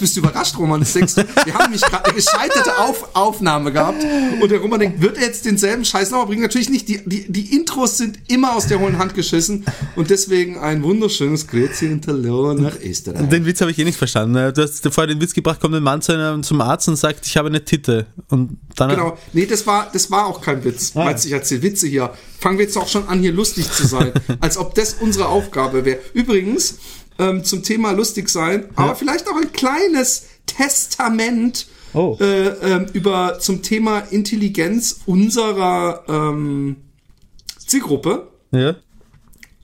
Jetzt 0.00 0.14
bist 0.14 0.16
du 0.16 0.20
überrascht, 0.20 0.58
Roman. 0.58 0.80
Das 0.80 0.92
denkst 0.92 1.14
du, 1.14 1.24
wir 1.44 1.54
haben 1.54 1.64
nämlich 1.64 1.82
gerade 1.82 2.06
eine 2.06 2.14
gescheiterte 2.14 2.78
Auf 2.78 3.14
Aufnahme 3.14 3.72
gehabt 3.72 4.02
und 4.40 4.50
der 4.50 4.58
Roman 4.58 4.80
denkt, 4.80 5.00
wird 5.00 5.16
er 5.16 5.24
jetzt 5.24 5.44
denselben 5.44 5.84
Scheiß 5.84 6.10
nochmal 6.10 6.26
bringen? 6.26 6.42
Natürlich 6.42 6.70
nicht. 6.70 6.88
Die, 6.88 7.00
die, 7.04 7.30
die 7.30 7.56
Intros 7.56 7.98
sind 7.98 8.18
immer 8.28 8.54
aus 8.54 8.66
der 8.66 8.80
hohen 8.80 8.98
Hand 8.98 9.14
geschissen 9.14 9.64
und 9.96 10.10
deswegen 10.10 10.58
ein 10.58 10.82
wunderschönes 10.82 11.46
Grüezi 11.46 11.88
hinterloh 11.88 12.54
nach 12.54 12.76
Österreich. 12.82 13.28
Den 13.28 13.44
Witz 13.46 13.60
habe 13.60 13.70
ich 13.70 13.78
eh 13.78 13.84
nicht 13.84 13.98
verstanden. 13.98 14.34
Du 14.54 14.62
hast 14.62 14.82
vorher 14.92 15.06
den 15.06 15.20
Witz 15.20 15.34
gebracht, 15.34 15.60
kommt 15.60 15.74
ein 15.74 15.82
Mann 15.82 16.02
zu 16.02 16.12
einem, 16.12 16.42
zum 16.42 16.60
Arzt 16.60 16.88
und 16.88 16.96
sagt, 16.96 17.26
ich 17.26 17.36
habe 17.36 17.48
eine 17.48 17.64
Titte. 17.64 18.06
Und 18.28 18.58
dann 18.76 18.90
genau. 18.90 19.18
Nee, 19.32 19.46
das 19.46 19.66
war, 19.66 19.90
das 19.92 20.10
war 20.10 20.26
auch 20.26 20.40
kein 20.40 20.64
Witz. 20.64 20.92
Ah. 20.94 21.04
Meinst 21.04 21.26
ich 21.26 21.32
erzähle 21.32 21.62
Witze 21.62 21.86
hier. 21.86 22.12
Fangen 22.38 22.58
wir 22.58 22.64
jetzt 22.64 22.76
auch 22.78 22.88
schon 22.88 23.06
an, 23.08 23.20
hier 23.20 23.32
lustig 23.32 23.70
zu 23.70 23.86
sein. 23.86 24.12
als 24.40 24.56
ob 24.56 24.74
das 24.74 24.94
unsere 24.94 25.28
Aufgabe 25.28 25.84
wäre. 25.84 25.98
Übrigens, 26.14 26.78
ähm, 27.20 27.44
zum 27.44 27.62
Thema 27.62 27.92
lustig 27.92 28.28
sein, 28.28 28.62
ja. 28.62 28.68
aber 28.76 28.96
vielleicht 28.96 29.28
auch 29.28 29.36
ein 29.36 29.52
kleines 29.52 30.26
Testament 30.46 31.66
oh. 31.92 32.16
äh, 32.20 32.48
äh, 32.48 32.86
über 32.92 33.38
zum 33.38 33.62
Thema 33.62 34.00
Intelligenz 34.10 35.00
unserer 35.06 36.04
ähm, 36.08 36.76
Zielgruppe. 37.58 38.28
Ja. 38.52 38.76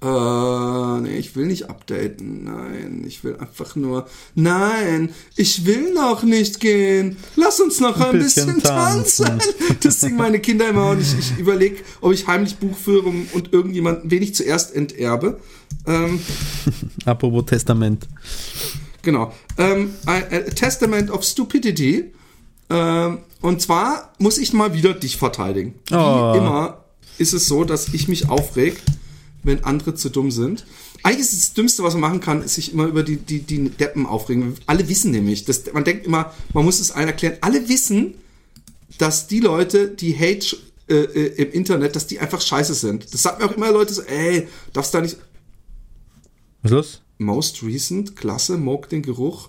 Äh, 0.02 1.00
nee, 1.00 1.16
ich 1.16 1.34
will 1.36 1.46
nicht 1.46 1.70
updaten. 1.70 2.44
Nein, 2.44 3.04
ich 3.06 3.24
will 3.24 3.36
einfach 3.36 3.76
nur. 3.76 4.06
Nein, 4.34 5.10
ich 5.36 5.64
will 5.64 5.94
noch 5.94 6.22
nicht 6.22 6.60
gehen. 6.60 7.16
Lass 7.34 7.60
uns 7.60 7.80
noch 7.80 7.98
ein, 7.98 8.14
ein 8.14 8.18
bisschen, 8.18 8.46
bisschen, 8.46 8.62
tanzen. 8.62 9.38
Das 9.82 10.00
singen 10.00 10.16
meine 10.16 10.38
Kinder 10.38 10.68
immer 10.68 10.90
und 10.90 11.00
ich, 11.00 11.18
ich 11.18 11.38
überlege, 11.38 11.76
ob 12.00 12.12
ich 12.12 12.26
heimlich 12.26 12.56
Buch 12.56 12.76
führe 12.76 13.08
und 13.32 13.52
irgendjemanden, 13.52 14.10
wen 14.10 14.22
ich 14.22 14.34
zuerst 14.34 14.74
enterbe. 14.74 15.40
Ähm, 15.86 16.20
Apropos 17.06 17.46
Testament. 17.46 18.06
Genau. 19.02 19.32
Ähm, 19.56 19.94
a, 20.04 20.16
a 20.16 20.40
Testament 20.54 21.10
of 21.10 21.24
Stupidity. 21.24 22.12
Ähm, 22.68 23.18
und 23.40 23.62
zwar 23.62 24.12
muss 24.18 24.36
ich 24.38 24.52
mal 24.52 24.74
wieder 24.74 24.92
dich 24.92 25.16
verteidigen. 25.16 25.74
Wie 25.88 25.94
oh. 25.94 26.34
immer 26.36 26.84
ist 27.16 27.32
es 27.32 27.46
so, 27.46 27.64
dass 27.64 27.94
ich 27.94 28.08
mich 28.08 28.28
aufreg, 28.28 28.82
wenn 29.46 29.64
andere 29.64 29.94
zu 29.94 30.10
dumm 30.10 30.30
sind. 30.30 30.66
Eigentlich 31.02 31.20
ist 31.20 31.32
das 31.34 31.54
Dümmste, 31.54 31.82
was 31.82 31.94
man 31.94 32.00
machen 32.02 32.20
kann, 32.20 32.42
ist 32.42 32.56
sich 32.56 32.72
immer 32.72 32.86
über 32.86 33.02
die, 33.02 33.16
die, 33.16 33.40
die 33.40 33.70
Deppen 33.70 34.06
aufregen. 34.06 34.54
Alle 34.66 34.88
wissen 34.88 35.12
nämlich, 35.12 35.44
dass, 35.44 35.72
man 35.72 35.84
denkt 35.84 36.06
immer, 36.06 36.34
man 36.52 36.64
muss 36.64 36.80
es 36.80 36.90
allen 36.90 37.08
erklären. 37.08 37.38
Alle 37.40 37.68
wissen, 37.68 38.14
dass 38.98 39.26
die 39.26 39.40
Leute, 39.40 39.88
die 39.88 40.18
Hate 40.18 40.56
äh, 40.88 40.94
äh, 40.94 41.42
im 41.42 41.52
Internet, 41.52 41.96
dass 41.96 42.06
die 42.06 42.18
einfach 42.18 42.40
scheiße 42.40 42.74
sind. 42.74 43.12
Das 43.12 43.22
sagt 43.22 43.40
mir 43.40 43.46
auch 43.46 43.56
immer 43.56 43.72
Leute 43.72 43.94
so, 43.94 44.02
ey, 44.02 44.48
darfst 44.72 44.94
da 44.94 45.00
nicht. 45.00 45.16
Was 46.62 46.70
ist 46.70 46.76
los? 46.76 47.02
Most 47.18 47.62
recent, 47.62 48.16
klasse, 48.16 48.58
mag 48.58 48.88
den 48.88 49.02
Geruch. 49.02 49.48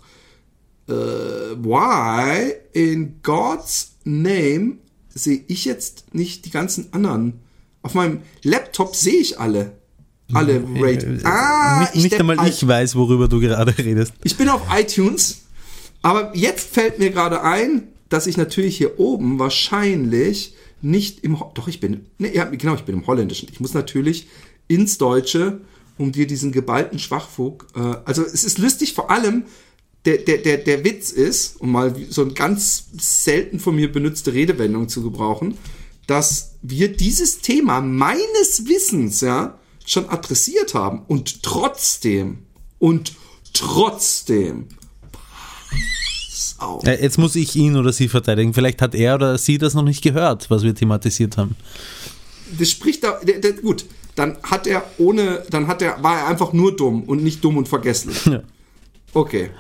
Uh, 0.90 1.58
why 1.58 2.54
in 2.72 3.20
God's 3.22 3.96
name 4.06 4.78
sehe 5.10 5.44
ich 5.48 5.66
jetzt 5.66 6.14
nicht 6.14 6.46
die 6.46 6.50
ganzen 6.50 6.94
anderen? 6.94 7.42
Auf 7.82 7.94
meinem 7.94 8.22
Laptop 8.44 8.96
sehe 8.96 9.20
ich 9.20 9.40
alle. 9.40 9.74
Alle 10.34 10.64
Rated. 10.76 11.26
Ah, 11.26 11.80
nicht, 11.94 11.96
nicht 11.96 12.20
einmal 12.20 12.48
ich 12.48 12.68
weiß, 12.68 12.96
worüber 12.96 13.28
du 13.28 13.40
gerade 13.40 13.78
redest. 13.78 14.14
Ich 14.24 14.36
bin 14.36 14.50
auf 14.50 14.62
iTunes, 14.78 15.44
aber 16.02 16.36
jetzt 16.36 16.74
fällt 16.74 17.00
mir 17.00 17.12
gerade 17.12 17.44
ein, 17.44 17.84
dass 18.10 18.28
ich 18.28 18.38
natürlich 18.38 18.78
hier 18.78 19.00
oben 19.00 19.40
wahrscheinlich 19.40 20.54
nicht 20.82 21.24
im. 21.24 21.38
Doch, 21.54 21.68
ich 21.68 21.80
bin. 21.80 22.06
Ne, 22.18 22.34
ja, 22.34 22.46
genau, 22.46 22.76
ich 22.76 22.84
bin 22.84 22.96
im 22.96 23.08
Holländischen. 23.08 23.48
Ich 23.52 23.60
muss 23.60 23.74
natürlich 23.74 24.28
ins 24.68 24.98
Deutsche, 24.98 25.62
um 25.98 26.12
dir 26.12 26.28
diesen 26.28 26.52
geballten 26.52 27.00
Schwachfug. 27.00 27.68
Äh, 27.76 27.96
also, 28.06 28.24
es 28.24 28.44
ist 28.44 28.58
lustig, 28.58 28.94
vor 28.94 29.10
allem. 29.10 29.46
Der, 30.06 30.20
der, 30.20 30.38
der, 30.38 30.60
der 30.60 30.86
Witz 30.86 31.10
ist, 31.10 31.60
um 31.60 31.74
mal 31.74 31.94
so 32.10 32.22
eine 32.22 32.32
ganz 32.32 32.86
selten 32.98 33.60
von 33.60 33.76
mir 33.76 33.92
benutzte 33.92 34.32
Redewendung 34.32 34.88
zu 34.88 35.04
gebrauchen, 35.04 35.58
dass 36.06 36.54
wir 36.62 36.96
dieses 36.96 37.40
Thema 37.40 37.82
meines 37.82 38.68
Wissens, 38.68 39.20
ja, 39.20 39.60
schon 39.88 40.08
adressiert 40.10 40.76
haben 40.76 41.02
und 41.08 41.42
trotzdem 41.42 42.40
und 42.78 43.14
trotzdem 43.54 44.68
auf. 46.60 46.86
Jetzt 46.86 47.18
muss 47.18 47.36
ich 47.36 47.56
ihn 47.56 47.76
oder 47.76 47.94
sie 47.94 48.08
verteidigen. 48.08 48.54
Vielleicht 48.54 48.82
hat 48.82 48.94
er 48.94 49.16
oder 49.16 49.38
sie 49.38 49.58
das 49.58 49.74
noch 49.74 49.84
nicht 49.84 50.04
gehört, 50.04 50.50
was 50.50 50.64
wir 50.64 50.76
thematisiert 50.76 51.38
haben. 51.38 51.56
Das 52.60 52.70
spricht 52.70 53.04
da, 53.04 53.20
der, 53.24 53.40
der, 53.40 53.54
gut, 53.54 53.86
dann 54.16 54.38
hat 54.44 54.68
er 54.68 54.84
ohne, 54.98 55.44
dann 55.50 55.68
hat 55.68 55.82
er, 55.82 56.02
war 56.04 56.20
er 56.20 56.28
einfach 56.28 56.54
nur 56.54 56.76
dumm 56.76 57.04
und 57.04 57.24
nicht 57.24 57.44
dumm 57.44 57.58
und 57.58 57.68
vergesslich. 57.68 58.26
Ja. 58.26 58.44
Okay. 59.14 59.52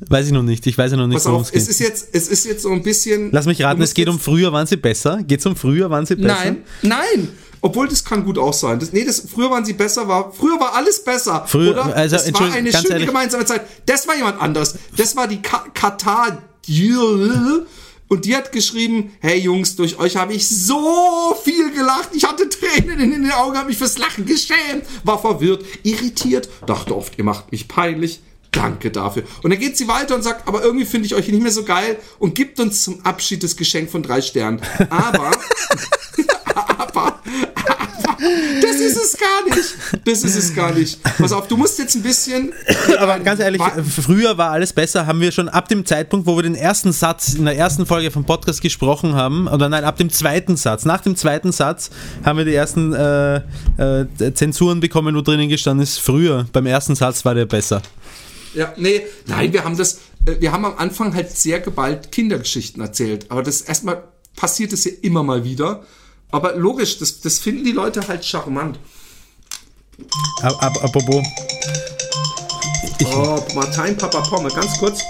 Weiß 0.00 0.26
ich 0.26 0.32
noch 0.32 0.42
nicht. 0.42 0.66
Ich 0.66 0.76
weiß 0.76 0.90
ja 0.90 0.96
noch 0.96 1.06
nicht, 1.06 1.24
worum 1.24 1.42
es 1.42 1.52
geht. 1.52 1.62
Es 1.62 1.68
ist, 1.68 1.78
jetzt, 1.78 2.08
es 2.12 2.28
ist 2.28 2.44
jetzt 2.44 2.62
so 2.62 2.70
ein 2.70 2.82
bisschen. 2.82 3.30
Lass 3.30 3.46
mich 3.46 3.62
raten, 3.62 3.80
es 3.82 3.94
geht 3.94 4.08
um 4.08 4.18
früher 4.18 4.52
waren 4.52 4.66
sie 4.66 4.76
besser. 4.76 5.22
Geht 5.22 5.40
es 5.40 5.46
um 5.46 5.56
früher 5.56 5.88
waren 5.90 6.04
sie 6.04 6.16
besser? 6.16 6.44
Nein, 6.44 6.64
nein. 6.82 7.28
Obwohl, 7.64 7.88
das 7.88 8.04
kann 8.04 8.24
gut 8.24 8.38
auch 8.38 8.52
sein. 8.52 8.80
Das, 8.80 8.92
nee, 8.92 9.04
das, 9.04 9.22
früher 9.32 9.48
waren 9.50 9.64
sie 9.64 9.72
besser, 9.72 10.08
war, 10.08 10.32
früher 10.32 10.58
war 10.58 10.74
alles 10.74 11.02
besser. 11.02 11.44
Früher, 11.46 11.70
oder? 11.70 11.94
Also, 11.96 12.16
das 12.16 12.34
war 12.34 12.52
eine 12.52 12.72
schöne 12.72 12.88
ehrlich. 12.88 13.06
gemeinsame 13.06 13.44
Zeit. 13.44 13.62
Das 13.86 14.06
war 14.08 14.16
jemand 14.16 14.40
anders. 14.42 14.74
Das 14.96 15.14
war 15.16 15.28
die 15.28 15.40
Ka 15.40 15.64
Katar. 15.72 16.42
Und 18.08 18.24
die 18.26 18.36
hat 18.36 18.52
geschrieben, 18.52 19.12
hey 19.20 19.38
Jungs, 19.38 19.76
durch 19.76 19.98
euch 19.98 20.16
habe 20.16 20.34
ich 20.34 20.46
so 20.46 21.34
viel 21.42 21.72
gelacht. 21.72 22.10
Ich 22.12 22.24
hatte 22.24 22.48
Tränen 22.48 23.00
in 23.00 23.10
den 23.10 23.32
Augen, 23.32 23.56
habe 23.56 23.68
mich 23.68 23.78
fürs 23.78 23.96
Lachen 23.96 24.26
geschämt, 24.26 24.84
war 25.04 25.18
verwirrt, 25.18 25.64
irritiert, 25.82 26.48
dachte 26.66 26.94
oft, 26.94 27.16
ihr 27.16 27.24
macht 27.24 27.52
mich 27.52 27.68
peinlich. 27.68 28.20
Danke 28.50 28.90
dafür. 28.90 29.22
Und 29.42 29.50
dann 29.50 29.58
geht 29.58 29.78
sie 29.78 29.88
weiter 29.88 30.14
und 30.14 30.22
sagt, 30.22 30.46
aber 30.46 30.62
irgendwie 30.62 30.84
finde 30.84 31.06
ich 31.06 31.14
euch 31.14 31.26
nicht 31.28 31.42
mehr 31.42 31.50
so 31.50 31.64
geil 31.64 31.96
und 32.18 32.34
gibt 32.34 32.60
uns 32.60 32.84
zum 32.84 33.00
Abschied 33.02 33.42
das 33.42 33.56
Geschenk 33.56 33.90
von 33.90 34.02
drei 34.02 34.20
Sternen. 34.20 34.60
Aber, 34.90 35.30
aber, 36.76 37.18
das 38.62 38.76
ist 38.76 38.96
es 38.96 39.16
gar 39.18 39.44
nicht. 39.44 39.74
Das 40.04 40.22
ist 40.22 40.36
es 40.36 40.54
gar 40.54 40.72
nicht. 40.72 41.02
Pass 41.02 41.32
auf, 41.32 41.48
du 41.48 41.56
musst 41.56 41.78
jetzt 41.78 41.94
ein 41.94 42.02
bisschen. 42.02 42.52
Aber 42.98 43.18
ganz 43.20 43.40
ehrlich, 43.40 43.62
früher 44.00 44.38
war 44.38 44.50
alles 44.50 44.72
besser. 44.72 45.06
Haben 45.06 45.20
wir 45.20 45.32
schon 45.32 45.48
ab 45.48 45.68
dem 45.68 45.84
Zeitpunkt, 45.84 46.26
wo 46.26 46.36
wir 46.36 46.42
den 46.42 46.54
ersten 46.54 46.92
Satz 46.92 47.34
in 47.34 47.44
der 47.44 47.56
ersten 47.56 47.86
Folge 47.86 48.10
vom 48.10 48.24
Podcast 48.24 48.60
gesprochen 48.60 49.14
haben, 49.14 49.48
oder 49.48 49.68
nein, 49.68 49.84
ab 49.84 49.96
dem 49.96 50.10
zweiten 50.10 50.56
Satz, 50.56 50.84
nach 50.84 51.00
dem 51.00 51.16
zweiten 51.16 51.52
Satz 51.52 51.90
haben 52.24 52.38
wir 52.38 52.44
die 52.44 52.54
ersten 52.54 52.92
äh, 52.92 53.36
äh, 53.78 54.34
Zensuren 54.34 54.80
bekommen, 54.80 55.14
wo 55.16 55.20
drinnen 55.20 55.48
gestanden 55.48 55.82
ist, 55.82 55.98
früher, 55.98 56.46
beim 56.52 56.66
ersten 56.66 56.94
Satz 56.94 57.24
war 57.24 57.34
der 57.34 57.46
besser. 57.46 57.82
Ja, 58.54 58.72
nee, 58.76 59.02
nein, 59.26 59.52
wir 59.52 59.64
haben 59.64 59.76
das, 59.76 60.00
äh, 60.26 60.36
wir 60.40 60.52
haben 60.52 60.64
am 60.64 60.76
Anfang 60.76 61.14
halt 61.14 61.30
sehr 61.30 61.60
geballt 61.60 62.12
Kindergeschichten 62.12 62.82
erzählt, 62.82 63.30
aber 63.30 63.42
das 63.42 63.62
erstmal 63.62 64.04
passiert 64.36 64.72
es 64.72 64.84
ja 64.84 64.92
immer 65.02 65.22
mal 65.22 65.44
wieder. 65.44 65.82
Aber 66.32 66.56
logisch, 66.56 66.98
das, 66.98 67.20
das 67.20 67.38
finden 67.38 67.64
die 67.64 67.72
Leute 67.72 68.08
halt 68.08 68.24
charmant. 68.24 68.78
Apropos. 70.42 71.22
Oh, 73.04 73.44
Martin 73.54 73.96
Papa 73.96 74.22
Pomme, 74.22 74.48
ganz 74.48 74.78
kurz. 74.78 75.02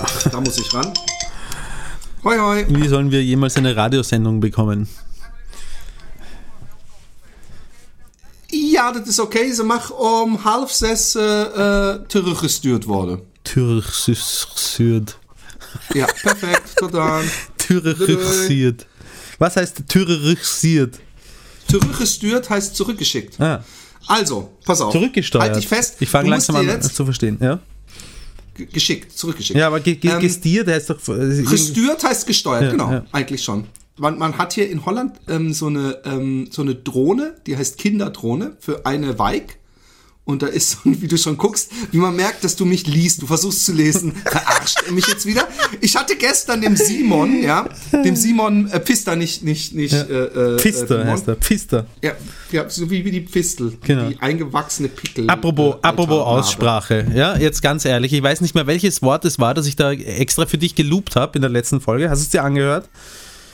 Ach. 0.00 0.30
Da 0.30 0.40
muss 0.40 0.56
ich 0.56 0.72
ran. 0.72 0.92
Hoi, 2.22 2.38
hoi. 2.38 2.66
Wie 2.68 2.88
sollen 2.88 3.10
wir 3.10 3.22
jemals 3.22 3.56
eine 3.56 3.74
Radiosendung 3.74 4.38
bekommen? 4.40 4.88
Ja, 8.50 8.92
das 8.92 9.08
ist 9.08 9.20
okay. 9.20 9.52
Ze 9.52 9.64
mag 9.64 9.90
om 10.00 10.44
half 10.44 10.70
zes 10.72 11.16
uh, 11.16 11.94
teruggestuurd 12.06 12.86
worden. 12.86 13.20
Teruggestuurd. 13.42 15.18
Ja, 15.94 16.06
perfekt. 16.06 16.76
Tot 16.76 16.94
dann. 16.94 17.24
Was 19.38 19.56
heißt 19.56 19.82
terrorisiert? 19.88 20.98
Zurückgestört 21.70 22.48
heißt 22.50 22.74
zurückgeschickt. 22.76 23.40
Ah. 23.40 23.62
Also, 24.06 24.50
pass 24.64 24.80
auf. 24.80 24.92
Zurückgesteuert. 24.92 25.44
Halt 25.44 25.56
dich 25.56 25.68
fest. 25.68 25.96
Ich 26.00 26.08
fange 26.08 26.30
langsam 26.30 26.56
an 26.56 26.82
zu 26.82 27.04
verstehen, 27.04 27.38
ja? 27.40 27.60
Geschickt, 28.54 29.16
zurückgeschickt. 29.16 29.58
Ja, 29.58 29.68
aber 29.68 29.78
ge 29.80 29.94
ge 29.94 30.10
Ähm, 30.10 30.20
gestiert 30.20 30.66
heißt 30.66 30.90
doch. 30.90 31.08
äh, 31.08 31.42
Gestört 31.42 32.02
heißt 32.02 32.26
gesteuert, 32.26 32.62
Ja, 32.64 32.70
genau, 32.70 32.90
ja. 32.90 33.04
eigentlich 33.12 33.42
schon. 33.42 33.66
Man, 33.98 34.18
man 34.18 34.36
hat 34.38 34.52
hier 34.52 34.68
in 34.70 34.84
Holland 34.84 35.16
ähm, 35.28 35.52
so, 35.52 35.66
eine, 35.66 35.98
ähm, 36.04 36.48
so 36.50 36.62
eine 36.62 36.74
Drohne, 36.74 37.36
die 37.46 37.56
heißt 37.56 37.78
Kinderdrohne 37.78 38.56
für 38.60 38.84
eine 38.86 39.18
Weig. 39.18 39.58
Und 40.28 40.42
da 40.42 40.46
ist 40.46 40.72
so, 40.72 40.78
wie 40.84 41.08
du 41.08 41.16
schon 41.16 41.38
guckst, 41.38 41.70
wie 41.90 41.96
man 41.96 42.14
merkt, 42.14 42.44
dass 42.44 42.54
du 42.54 42.66
mich 42.66 42.86
liest. 42.86 43.22
Du 43.22 43.26
versuchst 43.26 43.64
zu 43.64 43.72
lesen. 43.72 44.12
Verarscht 44.26 44.76
er 44.86 44.92
mich 44.92 45.06
jetzt 45.06 45.24
wieder? 45.24 45.48
Ich 45.80 45.96
hatte 45.96 46.16
gestern 46.16 46.60
dem 46.60 46.76
Simon, 46.76 47.42
ja, 47.42 47.66
dem 48.04 48.14
Simon 48.14 48.68
äh, 48.70 48.78
Pfister, 48.78 49.16
nicht, 49.16 49.42
nicht, 49.42 49.74
nicht, 49.74 49.94
äh, 49.94 50.24
äh, 50.24 50.58
Pfister 50.58 50.96
äh, 51.00 51.04
Mon- 51.04 51.12
heißt 51.14 51.28
er. 51.28 51.36
Pfister. 51.36 51.86
Ja, 52.02 52.12
ja, 52.52 52.68
so 52.68 52.90
wie, 52.90 53.06
wie 53.06 53.10
die 53.10 53.22
Pfistel. 53.22 53.78
Genau. 53.82 54.10
Die 54.10 54.20
eingewachsene 54.20 54.88
Pickel. 54.88 55.30
Apropos, 55.30 55.76
äh, 55.76 55.78
apropos. 55.80 56.18
Aussprache, 56.18 57.06
ja, 57.14 57.34
jetzt 57.38 57.62
ganz 57.62 57.86
ehrlich, 57.86 58.12
ich 58.12 58.22
weiß 58.22 58.42
nicht 58.42 58.54
mehr, 58.54 58.66
welches 58.66 59.00
Wort 59.00 59.24
es 59.24 59.38
war, 59.38 59.54
das 59.54 59.66
ich 59.66 59.76
da 59.76 59.92
extra 59.92 60.44
für 60.44 60.58
dich 60.58 60.74
geloopt 60.74 61.16
habe 61.16 61.38
in 61.38 61.40
der 61.40 61.50
letzten 61.50 61.80
Folge. 61.80 62.10
Hast 62.10 62.18
du 62.20 62.24
es 62.24 62.28
dir 62.30 62.44
angehört? 62.44 62.86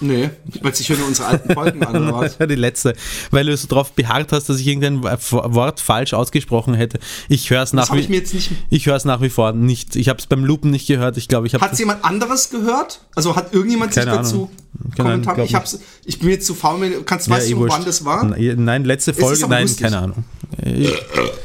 Nee, 0.00 0.30
weil 0.62 0.72
ich 0.78 0.88
höre 0.88 0.98
nur 0.98 1.06
unsere 1.06 1.28
alten 1.28 1.54
Folgen 1.54 1.82
an? 1.84 2.30
Die 2.48 2.54
letzte, 2.56 2.94
weil 3.30 3.46
du 3.46 3.56
so 3.56 3.68
drauf 3.68 3.92
beharrt 3.92 4.32
hast, 4.32 4.48
dass 4.48 4.58
ich 4.58 4.66
irgendein 4.66 5.02
Wort 5.02 5.80
falsch 5.80 6.14
ausgesprochen 6.14 6.74
hätte. 6.74 6.98
Ich 7.28 7.48
höre 7.50 7.62
es 7.62 7.72
nach, 7.72 7.92
ich 7.94 8.08
wie- 8.08 8.14
jetzt 8.14 8.34
nicht- 8.34 8.50
ich 8.70 8.86
höre 8.86 8.96
es 8.96 9.04
nach 9.04 9.20
wie 9.20 9.30
vor 9.30 9.52
nicht. 9.52 9.96
Ich 9.96 10.08
habe 10.08 10.18
es 10.18 10.26
beim 10.26 10.44
Loopen 10.44 10.70
nicht 10.70 10.86
gehört. 10.86 11.16
Ich 11.16 11.28
glaube, 11.28 11.46
ich 11.46 11.54
habe 11.54 11.64
Hat 11.64 11.78
jemand 11.78 12.04
anderes 12.04 12.50
gehört? 12.50 13.00
Also 13.14 13.36
hat 13.36 13.52
irgendjemand 13.54 13.92
Keine 13.92 14.10
sich 14.10 14.20
dazu? 14.20 14.50
Ahnung, 14.98 15.22
Ich, 15.44 15.54
hab's, 15.54 15.78
ich 16.04 16.18
bin 16.18 16.30
jetzt 16.30 16.46
zu 16.46 16.54
faul. 16.54 17.02
Kannst, 17.06 17.30
weißt 17.30 17.48
eh 17.48 17.52
du, 17.52 17.58
wurscht. 17.58 17.76
wann 17.78 17.84
das 17.84 18.04
war? 18.04 18.24
Nein, 18.24 18.84
letzte 18.84 19.14
Folge, 19.14 19.46
nein, 19.48 19.62
lustig. 19.62 19.84
keine 19.84 19.98
Ahnung. 19.98 20.24
Ich, 20.64 20.92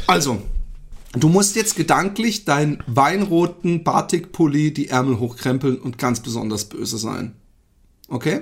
Also, 0.08 0.42
du 1.14 1.30
musst 1.30 1.56
jetzt 1.56 1.76
gedanklich 1.76 2.46
deinen 2.46 2.84
weinroten 2.88 3.84
Batikpulli 3.84 4.74
die 4.74 4.88
Ärmel 4.90 5.20
hochkrempeln 5.20 5.78
und 5.78 5.98
ganz 5.98 6.20
besonders 6.22 6.66
böse 6.66 6.98
sein. 6.98 7.34
Okay? 8.10 8.42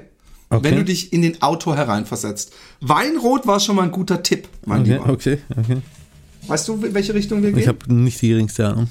Okay. 0.50 0.64
Wenn 0.64 0.78
du 0.78 0.86
dich 0.86 1.12
in 1.12 1.22
den 1.22 1.42
Autor 1.42 1.76
hereinversetzt. 1.76 2.54
Weinrot 2.80 3.46
war 3.48 3.60
schon 3.60 3.76
mal 3.76 3.84
ein 3.84 3.92
guter 3.92 4.24
Tipp, 4.24 4.48
mein 4.66 4.82
okay, 4.82 4.94
Lieber. 4.94 5.10
okay, 5.10 5.38
okay. 5.58 5.78
Weißt 6.48 6.68
du, 6.70 6.82
welche 6.94 7.14
Richtung 7.14 7.44
wir 7.44 7.52
gehen? 7.52 7.60
Ich 7.60 7.68
habe 7.68 7.94
nicht 7.94 8.22
die 8.22 8.30
geringste 8.30 8.68
Ahnung. 8.68 8.88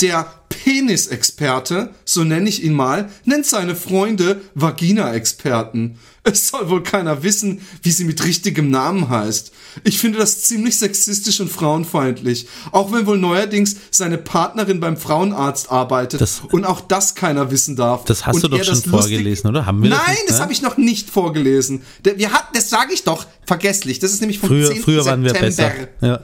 Der 0.00 0.32
Penisexperte, 0.48 1.90
so 2.04 2.24
nenne 2.24 2.48
ich 2.48 2.62
ihn 2.62 2.74
mal, 2.74 3.08
nennt 3.24 3.46
seine 3.46 3.74
Freunde 3.74 4.40
Vagina-Experten. 4.54 5.98
Es 6.24 6.48
soll 6.48 6.68
wohl 6.68 6.82
keiner 6.82 7.22
wissen, 7.22 7.60
wie 7.82 7.90
sie 7.90 8.04
mit 8.04 8.24
richtigem 8.24 8.70
Namen 8.70 9.08
heißt. 9.08 9.52
Ich 9.84 9.98
finde 9.98 10.18
das 10.18 10.42
ziemlich 10.42 10.76
sexistisch 10.78 11.40
und 11.40 11.50
frauenfeindlich. 11.50 12.48
Auch 12.70 12.92
wenn 12.92 13.06
wohl 13.06 13.18
neuerdings 13.18 13.76
seine 13.90 14.18
Partnerin 14.18 14.80
beim 14.80 14.96
Frauenarzt 14.96 15.70
arbeitet 15.70 16.20
Das- 16.20 16.42
und 16.50 16.64
auch 16.64 16.80
das 16.80 17.14
keiner 17.14 17.50
wissen 17.50 17.76
darf. 17.76 18.04
Das 18.04 18.26
hast 18.26 18.36
und 18.36 18.44
du 18.44 18.48
doch 18.48 18.64
schon 18.64 18.82
vorgelesen, 18.82 19.48
oder? 19.48 19.64
Haben 19.64 19.82
wir 19.82 19.90
das 19.90 20.00
Nein, 20.00 20.14
nicht, 20.16 20.28
das 20.28 20.36
ne? 20.36 20.42
habe 20.42 20.52
ich 20.52 20.62
noch 20.62 20.76
nicht 20.76 21.08
vorgelesen. 21.08 21.82
Wir 22.02 22.32
hatten, 22.32 22.54
das 22.54 22.68
sage 22.68 22.92
ich 22.92 23.04
doch, 23.04 23.26
vergesslich. 23.46 23.98
Das 23.98 24.12
ist 24.12 24.20
nämlich 24.20 24.38
vom 24.38 24.50
Früher, 24.50 24.72
10. 24.72 24.82
früher 24.82 25.04
waren 25.06 25.24
wir 25.24 25.32
besser. 25.32 25.72
Ja. 26.00 26.20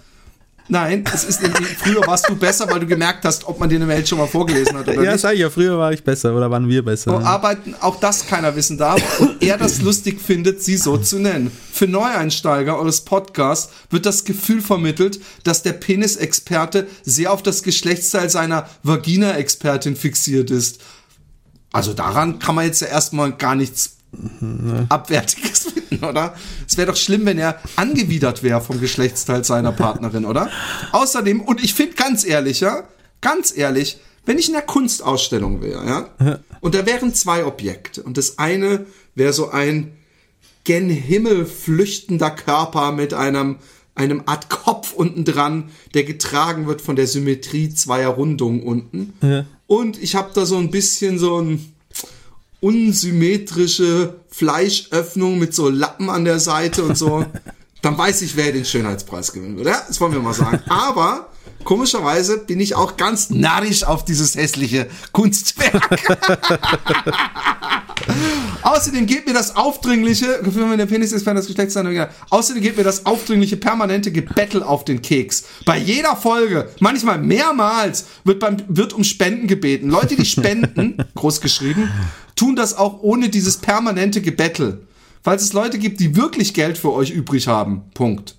Nein, 0.69 1.05
es 1.13 1.25
ist 1.25 1.41
früher 1.79 2.07
warst 2.07 2.29
du 2.29 2.37
besser, 2.37 2.67
weil 2.71 2.81
du 2.81 2.87
gemerkt 2.87 3.25
hast, 3.25 3.47
ob 3.47 3.61
man 3.61 3.69
dir 3.69 3.77
eine 3.77 3.85
Mail 3.85 4.07
schon 4.07 4.17
mal 4.19 4.27
vorgelesen 4.27 4.77
hat 4.79 4.89
oder 4.89 5.03
Ja, 5.03 5.13
nicht. 5.13 5.21
sag 5.21 5.35
ich 5.35 5.41
ja, 5.41 5.51
früher 5.51 5.79
war 5.79 5.93
ich 5.93 6.03
besser 6.03 6.35
oder 6.35 6.51
waren 6.51 6.67
wir 6.69 6.83
besser. 6.83 7.13
Wo 7.13 7.25
arbeiten 7.25 7.75
auch 7.81 8.01
das 8.01 8.27
keiner 8.27 8.57
wissen 8.57 8.79
darf 8.79 9.21
und 9.21 9.43
er 9.43 9.59
das 9.59 9.83
lustig 9.83 10.21
findet, 10.23 10.63
sie 10.63 10.79
so 10.79 10.97
zu 10.97 11.19
nennen. 11.19 11.51
Für 11.71 11.87
Neueinsteiger 11.87 12.79
eures 12.79 13.03
Podcasts 13.03 13.73
wird 13.91 14.07
das 14.07 14.25
Gefühl 14.25 14.63
vermittelt, 14.63 15.21
dass 15.43 15.63
der 15.63 15.75
Penisexperte 15.75 16.87
sehr 17.05 17.31
auf 17.33 17.43
das 17.43 17.63
Geschlechtsteil 17.63 18.31
seiner 18.31 18.67
Vagina-Expertin 18.85 19.97
fixiert 19.97 20.51
ist. 20.51 20.81
Also 21.73 21.93
daran 21.93 22.39
kann 22.39 22.55
man 22.55 22.65
jetzt 22.65 22.81
ja 22.81 22.87
erstmal 22.89 23.33
gar 23.33 23.55
nichts 23.55 23.94
Abwertiges 24.89 25.73
finden, 25.89 26.05
oder? 26.05 26.35
Es 26.67 26.77
wäre 26.77 26.91
doch 26.91 26.97
schlimm, 26.97 27.27
wenn 27.27 27.39
er 27.39 27.61
angewidert 27.77 28.43
wäre 28.43 28.61
vom 28.61 28.81
Geschlechtsteil 28.81 29.45
seiner 29.45 29.73
Partnerin, 29.73 30.25
oder? 30.25 30.51
Außerdem, 30.93 31.41
und 31.41 31.63
ich 31.63 31.75
finde 31.75 31.95
ganz 31.95 32.25
ehrlich, 32.25 32.61
ja, 32.61 32.85
ganz 33.21 33.57
ehrlich, 33.57 33.99
wenn 34.27 34.39
ich 34.39 34.49
in 34.49 34.55
der 34.55 34.63
Kunstausstellung 34.63 35.61
wäre, 35.61 35.87
ja, 35.87 36.39
und 36.61 36.75
da 36.75 36.87
wären 36.87 37.13
zwei 37.15 37.45
Objekte 37.45 38.03
und 38.03 38.17
das 38.17 38.39
eine 38.39 38.87
wäre 39.15 39.33
so 39.33 39.51
ein 39.51 39.93
gen 40.65 40.89
Himmel 40.89 41.45
flüchtender 41.45 42.31
Körper 42.31 42.93
mit 42.93 43.13
einem 43.13 43.57
einem 43.97 44.23
Art 44.27 44.49
Kopf 44.49 44.93
unten 44.93 45.25
dran, 45.25 45.71
der 45.95 46.05
getragen 46.05 46.67
wird 46.67 46.81
von 46.81 46.97
der 46.97 47.07
Symmetrie 47.07 47.73
zweier 47.73 48.09
Rundungen 48.09 48.63
unten. 48.63 49.13
Und 49.67 50.03
ich 50.03 50.17
habe 50.17 50.31
da 50.35 50.47
so 50.47 50.57
ein 50.57 50.71
bisschen 50.71 51.19
so 51.19 51.41
ein 51.41 51.74
unsymmetrische 52.65 54.15
Fleischöffnung 54.31 55.39
mit 55.39 55.55
so 55.55 55.69
Lappen 55.69 56.09
an 56.09 56.25
der 56.25 56.41
Seite 56.41 56.83
und 56.83 56.97
so, 56.97 57.27
dann 57.83 57.99
weiß 57.99 58.23
ich, 58.23 58.37
wer 58.37 58.53
den 58.53 58.65
Schönheitspreis 58.65 59.35
gewinnen 59.35 59.59
wird. 59.59 59.67
Ja, 59.67 59.83
das 59.87 60.01
wollen 60.01 60.15
wir 60.15 60.21
mal 60.21 60.33
sagen. 60.33 60.63
Aber 60.71 61.29
komischerweise 61.65 62.39
bin 62.39 62.61
ich 62.61 62.75
auch 62.75 62.97
ganz 62.97 63.29
narrisch 63.29 63.85
auf 63.85 64.07
dieses 64.07 64.35
hässliche 64.35 64.89
Kunstwerk. 65.13 66.01
Außerdem 68.65 69.05
geht 69.05 69.27
mir 69.27 69.35
das 69.35 69.57
aufdringliche, 69.57 70.41
wenn 70.43 70.79
der 70.79 70.87
Penis 70.87 71.13
ist, 71.13 71.27
wenn 71.27 71.37
das 71.37 71.47
Geschlecht 71.47 71.77
Außerdem 72.31 72.63
geht 72.63 72.79
mir 72.79 72.83
das 72.83 73.05
aufdringliche 73.05 73.59
permanente 73.59 74.11
Gebettel 74.11 74.63
auf 74.63 74.87
den 74.87 75.03
Keks. 75.03 75.45
Bei 75.67 75.77
jeder 75.77 76.17
Folge, 76.17 76.71
manchmal 76.81 77.19
mehrmals, 77.19 78.07
wird 78.25 78.41
beim, 78.41 78.57
wird 78.69 78.95
um 78.95 79.05
Spenden 79.05 79.49
gebeten. 79.49 79.91
Leute, 79.91 80.17
die 80.17 80.25
spenden, 80.25 80.97
groß 81.15 81.43
geschrieben, 81.43 81.91
tun 82.37 82.57
das 82.57 82.75
auch 82.75 83.03
ohne 83.03 83.29
dieses 83.29 83.59
permanente 83.59 84.23
Gebettel. 84.23 84.87
Falls 85.23 85.43
es 85.43 85.53
Leute 85.53 85.79
gibt, 85.79 86.01
die 86.01 86.17
wirklich 86.17 86.55
Geld 86.55 86.79
für 86.79 86.93
euch 86.93 87.11
übrig 87.11 87.49
haben. 87.49 87.83
Punkt. 87.93 88.37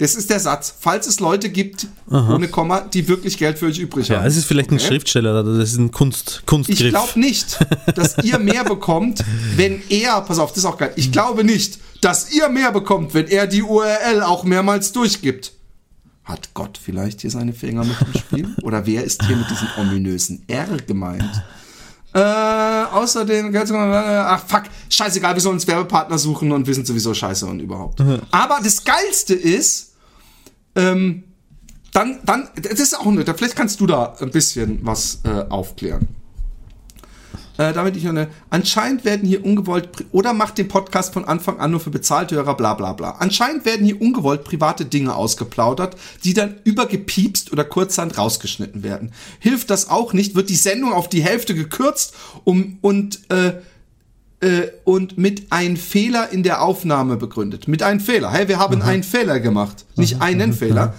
Das 0.00 0.14
ist 0.14 0.30
der 0.30 0.40
Satz. 0.40 0.74
Falls 0.80 1.06
es 1.06 1.20
Leute 1.20 1.50
gibt, 1.50 1.86
ohne 2.10 2.48
Komma, 2.48 2.80
die 2.80 3.06
wirklich 3.06 3.36
Geld 3.36 3.58
für 3.58 3.66
euch 3.66 3.78
übrig 3.78 4.08
Ja, 4.08 4.16
haben. 4.20 4.26
es 4.26 4.36
ist 4.38 4.46
vielleicht 4.46 4.70
ein 4.70 4.76
Okay? 4.76 4.86
Schriftsteller, 4.86 5.38
oder 5.42 5.58
das 5.58 5.72
ist 5.72 5.78
ein 5.78 5.90
Kunst, 5.90 6.42
Kunstgriff. 6.46 6.80
Ich 6.80 6.88
glaube 6.88 7.20
nicht, 7.20 7.58
dass 7.94 8.16
ihr 8.24 8.38
mehr 8.38 8.64
bekommt, 8.64 9.22
wenn 9.56 9.82
er, 9.90 10.22
pass 10.22 10.38
auf, 10.38 10.50
das 10.52 10.58
ist 10.58 10.64
auch 10.64 10.78
geil. 10.78 10.92
Ich 10.96 11.12
glaube 11.12 11.44
nicht, 11.44 11.78
dass 12.00 12.32
ihr 12.32 12.48
mehr 12.48 12.72
bekommt, 12.72 13.12
wenn 13.12 13.28
er 13.28 13.46
die 13.46 13.62
URL 13.62 14.22
auch 14.22 14.42
mehrmals 14.44 14.92
durchgibt. 14.92 15.52
Hat 16.24 16.48
Gott 16.54 16.80
vielleicht 16.82 17.20
hier 17.20 17.30
seine 17.30 17.52
Finger 17.52 17.84
mit 17.84 17.96
im 18.00 18.18
Spiel? 18.18 18.56
Oder 18.62 18.86
wer 18.86 19.04
ist 19.04 19.22
hier 19.26 19.36
mit 19.36 19.50
diesem 19.50 19.68
ominösen 19.78 20.44
R 20.48 20.66
gemeint? 20.86 21.42
Äh, 22.14 22.18
außerdem, 22.20 23.54
ach 23.54 24.44
fuck, 24.46 24.62
scheißegal, 24.88 25.34
wir 25.34 25.42
sollen 25.42 25.56
uns 25.56 25.66
Werbepartner 25.66 26.16
suchen 26.18 26.50
und 26.52 26.66
wir 26.66 26.74
sind 26.74 26.86
sowieso 26.86 27.12
scheiße 27.12 27.44
und 27.44 27.60
überhaupt. 27.60 28.00
Aber 28.30 28.60
das 28.64 28.82
Geilste 28.82 29.34
ist, 29.34 29.89
ähm, 30.74 31.24
dann, 31.92 32.18
dann, 32.24 32.48
das 32.62 32.78
ist 32.78 32.98
auch 32.98 33.06
eine, 33.06 33.24
vielleicht 33.24 33.56
kannst 33.56 33.80
du 33.80 33.86
da 33.86 34.14
ein 34.20 34.30
bisschen 34.30 34.80
was 34.82 35.20
äh, 35.24 35.44
aufklären. 35.48 36.08
Äh, 37.60 37.74
damit 37.74 37.94
ich 37.94 38.08
eine, 38.08 38.28
anscheinend 38.48 39.04
werden 39.04 39.28
hier 39.28 39.44
ungewollt, 39.44 39.90
oder 40.12 40.32
macht 40.32 40.56
den 40.56 40.68
Podcast 40.68 41.12
von 41.12 41.26
Anfang 41.26 41.58
an 41.58 41.72
nur 41.72 41.80
für 41.80 41.90
Bezahlthörer, 41.90 42.56
bla 42.56 42.72
bla 42.72 42.94
bla. 42.94 43.16
Anscheinend 43.18 43.66
werden 43.66 43.84
hier 43.84 44.00
ungewollt 44.00 44.44
private 44.44 44.86
Dinge 44.86 45.14
ausgeplaudert, 45.14 45.94
die 46.24 46.32
dann 46.32 46.54
übergepiepst 46.64 47.52
oder 47.52 47.64
kurzhand 47.64 48.16
rausgeschnitten 48.16 48.82
werden. 48.82 49.12
Hilft 49.40 49.68
das 49.68 49.90
auch 49.90 50.14
nicht, 50.14 50.34
wird 50.36 50.48
die 50.48 50.56
Sendung 50.56 50.94
auf 50.94 51.10
die 51.10 51.22
Hälfte 51.22 51.54
gekürzt 51.54 52.14
um, 52.44 52.78
und, 52.80 53.30
äh, 53.30 53.52
äh, 54.40 54.68
und 54.84 55.18
mit 55.18 55.52
einem 55.52 55.76
Fehler 55.76 56.30
in 56.32 56.42
der 56.42 56.62
Aufnahme 56.62 57.16
begründet. 57.16 57.68
Mit 57.68 57.82
einem 57.82 58.00
Fehler. 58.00 58.32
Hey, 58.32 58.48
wir 58.48 58.58
haben 58.58 58.82
einen 58.82 59.02
Fehler 59.02 59.40
gemacht, 59.40 59.84
nicht 59.96 60.20
einen 60.20 60.52
Fehler. 60.52 60.94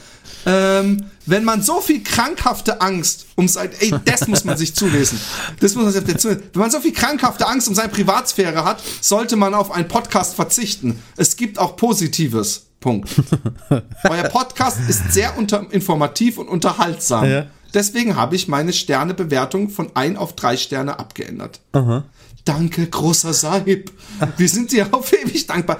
Ähm, 0.45 1.05
wenn 1.25 1.43
man 1.43 1.61
so 1.61 1.81
viel 1.81 2.03
krankhafte 2.03 2.81
Angst 2.81 3.27
um 3.35 3.47
sein, 3.47 3.69
ey, 3.79 3.93
das 4.05 4.27
muss 4.27 4.43
man 4.43 4.57
sich 4.57 4.75
zulesen. 4.75 5.19
Das 5.59 5.75
muss 5.75 5.83
man 5.83 5.93
sich 5.93 6.03
dazu. 6.03 6.29
Wenn 6.29 6.39
man 6.59 6.71
so 6.71 6.79
viel 6.79 6.93
krankhafte 6.93 7.47
Angst 7.47 7.67
um 7.67 7.75
seine 7.75 7.89
Privatsphäre 7.89 8.63
hat, 8.63 8.81
sollte 9.01 9.35
man 9.35 9.53
auf 9.53 9.71
einen 9.71 9.87
Podcast 9.87 10.35
verzichten. 10.35 10.99
Es 11.17 11.35
gibt 11.35 11.59
auch 11.59 11.75
Positives. 11.75 12.67
Punkt. 12.79 13.09
Euer 14.09 14.23
Podcast 14.29 14.79
ist 14.89 15.13
sehr 15.13 15.37
unter, 15.37 15.67
informativ 15.71 16.39
und 16.39 16.47
unterhaltsam. 16.47 17.29
Ja. 17.29 17.45
Deswegen 17.73 18.15
habe 18.15 18.35
ich 18.35 18.47
meine 18.47 18.73
Sternebewertung 18.73 19.69
von 19.69 19.91
ein 19.93 20.17
auf 20.17 20.35
drei 20.35 20.57
Sterne 20.57 20.97
abgeändert. 20.99 21.61
Danke, 22.45 22.87
großer 22.87 23.33
Saib. 23.33 23.91
Wir 24.37 24.49
sind 24.49 24.71
dir 24.71 24.87
auf 24.91 25.13
ewig 25.13 25.47
dankbar. 25.47 25.79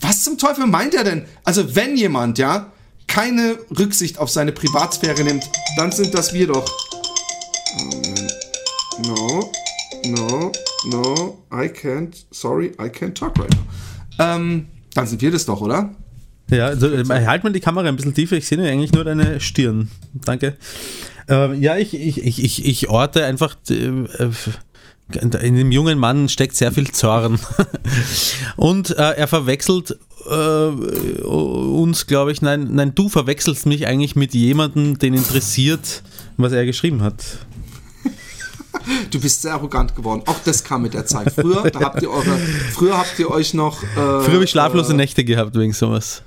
Was 0.00 0.22
zum 0.22 0.38
Teufel 0.38 0.66
meint 0.66 0.94
er 0.94 1.04
denn? 1.04 1.24
Also, 1.44 1.74
wenn 1.74 1.96
jemand, 1.96 2.38
ja, 2.38 2.72
keine 3.06 3.58
Rücksicht 3.76 4.18
auf 4.18 4.30
seine 4.30 4.52
Privatsphäre 4.52 5.24
nimmt, 5.24 5.44
dann 5.76 5.90
sind 5.90 6.14
das 6.14 6.32
wir 6.32 6.46
doch. 6.46 6.64
No, 9.04 9.50
no, 10.06 10.52
no, 10.84 11.38
I 11.52 11.66
can't, 11.66 12.14
sorry, 12.30 12.66
I 12.78 12.88
can't 12.88 13.14
talk 13.14 13.36
right 13.38 13.50
now. 13.50 14.36
Ähm, 14.36 14.66
dann 14.94 15.06
sind 15.06 15.22
wir 15.22 15.30
das 15.30 15.44
doch, 15.46 15.60
oder? 15.60 15.94
Ja, 16.50 16.66
also, 16.66 16.88
äh, 16.88 17.04
halt 17.26 17.44
mal 17.44 17.52
die 17.52 17.60
Kamera 17.60 17.88
ein 17.88 17.96
bisschen 17.96 18.14
tiefer. 18.14 18.36
Ich 18.36 18.46
sehe 18.46 18.58
eigentlich 18.62 18.92
nur 18.92 19.04
deine 19.04 19.40
Stirn. 19.40 19.90
Danke. 20.14 20.56
Ähm, 21.28 21.60
ja, 21.62 21.76
ich, 21.76 21.94
ich, 21.94 22.24
ich, 22.24 22.42
ich, 22.42 22.64
ich 22.64 22.88
orte 22.88 23.24
einfach. 23.24 23.56
Äh, 23.68 24.06
in 25.16 25.56
dem 25.56 25.72
jungen 25.72 25.98
Mann 25.98 26.28
steckt 26.28 26.56
sehr 26.56 26.72
viel 26.72 26.90
Zorn. 26.90 27.38
Und 28.56 28.90
äh, 28.90 29.12
er 29.12 29.28
verwechselt 29.28 29.98
äh, 30.26 30.32
uns, 31.24 32.06
glaube 32.06 32.32
ich, 32.32 32.42
nein, 32.42 32.68
nein, 32.72 32.94
du 32.94 33.08
verwechselst 33.08 33.66
mich 33.66 33.86
eigentlich 33.86 34.16
mit 34.16 34.34
jemandem, 34.34 34.98
den 34.98 35.14
interessiert, 35.14 36.02
was 36.36 36.52
er 36.52 36.66
geschrieben 36.66 37.02
hat. 37.02 37.24
Du 39.10 39.20
bist 39.20 39.42
sehr 39.42 39.52
arrogant 39.52 39.94
geworden. 39.94 40.22
Auch 40.26 40.38
das 40.44 40.64
kam 40.64 40.82
mit 40.82 40.94
der 40.94 41.06
Zeit. 41.06 41.32
Früher, 41.32 41.64
habt 41.74 42.02
ihr 42.02 42.10
eure, 42.10 42.38
früher 42.72 42.96
habt 42.96 43.18
ihr 43.18 43.30
euch 43.30 43.52
noch. 43.54 43.82
Äh, 43.82 43.86
früher 43.96 44.34
habe 44.34 44.44
ich 44.44 44.50
schlaflose 44.50 44.92
äh, 44.92 44.96
Nächte 44.96 45.24
gehabt 45.24 45.56
wegen 45.56 45.72
sowas. 45.72 46.22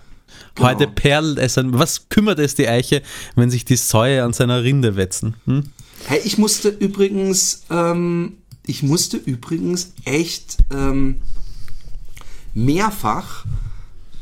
Genau. 0.56 0.70
Heute 0.70 0.88
perlt 0.88 1.40
es 1.40 1.58
an. 1.58 1.78
Was 1.78 2.10
kümmert 2.10 2.40
es 2.40 2.56
die 2.56 2.68
Eiche, 2.68 3.02
wenn 3.36 3.50
sich 3.50 3.66
die 3.66 3.76
Säue 3.76 4.24
an 4.24 4.34
seiner 4.34 4.64
Rinde 4.64 4.96
wetzen? 4.96 5.36
Hm? 5.46 5.64
Hey, 6.06 6.22
ich 6.24 6.38
musste 6.38 6.70
übrigens, 6.70 7.64
ähm, 7.70 8.38
ich 8.66 8.84
musste 8.84 9.18
übrigens 9.18 9.94
echt 10.06 10.58
ähm, 10.74 11.22
mehrfach 12.54 13.46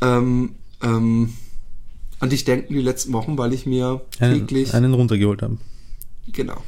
ähm, 0.00 0.54
ähm, 0.82 1.34
an 2.18 2.30
dich 2.30 2.44
denken 2.44 2.74
die 2.74 2.80
letzten 2.80 3.12
Wochen, 3.12 3.36
weil 3.38 3.52
ich 3.52 3.66
mir 3.66 4.00
täglich 4.16 4.74
einen, 4.74 4.86
einen 4.86 4.94
runtergeholt 4.94 5.42
habe. 5.42 5.58
Genau. 6.28 6.62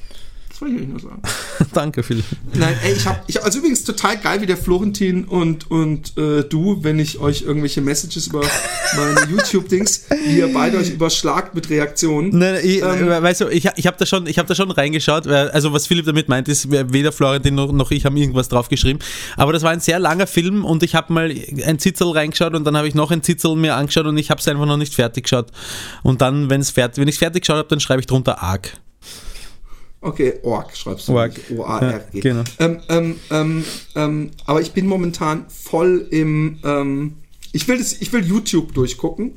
Das 0.55 0.61
wollte 0.61 0.77
ich 0.77 0.83
euch 0.83 0.89
nur 0.89 1.01
sagen. 1.01 1.21
Danke, 1.73 2.05
Philipp. 2.05 2.25
Nein, 2.53 2.77
ey, 2.85 2.93
ich 2.93 3.05
habe, 3.07 3.19
ich, 3.27 3.43
also 3.43 3.59
übrigens 3.59 3.83
total 3.83 4.19
geil, 4.19 4.41
wie 4.41 4.47
der 4.47 4.57
Florentin 4.57 5.25
und, 5.25 5.69
und 5.69 6.17
äh, 6.17 6.45
du, 6.45 6.79
wenn 6.85 7.01
ich 7.01 7.19
euch 7.19 7.43
irgendwelche 7.43 7.81
Messages 7.81 8.29
über 8.29 8.43
meine 8.97 9.33
YouTube-Dings, 9.33 10.05
wie 10.27 10.39
ihr 10.39 10.53
beide 10.55 10.79
euch 10.79 10.91
überschlagt 10.91 11.57
mit 11.57 11.71
Reaktionen. 11.71 12.39
Nein, 12.39 12.61
ich, 12.63 12.81
ähm, 12.83 13.09
weißt 13.09 13.41
du, 13.41 13.49
ich, 13.49 13.69
ich 13.75 13.87
habe 13.89 13.97
da, 13.99 14.07
schon, 14.07 14.29
hab 14.29 14.47
da 14.47 14.55
schon 14.55 14.71
reingeschaut, 14.71 15.27
also 15.27 15.73
was 15.73 15.89
Philipp 15.89 16.07
damit 16.07 16.29
meint, 16.29 16.47
ist, 16.47 16.71
weder 16.71 17.11
Florentin 17.11 17.57
noch, 17.57 17.73
noch 17.73 17.91
ich 17.91 18.05
haben 18.05 18.17
irgendwas 18.17 18.49
draufgeschrieben, 18.49 19.03
aber 19.37 19.53
das 19.53 19.65
war 19.65 19.73
ein 19.73 19.81
sehr 19.81 19.99
langer 19.99 20.29
Film 20.29 20.65
und 20.65 20.85
ich 20.85 20.95
habe 20.95 21.13
mal 21.13 21.35
ein 21.67 21.81
Zitzel 21.81 22.13
reingeschaut 22.13 22.55
und 22.55 22.63
dann 22.63 22.77
habe 22.77 22.87
ich 22.87 22.95
noch 22.95 23.11
ein 23.11 23.25
Zitzel 23.25 23.57
mir 23.57 23.75
angeschaut 23.75 24.07
und 24.07 24.17
ich 24.19 24.31
habe 24.31 24.41
es 24.41 24.47
einfach 24.47 24.67
noch 24.67 24.77
nicht 24.77 24.95
fertig 24.95 25.25
geschaut. 25.25 25.49
Und 26.05 26.21
dann, 26.21 26.49
wenn 26.49 26.63
fertig, 26.63 27.01
wenn 27.01 27.09
ich 27.09 27.17
es 27.17 27.19
fertig 27.19 27.43
geschaut 27.43 27.57
habe, 27.57 27.69
dann 27.69 27.81
schreibe 27.81 27.99
ich 27.99 28.07
drunter 28.07 28.41
arg. 28.41 28.79
Okay, 30.05 30.35
Org 30.43 30.77
schreibst 30.77 31.09
du. 31.09 31.15
Org. 31.15 31.33
O-A-R-G. 31.57 32.19
Ja, 32.19 32.23
genau. 32.23 32.45
Ähm, 32.59 32.81
ähm, 32.91 33.21
ähm, 33.31 33.65
ähm, 33.97 34.31
aber 34.45 34.61
ich 34.61 34.73
bin 34.73 34.87
momentan 34.87 35.47
voll 35.49 36.07
im. 36.11 36.59
Ähm, 36.63 37.17
ich, 37.53 37.67
will 37.69 37.79
das, 37.79 37.95
ich 37.95 38.13
will 38.13 38.23
YouTube 38.23 38.75
durchgucken. 38.75 39.33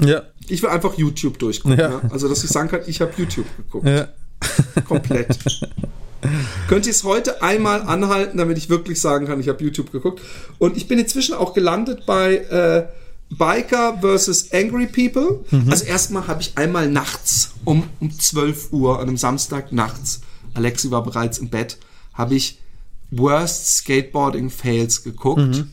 Ja. 0.00 0.22
Ich 0.46 0.62
will 0.62 0.70
einfach 0.70 0.96
YouTube 0.96 1.40
durchgucken. 1.40 1.76
Ja. 1.76 1.90
Ja? 1.90 2.02
Also, 2.10 2.28
dass 2.28 2.44
ich 2.44 2.50
sagen 2.50 2.68
kann, 2.68 2.82
ich 2.86 3.00
habe 3.00 3.12
YouTube 3.16 3.46
geguckt. 3.56 3.88
Ja. 3.88 4.08
Komplett. 4.84 5.38
Könnt 6.68 6.86
ihr 6.86 6.92
es 6.92 7.02
heute 7.02 7.42
einmal 7.42 7.82
anhalten, 7.82 8.38
damit 8.38 8.58
ich 8.58 8.70
wirklich 8.70 9.00
sagen 9.00 9.26
kann, 9.26 9.40
ich 9.40 9.48
habe 9.48 9.62
YouTube 9.64 9.90
geguckt. 9.90 10.20
Und 10.58 10.76
ich 10.76 10.86
bin 10.86 11.00
inzwischen 11.00 11.34
auch 11.34 11.52
gelandet 11.52 12.06
bei. 12.06 12.36
Äh, 12.36 12.86
Biker 13.30 13.98
versus 14.00 14.52
Angry 14.52 14.86
People. 14.86 15.44
Mhm. 15.50 15.70
Also 15.70 15.84
erstmal 15.84 16.26
habe 16.28 16.42
ich 16.42 16.56
einmal 16.56 16.88
nachts 16.88 17.52
um, 17.64 17.84
um 18.00 18.16
12 18.16 18.72
Uhr 18.72 19.00
an 19.00 19.08
einem 19.08 19.16
Samstag 19.16 19.72
nachts, 19.72 20.20
Alexi 20.54 20.90
war 20.90 21.02
bereits 21.02 21.38
im 21.38 21.50
Bett, 21.50 21.78
habe 22.14 22.34
ich 22.34 22.58
Worst 23.10 23.78
Skateboarding 23.78 24.50
Fails 24.50 25.02
geguckt. 25.02 25.40
Mhm. 25.40 25.70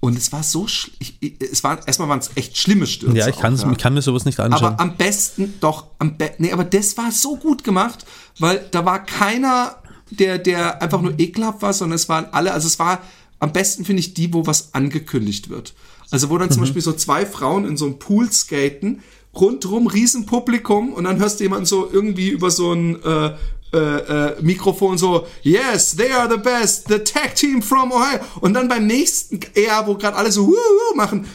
Und 0.00 0.16
es 0.16 0.32
war 0.32 0.42
so, 0.42 0.66
ich, 0.98 1.18
es 1.40 1.64
war, 1.64 1.84
erstmal 1.86 2.08
waren 2.08 2.20
es 2.20 2.30
echt 2.36 2.56
schlimme 2.56 2.86
Stürze. 2.86 3.16
Ja, 3.16 3.28
ich, 3.28 3.36
auch, 3.36 3.42
ja. 3.42 3.72
ich 3.72 3.78
kann 3.78 3.94
mir 3.94 4.02
sowas 4.02 4.24
nicht 4.24 4.38
anschauen. 4.38 4.74
Aber 4.74 4.80
am 4.80 4.96
besten 4.96 5.54
doch, 5.60 5.86
am 5.98 6.16
be 6.16 6.30
nee, 6.38 6.52
aber 6.52 6.64
das 6.64 6.96
war 6.96 7.10
so 7.10 7.36
gut 7.36 7.64
gemacht, 7.64 8.06
weil 8.38 8.64
da 8.70 8.84
war 8.84 9.04
keiner, 9.04 9.76
der, 10.10 10.38
der 10.38 10.80
einfach 10.80 11.00
nur 11.00 11.18
ekelhaft 11.18 11.62
war, 11.62 11.72
sondern 11.72 11.96
es 11.96 12.08
waren 12.08 12.26
alle, 12.32 12.52
also 12.52 12.68
es 12.68 12.78
war, 12.78 13.00
am 13.38 13.52
besten 13.52 13.84
finde 13.84 14.00
ich 14.00 14.14
die, 14.14 14.32
wo 14.32 14.46
was 14.46 14.74
angekündigt 14.74 15.48
wird. 15.48 15.74
Also 16.10 16.30
wo 16.30 16.38
dann 16.38 16.50
zum 16.50 16.60
mhm. 16.60 16.66
Beispiel 16.66 16.82
so 16.82 16.92
zwei 16.92 17.26
Frauen 17.26 17.66
in 17.66 17.76
so 17.76 17.84
einem 17.84 17.98
Pool 17.98 18.32
skaten, 18.32 19.02
rundrum 19.34 19.86
Riesenpublikum 19.86 20.92
und 20.92 21.04
dann 21.04 21.18
hörst 21.18 21.40
du 21.40 21.44
jemanden 21.44 21.66
so 21.66 21.90
irgendwie 21.90 22.28
über 22.28 22.50
so 22.50 22.72
ein 22.72 23.02
äh, 23.02 23.34
äh, 23.72 23.78
äh, 23.78 24.42
Mikrofon 24.42 24.96
so, 24.96 25.26
yes, 25.42 25.96
they 25.96 26.10
are 26.10 26.30
the 26.30 26.38
best, 26.38 26.88
the 26.88 26.98
tag 26.98 27.34
team 27.34 27.60
from 27.60 27.92
Ohio. 27.92 28.20
Und 28.40 28.54
dann 28.54 28.68
beim 28.68 28.86
nächsten 28.86 29.40
eher, 29.54 29.86
wo 29.86 29.94
gerade 29.94 30.16
alle 30.16 30.32
so 30.32 30.46
wuh, 30.46 30.96
machen, 30.96 31.26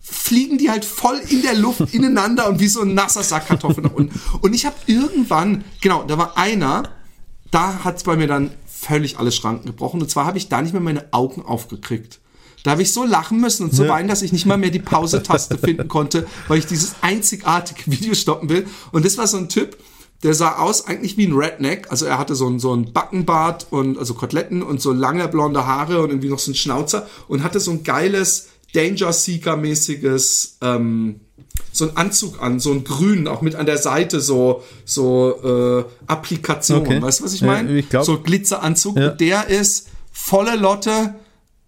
fliegen 0.00 0.56
die 0.56 0.70
halt 0.70 0.84
voll 0.84 1.20
in 1.28 1.42
der 1.42 1.54
Luft 1.54 1.80
ineinander 1.92 2.48
und 2.48 2.60
wie 2.60 2.68
so 2.68 2.82
ein 2.82 2.94
nasser 2.94 3.22
Sack 3.22 3.48
Kartoffeln 3.48 3.86
nach 3.86 3.92
unten. 3.92 4.18
Und 4.40 4.54
ich 4.54 4.64
habe 4.66 4.76
irgendwann, 4.86 5.64
genau, 5.80 6.04
da 6.04 6.16
war 6.16 6.38
einer, 6.38 6.90
da 7.50 7.84
hat's 7.84 8.04
bei 8.04 8.16
mir 8.16 8.28
dann 8.28 8.52
völlig 8.88 9.18
alle 9.18 9.30
Schranken 9.30 9.66
gebrochen. 9.66 10.00
Und 10.00 10.10
zwar 10.10 10.26
habe 10.26 10.38
ich 10.38 10.48
da 10.48 10.62
nicht 10.62 10.72
mehr 10.72 10.82
meine 10.82 11.12
Augen 11.12 11.42
aufgekriegt. 11.42 12.20
Da 12.64 12.72
habe 12.72 12.82
ich 12.82 12.92
so 12.92 13.04
lachen 13.04 13.40
müssen 13.40 13.64
und 13.64 13.74
so 13.74 13.84
ja. 13.84 13.90
weinen, 13.90 14.08
dass 14.08 14.22
ich 14.22 14.32
nicht 14.32 14.46
mal 14.46 14.58
mehr 14.58 14.70
die 14.70 14.80
Pause-Taste 14.80 15.58
finden 15.64 15.88
konnte, 15.88 16.26
weil 16.48 16.58
ich 16.58 16.66
dieses 16.66 16.96
einzigartige 17.02 17.90
Video 17.90 18.14
stoppen 18.14 18.48
will. 18.48 18.66
Und 18.90 19.04
das 19.04 19.16
war 19.16 19.26
so 19.26 19.36
ein 19.36 19.48
Typ, 19.48 19.76
der 20.24 20.34
sah 20.34 20.56
aus 20.56 20.86
eigentlich 20.86 21.16
wie 21.16 21.26
ein 21.26 21.34
Redneck. 21.34 21.90
Also 21.90 22.06
er 22.06 22.18
hatte 22.18 22.34
so 22.34 22.48
ein, 22.48 22.58
so 22.58 22.74
ein 22.74 22.92
Backenbart 22.92 23.68
und 23.70 23.98
also 23.98 24.14
Koteletten 24.14 24.62
und 24.62 24.82
so 24.82 24.92
lange 24.92 25.28
blonde 25.28 25.66
Haare 25.66 26.02
und 26.02 26.10
irgendwie 26.10 26.30
noch 26.30 26.40
so 26.40 26.50
ein 26.50 26.56
Schnauzer 26.56 27.06
und 27.28 27.44
hatte 27.44 27.60
so 27.60 27.70
ein 27.70 27.84
geiles 27.84 28.48
Danger 28.74 29.12
Seeker-mäßiges 29.12 30.58
ähm, 30.60 31.20
so 31.72 31.88
ein 31.88 31.96
Anzug 31.96 32.42
an, 32.42 32.60
so 32.60 32.72
ein 32.72 32.84
grün, 32.84 33.28
auch 33.28 33.42
mit 33.42 33.54
an 33.54 33.66
der 33.66 33.78
Seite 33.78 34.20
so, 34.20 34.64
so 34.84 35.84
äh, 35.84 35.84
Applikationen. 36.06 36.86
Okay. 36.86 37.02
Weißt 37.02 37.20
du, 37.20 37.24
was 37.24 37.34
ich 37.34 37.42
meine? 37.42 37.84
Ja, 37.90 38.04
so 38.04 38.20
Glitzeranzug. 38.20 38.96
Ja. 38.96 39.10
Und 39.10 39.20
der 39.20 39.48
ist 39.48 39.88
volle 40.12 40.56
Lotte 40.56 41.14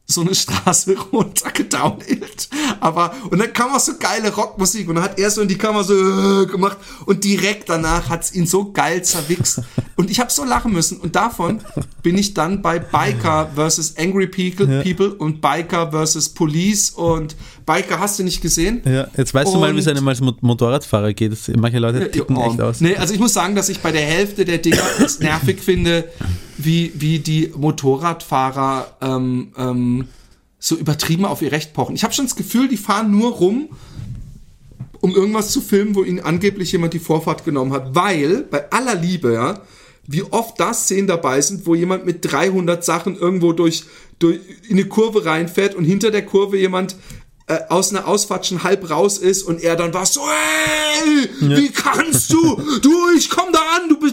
so 0.06 0.22
eine 0.22 0.34
Straße 0.34 0.96
runtergedownhillt. 1.12 2.48
Aber, 2.80 3.14
und 3.30 3.38
dann 3.38 3.52
kam 3.52 3.72
auch 3.72 3.80
so 3.80 3.92
geile 3.98 4.32
Rockmusik 4.34 4.88
und 4.88 4.96
dann 4.96 5.04
hat 5.04 5.18
er 5.18 5.30
so 5.30 5.42
in 5.42 5.48
die 5.48 5.58
Kamera 5.58 5.84
so 5.84 5.94
äh, 5.94 6.46
gemacht 6.46 6.78
und 7.06 7.24
direkt 7.24 7.68
danach 7.68 8.08
hat's 8.08 8.34
ihn 8.34 8.46
so 8.46 8.72
geil 8.72 9.02
zerwichst. 9.02 9.62
Und 9.96 10.10
ich 10.10 10.18
habe 10.18 10.30
so 10.30 10.44
lachen 10.44 10.72
müssen 10.72 10.98
und 10.98 11.14
davon 11.14 11.60
bin 12.02 12.16
ich 12.16 12.32
dann 12.32 12.62
bei 12.62 12.78
Biker 12.78 13.50
versus 13.54 13.96
Angry 13.98 14.26
People, 14.26 14.82
ja. 14.84 15.06
und 15.18 15.40
Biker 15.40 15.90
versus 15.90 16.30
Police 16.30 16.90
und 16.90 17.36
Biker 17.66 18.00
hast 18.00 18.18
du 18.18 18.22
nicht 18.22 18.40
gesehen. 18.40 18.82
Ja, 18.84 19.08
jetzt 19.16 19.34
weißt 19.34 19.48
und, 19.48 19.54
du 19.54 19.60
mal, 19.60 19.74
wie 19.74 19.78
es 19.78 19.88
einem 19.88 20.06
als 20.08 20.20
Motorradfahrer 20.20 21.12
geht. 21.12 21.36
Manche 21.56 21.78
Leute 21.78 22.10
ticken 22.10 22.36
ja, 22.36 22.46
echt 22.46 22.60
aus. 22.60 22.80
Nee, 22.80 22.96
also 22.96 23.12
ich 23.12 23.20
muss 23.20 23.34
sagen, 23.34 23.54
dass 23.54 23.68
ich 23.68 23.80
bei 23.80 23.92
der 23.92 24.02
Hälfte 24.02 24.44
der 24.44 24.58
Dinger 24.58 24.82
es 25.04 25.20
nervig 25.20 25.60
finde, 25.60 26.08
wie, 26.56 26.92
wie 26.94 27.18
die 27.18 27.52
Motorradfahrer 27.54 28.86
ähm, 29.00 29.52
ähm, 29.56 30.08
so 30.60 30.76
übertrieben 30.76 31.24
auf 31.24 31.42
ihr 31.42 31.50
Recht 31.50 31.72
pochen. 31.72 31.96
Ich 31.96 32.04
habe 32.04 32.14
schon 32.14 32.26
das 32.26 32.36
Gefühl, 32.36 32.68
die 32.68 32.76
fahren 32.76 33.10
nur 33.10 33.32
rum, 33.32 33.70
um 35.00 35.16
irgendwas 35.16 35.50
zu 35.50 35.62
filmen, 35.62 35.94
wo 35.94 36.04
ihnen 36.04 36.20
angeblich 36.20 36.70
jemand 36.70 36.92
die 36.92 36.98
Vorfahrt 36.98 37.44
genommen 37.44 37.72
hat. 37.72 37.94
Weil, 37.94 38.44
bei 38.50 38.70
aller 38.70 38.94
Liebe, 38.94 39.32
ja, 39.32 39.62
wie 40.06 40.22
oft 40.22 40.60
da 40.60 40.74
Szenen 40.74 41.06
dabei 41.06 41.40
sind, 41.40 41.66
wo 41.66 41.74
jemand 41.74 42.04
mit 42.04 42.30
300 42.30 42.84
Sachen 42.84 43.16
irgendwo 43.16 43.52
durch, 43.52 43.84
durch 44.18 44.38
in 44.68 44.76
eine 44.76 44.86
Kurve 44.86 45.24
reinfährt 45.24 45.74
und 45.74 45.84
hinter 45.84 46.10
der 46.10 46.26
Kurve 46.26 46.58
jemand 46.58 46.96
äh, 47.50 47.64
aus 47.68 47.90
einer 47.90 48.06
Ausfahrt 48.06 48.46
schon 48.46 48.62
halb 48.62 48.88
raus 48.90 49.18
ist 49.18 49.42
und 49.42 49.60
er 49.60 49.74
dann 49.74 49.92
war 49.92 50.06
so, 50.06 50.20
hey, 50.20 51.28
ja. 51.40 51.56
wie 51.56 51.70
kannst 51.70 52.32
du? 52.32 52.62
Du, 52.80 53.08
ich 53.16 53.28
komm 53.28 53.52
da 53.52 53.58
an, 53.76 53.88
du 53.88 53.96
äh, 54.06 54.10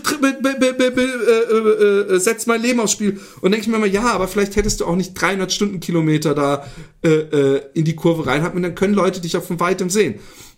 äh, 2.15 2.19
setzt 2.19 2.47
mein 2.47 2.63
Leben 2.63 2.79
aufs 2.79 2.93
Spiel. 2.93 3.19
Und 3.41 3.51
denke 3.51 3.65
ich 3.65 3.71
mir 3.71 3.77
mal, 3.77 3.87
ja, 3.87 4.05
aber 4.05 4.27
vielleicht 4.27 4.55
hättest 4.55 4.79
du 4.79 4.85
auch 4.85 4.95
nicht 4.95 5.13
300 5.13 5.53
Stundenkilometer 5.53 6.33
da 6.33 6.65
äh, 7.03 7.09
äh, 7.09 7.61
in 7.75 7.85
die 7.85 7.95
Kurve 7.95 8.25
rein, 8.25 8.43
und 8.55 8.63
dann 8.63 8.73
können 8.73 8.95
Leute 8.95 9.21
dich 9.21 9.37
auch 9.37 9.43
von 9.43 9.59
weitem 9.59 9.91
sehen. 9.91 10.15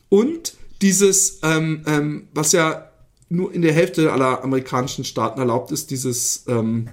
Und 0.07 0.53
dieses, 0.81 1.39
ähm, 1.43 1.83
ähm, 1.86 2.29
was 2.33 2.53
ja 2.53 2.89
nur 3.27 3.53
in 3.53 3.62
der 3.62 3.74
Hälfte 3.74 4.13
aller 4.13 4.41
amerikanischen 4.41 5.03
Staaten 5.03 5.39
erlaubt 5.39 5.71
ist, 5.71 5.91
dieses 5.91 6.45
ähm, 6.48 6.88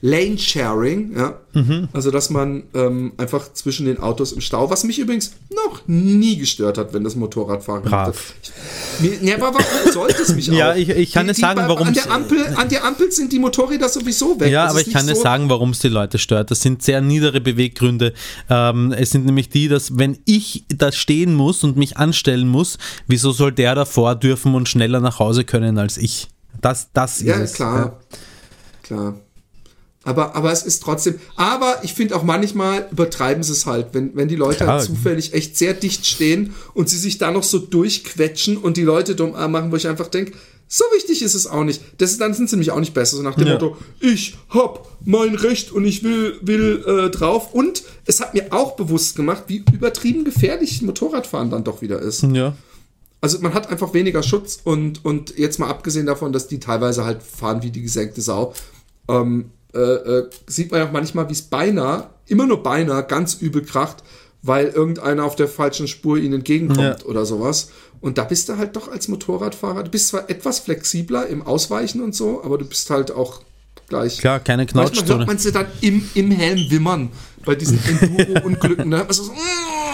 Lane 0.00 0.38
Sharing, 0.38 1.16
ja. 1.16 1.38
Mhm. 1.54 1.88
Also, 1.92 2.10
dass 2.10 2.30
man 2.30 2.64
ähm, 2.74 3.12
einfach 3.16 3.52
zwischen 3.52 3.86
den 3.86 3.98
Autos 3.98 4.32
im 4.32 4.40
Stau, 4.40 4.70
was 4.70 4.84
mich 4.84 4.98
übrigens 4.98 5.32
noch 5.50 5.80
nie 5.86 6.36
gestört 6.36 6.78
hat, 6.78 6.92
wenn 6.92 7.04
das 7.04 7.16
Motorradfahren 7.16 7.82
Brav. 7.82 8.34
Mir, 9.00 9.14
ja, 9.22 9.36
aber 9.36 9.54
warum 9.54 9.92
sollte 9.92 10.22
es 10.22 10.34
mich 10.34 10.46
ja, 10.48 10.52
auch? 10.52 10.58
Ja, 10.58 10.76
ich, 10.76 10.88
ich 10.88 11.12
kann 11.12 11.26
nicht 11.26 11.40
sagen, 11.40 11.62
warum 11.66 11.88
an 11.88 11.94
der 11.94 12.10
Ampel 12.10 12.46
An 12.56 12.68
der 12.68 12.84
Ampel 12.84 13.10
sind 13.10 13.32
die 13.32 13.38
Motorräder 13.38 13.88
sowieso 13.88 14.38
weg. 14.38 14.50
Ja, 14.50 14.64
das 14.64 14.72
aber 14.72 14.80
ich 14.82 14.92
kann 14.92 15.06
nicht 15.06 15.16
so 15.16 15.22
sagen, 15.22 15.48
warum 15.48 15.70
es 15.70 15.80
die 15.80 15.88
Leute 15.88 16.18
stört. 16.18 16.50
Das 16.50 16.60
sind 16.60 16.82
sehr 16.82 17.00
niedere 17.00 17.40
Beweggründe. 17.40 18.12
Ähm, 18.48 18.92
es 18.92 19.10
sind 19.10 19.26
nämlich 19.26 19.48
die, 19.48 19.68
dass 19.68 19.98
wenn 19.98 20.18
ich 20.24 20.64
da 20.68 20.92
stehen 20.92 21.34
muss 21.34 21.64
und 21.64 21.76
mich 21.76 21.96
anstellen 21.96 22.48
muss, 22.48 22.78
wieso 23.06 23.32
soll 23.32 23.52
der 23.52 23.74
davor 23.74 24.14
dürfen 24.14 24.54
und 24.54 24.68
schneller 24.68 25.00
nach 25.00 25.18
Hause 25.18 25.44
können 25.44 25.78
als 25.78 25.96
ich? 25.96 26.28
Das, 26.60 26.88
das 26.92 27.18
ist 27.18 27.26
ja, 27.26 27.36
es. 27.36 27.52
Klar. 27.54 27.78
Ja, 27.78 27.98
klar. 28.82 29.14
Aber, 30.08 30.34
aber 30.34 30.50
es 30.50 30.62
ist 30.62 30.82
trotzdem, 30.82 31.16
aber 31.36 31.80
ich 31.82 31.92
finde 31.92 32.16
auch 32.16 32.22
manchmal 32.22 32.88
übertreiben 32.90 33.42
sie 33.42 33.52
es 33.52 33.66
halt, 33.66 33.88
wenn, 33.92 34.16
wenn 34.16 34.26
die 34.26 34.36
Leute 34.36 34.66
halt 34.66 34.82
zufällig 34.82 35.34
echt 35.34 35.58
sehr 35.58 35.74
dicht 35.74 36.06
stehen 36.06 36.54
und 36.72 36.88
sie 36.88 36.96
sich 36.96 37.18
da 37.18 37.30
noch 37.30 37.42
so 37.42 37.58
durchquetschen 37.58 38.56
und 38.56 38.78
die 38.78 38.84
Leute 38.84 39.14
dumm 39.14 39.32
machen, 39.32 39.70
wo 39.70 39.76
ich 39.76 39.86
einfach 39.86 40.08
denke, 40.08 40.32
so 40.66 40.82
wichtig 40.94 41.20
ist 41.20 41.34
es 41.34 41.46
auch 41.46 41.62
nicht. 41.62 41.82
Das 41.98 42.10
ist, 42.10 42.22
dann 42.22 42.32
sind 42.32 42.48
sie 42.48 42.56
nämlich 42.56 42.70
auch 42.70 42.80
nicht 42.80 42.94
besser. 42.94 43.18
So 43.18 43.22
nach 43.22 43.34
dem 43.34 43.48
Ja. 43.48 43.52
Motto, 43.52 43.76
ich 44.00 44.38
hab 44.48 44.88
mein 45.04 45.34
Recht 45.34 45.72
und 45.72 45.84
ich 45.84 46.02
will, 46.02 46.38
will 46.40 46.82
äh, 46.86 47.10
drauf. 47.10 47.52
Und 47.52 47.82
es 48.06 48.20
hat 48.20 48.32
mir 48.32 48.50
auch 48.50 48.76
bewusst 48.76 49.14
gemacht, 49.14 49.44
wie 49.48 49.62
übertrieben 49.74 50.24
gefährlich 50.24 50.80
Motorradfahren 50.80 51.50
dann 51.50 51.64
doch 51.64 51.82
wieder 51.82 52.00
ist. 52.00 52.22
Ja. 52.22 52.56
Also 53.20 53.40
man 53.40 53.52
hat 53.52 53.68
einfach 53.68 53.92
weniger 53.92 54.22
Schutz 54.22 54.60
und, 54.64 55.04
und 55.04 55.36
jetzt 55.36 55.58
mal 55.58 55.68
abgesehen 55.68 56.06
davon, 56.06 56.32
dass 56.32 56.48
die 56.48 56.60
teilweise 56.60 57.04
halt 57.04 57.22
fahren 57.22 57.62
wie 57.62 57.70
die 57.70 57.82
gesenkte 57.82 58.22
Sau, 58.22 58.54
ähm, 59.08 59.50
äh, 59.74 59.78
äh, 59.78 60.30
sieht 60.46 60.70
man 60.70 60.80
ja 60.80 60.86
auch 60.88 60.92
manchmal, 60.92 61.28
wie 61.28 61.32
es 61.34 61.42
beinahe, 61.42 62.08
immer 62.26 62.46
nur 62.46 62.62
beinahe, 62.62 63.04
ganz 63.04 63.34
übel 63.34 63.62
kracht, 63.62 64.02
weil 64.42 64.68
irgendeiner 64.68 65.24
auf 65.24 65.36
der 65.36 65.48
falschen 65.48 65.88
Spur 65.88 66.16
ihnen 66.18 66.34
entgegenkommt 66.34 66.78
Ja. 67.00 67.06
oder 67.06 67.26
sowas. 67.26 67.70
Und 68.00 68.16
da 68.18 68.24
bist 68.24 68.48
du 68.48 68.56
halt 68.56 68.76
doch 68.76 68.88
als 68.90 69.08
Motorradfahrer, 69.08 69.82
du 69.82 69.90
bist 69.90 70.08
zwar 70.08 70.30
etwas 70.30 70.60
flexibler 70.60 71.26
im 71.26 71.42
Ausweichen 71.42 72.00
und 72.02 72.14
so, 72.14 72.42
aber 72.44 72.56
du 72.58 72.64
bist 72.64 72.88
halt 72.90 73.10
auch 73.10 73.40
gleich. 73.88 74.18
Klar, 74.18 74.38
keine 74.40 74.62
Manchmal 74.62 74.84
hört 74.84 74.94
Knautschzone. 74.94 75.26
man 75.26 75.38
sie 75.38 75.50
dann 75.52 75.66
im, 75.80 76.08
im 76.14 76.30
Helm 76.30 76.70
wimmern 76.70 77.10
bei 77.44 77.54
diesen 77.56 77.78
Enduro-Unglücken. 77.88 78.90
Da 78.90 78.98
hört 78.98 79.08
man 79.08 79.14
so, 79.14 79.22
oh, 79.32 79.34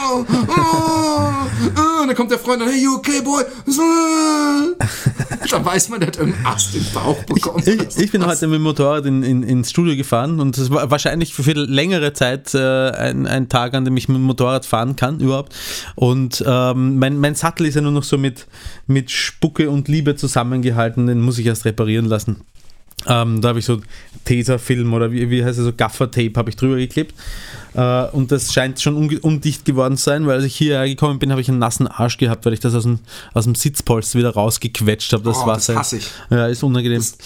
oh, 0.05 0.25
oh, 0.49 2.03
und 2.03 2.09
dann 2.09 2.17
kommt 2.17 2.31
der 2.31 2.39
Freund 2.39 2.63
und 2.63 2.69
hey, 2.69 2.83
you 2.83 2.95
okay, 2.97 3.21
boy? 3.23 3.45
Dann 5.51 5.65
weiß 5.65 5.89
man, 5.89 6.01
der 6.01 6.09
hat 6.09 6.17
irgendeinen 6.17 6.47
Ast 6.47 6.75
im 6.75 6.85
Bauch 6.93 7.23
bekommen. 7.25 7.63
Ich, 7.67 7.97
ich 7.97 8.13
bin 8.13 8.27
heute 8.27 8.47
mit 8.47 8.57
dem 8.57 8.63
Motorrad 8.63 9.07
in, 9.07 9.23
in, 9.23 9.43
ins 9.43 9.71
Studio 9.71 9.97
gefahren 9.97 10.41
und 10.41 10.59
es 10.59 10.71
war 10.71 10.91
wahrscheinlich 10.91 11.35
für 11.35 11.53
längere 11.53 12.13
Zeit 12.13 12.55
äh, 12.55 12.91
ein, 12.91 13.27
ein 13.27 13.49
Tag, 13.49 13.75
an 13.75 13.85
dem 13.85 13.97
ich 13.97 14.09
mit 14.09 14.17
dem 14.17 14.25
Motorrad 14.25 14.67
fahren 14.67 14.97
kann 14.97 15.21
überhaupt. 15.21 15.55
Und 15.95 16.43
ähm, 16.47 16.99
mein, 16.99 17.19
mein 17.19 17.35
Sattel 17.35 17.67
ist 17.67 17.75
ja 17.75 17.81
nur 17.81 17.93
noch 17.93 18.05
so 18.05 18.19
mit, 18.19 18.47
mit 18.87 19.11
Spucke 19.11 19.71
und 19.71 19.89
Liebe 19.89 20.17
zusammengehalten, 20.17 21.07
den 21.07 21.21
muss 21.21 21.39
ich 21.39 21.47
erst 21.47 21.65
reparieren 21.65 22.07
lassen. 22.07 22.43
Ähm, 23.07 23.41
da 23.43 23.49
habe 23.49 23.59
ich 23.59 23.65
so 23.67 23.81
Tesafilm 24.25 24.93
oder 24.95 25.13
wie, 25.13 25.29
wie 25.31 25.45
heißt 25.45 25.59
es 25.59 25.65
so 25.65 25.73
Gaffer-Tape 25.73 26.33
habe 26.37 26.49
ich 26.51 26.57
drüber 26.57 26.77
geklebt. 26.77 27.15
Äh, 27.75 28.05
und 28.13 28.33
das 28.33 28.53
scheint 28.53 28.81
schon 28.81 28.97
undicht 29.19 29.65
geworden 29.65 29.97
zu 29.99 30.05
sein, 30.05 30.27
weil 30.27 30.37
als 30.37 30.45
ich 30.45 30.57
hierher 30.57 30.87
gekommen 30.89 31.19
bin, 31.19 31.31
habe 31.31 31.41
ich 31.41 31.49
einen 31.49 31.59
nassen 31.59 31.87
Arsch 31.87 32.17
gehabt, 32.17 32.47
weil 32.47 32.55
ich 32.55 32.61
das 32.61 32.75
aus 32.75 32.85
dem, 32.85 33.01
aus 33.35 33.45
dem 33.45 33.55
Sitzpolster 33.55 34.19
wieder 34.19 34.31
rausgequetscht 34.31 35.13
habe. 35.13 35.25
Das 35.25 35.37
Oh, 35.37 35.41
das 35.41 35.47
Wasser. 35.69 35.75
hasse 35.77 35.99
ich. 35.99 36.07
Ja, 36.31 36.47
ist 36.47 36.63
unangenehm. 36.63 36.99
Das 36.99 37.19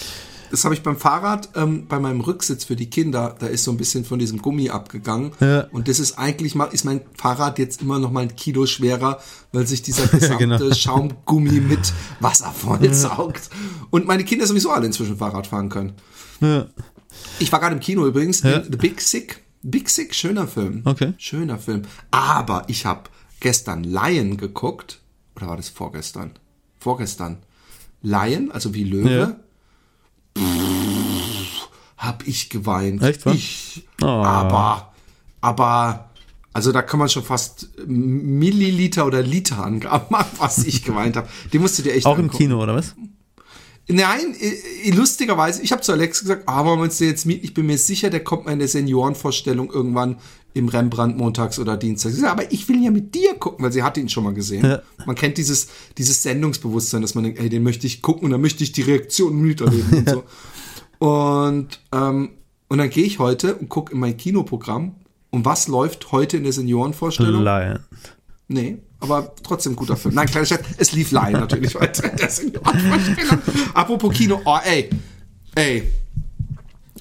habe 0.63 0.73
ich 0.73 0.83
beim 0.83 0.97
Fahrrad, 0.97 1.49
ähm, 1.55 1.87
bei 1.87 1.99
meinem 1.99 2.21
Rücksitz 2.21 2.63
für 2.63 2.75
die 2.75 2.89
Kinder, 2.89 3.35
da 3.39 3.47
ist 3.47 3.63
so 3.63 3.71
ein 3.71 3.77
bisschen 3.77 4.05
von 4.05 4.19
diesem 4.19 4.41
Gummi 4.41 4.69
abgegangen. 4.69 5.31
Ja. 5.39 5.67
Und 5.71 5.87
das 5.87 5.99
ist 5.99 6.17
eigentlich 6.17 6.55
mal, 6.55 6.65
ist 6.65 6.85
mein 6.85 7.01
Fahrrad 7.17 7.59
jetzt 7.59 7.81
immer 7.81 7.99
noch 7.99 8.11
mal 8.11 8.21
ein 8.21 8.35
Kilo 8.35 8.65
schwerer, 8.65 9.19
weil 9.51 9.67
sich 9.67 9.81
dieser 9.81 10.07
gesamte 10.07 10.37
genau. 10.57 10.73
Schaumgummi 10.73 11.59
mit 11.59 11.93
Wasser 12.19 12.51
vollsaugt. 12.51 13.49
Und 13.89 14.07
meine 14.07 14.23
Kinder 14.23 14.47
sowieso 14.47 14.71
alle 14.71 14.85
inzwischen 14.87 15.17
Fahrrad 15.17 15.47
fahren 15.47 15.69
können. 15.69 15.93
Ja. 16.41 16.67
Ich 17.39 17.51
war 17.51 17.59
gerade 17.59 17.75
im 17.75 17.81
Kino 17.81 18.05
übrigens, 18.05 18.41
Ja. 18.41 18.63
The 18.63 18.77
Big 18.77 19.01
Sick. 19.01 19.43
Big 19.61 19.89
Sick, 19.89 20.15
schöner 20.15 20.47
Film. 20.47 20.81
Okay. 20.85 21.13
Schöner 21.17 21.57
Film. 21.57 21.81
Aber 22.11 22.63
ich 22.67 22.85
habe 22.85 23.09
gestern 23.39 23.83
Lion 23.83 24.37
geguckt. 24.37 24.99
Oder 25.35 25.47
war 25.47 25.57
das 25.57 25.69
vorgestern? 25.69 26.31
Vorgestern. 26.79 27.37
Lion, 28.01 28.51
also 28.51 28.73
wie 28.73 28.83
Löwe. 28.83 29.09
Ja. 29.11 29.35
Hab 31.97 32.27
ich 32.27 32.49
geweint. 32.49 33.03
Echt, 33.03 33.25
wa? 33.25 33.31
Ich. 33.31 33.87
Oh. 34.01 34.05
Aber, 34.05 34.93
aber, 35.41 36.09
also 36.53 36.71
da 36.71 36.81
kann 36.81 36.99
man 36.99 37.09
schon 37.09 37.23
fast 37.23 37.69
Milliliter 37.85 39.05
oder 39.05 39.21
Liter 39.21 39.63
Angaben 39.63 40.07
machen, 40.09 40.31
was 40.37 40.59
ich 40.65 40.83
geweint 40.85 41.17
habe. 41.17 41.27
Die 41.51 41.59
musst 41.59 41.77
du 41.77 41.83
dir 41.83 41.93
echt 41.93 42.05
Auch 42.05 42.17
im 42.17 42.25
angucken. 42.25 42.37
Kino, 42.37 42.63
oder 42.63 42.75
was? 42.75 42.95
Nein, 43.91 44.35
lustigerweise, 44.93 45.63
ich 45.63 45.71
habe 45.71 45.81
zu 45.81 45.91
Alex 45.91 46.21
gesagt, 46.21 46.43
ah, 46.45 46.63
wollen 46.63 46.77
wir 46.77 46.83
uns 46.83 46.99
den 46.99 47.09
jetzt 47.09 47.25
mieten? 47.25 47.43
Ich 47.43 47.55
bin 47.55 47.65
mir 47.65 47.77
sicher, 47.79 48.11
der 48.11 48.23
kommt 48.23 48.45
mal 48.45 48.51
in 48.51 48.59
der 48.59 48.67
Seniorenvorstellung 48.67 49.71
irgendwann 49.71 50.17
im 50.53 50.67
Rembrandt 50.67 51.17
montags 51.17 51.59
oder 51.59 51.77
dienstags. 51.77 52.15
Ich 52.15 52.21
sag, 52.21 52.31
aber 52.31 52.51
ich 52.51 52.67
will 52.67 52.83
ja 52.83 52.91
mit 52.91 53.13
dir 53.13 53.35
gucken, 53.35 53.63
weil 53.63 53.71
sie 53.71 53.83
hatte 53.83 53.99
ihn 53.99 54.09
schon 54.09 54.23
mal 54.23 54.33
gesehen. 54.33 54.65
Ja. 54.65 54.81
Man 55.05 55.15
kennt 55.15 55.37
dieses, 55.37 55.67
dieses 55.97 56.23
Sendungsbewusstsein, 56.23 57.01
dass 57.01 57.15
man 57.15 57.23
denkt, 57.23 57.39
ey, 57.39 57.49
den 57.49 57.63
möchte 57.63 57.87
ich 57.87 58.01
gucken 58.01 58.25
und 58.25 58.31
dann 58.31 58.41
möchte 58.41 58.63
ich 58.63 58.71
die 58.71 58.81
Reaktion 58.81 59.39
miterleben 59.39 59.99
und 59.99 60.09
so. 60.09 60.23
Und, 60.99 61.79
ähm, 61.93 62.31
und 62.67 62.77
dann 62.77 62.89
gehe 62.89 63.05
ich 63.05 63.19
heute 63.19 63.55
und 63.55 63.69
gucke 63.69 63.93
in 63.93 63.99
mein 63.99 64.17
Kinoprogramm. 64.17 64.95
Und 65.29 65.45
was 65.45 65.69
läuft 65.69 66.11
heute 66.11 66.35
in 66.35 66.43
der 66.43 66.51
Seniorenvorstellung? 66.51 67.41
Lion. 67.41 67.79
Nee, 68.49 68.79
aber 68.99 69.33
trotzdem 69.43 69.75
guter 69.75 69.95
Film. 69.95 70.15
Nein, 70.15 70.27
kleiner 70.27 70.45
Scherz, 70.45 70.65
es 70.77 70.91
lief 70.91 71.11
Lion 71.11 71.33
natürlich 71.33 71.73
weiter 71.75 72.11
in 72.11 72.17
der 72.17 72.29
Seniorenvorstellung. 72.29 73.39
Apropos 73.73 74.13
Kino, 74.13 74.41
oh 74.43 74.57
ey, 74.63 74.89
ey, 75.55 75.83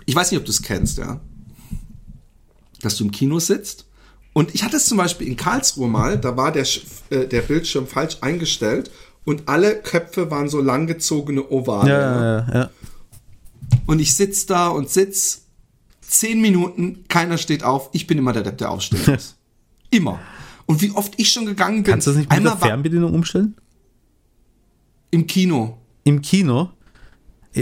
ich 0.06 0.14
weiß 0.14 0.30
nicht, 0.30 0.38
ob 0.38 0.46
du 0.46 0.52
es 0.52 0.62
kennst, 0.62 0.98
ja, 0.98 1.20
dass 2.82 2.96
du 2.96 3.04
im 3.04 3.10
Kino 3.10 3.38
sitzt 3.38 3.86
und 4.32 4.54
ich 4.54 4.62
hatte 4.62 4.76
es 4.76 4.86
zum 4.86 4.98
Beispiel 4.98 5.26
in 5.26 5.36
Karlsruhe 5.36 5.88
mal, 5.88 6.18
da 6.18 6.36
war 6.36 6.52
der, 6.52 6.66
äh, 7.10 7.26
der 7.26 7.42
Bildschirm 7.42 7.86
falsch 7.86 8.18
eingestellt 8.20 8.90
und 9.24 9.48
alle 9.48 9.80
Köpfe 9.80 10.30
waren 10.30 10.48
so 10.48 10.60
langgezogene 10.60 11.50
Ovale. 11.50 11.90
Ja, 11.90 12.00
ja, 12.00 12.22
ja, 12.22 12.54
ja. 12.54 12.70
Und 13.86 13.98
ich 14.00 14.14
sitz 14.14 14.46
da 14.46 14.68
und 14.68 14.88
sitz 14.90 15.42
zehn 16.00 16.40
Minuten, 16.40 17.04
keiner 17.08 17.36
steht 17.36 17.64
auf. 17.64 17.90
Ich 17.92 18.06
bin 18.06 18.16
immer 18.16 18.32
der 18.32 18.42
Depp, 18.42 18.58
der 18.58 18.70
aufstehen 18.70 19.00
muss. 19.06 19.36
immer. 19.90 20.20
Und 20.66 20.82
wie 20.82 20.92
oft 20.92 21.14
ich 21.16 21.30
schon 21.30 21.46
gegangen 21.46 21.82
bin. 21.82 21.92
Kannst 21.92 22.06
du 22.06 22.10
das 22.12 22.18
nicht 22.18 22.32
mit 22.32 22.44
der 22.44 22.56
Fernbedienung 22.56 23.14
umstellen? 23.14 23.54
im 25.10 25.26
Kino. 25.26 25.78
Im 26.04 26.22
Kino? 26.22 26.70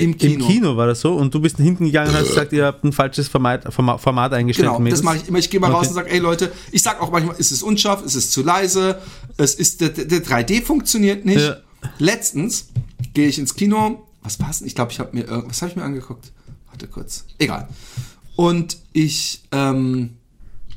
Im 0.01 0.17
Kino. 0.17 0.45
Im 0.45 0.51
Kino 0.51 0.77
war 0.77 0.87
das 0.87 1.01
so 1.01 1.15
und 1.15 1.35
du 1.35 1.41
bist 1.41 1.57
hinten 1.57 1.87
gegangen 1.87 2.11
und 2.11 2.17
hast 2.17 2.29
gesagt, 2.29 2.53
ihr 2.53 2.65
habt 2.65 2.85
ein 2.85 2.93
falsches 2.93 3.29
Format, 3.29 3.73
Format, 3.73 4.33
eingestellt. 4.33 4.71
Genau, 4.77 4.91
das 4.91 5.03
mache 5.03 5.17
ich 5.17 5.29
immer. 5.29 5.39
Ich 5.39 5.51
gehe 5.51 5.61
mal 5.61 5.71
raus 5.71 5.87
Okay. 5.87 5.89
und 5.89 5.95
sage, 5.95 6.11
ey 6.11 6.19
Leute, 6.19 6.53
ich 6.73 6.83
sag 6.83 7.01
auch 7.01 7.11
manchmal, 7.11 7.37
ist 7.37 7.53
es 7.53 7.63
unscharf, 7.63 8.05
ist 8.05 8.15
es 8.15 8.31
zu 8.31 8.43
leise, 8.43 8.99
es 9.37 9.55
ist 9.55 9.81
der, 9.81 9.91
der 9.91 10.25
3D 10.25 10.63
funktioniert 10.63 11.25
nicht. 11.25 11.41
Ja. 11.41 11.57
Letztens 11.99 12.69
gehe 13.15 13.29
ich 13.29 13.39
ins 13.39 13.55
Kino. 13.55 14.07
Was 14.23 14.41
war's 14.41 14.59
denn? 14.59 14.67
Ich 14.67 14.75
glaube, 14.75 14.93
ich 14.93 14.99
habe 14.99 15.11
mir 15.17 15.45
was 15.47 15.63
habe 15.63 15.71
ich 15.71 15.77
mir 15.77 15.85
angeguckt? 15.85 16.33
Warte 16.69 16.89
kurz. 16.89 17.25
Egal. 17.39 17.69
Und 18.35 18.77
ich 18.93 19.43
ähm, 19.53 20.11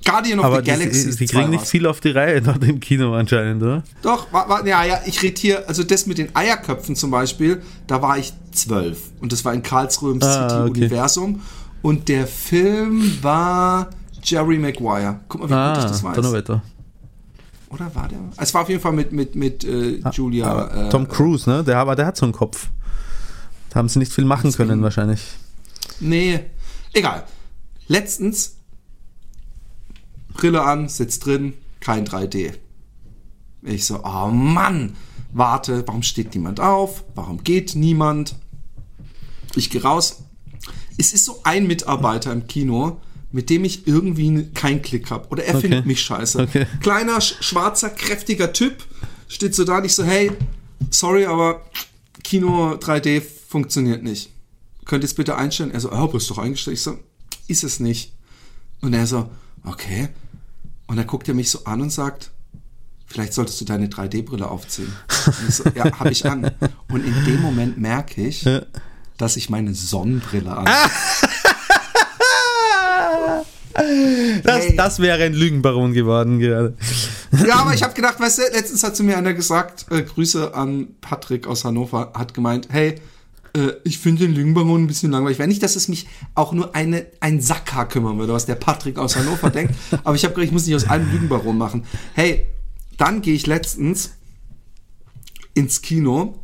Guardian 0.05 0.39
of 0.39 0.45
Aber 0.45 0.57
the 0.57 0.63
Galaxy. 0.71 1.15
die 1.15 1.25
2 1.27 1.37
kriegen 1.39 1.49
nicht 1.51 1.65
viel 1.67 1.85
auf 1.85 1.99
die 1.99 2.09
Reihe 2.11 2.41
dort 2.43 2.63
im 2.63 2.79
Kino 2.79 3.13
anscheinend, 3.13 3.61
oder? 3.61 3.83
Doch, 4.01 4.31
war, 4.33 4.47
war, 4.49 4.65
ja, 4.65 4.83
ja, 4.83 4.99
ich 5.05 5.21
rede 5.21 5.39
hier, 5.39 5.67
also 5.67 5.83
das 5.83 6.05
mit 6.05 6.17
den 6.17 6.35
Eierköpfen 6.35 6.95
zum 6.95 7.11
Beispiel, 7.11 7.61
da 7.87 8.01
war 8.01 8.17
ich 8.17 8.33
zwölf. 8.51 8.97
Und 9.19 9.31
das 9.31 9.43
war 9.45 9.53
in 9.53 9.61
Karlsruhe 9.63 10.13
im 10.13 10.21
Ah, 10.23 10.49
City-Universum. 10.49 11.41
Und 11.81 12.09
der 12.09 12.27
Film 12.27 13.17
war 13.21 13.89
Jerry 14.23 14.57
Maguire. 14.57 15.19
Guck 15.27 15.41
mal, 15.41 15.47
wie 15.49 15.69
gut 15.73 15.77
ich 15.79 15.83
Ah, 15.85 15.87
das 15.89 16.03
weiß. 16.03 16.15
Donnerwetter. 16.15 16.61
Oder 17.69 17.93
war 17.93 18.07
der? 18.07 18.17
Es 18.37 18.53
war 18.53 18.63
auf 18.63 18.69
jeden 18.69 18.81
Fall 18.81 18.93
mit, 18.93 19.11
mit, 19.11 19.35
mit 19.35 19.63
äh, 19.63 20.01
Julia. 20.11 20.45
Aber 20.47 20.73
äh, 20.87 20.89
Tom 20.89 21.07
Cruise, 21.07 21.47
ne? 21.49 21.63
Der, 21.63 21.77
aber 21.77 21.95
der 21.95 22.07
hat 22.07 22.17
so 22.17 22.25
einen 22.25 22.33
Kopf. 22.33 22.67
Da 23.69 23.75
haben 23.75 23.87
sie 23.89 23.99
nicht 23.99 24.11
viel 24.11 24.25
machen 24.25 24.51
können, 24.51 24.81
wahrscheinlich. 24.81 25.21
Nee, 25.99 26.39
egal. 26.93 27.25
Letztens, 27.87 28.55
Brille 30.39 30.63
an, 30.63 30.87
sitzt 30.87 31.25
drin, 31.25 31.53
kein 31.81 32.05
3D. 32.07 32.53
Ich 33.63 33.85
so, 33.85 34.03
oh 34.05 34.27
Mann, 34.27 34.95
warte, 35.33 35.83
warum 35.85 36.01
steht 36.01 36.33
niemand 36.33 36.61
auf? 36.61 37.03
Warum 37.13 37.43
geht 37.43 37.75
niemand? 37.75 38.35
Ich 39.55 39.69
gehe 39.69 39.81
raus. 39.83 40.23
Es 40.97 41.11
ist 41.11 41.25
so 41.25 41.41
ein 41.43 41.67
Mitarbeiter 41.67 42.31
im 42.31 42.47
Kino, 42.47 43.01
mit 43.33 43.49
dem 43.49 43.65
ich 43.65 43.85
irgendwie 43.85 44.45
keinen 44.53 44.81
Klick 44.81 45.11
habe. 45.11 45.27
Oder 45.29 45.43
er 45.43 45.55
Okay. 45.55 45.61
findet 45.61 45.85
mich 45.85 46.01
scheiße. 46.01 46.41
Okay. 46.43 46.65
Kleiner, 46.81 47.17
sch- 47.19 47.41
schwarzer, 47.43 47.89
kräftiger 47.89 48.53
Typ 48.53 48.77
steht 49.27 49.53
so 49.55 49.65
da 49.65 49.77
und 49.79 49.85
ich 49.85 49.93
so, 49.93 50.03
hey, 50.05 50.31
sorry, 50.89 51.25
aber 51.25 51.65
Kino 52.23 52.75
3D 52.75 53.21
funktioniert 53.21 54.03
nicht. 54.03 54.31
Könnt 54.85 55.03
ihr 55.03 55.07
es 55.07 55.13
bitte 55.13 55.35
einstellen? 55.35 55.71
Er 55.71 55.81
so, 55.81 55.91
oh, 55.91 55.95
aber 55.95 56.15
ist 56.17 56.29
doch 56.29 56.37
eingestellt. 56.37 56.77
Ich 56.77 56.83
so, 56.83 56.97
ist 57.47 57.63
es 57.65 57.79
nicht. 57.81 58.13
Und 58.81 58.93
er 58.93 59.05
so, 59.05 59.29
okay. 59.65 60.07
Und 60.89 60.97
dann 60.97 61.05
guckt 61.05 61.27
er 61.27 61.35
mich 61.35 61.51
so 61.51 61.65
an 61.65 61.81
und 61.81 61.91
sagt, 61.91 62.31
vielleicht 63.05 63.33
solltest 63.33 63.61
du 63.61 63.65
deine 63.65 63.89
3D-Brille 63.89 64.49
aufziehen. 64.49 64.91
So, 65.47 65.63
ja, 65.75 65.85
habe 65.99 66.09
ich 66.09 66.25
an. 66.25 66.49
Und 66.91 67.05
in 67.05 67.25
dem 67.25 67.41
Moment 67.43 67.77
merke 67.77 68.21
ich, 68.25 68.43
dass 69.15 69.37
ich 69.37 69.51
meine 69.51 69.75
Sonnenbrille 69.75 70.57
an. 70.57 70.67
Das, 74.43 74.65
Hey. 74.65 74.75
das 74.75 74.99
wäre 74.99 75.23
ein 75.23 75.33
Lügenbaron 75.33 75.93
geworden 75.93 76.39
gerade. 76.39 76.75
Ja, 77.47 77.57
aber 77.59 77.73
ich 77.73 77.83
habe 77.83 77.93
gedacht, 77.93 78.19
weißt 78.19 78.39
du, 78.39 78.41
letztens 78.51 78.83
hat 78.83 78.95
zu 78.97 79.03
mir 79.03 79.17
einer 79.17 79.33
gesagt, 79.33 79.85
äh, 79.89 80.01
Grüße 80.01 80.53
an 80.53 80.89
Patrick 80.99 81.47
aus 81.47 81.63
Hannover, 81.63 82.11
hat 82.13 82.33
gemeint, 82.33 82.67
hey, 82.71 82.95
äh, 83.53 83.71
ich 83.83 83.97
finde 83.99 84.25
den 84.25 84.35
Lügenbaron 84.35 84.83
ein 84.83 84.87
bisschen 84.87 85.11
langweilig. 85.11 85.39
Wenn 85.39 85.49
nicht, 85.49 85.63
dass 85.63 85.75
es 85.75 85.87
mich 85.87 86.07
auch 86.35 86.51
nur 86.53 86.75
eine, 86.75 87.05
ein 87.19 87.41
Sackhaar 87.41 87.87
kümmern 87.87 88.17
würde, 88.17 88.33
was 88.33 88.45
der 88.45 88.55
Patrick 88.55 88.97
aus 88.97 89.15
Hannover 89.15 89.49
denkt. 89.49 89.73
Aber 90.03 90.15
ich 90.15 90.23
habe 90.23 90.33
gedacht, 90.33 90.47
ich 90.47 90.51
muss 90.51 90.65
nicht 90.65 90.75
aus 90.75 90.87
allem 90.87 91.11
Lügenbaron 91.11 91.57
machen. 91.57 91.85
Hey, 92.13 92.45
dann 92.97 93.21
gehe 93.21 93.33
ich 93.33 93.47
letztens 93.47 94.11
ins 95.53 95.81
Kino, 95.81 96.39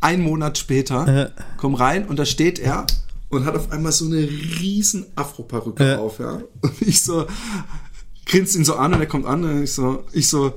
ein 0.00 0.20
Monat 0.20 0.58
später, 0.58 1.32
komm 1.56 1.74
rein 1.74 2.06
und 2.06 2.18
da 2.18 2.24
steht 2.24 2.58
er 2.58 2.86
und 3.28 3.44
hat 3.44 3.54
auf 3.54 3.70
einmal 3.70 3.92
so 3.92 4.06
eine 4.06 4.16
riesen 4.18 5.06
Afro-Perücke 5.14 5.86
Ja. 5.86 5.98
auf, 5.98 6.18
ja. 6.18 6.40
Und 6.62 6.82
ich 6.82 7.02
so, 7.02 7.26
grinst 8.26 8.56
ihn 8.56 8.64
so 8.64 8.76
an 8.76 8.94
und 8.94 9.00
er 9.00 9.06
kommt 9.06 9.26
an 9.26 9.44
und 9.44 9.62
ich 9.62 9.72
so, 9.72 10.04
ich 10.12 10.28
so, 10.28 10.54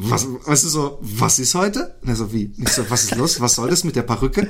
was, 0.00 0.26
weißt 0.46 0.64
du 0.64 0.68
so, 0.68 0.98
was 1.00 1.38
ist 1.38 1.54
heute? 1.54 1.94
Und 2.02 2.08
er 2.08 2.16
so, 2.16 2.32
wie? 2.32 2.46
Und 2.56 2.68
ich 2.68 2.72
so, 2.72 2.88
was 2.88 3.04
ist 3.04 3.16
los? 3.16 3.40
Was 3.40 3.54
soll 3.54 3.70
das 3.70 3.84
mit 3.84 3.96
der 3.96 4.02
Perücke? 4.02 4.42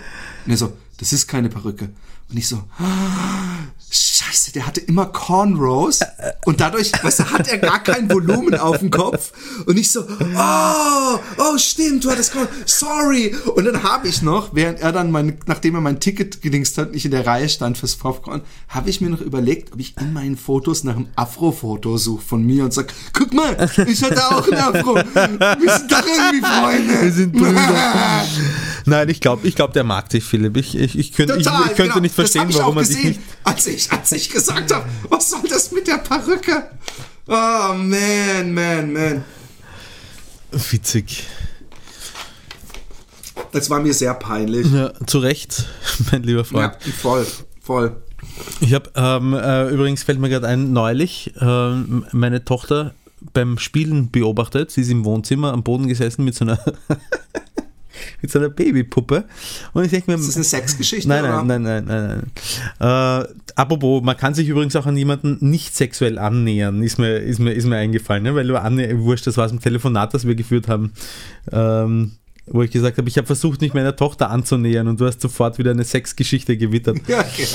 Und 0.45 0.51
er 0.51 0.57
so, 0.57 0.73
das 0.99 1.13
ist 1.13 1.27
keine 1.27 1.49
Perücke. 1.49 1.91
Und 2.31 2.37
ich 2.37 2.47
so, 2.47 2.63
ah, 2.79 3.69
scheiße, 3.91 4.53
der 4.53 4.67
hatte 4.67 4.81
immer 4.81 5.07
Cornrows 5.07 6.01
und 6.45 6.61
dadurch, 6.61 6.93
weißt 7.03 7.21
du, 7.21 7.25
hat 7.25 7.49
er 7.49 7.57
gar 7.57 7.83
kein 7.83 8.11
Volumen 8.11 8.55
auf 8.55 8.81
dem 8.81 8.91
Kopf. 8.91 9.33
Und 9.65 9.79
ich 9.79 9.91
so, 9.91 10.03
oh, 10.03 11.19
oh, 11.39 11.57
stimmt, 11.57 12.05
du 12.05 12.11
hattest 12.11 12.33
Corn, 12.33 12.49
sorry. 12.67 13.35
Und 13.55 13.65
dann 13.65 13.83
habe 13.83 14.09
ich 14.09 14.21
noch, 14.21 14.55
während 14.55 14.81
er 14.81 14.93
dann 14.93 15.11
mein, 15.11 15.39
nachdem 15.47 15.77
er 15.77 15.81
mein 15.81 16.01
Ticket 16.01 16.43
gedingst 16.43 16.77
hat, 16.77 16.93
nicht 16.93 17.07
in 17.07 17.13
der 17.13 17.27
Reihe 17.27 17.49
stand 17.49 17.79
fürs 17.79 17.97
Popcorn, 17.97 18.43
habe 18.69 18.91
ich 18.91 19.01
mir 19.01 19.09
noch 19.09 19.23
überlegt, 19.23 19.73
ob 19.73 19.81
ich 19.81 19.97
in 19.99 20.13
meinen 20.13 20.37
Fotos 20.37 20.85
nach 20.85 20.97
einem 20.97 21.09
Afro-Foto 21.17 21.97
suche 21.97 22.23
von 22.23 22.43
mir 22.43 22.65
und 22.65 22.75
sag, 22.75 22.93
guck 23.15 23.33
mal, 23.33 23.57
ich 23.87 24.03
hatte 24.03 24.23
auch 24.29 24.47
ein 24.47 24.59
Afro. 24.59 24.97
Wir 24.97 25.79
sind 25.79 25.91
doch 25.91 26.05
irgendwie 26.05 26.47
Freunde. 26.47 27.03
Wir 27.03 27.13
sind 27.13 27.33
Brüder. 27.33 28.27
Nein, 28.85 29.09
ich 29.09 29.21
glaube, 29.21 29.47
ich 29.47 29.55
glaub, 29.55 29.73
der 29.73 29.85
mag 29.85 30.09
dich, 30.09 30.25
Philipp. 30.25 30.57
Ich, 30.57 30.77
ich, 30.77 30.99
ich, 30.99 31.13
könnte, 31.13 31.37
ich, 31.37 31.45
Total, 31.45 31.63
ich 31.63 31.67
könnte 31.69 31.83
genau. 31.85 32.01
nicht 32.01 32.15
verstehen, 32.15 32.47
warum 32.53 32.53
ich 32.53 32.59
er 32.59 32.67
auch 32.67 32.75
dich 32.77 32.89
gesehen, 32.89 33.09
nicht. 33.09 33.21
als 33.45 33.67
ich, 33.67 33.93
als 33.93 34.13
ich 34.13 34.31
gesagt 34.31 34.75
habe, 34.75 34.87
was 35.09 35.31
soll 35.31 35.43
das 35.49 35.73
mit 35.73 35.87
der 35.87 35.99
Perücke? 35.99 36.65
Oh, 37.27 37.75
man, 37.75 38.55
man, 38.55 38.93
man. 38.93 39.25
Witzig. 40.71 41.25
Das 43.53 43.71
war 43.71 43.81
mir 43.81 43.95
sehr 43.95 44.15
peinlich. 44.15 44.71
Ja, 44.73 44.93
zu 45.07 45.19
Recht, 45.19 45.67
mein 46.13 46.23
lieber 46.23 46.45
Freund. 46.45 46.75
Ja, 46.85 46.93
voll, 46.93 47.27
voll. 47.63 47.97
Ich 48.61 48.75
habe 48.75 48.91
ähm, 48.95 49.35
äh, 49.35 49.69
übrigens 49.69 50.03
fällt 50.03 50.19
mir 50.21 50.29
gerade 50.29 50.47
ein, 50.47 50.73
neulich 50.73 51.33
ähm, 51.41 52.07
meine 52.13 52.45
Tochter 52.45 52.95
beim 53.33 53.59
Spielen 53.59 54.11
beobachtet. 54.11 54.71
Sie 54.71 54.83
ist 54.83 54.91
im 54.91 55.05
Wohnzimmer 55.05 55.53
am 55.53 55.63
Boden 55.63 55.89
gesessen 55.89 56.25
mit 56.25 56.35
so 56.35 56.45
einer 56.45 56.59
mit 58.23 58.31
so 58.31 58.39
einer 58.39 58.49
Babypuppe. 58.49 59.25
Und 59.73 59.85
ich 59.85 59.91
denke 59.91 60.11
mir, 60.11 60.19
Ist 60.19 60.29
das 60.29 60.37
eine 60.37 60.45
Sexgeschichte? 60.45 61.09
Nein, 61.09 61.25
oder? 61.25 61.43
nein, 61.43 61.63
nein, 61.63 61.85
nein, 61.85 62.07
nein. 62.07 62.31
nein. 62.79 63.25
Äh, 63.25 63.29
apropos, 63.55 64.03
man 64.03 64.17
kann 64.17 64.35
sich 64.35 64.49
übrigens 64.49 64.77
auch 64.77 64.87
an 64.87 64.97
jemanden 64.97 65.39
nicht 65.41 65.77
sexuell 65.77 66.19
annähern, 66.19 66.83
ist 66.83 66.99
mir, 66.99 67.19
ist 67.19 67.39
mir, 67.39 67.53
ist 67.53 67.67
mir 67.67 67.77
eingefallen, 67.77 68.23
ne? 68.23 68.35
weil 68.35 68.47
du 68.47 68.61
annäher, 68.61 68.99
wurscht, 69.01 69.27
das 69.27 69.37
war 69.37 69.45
aus 69.45 69.51
dem 69.51 69.61
Telefonat, 69.61 70.15
das 70.15 70.27
wir 70.27 70.35
geführt 70.35 70.69
haben, 70.69 70.93
ähm, 71.53 72.13
wo 72.53 72.63
ich 72.63 72.71
gesagt 72.71 72.99
habe, 72.99 73.09
ich 73.09 73.17
habe 73.17 73.27
versucht, 73.27 73.61
mich 73.61 73.75
meiner 73.75 73.97
Tochter 73.97 74.31
anzunähern 74.31 74.89
und 74.89 75.01
du 75.01 75.07
hast 75.07 75.21
sofort 75.21 75.59
wieder 75.59 75.71
eine 75.71 75.85
Sexgeschichte 75.85 76.57
gewittert. 76.57 76.99
Ja, 77.09 77.21
okay. 77.21 77.47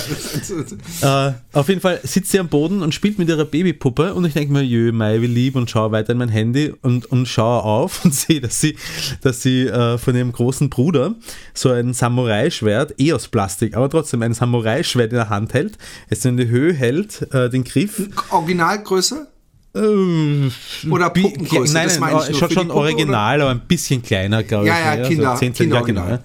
Äh, 1.02 1.34
auf 1.52 1.70
jeden 1.70 1.80
Fall 1.80 2.00
sitzt 2.04 2.32
sie 2.32 2.40
am 2.40 2.48
Boden 2.48 2.82
und 2.82 2.94
spielt 2.94 3.20
mit 3.20 3.30
ihrer 3.30 3.46
Babypuppe 3.46 4.14
und 4.14 4.26
ich 4.26 4.34
denke 4.34 4.52
mir, 4.52 4.64
jö, 4.64 4.92
Mai, 4.92 5.22
wie 5.22 5.28
lieb 5.28 5.56
und 5.56 5.70
schaue 5.70 5.92
weiter 5.92 6.14
in 6.14 6.18
mein 6.18 6.30
Handy 6.30 6.74
und, 6.82 7.06
und 7.06 7.28
schaue 7.28 7.64
auf 7.64 8.04
und 8.04 8.14
sehe, 8.16 8.42
dass 8.42 8.60
sie, 8.60 8.76
dass 9.22 9.42
sie 9.42 9.68
äh, 9.68 9.98
von 9.98 10.16
ihrem 10.16 10.32
großen 10.32 10.70
Bruder 10.70 11.16
so 11.54 11.70
ein 11.70 11.94
Samurai-Schwert, 11.94 13.00
eh 13.00 13.14
aus 13.14 13.28
Plastik, 13.28 13.76
aber 13.76 13.90
trotzdem 13.90 14.24
ein 14.24 14.34
Samurai-Schwert 14.34 15.12
in 15.12 15.18
der 15.18 15.30
Hand 15.30 15.54
hält, 15.54 15.78
es 16.10 16.26
in 16.26 16.38
die 16.38 16.48
Höhe 16.48 16.74
hält, 16.74 17.22
äh, 17.34 17.50
den 17.50 17.64
Griff. 17.64 18.10
Originalgröße? 18.32 19.28
Äh, 19.76 20.50
Oder 20.90 21.10
Puppengröße? 21.10 21.74
Nein, 21.74 21.88
das 21.88 22.00
nein, 22.00 22.12
nur. 22.14 22.24
schon, 22.34 22.52
schon 22.52 22.70
original, 22.72 23.42
aber 23.42 23.52
ein 23.52 23.62
bisschen 23.68 24.02
kleiner, 24.04 24.44
glaube 24.44 24.68
Ja, 24.68 24.78
ich. 24.80 24.86
ja, 24.86 24.96
ne? 24.98 25.08
Kinder- 25.08 25.32
so 25.34 25.40
10 25.40 25.56
Zentimeter, 25.56 25.80
ja, 25.80 25.86
genau. 25.86 26.08
Ja. 26.10 26.20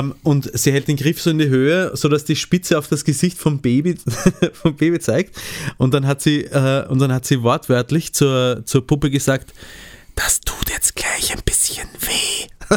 Ähm, 0.00 0.14
und 0.24 0.50
sie 0.58 0.72
hält 0.72 0.88
den 0.88 0.96
Griff 0.96 1.22
so 1.22 1.30
in 1.30 1.38
die 1.38 1.48
Höhe, 1.48 1.92
sodass 1.96 2.24
die 2.24 2.34
Spitze 2.34 2.76
auf 2.78 2.88
das 2.88 3.04
Gesicht 3.04 3.38
vom 3.38 3.60
Baby, 3.60 3.94
vom 4.54 4.74
Baby 4.74 4.98
zeigt. 4.98 5.36
Und 5.76 5.94
dann 5.94 6.04
hat 6.06 6.20
sie, 6.20 6.40
äh, 6.46 6.84
und 6.88 6.98
dann 6.98 7.12
hat 7.12 7.24
sie 7.26 7.42
wortwörtlich 7.44 8.12
zur, 8.12 8.62
zur 8.66 8.84
Puppe 8.84 9.08
gesagt, 9.10 9.52
das 10.16 10.40
tut 10.40 10.68
jetzt 10.70 10.96
gleich 10.96 11.32
ein 11.32 11.40
bisschen 11.44 11.86
weh. 12.00 12.48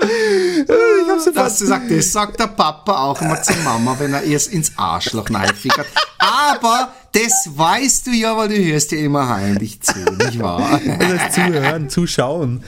ich 0.00 1.08
hab's? 1.08 1.24
Das 1.34 1.58
sagt, 1.58 1.90
das 1.90 2.12
sagt 2.12 2.40
der 2.40 2.46
Papa 2.48 2.92
auch 3.04 3.20
immer 3.20 3.42
zur 3.42 3.56
Mama, 3.64 3.96
wenn 3.98 4.12
er 4.12 4.22
erst 4.22 4.52
ins 4.52 4.72
Arschloch 4.76 5.30
reinfickert. 5.30 5.86
Aber 6.18 6.92
das 7.12 7.48
weißt 7.54 8.06
du 8.06 8.10
ja, 8.12 8.36
weil 8.36 8.48
du 8.48 8.56
hörst 8.56 8.92
ja 8.92 8.98
immer 8.98 9.28
heimlich 9.28 9.80
zu, 9.80 9.98
nicht 9.98 10.40
wahr? 10.40 10.80
Das 10.98 11.34
Zuhören, 11.34 11.88
Zuschauen. 11.90 12.62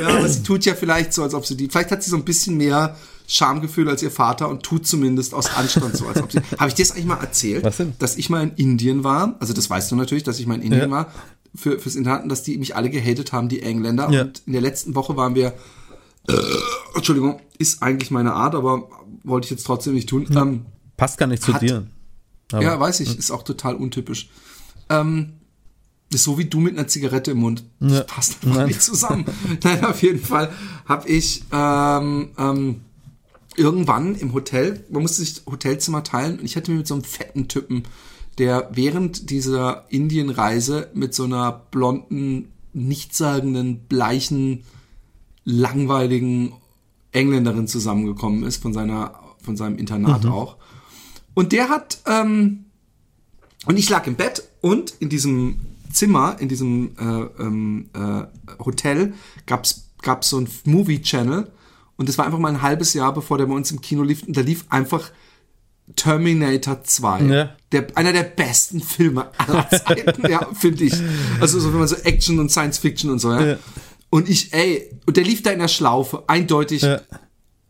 Ja, 0.00 0.08
aber 0.08 0.28
sie 0.28 0.42
tut 0.42 0.64
ja 0.64 0.74
vielleicht 0.74 1.12
so, 1.12 1.22
als 1.22 1.34
ob 1.34 1.46
sie 1.46 1.56
die. 1.56 1.68
Vielleicht 1.68 1.90
hat 1.90 2.02
sie 2.02 2.10
so 2.10 2.16
ein 2.16 2.24
bisschen 2.24 2.56
mehr 2.56 2.96
Schamgefühl 3.26 3.88
als 3.88 4.02
ihr 4.02 4.10
Vater 4.10 4.48
und 4.48 4.62
tut 4.62 4.86
zumindest 4.86 5.34
aus 5.34 5.54
Anstand 5.54 5.96
so, 5.96 6.06
als 6.06 6.22
ob 6.22 6.30
sie. 6.30 6.40
Habe 6.58 6.68
ich 6.68 6.74
dir 6.74 6.84
das 6.84 6.92
eigentlich 6.92 7.06
mal 7.06 7.20
erzählt? 7.20 7.64
Dass 7.98 8.16
ich 8.16 8.28
mal 8.30 8.42
in 8.42 8.52
Indien 8.56 9.04
war. 9.04 9.36
Also, 9.40 9.52
das 9.52 9.70
weißt 9.70 9.90
du 9.90 9.96
natürlich, 9.96 10.24
dass 10.24 10.38
ich 10.38 10.46
mal 10.46 10.56
in 10.56 10.62
Indien 10.62 10.82
Ja. 10.82 10.90
war. 10.90 11.12
Für, 11.54 11.78
fürs 11.78 11.96
Internat, 11.96 12.22
und 12.22 12.30
dass 12.30 12.42
die 12.42 12.56
mich 12.56 12.76
alle 12.76 12.88
gehatet 12.88 13.32
haben, 13.32 13.50
die 13.50 13.62
Engländer. 13.62 14.08
Ja. 14.10 14.22
Und 14.22 14.42
in 14.46 14.54
der 14.54 14.62
letzten 14.62 14.94
Woche 14.94 15.16
waren 15.16 15.34
wir. 15.34 15.52
Äh, 16.28 16.34
Entschuldigung, 16.94 17.40
ist 17.58 17.82
eigentlich 17.82 18.10
meine 18.10 18.32
Art, 18.34 18.54
aber 18.54 18.88
wollte 19.24 19.46
ich 19.46 19.50
jetzt 19.50 19.64
trotzdem 19.64 19.94
nicht 19.94 20.08
tun. 20.08 20.26
Ähm, 20.34 20.66
Passt 20.96 21.18
gar 21.18 21.26
nicht 21.26 21.42
zu 21.42 21.54
Hat- 21.54 21.62
dir. 21.62 21.86
Aber- 22.52 22.62
ja, 22.62 22.78
weiß 22.78 23.00
ich, 23.00 23.18
ist 23.18 23.30
auch 23.30 23.42
total 23.42 23.74
untypisch. 23.76 24.28
Ähm, 24.88 25.34
ist 26.12 26.24
so 26.24 26.36
wie 26.38 26.44
du 26.44 26.60
mit 26.60 26.76
einer 26.78 26.86
Zigarette 26.86 27.30
im 27.30 27.38
Mund. 27.38 27.64
Das 27.80 27.92
Ja. 27.92 28.00
passt 28.02 28.36
einfach 28.44 28.56
Nein. 28.58 28.66
nicht 28.68 28.82
zusammen. 28.82 29.24
Nein, 29.64 29.84
auf 29.84 30.02
jeden 30.02 30.20
Fall 30.20 30.52
habe 30.84 31.08
ich 31.08 31.44
ähm, 31.50 32.28
ähm, 32.38 32.80
irgendwann 33.56 34.14
im 34.16 34.32
Hotel, 34.34 34.84
man 34.90 35.02
musste 35.02 35.22
sich 35.22 35.42
Hotelzimmer 35.46 36.04
teilen 36.04 36.38
und 36.38 36.44
ich 36.44 36.56
hatte 36.56 36.70
mir 36.70 36.78
mit 36.78 36.86
so 36.86 36.94
einem 36.94 37.04
fetten 37.04 37.48
Typen, 37.48 37.84
der 38.38 38.68
während 38.72 39.30
dieser 39.30 39.86
Indienreise 39.90 40.90
mit 40.94 41.14
so 41.14 41.24
einer 41.24 41.52
blonden, 41.70 42.52
nichtssagenden, 42.74 43.80
bleichen, 43.88 44.64
langweiligen 45.44 46.52
Engländerin 47.12 47.68
zusammengekommen 47.68 48.44
ist, 48.44 48.62
von 48.62 48.72
seiner, 48.72 49.14
von 49.42 49.56
seinem 49.56 49.76
Internat 49.76 50.26
auch. 50.26 50.56
Und 51.34 51.52
der 51.52 51.68
hat, 51.68 51.98
ähm, 52.06 52.66
und 53.66 53.78
ich 53.78 53.88
lag 53.88 54.06
im 54.06 54.16
Bett 54.16 54.48
und 54.60 54.94
in 55.00 55.08
diesem 55.08 55.60
Zimmer, 55.90 56.36
in 56.40 56.48
diesem 56.48 56.96
äh, 56.98 57.42
ähm, 57.42 57.90
äh, 57.94 58.24
Hotel, 58.64 59.14
gab's 59.46 59.88
gab's 60.02 60.30
so 60.30 60.38
ein 60.38 60.48
Movie-Channel 60.64 61.50
und 61.96 62.08
das 62.08 62.18
war 62.18 62.26
einfach 62.26 62.38
mal 62.38 62.48
ein 62.48 62.62
halbes 62.62 62.92
Jahr, 62.92 63.14
bevor 63.14 63.38
der 63.38 63.46
bei 63.46 63.54
uns 63.54 63.70
im 63.70 63.80
Kino 63.80 64.02
lief 64.02 64.24
und 64.24 64.36
da 64.36 64.40
lief 64.40 64.64
einfach 64.68 65.10
Terminator 65.96 66.82
2. 66.82 67.22
Ja. 67.22 67.56
Der, 67.72 67.86
einer 67.96 68.12
der 68.12 68.22
besten 68.22 68.80
Filme 68.80 69.30
aller 69.38 69.68
Zeiten, 69.70 70.30
ja, 70.30 70.46
finde 70.54 70.84
ich. 70.84 70.94
Also 71.40 71.60
so, 71.60 71.72
wenn 71.72 71.80
man 71.80 71.88
so 71.88 71.96
Action 71.96 72.38
und 72.38 72.50
Science 72.50 72.78
Fiction 72.78 73.10
und 73.10 73.18
so, 73.18 73.32
ja. 73.32 73.46
Ja. 73.46 73.58
Und 74.12 74.28
ich, 74.28 74.52
ey, 74.52 74.90
und 75.06 75.16
der 75.16 75.24
lief 75.24 75.42
da 75.42 75.52
in 75.52 75.58
der 75.58 75.68
Schlaufe, 75.68 76.24
eindeutig 76.26 76.82
Ja. 76.82 77.00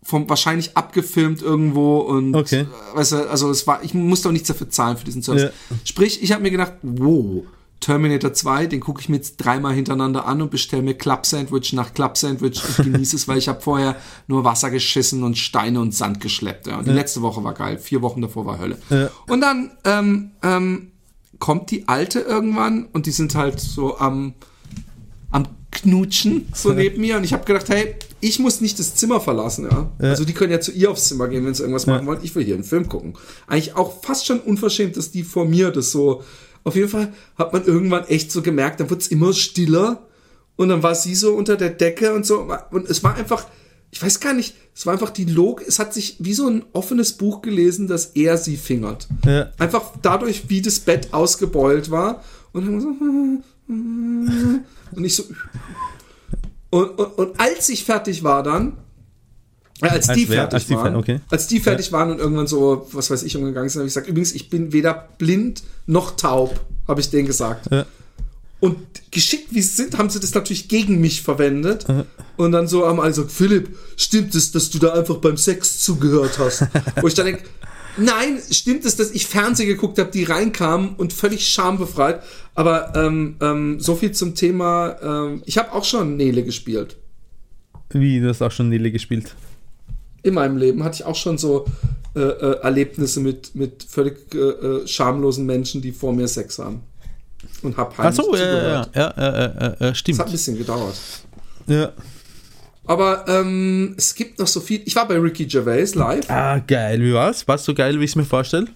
vom 0.02 0.28
wahrscheinlich 0.28 0.76
abgefilmt 0.76 1.40
irgendwo 1.40 1.98
und 2.00 2.35
Okay. 2.35 2.62
äh, 2.62 2.96
weißt 2.96 3.12
du, 3.12 3.31
also 3.31 3.48
es 3.48 3.64
war, 3.68 3.85
ich 3.85 3.94
musste 3.94 4.28
auch 4.28 4.33
nichts 4.33 4.48
dafür 4.48 4.68
zahlen 4.68 4.96
für 4.96 5.05
diesen 5.05 5.22
Service. 5.22 5.44
Ja. 5.44 5.76
Sprich, 5.85 6.20
ich 6.20 6.33
habe 6.33 6.42
mir 6.42 6.50
gedacht, 6.50 6.72
wow, 6.83 7.44
Terminator 7.78 8.33
2, 8.33 8.66
den 8.66 8.81
gucke 8.81 9.00
ich 9.00 9.09
mir 9.09 9.16
jetzt 9.16 9.37
dreimal 9.37 9.72
hintereinander 9.72 10.26
an 10.26 10.42
und 10.42 10.50
bestelle 10.50 10.83
mir 10.83 10.94
Club 10.94 11.26
Sandwich 11.26 11.72
nach 11.74 11.94
Club 11.94 12.16
Sandwich 12.16 12.61
und 12.64 12.85
genieße 12.92 13.14
es, 13.14 13.28
weil 13.28 13.38
ich 13.38 13.46
habe 13.46 13.61
vorher 13.61 13.94
nur 14.26 14.42
Wasser 14.42 14.70
geschissen 14.72 15.22
und 15.22 15.38
Steine 15.38 15.81
und 15.81 15.94
Sand 15.94 16.18
geschleppt. 16.20 16.66
Ja. 16.66 16.78
Und 16.78 16.88
die 16.88 16.92
letzte 16.92 17.22
Woche 17.22 17.44
war 17.44 17.55
geil, 17.55 17.78
vier 17.78 18.02
Wochen 18.02 18.20
davor 18.20 18.46
war 18.46 18.59
Hölle. 18.59 18.78
Ja. 18.90 19.11
Und 19.28 19.40
dann 19.40 19.70
ähm, 19.85 20.33
ähm, 20.42 20.90
kommt 21.38 21.70
die 21.70 21.87
Alte 21.87 22.18
irgendwann 22.18 22.87
und 22.92 23.07
die 23.07 23.12
sind 23.12 23.37
halt 23.37 23.61
so 23.61 23.96
am 23.98 24.12
am 24.12 24.35
Knutschen 25.72 26.46
so 26.54 26.72
neben 26.72 27.00
mir 27.00 27.16
und 27.16 27.24
ich 27.24 27.32
habe 27.32 27.44
gedacht, 27.44 27.68
hey, 27.68 27.96
ich 28.20 28.38
muss 28.38 28.61
nicht 28.61 28.78
das 28.78 28.94
Zimmer 28.94 29.20
verlassen, 29.20 29.68
ja. 29.70 29.90
Also 29.98 30.24
die 30.24 30.35
können 30.35 30.52
ja 30.52 30.61
zu 30.61 30.70
ihr 30.70 30.90
aufs 30.90 31.08
Zimmer 31.08 31.28
gehen, 31.28 31.44
wenn 31.44 31.54
sie 31.54 31.62
irgendwas 31.62 31.87
machen 31.87 32.06
wollen. 32.06 32.20
Ich 32.22 32.35
will 32.35 32.44
hier 32.44 32.54
einen 32.54 32.62
Film 32.62 32.88
gucken. 32.88 33.14
Eigentlich 33.48 33.74
auch 33.74 34.02
fast 34.04 34.26
schon 34.26 34.38
unverschämt, 34.40 34.96
dass 34.96 35.11
die 35.11 35.24
vor 35.24 35.44
mir 35.44 35.70
das 35.70 35.90
so. 35.90 36.22
Auf 36.62 36.76
jeden 36.76 36.88
Fall 36.88 37.12
hat 37.37 37.52
man 37.52 37.64
irgendwann 37.64 38.04
echt 38.04 38.30
so 38.30 38.42
gemerkt, 38.42 38.78
dann 38.78 38.90
wird's 38.90 39.08
immer 39.08 39.32
stiller 39.32 40.06
und 40.56 40.68
dann 40.68 40.82
war 40.82 40.94
sie 40.94 41.14
so 41.14 41.35
unter 41.35 41.56
der 41.56 41.70
Decke 41.70 42.14
und 42.14 42.24
so 42.24 42.46
und 42.70 42.88
es 42.88 43.02
war 43.02 43.16
einfach, 43.16 43.46
ich 43.90 44.00
weiß 44.00 44.20
gar 44.20 44.35
nicht, 44.35 44.54
es 44.74 44.87
war 44.87 44.92
einfach 44.92 45.11
die 45.11 45.24
Log, 45.24 45.62
es 45.66 45.78
hat 45.78 45.92
sich 45.92 46.16
wie 46.20 46.35
so 46.35 46.46
ein 46.46 46.64
offenes 46.72 47.14
Buch 47.14 47.42
gelesen, 47.42 47.88
dass 47.88 48.12
er 48.14 48.37
sie 48.37 48.56
fingert. 48.56 49.08
Ja. 49.24 49.50
Einfach 49.58 49.92
dadurch, 50.02 50.48
wie 50.48 50.62
das 50.62 50.78
Bett 50.78 51.08
ausgebeult 51.12 51.90
war 51.90 52.22
und 52.52 52.66
dann 52.66 52.80
so 52.80 52.88
und 53.68 54.64
ich 55.05 55.14
so 55.16 55.25
Und, 56.70 56.90
und, 56.98 57.18
und 57.18 57.40
als 57.40 57.68
ich 57.68 57.85
fertig 57.85 58.22
war 58.22 58.42
dann, 58.42 58.79
äh, 59.81 59.88
als, 59.88 60.09
Als 60.09 60.18
die 60.18 60.29
wer? 60.29 60.37
fertig 60.48 60.55
Als 60.55 60.66
die 60.66 60.75
waren, 60.75 60.94
fer- 60.94 60.98
okay. 60.98 61.20
als 61.31 61.46
die 61.48 61.61
fertig 61.61 61.92
waren 61.92 62.11
und 62.12 62.18
irgendwann 62.18 62.46
so, 62.46 62.88
was 62.92 63.11
weiß 63.11 63.22
ich, 63.25 63.37
umgegangen 63.37 63.68
sind, 63.68 63.81
habe 63.81 63.88
ich 63.88 63.94
gesagt, 63.94 64.09
übrigens, 64.09 64.33
ich 64.33 64.48
bin 64.48 64.72
weder 64.72 65.09
blind 65.18 65.62
noch 65.87 66.16
taub, 66.16 66.61
habe 66.88 67.01
ich 67.01 67.11
denen 67.11 67.27
gesagt. 67.27 67.68
Ja. 67.70 67.85
Und 68.61 68.79
geschickt 69.11 69.48
wie 69.51 69.61
sie 69.61 69.75
sind, 69.75 69.98
haben 69.98 70.09
sie 70.09 70.20
das 70.20 70.35
natürlich 70.35 70.68
gegen 70.68 71.01
mich 71.01 71.22
verwendet. 71.22 71.85
Und 72.37 72.53
dann 72.53 72.68
so 72.68 72.87
haben 72.87 73.01
alle 73.01 73.11
gesagt, 73.11 73.33
Philipp, 73.33 73.77
stimmt 73.96 74.35
es, 74.37 74.53
dass 74.53 74.70
du 74.70 74.79
da 74.79 74.92
einfach 74.92 75.16
beim 75.16 75.37
Sex 75.37 75.81
zugehört 75.81 76.38
hast? 76.38 76.66
Wo 77.01 77.09
ich 77.09 77.14
dann 77.14 77.27
denke, 77.27 77.42
nein, 77.96 78.38
stimmt 78.50 78.85
es, 78.85 78.96
dass 78.96 79.11
ich 79.11 79.26
Fernsehen 79.26 79.68
geguckt 79.68 79.98
habe, 79.98 80.11
die 80.11 80.24
reinkamen 80.24 80.94
und 80.96 81.12
völlig 81.12 81.46
schambefreit. 81.48 82.22
Aber 82.55 82.92
ähm, 82.94 83.37
ähm, 83.40 83.81
so 83.81 83.94
viel 83.94 84.12
zum 84.12 84.35
Thema, 84.35 84.96
ähm, 85.02 85.42
ich 85.46 85.59
habe 85.59 85.72
auch 85.72 85.85
schon 85.85 86.16
Nele 86.16 86.44
gespielt. 86.44 86.96
Wie, 87.90 88.20
du 88.20 88.28
hast 88.28 88.42
auch 88.42 88.50
schon 88.52 88.68
Nele 88.68 88.90
gespielt. 88.90 89.35
In 90.22 90.35
meinem 90.35 90.57
Leben 90.57 90.85
hatte 90.85 90.96
ich 90.96 91.05
auch 91.05 91.16
schon 91.16 91.37
so 91.38 91.66
äh, 92.14 92.20
äh, 92.20 92.61
Erlebnisse 92.62 93.20
mit, 93.20 93.55
mit 93.55 93.83
völlig 93.88 94.35
äh, 94.35 94.38
äh, 94.38 94.87
schamlosen 94.87 95.46
Menschen, 95.46 95.83
die 95.83 95.92
vor 95.92 96.12
mir 96.12 96.28
Sex 96.28 96.59
haben. 96.59 96.81
Und 97.62 97.76
hab 97.76 97.96
heimlich 97.98 98.18
Achso, 98.18 98.35
ja, 98.37 98.40
ja, 98.42 98.83
zugehört. 98.85 98.90
ja, 98.94 99.14
ja, 99.16 99.33
ja, 99.33 99.40
ja, 99.46 99.55
ja, 99.62 99.76
Das 99.78 99.98
stimmt. 99.98 100.18
hat 100.18 100.26
ein 100.26 100.33
bisschen 100.33 100.59
gedauert. 100.59 100.94
Ja. 101.66 101.92
Aber 102.85 103.25
ähm, 103.29 103.95
es 103.97 104.14
gibt 104.14 104.38
noch 104.38 104.47
so 104.49 104.61
viel. 104.61 104.83
Ich 104.85 104.97
war 104.97 105.07
bei 105.07 105.16
Ricky 105.18 105.47
Gervais 105.47 105.95
live. 105.95 106.29
Ah, 106.29 106.59
geil, 106.59 107.01
wie 107.01 107.12
war's? 107.12 107.47
War's 107.47 107.64
so 107.64 107.75
geil, 107.75 107.99
wie 108.01 108.05
ich 108.05 108.11
es 108.11 108.16
mir 108.16 108.25
vorstelle? 108.25 108.66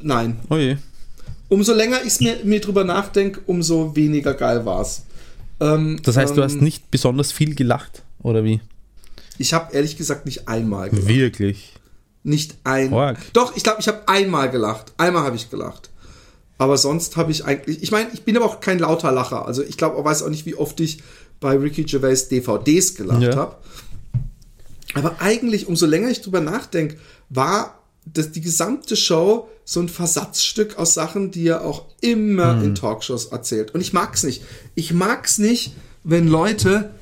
Nein. 0.00 0.38
Oh 0.50 0.56
je. 0.56 0.76
Umso 1.48 1.72
länger 1.72 1.98
ich 2.04 2.20
mir, 2.20 2.36
mir 2.44 2.60
drüber 2.60 2.84
nachdenke, 2.84 3.40
umso 3.46 3.96
weniger 3.96 4.34
geil 4.34 4.64
war's. 4.66 5.04
Ähm, 5.60 6.00
Das 6.02 6.16
heißt, 6.16 6.36
du 6.36 6.40
ähm, 6.40 6.44
hast 6.48 6.60
nicht 6.60 6.90
besonders 6.90 7.32
viel 7.32 7.54
gelacht, 7.54 8.02
oder 8.22 8.44
wie? 8.44 8.60
Ich 9.38 9.54
habe 9.54 9.74
ehrlich 9.74 9.96
gesagt 9.96 10.26
nicht 10.26 10.48
einmal 10.48 10.90
gelacht. 10.90 11.08
Wirklich. 11.08 11.72
Nicht 12.22 12.56
ein. 12.64 12.92
Org. 12.92 13.18
Doch, 13.32 13.56
ich 13.56 13.62
glaube, 13.62 13.80
ich 13.80 13.88
habe 13.88 14.06
einmal 14.06 14.50
gelacht. 14.50 14.92
Einmal 14.96 15.24
habe 15.24 15.36
ich 15.36 15.50
gelacht. 15.50 15.90
Aber 16.56 16.76
sonst 16.78 17.16
habe 17.16 17.32
ich 17.32 17.44
eigentlich. 17.44 17.82
Ich 17.82 17.90
meine, 17.90 18.08
ich 18.12 18.22
bin 18.22 18.36
aber 18.36 18.46
auch 18.46 18.60
kein 18.60 18.78
lauter 18.78 19.10
Lacher. 19.12 19.46
Also 19.46 19.62
ich 19.62 19.76
glaube, 19.76 19.98
ich 19.98 20.04
weiß 20.04 20.22
auch 20.22 20.28
nicht, 20.30 20.46
wie 20.46 20.54
oft 20.54 20.78
ich 20.80 21.02
bei 21.44 21.58
Ricky 21.58 21.84
Gervais 21.84 22.26
DVDs 22.30 22.94
gelacht 22.94 23.20
Ja. 23.20 23.36
habe. 23.36 23.56
Aber 24.94 25.20
eigentlich, 25.20 25.68
umso 25.68 25.84
länger 25.84 26.08
ich 26.08 26.22
drüber 26.22 26.40
nachdenke, 26.40 26.96
war 27.28 27.80
das, 28.06 28.32
die 28.32 28.40
gesamte 28.40 28.96
Show 28.96 29.46
so 29.66 29.80
ein 29.80 29.90
Versatzstück 29.90 30.78
aus 30.78 30.94
Sachen, 30.94 31.30
die 31.32 31.48
er 31.48 31.62
auch 31.62 31.84
immer 32.00 32.62
in 32.62 32.74
Talkshows 32.74 33.26
erzählt. 33.26 33.74
Und 33.74 33.82
ich 33.82 33.92
mag's 33.92 34.22
nicht. 34.22 34.42
Ich 34.74 34.94
mag's 34.94 35.36
nicht, 35.36 35.74
wenn 36.02 36.28
Leute, 36.28 36.92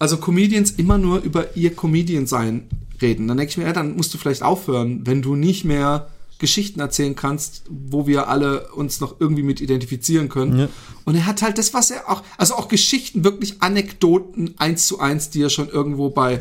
also 0.00 0.16
Comedians, 0.16 0.72
immer 0.72 0.98
nur 0.98 1.20
über 1.22 1.56
ihr 1.56 1.72
Comedian-Sein 1.76 2.66
reden. 3.00 3.28
Dann 3.28 3.36
denke 3.36 3.50
ich 3.50 3.56
mir, 3.58 3.64
ja, 3.64 3.72
dann 3.72 3.94
musst 3.94 4.12
du 4.12 4.18
vielleicht 4.18 4.42
aufhören, 4.42 5.06
wenn 5.06 5.22
du 5.22 5.36
nicht 5.36 5.64
mehr 5.64 6.08
Geschichten 6.44 6.78
erzählen 6.78 7.16
kannst, 7.16 7.62
wo 7.70 8.06
wir 8.06 8.28
alle 8.28 8.70
uns 8.72 9.00
noch 9.00 9.18
irgendwie 9.18 9.42
mit 9.42 9.62
identifizieren 9.62 10.28
können. 10.28 10.58
Ja. 10.58 10.68
Und 11.06 11.14
er 11.14 11.24
hat 11.24 11.40
halt 11.40 11.56
das, 11.56 11.72
was 11.72 11.90
er 11.90 12.10
auch, 12.10 12.22
also 12.36 12.54
auch 12.54 12.68
Geschichten, 12.68 13.24
wirklich 13.24 13.62
Anekdoten 13.62 14.52
eins 14.58 14.86
zu 14.86 15.00
eins, 15.00 15.30
die 15.30 15.40
er 15.40 15.48
schon 15.48 15.70
irgendwo 15.70 16.10
bei 16.10 16.40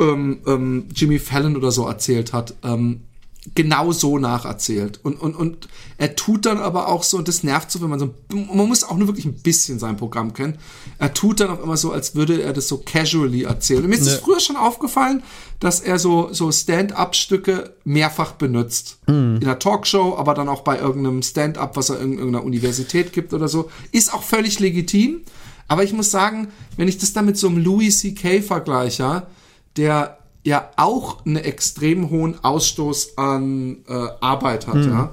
ähm, 0.00 0.38
ähm, 0.46 0.86
Jimmy 0.94 1.18
Fallon 1.18 1.58
oder 1.58 1.70
so 1.70 1.86
erzählt 1.86 2.32
hat, 2.32 2.54
ähm, 2.64 3.02
genau 3.54 3.92
so 3.92 4.18
nacherzählt. 4.18 5.00
Und, 5.02 5.20
und, 5.20 5.34
und 5.36 5.68
er 5.98 6.16
tut 6.16 6.46
dann 6.46 6.58
aber 6.58 6.88
auch 6.88 7.02
so, 7.02 7.18
und 7.18 7.28
das 7.28 7.42
nervt 7.42 7.70
so, 7.70 7.82
wenn 7.82 7.90
man 7.90 7.98
so, 7.98 8.14
man 8.32 8.66
muss 8.68 8.84
auch 8.84 8.96
nur 8.96 9.08
wirklich 9.08 9.26
ein 9.26 9.34
bisschen 9.34 9.78
sein 9.78 9.96
Programm 9.96 10.32
kennen. 10.32 10.56
Er 10.98 11.12
tut 11.12 11.40
dann 11.40 11.50
auch 11.50 11.62
immer 11.62 11.76
so, 11.76 11.92
als 11.92 12.14
würde 12.14 12.40
er 12.40 12.52
das 12.54 12.68
so 12.68 12.78
casually 12.78 13.42
erzählen. 13.42 13.82
Und 13.84 13.90
mir 13.90 13.96
ist 13.96 14.06
es 14.06 14.14
Ja. 14.14 14.18
früher 14.20 14.40
schon 14.40 14.56
aufgefallen, 14.56 15.22
dass 15.60 15.80
er 15.80 15.98
so, 15.98 16.32
so 16.32 16.50
Stand-up-Stücke 16.50 17.74
mehrfach 17.84 18.32
benutzt. 18.32 18.98
In 19.06 19.40
einer 19.42 19.58
Talkshow, 19.58 20.16
aber 20.16 20.34
dann 20.34 20.48
auch 20.48 20.62
bei 20.62 20.78
irgendeinem 20.78 21.22
Stand-up, 21.22 21.76
was 21.76 21.90
er 21.90 22.00
in 22.00 22.12
irgendeiner 22.14 22.44
Universität 22.44 23.12
gibt 23.12 23.34
oder 23.34 23.48
so. 23.48 23.70
Ist 23.92 24.12
auch 24.14 24.22
völlig 24.22 24.58
legitim. 24.60 25.20
Aber 25.68 25.84
ich 25.84 25.92
muss 25.92 26.10
sagen, 26.10 26.48
wenn 26.76 26.88
ich 26.88 26.98
das 26.98 27.12
dann 27.12 27.26
mit 27.26 27.36
so 27.38 27.48
einem 27.48 27.58
Louis 27.58 27.98
C.K. 28.00 28.42
vergleiche, 28.42 29.26
der 29.76 30.18
ja 30.44 30.70
auch 30.76 31.24
einen 31.26 31.36
extrem 31.36 32.10
hohen 32.10 32.42
Ausstoß 32.44 33.16
an 33.18 33.78
äh, 33.88 33.92
Arbeit 34.20 34.66
hat, 34.66 34.76
ja, 34.84 35.12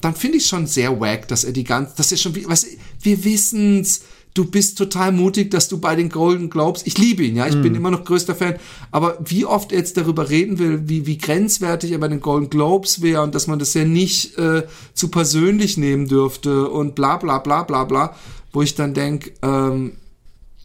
dann 0.00 0.14
finde 0.14 0.38
ich 0.38 0.46
schon 0.46 0.66
sehr 0.66 1.00
wack, 1.00 1.28
dass 1.28 1.44
er 1.44 1.52
die 1.52 1.64
ganze, 1.64 1.94
dass 1.96 2.10
er 2.12 2.18
schon, 2.18 2.34
wie- 2.34 2.48
was, 2.48 2.66
wir 3.00 3.22
wissen's, 3.24 4.02
du 4.34 4.44
bist 4.46 4.78
total 4.78 5.12
mutig, 5.12 5.50
dass 5.52 5.68
du 5.68 5.78
bei 5.78 5.94
den 5.94 6.08
Golden 6.08 6.50
Globes, 6.50 6.82
ich 6.84 6.98
liebe 6.98 7.22
ihn, 7.22 7.36
ja, 7.36 7.46
ich 7.46 7.60
bin 7.62 7.74
immer 7.76 7.90
noch 7.92 8.02
größter 8.04 8.34
Fan, 8.34 8.56
aber 8.90 9.18
wie 9.24 9.44
oft 9.44 9.70
er 9.72 9.78
jetzt 9.78 9.96
darüber 9.96 10.28
reden 10.30 10.58
will, 10.58 10.88
wie, 10.88 11.06
wie 11.06 11.18
grenzwertig 11.18 11.92
er 11.92 11.98
bei 11.98 12.08
den 12.08 12.20
Golden 12.20 12.50
Globes 12.50 13.02
wäre 13.02 13.22
und 13.22 13.34
dass 13.34 13.46
man 13.46 13.58
das 13.60 13.74
ja 13.74 13.84
nicht 13.84 14.36
äh, 14.38 14.64
zu 14.94 15.08
persönlich 15.08 15.76
nehmen 15.76 16.08
dürfte 16.08 16.68
und 16.68 16.94
bla 16.96 17.18
bla 17.18 17.38
bla 17.38 17.62
bla 17.62 17.84
bla, 17.84 18.16
wo 18.52 18.62
ich 18.62 18.74
dann 18.74 18.94
denke, 18.94 19.32
ähm, 19.42 19.92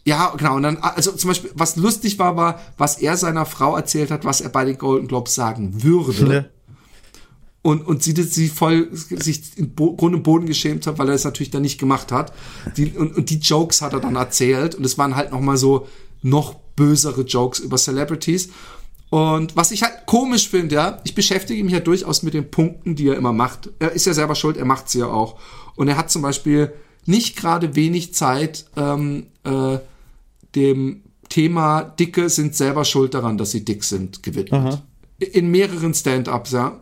ja, 0.08 0.32
genau. 0.36 0.56
Und 0.56 0.62
dann, 0.62 0.78
also 0.78 1.12
zum 1.12 1.28
Beispiel, 1.28 1.50
was 1.54 1.76
lustig 1.76 2.18
war, 2.18 2.36
war, 2.36 2.60
was 2.78 2.98
er 2.98 3.16
seiner 3.16 3.44
Frau 3.44 3.76
erzählt 3.76 4.10
hat, 4.10 4.24
was 4.24 4.40
er 4.40 4.48
bei 4.48 4.64
den 4.64 4.78
Golden 4.78 5.06
Globes 5.06 5.34
sagen 5.34 5.82
würde. 5.82 6.50
Und, 7.60 7.86
und 7.86 8.02
sie, 8.02 8.14
sie 8.22 8.48
voll 8.48 8.88
sich 8.92 9.58
in 9.58 9.74
Bo 9.74 9.94
Grund 9.96 10.14
und 10.14 10.22
Boden 10.22 10.46
geschämt 10.46 10.86
hat, 10.86 10.98
weil 10.98 11.08
er 11.08 11.14
es 11.14 11.24
natürlich 11.24 11.50
dann 11.50 11.62
nicht 11.62 11.78
gemacht 11.78 12.10
hat. 12.10 12.32
Die, 12.76 12.92
und, 12.92 13.16
und 13.16 13.28
die 13.28 13.38
Jokes 13.38 13.82
hat 13.82 13.92
er 13.92 14.00
dann 14.00 14.16
erzählt. 14.16 14.74
Und 14.74 14.84
es 14.84 14.96
waren 14.96 15.14
halt 15.14 15.32
noch 15.32 15.40
mal 15.40 15.58
so 15.58 15.86
noch 16.22 16.54
bösere 16.74 17.22
Jokes 17.22 17.58
über 17.58 17.76
Celebrities. 17.76 18.48
Und 19.10 19.56
was 19.56 19.72
ich 19.72 19.82
halt 19.82 20.06
komisch 20.06 20.48
finde, 20.48 20.74
ja, 20.76 21.00
ich 21.04 21.14
beschäftige 21.14 21.62
mich 21.64 21.72
ja 21.74 21.80
durchaus 21.80 22.22
mit 22.22 22.32
den 22.32 22.50
Punkten, 22.50 22.94
die 22.94 23.08
er 23.08 23.16
immer 23.16 23.32
macht. 23.32 23.70
Er 23.78 23.92
ist 23.92 24.06
ja 24.06 24.14
selber 24.14 24.34
schuld, 24.34 24.56
er 24.56 24.64
macht 24.64 24.88
sie 24.88 25.00
ja 25.00 25.06
auch. 25.06 25.38
Und 25.76 25.88
er 25.88 25.98
hat 25.98 26.10
zum 26.10 26.22
Beispiel 26.22 26.72
nicht 27.04 27.36
gerade 27.36 27.74
wenig 27.74 28.14
Zeit, 28.14 28.66
ähm, 28.76 29.26
äh, 29.44 29.78
dem 30.54 31.02
Thema 31.28 31.82
Dicke 31.82 32.28
sind 32.28 32.54
selber 32.54 32.84
schuld 32.84 33.14
daran, 33.14 33.38
dass 33.38 33.50
sie 33.50 33.64
dick 33.64 33.84
sind, 33.84 34.22
gewidmet. 34.22 34.82
In 35.18 35.50
mehreren 35.50 35.94
Stand-ups, 35.94 36.52
ja. 36.52 36.80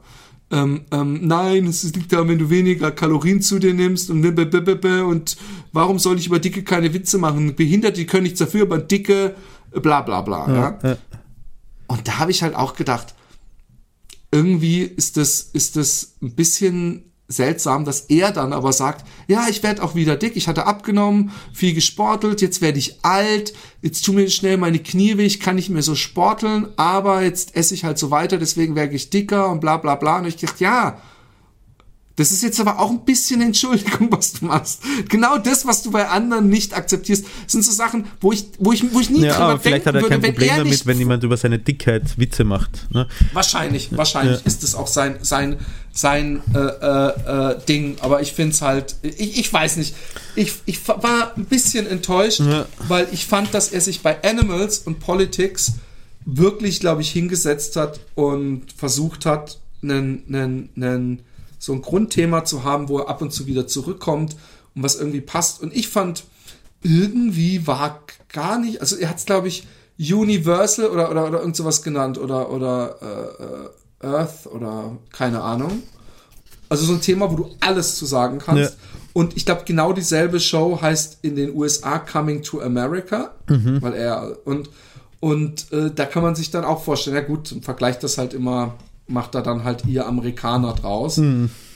Ähm, 0.48 0.82
ähm, 0.92 1.26
nein, 1.26 1.66
es 1.66 1.82
liegt 1.82 2.12
daran, 2.12 2.28
wenn 2.28 2.38
du 2.38 2.50
weniger 2.50 2.92
Kalorien 2.92 3.42
zu 3.42 3.58
dir 3.58 3.74
nimmst 3.74 4.10
und 4.10 4.24
und 4.24 5.36
warum 5.72 5.98
soll 5.98 6.18
ich 6.18 6.28
über 6.28 6.38
Dicke 6.38 6.62
keine 6.62 6.94
Witze 6.94 7.18
machen? 7.18 7.56
Behinderte 7.56 7.98
die 7.98 8.06
können 8.06 8.22
nichts 8.22 8.38
dafür, 8.38 8.62
aber 8.62 8.78
Dicke 8.78 9.34
bla 9.72 10.02
bla 10.02 10.20
bla. 10.20 10.48
Ja, 10.48 10.78
ja. 10.88 10.96
Und 11.88 12.06
da 12.06 12.18
habe 12.18 12.30
ich 12.30 12.42
halt 12.42 12.54
auch 12.54 12.74
gedacht, 12.74 13.14
irgendwie 14.30 14.82
ist 14.82 15.16
das, 15.16 15.40
ist 15.52 15.76
das 15.76 16.16
ein 16.22 16.34
bisschen 16.34 17.12
seltsam, 17.28 17.84
dass 17.84 18.02
er 18.02 18.30
dann 18.30 18.52
aber 18.52 18.72
sagt, 18.72 19.06
ja, 19.26 19.46
ich 19.48 19.62
werde 19.62 19.82
auch 19.82 19.94
wieder 19.94 20.16
dick, 20.16 20.36
ich 20.36 20.46
hatte 20.46 20.66
abgenommen, 20.66 21.32
viel 21.52 21.74
gesportelt, 21.74 22.40
jetzt 22.40 22.60
werde 22.60 22.78
ich 22.78 23.04
alt, 23.04 23.52
jetzt 23.82 24.04
tun 24.04 24.14
mir 24.14 24.30
schnell 24.30 24.56
meine 24.56 24.78
Knie 24.78 25.18
weh, 25.18 25.26
ich 25.26 25.40
kann 25.40 25.56
nicht 25.56 25.70
mehr 25.70 25.82
so 25.82 25.94
sporteln, 25.96 26.68
aber 26.76 27.22
jetzt 27.22 27.56
esse 27.56 27.74
ich 27.74 27.84
halt 27.84 27.98
so 27.98 28.10
weiter, 28.10 28.38
deswegen 28.38 28.76
werde 28.76 28.94
ich 28.94 29.10
dicker 29.10 29.50
und 29.50 29.60
bla 29.60 29.76
bla 29.76 29.96
bla. 29.96 30.18
Und 30.18 30.26
ich 30.26 30.36
dachte, 30.36 30.62
ja, 30.62 31.00
das 32.16 32.32
ist 32.32 32.42
jetzt 32.42 32.58
aber 32.60 32.78
auch 32.78 32.90
ein 32.90 33.04
bisschen 33.04 33.42
Entschuldigung, 33.42 34.10
was 34.10 34.32
du 34.34 34.46
machst. 34.46 34.82
Genau 35.10 35.36
das, 35.36 35.66
was 35.66 35.82
du 35.82 35.90
bei 35.90 36.08
anderen 36.08 36.48
nicht 36.48 36.74
akzeptierst, 36.74 37.26
sind 37.46 37.62
so 37.62 37.72
Sachen, 37.72 38.06
wo 38.20 38.32
ich, 38.32 38.46
wo 38.58 38.72
ich, 38.72 38.82
wo 38.94 39.00
ich 39.00 39.10
nie 39.10 39.20
Ja, 39.24 39.32
drüber 39.32 39.44
aber 39.48 39.60
vielleicht 39.60 39.86
hat 39.86 39.94
er 39.94 40.00
kein 40.02 40.22
würde, 40.22 40.28
Problem 40.28 40.48
er 40.48 40.56
damit, 40.58 40.86
wenn 40.86 40.98
jemand 40.98 41.24
über 41.24 41.36
seine 41.36 41.58
Dickheit 41.58 42.18
Witze 42.18 42.44
macht. 42.44 42.86
Ne? 42.92 43.06
Wahrscheinlich, 43.34 43.94
wahrscheinlich 43.96 44.38
Ja. 44.40 44.46
ist 44.46 44.64
es 44.64 44.74
auch 44.74 44.86
sein, 44.86 45.18
sein, 45.20 45.58
sein 45.96 46.42
äh, 46.54 46.58
äh, 46.58 47.52
äh, 47.52 47.58
Ding. 47.66 47.96
Aber 48.00 48.20
ich 48.20 48.32
finde 48.34 48.52
es 48.52 48.60
halt, 48.62 48.96
ich, 49.02 49.38
ich 49.40 49.52
weiß 49.52 49.76
nicht. 49.78 49.94
Ich, 50.34 50.52
ich 50.66 50.86
war 50.86 51.32
ein 51.36 51.46
bisschen 51.46 51.86
enttäuscht, 51.86 52.40
Ja. 52.40 52.66
weil 52.86 53.08
ich 53.12 53.26
fand, 53.26 53.54
dass 53.54 53.72
er 53.72 53.80
sich 53.80 54.02
bei 54.02 54.22
Animals 54.22 54.78
und 54.80 55.00
Politics 55.00 55.72
wirklich, 56.26 56.80
glaube 56.80 57.00
ich, 57.00 57.10
hingesetzt 57.10 57.76
hat 57.76 58.00
und 58.14 58.64
versucht 58.76 59.24
hat, 59.24 59.58
einen, 59.82 60.24
einen, 60.28 60.70
einen, 60.76 61.20
so 61.58 61.72
ein 61.72 61.80
Grundthema 61.80 62.44
zu 62.44 62.62
haben, 62.64 62.88
wo 62.88 62.98
er 62.98 63.08
ab 63.08 63.22
und 63.22 63.32
zu 63.32 63.46
wieder 63.46 63.66
zurückkommt 63.66 64.36
und 64.74 64.82
was 64.82 64.96
irgendwie 64.96 65.22
passt. 65.22 65.62
Und 65.62 65.74
ich 65.74 65.88
fand, 65.88 66.24
irgendwie 66.82 67.66
war 67.66 68.02
gar 68.30 68.58
nicht, 68.58 68.82
also 68.82 68.96
er 68.96 69.08
hat 69.08 69.16
es, 69.18 69.24
glaube 69.24 69.48
ich, 69.48 69.66
Universal 69.98 70.90
oder, 70.90 71.10
oder, 71.10 71.26
oder 71.26 71.40
irgend 71.40 71.56
sowas 71.56 71.82
genannt 71.82 72.18
oder, 72.18 72.50
oder 72.50 72.96
äh, 73.00 73.42
äh, 73.42 73.68
Earth 74.00 74.46
oder 74.46 74.96
keine 75.12 75.42
Ahnung. 75.42 75.82
Also 76.68 76.84
so 76.84 76.94
ein 76.94 77.00
Thema, 77.00 77.30
wo 77.30 77.36
du 77.36 77.50
alles 77.60 77.96
zu 77.96 78.06
sagen 78.06 78.38
kannst. 78.38 78.72
Ja. 78.72 78.78
Und 79.12 79.36
ich 79.36 79.46
glaube, 79.46 79.62
genau 79.64 79.92
dieselbe 79.92 80.40
Show 80.40 80.80
heißt 80.80 81.18
in 81.22 81.36
den 81.36 81.54
USA 81.54 81.98
Coming 81.98 82.42
to 82.42 82.60
America, 82.60 83.32
weil 83.80 83.94
er 83.94 84.36
und 84.44 84.68
und 85.20 85.72
äh, 85.72 85.90
da 85.94 86.04
kann 86.04 86.22
man 86.22 86.34
sich 86.34 86.50
dann 86.50 86.64
auch 86.64 86.84
vorstellen, 86.84 87.16
ja 87.16 87.22
gut, 87.22 87.50
im 87.50 87.62
Vergleich 87.62 87.98
das 87.98 88.18
halt 88.18 88.34
immer, 88.34 88.74
macht 89.08 89.34
er 89.34 89.42
dann 89.42 89.64
halt 89.64 89.86
ihr 89.86 90.06
Amerikaner 90.06 90.74
draus. 90.74 91.18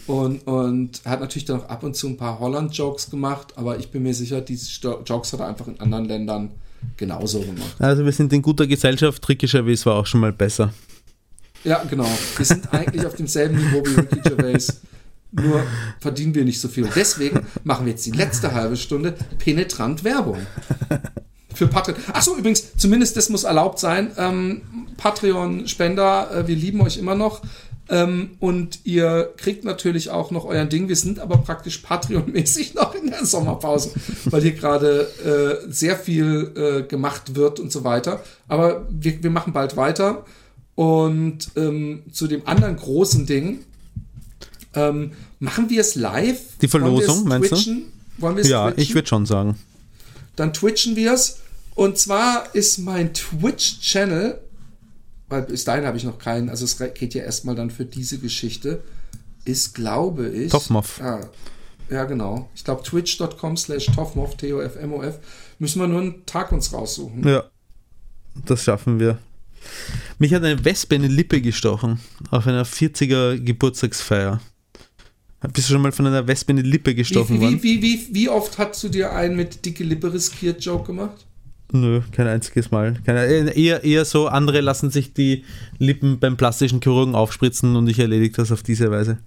Und, 0.07 0.47
und 0.47 1.01
er 1.05 1.11
hat 1.11 1.21
natürlich 1.21 1.47
dann 1.47 1.63
auch 1.63 1.69
ab 1.69 1.83
und 1.83 1.97
zu 1.97 2.09
ein 2.09 2.17
paar 2.17 2.39
Holland-Jokes 2.39 3.11
gemacht, 3.11 3.55
aber 3.57 3.79
ich 3.79 3.91
bin 3.91 4.03
mir 4.03 4.15
sicher, 4.15 4.41
diese 4.41 4.69
Jokes 5.07 5.33
hat 5.33 5.41
er 5.41 5.47
einfach 5.47 5.69
in 5.69 5.81
anderen 5.81 6.05
Ländern 6.05 6.51
genauso 6.97 7.41
gemacht. 7.41 7.77
Also 7.79 8.05
wir 8.05 8.13
sind 8.13 8.33
in 8.33 8.43
guter 8.43 8.67
Gesellschaft. 8.67 9.27
Ricky 9.29 9.47
Gervais 9.47 9.85
war 9.85 9.97
auch 9.97 10.07
schon 10.07 10.21
mal 10.21 10.33
besser. 10.33 10.73
Ja, 11.65 11.83
genau. 11.89 12.09
Wir 12.37 12.47
sind 12.47 12.73
eigentlich 12.73 13.05
auf 13.07 13.15
demselben 13.15 13.57
Niveau 13.57 13.85
wie 13.85 13.95
Ricky 14.01 14.21
Gervais. 14.21 14.81
Nur 15.33 15.63
verdienen 16.01 16.35
wir 16.35 16.45
nicht 16.45 16.61
so 16.61 16.69
viel. 16.69 16.89
Deswegen 16.95 17.47
machen 17.63 17.87
wir 17.87 17.93
jetzt 17.93 18.07
die 18.07 18.11
letzte 18.11 18.53
halbe 18.53 18.77
Stunde 18.77 19.15
penetrant 19.39 20.03
Werbung. 20.03 20.39
Für 21.55 21.67
Patreon. 21.67 21.99
Achso, 22.13 22.37
übrigens, 22.37 22.77
zumindest 22.77 23.17
das 23.17 23.29
muss 23.29 23.45
erlaubt 23.45 23.79
sein. 23.79 24.13
Ähm, 24.17 24.63
Patreon-Spender, 24.97 26.31
äh, 26.33 26.49
wir 26.49 26.57
lieben 26.57 26.81
euch 26.81 26.97
immer 26.97 27.15
noch. 27.15 27.43
Ähm, 27.89 28.31
und 28.39 28.81
ihr 28.85 29.33
kriegt 29.37 29.65
natürlich 29.65 30.11
auch 30.11 30.31
noch 30.31 30.45
euer 30.45 30.65
Ding. 30.65 30.89
Wir 30.89 30.97
sind 30.97 31.19
aber 31.19 31.39
praktisch 31.39 31.83
Patreon-mäßig 31.85 32.75
noch 32.75 32.95
in 32.95 33.11
der 33.11 33.27
Sommerpause, 33.27 33.91
weil 34.27 34.43
hier 34.43 34.53
gerade 34.53 35.63
äh, 35.67 35.71
sehr 35.71 35.97
viel 35.97 36.53
äh, 36.57 36.83
gemacht 36.89 37.35
wird 37.35 37.59
und 37.61 37.73
so 37.73 37.85
weiter. 37.85 38.23
Aber 38.49 38.87
wir, 38.89 39.23
wir 39.23 39.31
machen 39.31 39.53
bald 39.53 39.77
weiter. 39.77 40.25
Und 40.75 41.51
ähm, 41.57 42.05
zu 42.13 42.27
dem 42.27 42.47
anderen 42.47 42.77
großen 42.77 43.27
Ding, 43.27 43.61
ähm, 44.75 45.13
machen 45.39 45.69
wir 45.69 45.81
es 45.81 45.95
live? 45.95 46.41
Die 46.63 46.69
Verlosung, 46.69 47.27
meinst 47.29 47.53
du? 47.67 47.83
Wollen 48.19 48.37
wir 48.37 48.43
es 48.43 48.49
Ja, 48.49 48.69
twitchen? 48.71 48.83
ich 48.83 48.95
würde 48.95 49.09
schon 49.09 49.27
sagen. 49.27 49.59
Dann 50.37 50.53
twitchen 50.53 50.97
wir 50.97 51.13
es. 51.13 51.39
Und 51.75 51.99
zwar 51.99 52.55
ist 52.55 52.79
mein 52.79 53.13
Twitch-Channel, 53.15 54.41
weil 55.29 55.43
bis 55.43 55.65
dahin 55.65 55.87
habe 55.87 55.97
ich 55.97 56.05
noch 56.05 56.19
keinen, 56.19 56.49
also 56.49 56.65
es 56.65 56.79
geht 56.95 57.15
ja 57.15 57.23
erstmal 57.23 57.55
dann 57.55 57.71
für 57.71 57.85
diese 57.85 58.19
Geschichte, 58.19 58.83
ist, 59.45 59.75
glaube 59.75 60.29
ich. 60.29 60.51
Toffmoff. 60.51 61.01
Ah, 61.01 61.29
ja, 61.89 62.05
genau. 62.05 62.49
Ich 62.55 62.65
glaube, 62.65 62.83
twitch.com 62.83 63.57
slash 63.57 63.87
Toffmoff, 63.87 64.37
T-O-F-M-O-F. 64.37 65.19
Müssen 65.59 65.81
wir 65.81 65.89
nur 65.89 66.01
einen 66.01 66.27
Tag 66.27 66.53
uns 66.53 66.73
raussuchen. 66.73 67.27
Ja, 67.27 67.45
das 68.47 68.63
schaffen 68.65 69.01
wir. 69.01 69.19
Mich 70.19 70.35
hat 70.35 70.45
eine 70.45 70.65
Wespe 70.65 70.95
in 70.97 71.03
die 71.03 71.09
Lippe 71.09 71.41
gestochen 71.41 72.01
auf 72.31 72.47
einer 72.47 72.65
40er 72.65 73.39
Geburtstagsfeier. 73.39 74.41
Bist 75.55 75.69
du 75.69 75.73
schon 75.73 75.83
mal 75.83 75.93
von 75.93 76.07
einer 76.07 76.27
Wespe 76.27 76.51
in 76.53 76.59
die 76.59 76.63
Lippe 76.63 76.95
gestochen 76.95 77.37
Wie, 77.37 77.41
worden? 77.41 77.63
wie, 77.63 77.81
wie, 77.81 78.09
wie, 78.11 78.15
wie 78.15 78.29
oft 78.29 78.59
hast 78.59 78.83
du 78.83 78.89
dir 78.91 79.13
einen 79.13 79.37
mit 79.37 79.65
dicke 79.65 79.85
Lippe 79.85 80.13
riskiert 80.13 80.63
Joke 80.63 80.85
gemacht? 80.85 81.27
Nö, 81.73 82.03
kein 82.13 82.27
einziges 82.27 82.71
Mal. 82.71 82.97
Keine, 83.07 83.25
eher, 83.53 83.85
eher 83.85 84.05
so, 84.05 84.27
andere 84.29 84.61
lassen 84.61 84.91
sich 84.91 85.15
die 85.15 85.45
Lippen 85.79 86.19
beim 86.19 86.37
plastischen 86.37 86.81
Chirurgen 86.83 87.15
aufspritzen 87.15 87.77
und 87.77 87.87
ich 87.89 87.99
erledige 87.99 88.35
das 88.37 88.53
auf 88.53 88.63
diese 88.63 88.91
Weise. 88.91 89.19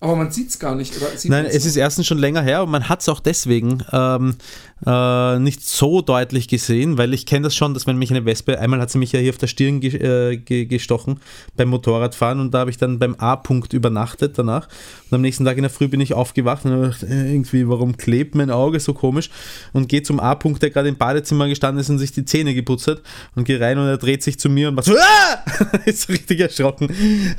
Aber 0.00 0.14
man 0.14 0.30
sieht 0.30 0.50
es 0.50 0.58
gar 0.60 0.76
nicht. 0.76 0.96
Oder 0.96 1.08
Nein, 1.24 1.46
es 1.46 1.64
noch? 1.64 1.66
ist 1.66 1.76
erstens 1.76 2.06
schon 2.06 2.18
länger 2.18 2.42
her 2.42 2.62
und 2.62 2.70
man 2.70 2.88
hat 2.88 3.00
es 3.00 3.08
auch 3.08 3.18
deswegen 3.18 3.82
ähm, 3.90 4.36
äh, 4.86 5.38
nicht 5.38 5.64
so 5.64 6.02
deutlich 6.02 6.48
gesehen, 6.48 6.98
weil 6.98 7.12
ich 7.14 7.26
kenne 7.26 7.44
das 7.44 7.54
schon, 7.54 7.74
dass 7.74 7.86
wenn 7.86 7.96
mich 7.96 8.10
eine 8.10 8.24
Wespe, 8.24 8.58
einmal 8.58 8.80
hat 8.80 8.90
sie 8.90 8.98
mich 8.98 9.12
ja 9.12 9.20
hier 9.20 9.30
auf 9.30 9.38
der 9.38 9.46
Stirn 9.46 9.80
ge 9.80 9.96
äh, 9.96 10.36
ge 10.36 10.66
gestochen 10.66 11.20
beim 11.56 11.68
Motorradfahren 11.68 12.40
und 12.40 12.52
da 12.52 12.60
habe 12.60 12.70
ich 12.70 12.78
dann 12.78 12.98
beim 12.98 13.14
A-Punkt 13.16 13.72
übernachtet 13.72 14.38
danach 14.38 14.68
und 15.10 15.16
am 15.16 15.20
nächsten 15.20 15.44
Tag 15.44 15.56
in 15.56 15.62
der 15.62 15.70
Früh 15.70 15.88
bin 15.88 16.00
ich 16.00 16.14
aufgewacht 16.14 16.64
und 16.64 16.72
habe 16.72 16.82
gedacht, 16.82 17.02
äh, 17.02 17.32
irgendwie, 17.32 17.68
warum 17.68 17.96
klebt 17.96 18.34
mein 18.34 18.50
Auge 18.50 18.78
so 18.80 18.94
komisch 18.94 19.30
und 19.72 19.88
gehe 19.88 20.02
zum 20.02 20.20
A-Punkt, 20.20 20.62
der 20.62 20.70
gerade 20.70 20.88
im 20.88 20.96
Badezimmer 20.96 21.48
gestanden 21.48 21.80
ist 21.80 21.90
und 21.90 21.98
sich 21.98 22.12
die 22.12 22.24
Zähne 22.24 22.54
geputzt 22.54 22.86
hat 22.86 23.02
und 23.34 23.44
gehe 23.44 23.60
rein 23.60 23.78
und 23.78 23.86
er 23.86 23.98
dreht 23.98 24.22
sich 24.22 24.38
zu 24.38 24.48
mir 24.48 24.68
und 24.68 24.74
macht 24.74 24.86
so, 24.86 24.94
ah! 24.94 25.38
ist 25.84 26.08
richtig 26.08 26.40
erschrocken, 26.40 26.88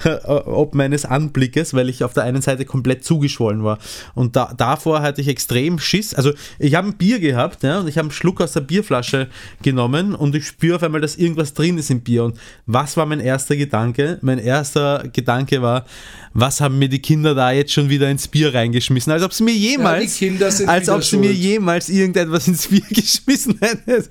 äh, 0.04 0.16
ob 0.26 0.76
meines 0.76 1.06
Anblickes, 1.06 1.74
weil 1.74 1.90
ich 1.90 2.04
auf 2.04 2.14
der 2.14 2.24
einen 2.24 2.42
Seite 2.42 2.66
komplett 2.66 3.04
zugeschwollen 3.04 3.64
war. 3.64 3.80
Und 4.16 4.36
da, 4.36 4.54
davor 4.56 5.02
hatte 5.02 5.22
ich 5.22 5.28
extrem 5.28 5.80
Schiss. 5.80 6.14
Also 6.14 6.34
ich 6.58 6.76
habe 6.76 6.88
ein 6.88 6.98
Bier 6.98 7.20
gehabt 7.30 7.64
ja, 7.64 7.80
und 7.80 7.88
ich 7.88 7.98
habe 7.98 8.06
einen 8.06 8.12
Schluck 8.12 8.42
aus 8.42 8.54
der 8.54 8.62
Bierflasche 8.62 9.28
genommen 9.62 10.16
und 10.16 10.36
ich 10.36 10.48
spüre 10.48 10.78
auf 10.78 10.84
einmal, 10.84 11.02
dass 11.02 11.16
irgendwas 11.16 11.54
drin 11.54 11.78
ist 11.78 11.90
im 11.90 12.02
Bier. 12.02 12.24
Und 12.24 12.38
was 12.66 12.98
war 12.98 13.06
mein 13.06 13.20
erster 13.20 13.56
Gedanke? 13.56 14.18
Mein 14.22 14.40
erster 14.40 15.06
Gedanke 15.14 15.62
war, 15.62 15.86
was 16.34 16.62
haben 16.62 16.78
mir 16.78 16.90
die 16.90 17.00
Kinder 17.00 17.34
da 17.34 17.52
jetzt 17.52 17.74
schon 17.74 17.90
wieder 17.90 18.10
ins 18.10 18.28
Bier 18.28 18.54
reingeschmissen? 18.54 19.12
Als 19.12 19.24
ob 19.24 19.34
sie 19.34 19.44
mir 19.44 19.54
jemals, 19.54 20.18
sind 20.18 20.42
als 20.42 20.90
ob 20.90 21.04
sie 21.04 21.18
mir 21.18 21.32
jemals 21.32 21.90
irgendetwas 21.90 22.48
ins 22.48 22.68
Bier 22.68 22.84
geschmissen 22.90 23.58
hätten. 23.60 24.06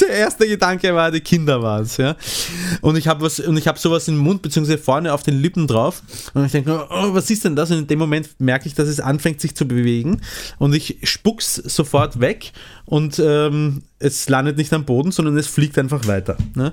Der 0.00 0.08
erste 0.08 0.46
Gedanke 0.46 0.94
war, 0.94 1.10
die 1.10 1.20
Kinder 1.20 1.62
waren 1.62 1.82
es. 1.82 1.96
Ja? 1.96 2.16
Und 2.80 2.96
ich 2.96 3.08
habe 3.08 3.24
was 3.24 3.40
und 3.40 3.56
ich 3.56 3.66
habe 3.66 3.78
sowas 3.78 4.08
im 4.08 4.16
Mund 4.16 4.42
beziehungsweise 4.42 4.78
vorne 4.78 5.12
auf 5.12 5.22
den 5.22 5.40
Lippen 5.40 5.66
drauf 5.66 6.02
und 6.32 6.44
ich 6.44 6.52
denke, 6.52 6.86
oh, 6.90 7.14
was 7.14 7.30
ist 7.30 7.44
denn 7.44 7.56
das? 7.56 7.70
Und 7.70 7.78
in 7.78 7.86
dem 7.86 7.98
Moment 7.98 8.28
merke 8.38 8.68
ich, 8.68 8.74
dass 8.74 8.88
es 8.88 9.00
anfängt 9.00 9.40
sich 9.40 9.54
zu 9.54 9.66
bewegen 9.66 10.20
und 10.58 10.74
ich 10.74 10.98
spuck's 11.02 11.56
sofort 11.56 12.20
weg 12.20 12.52
und 12.84 13.18
ähm, 13.18 13.82
es 13.98 14.28
landet 14.28 14.56
nicht 14.56 14.72
am 14.72 14.84
Boden, 14.84 15.12
sondern 15.12 15.36
es 15.36 15.46
fliegt 15.46 15.78
einfach 15.78 16.06
weiter. 16.06 16.36
Ne? 16.54 16.72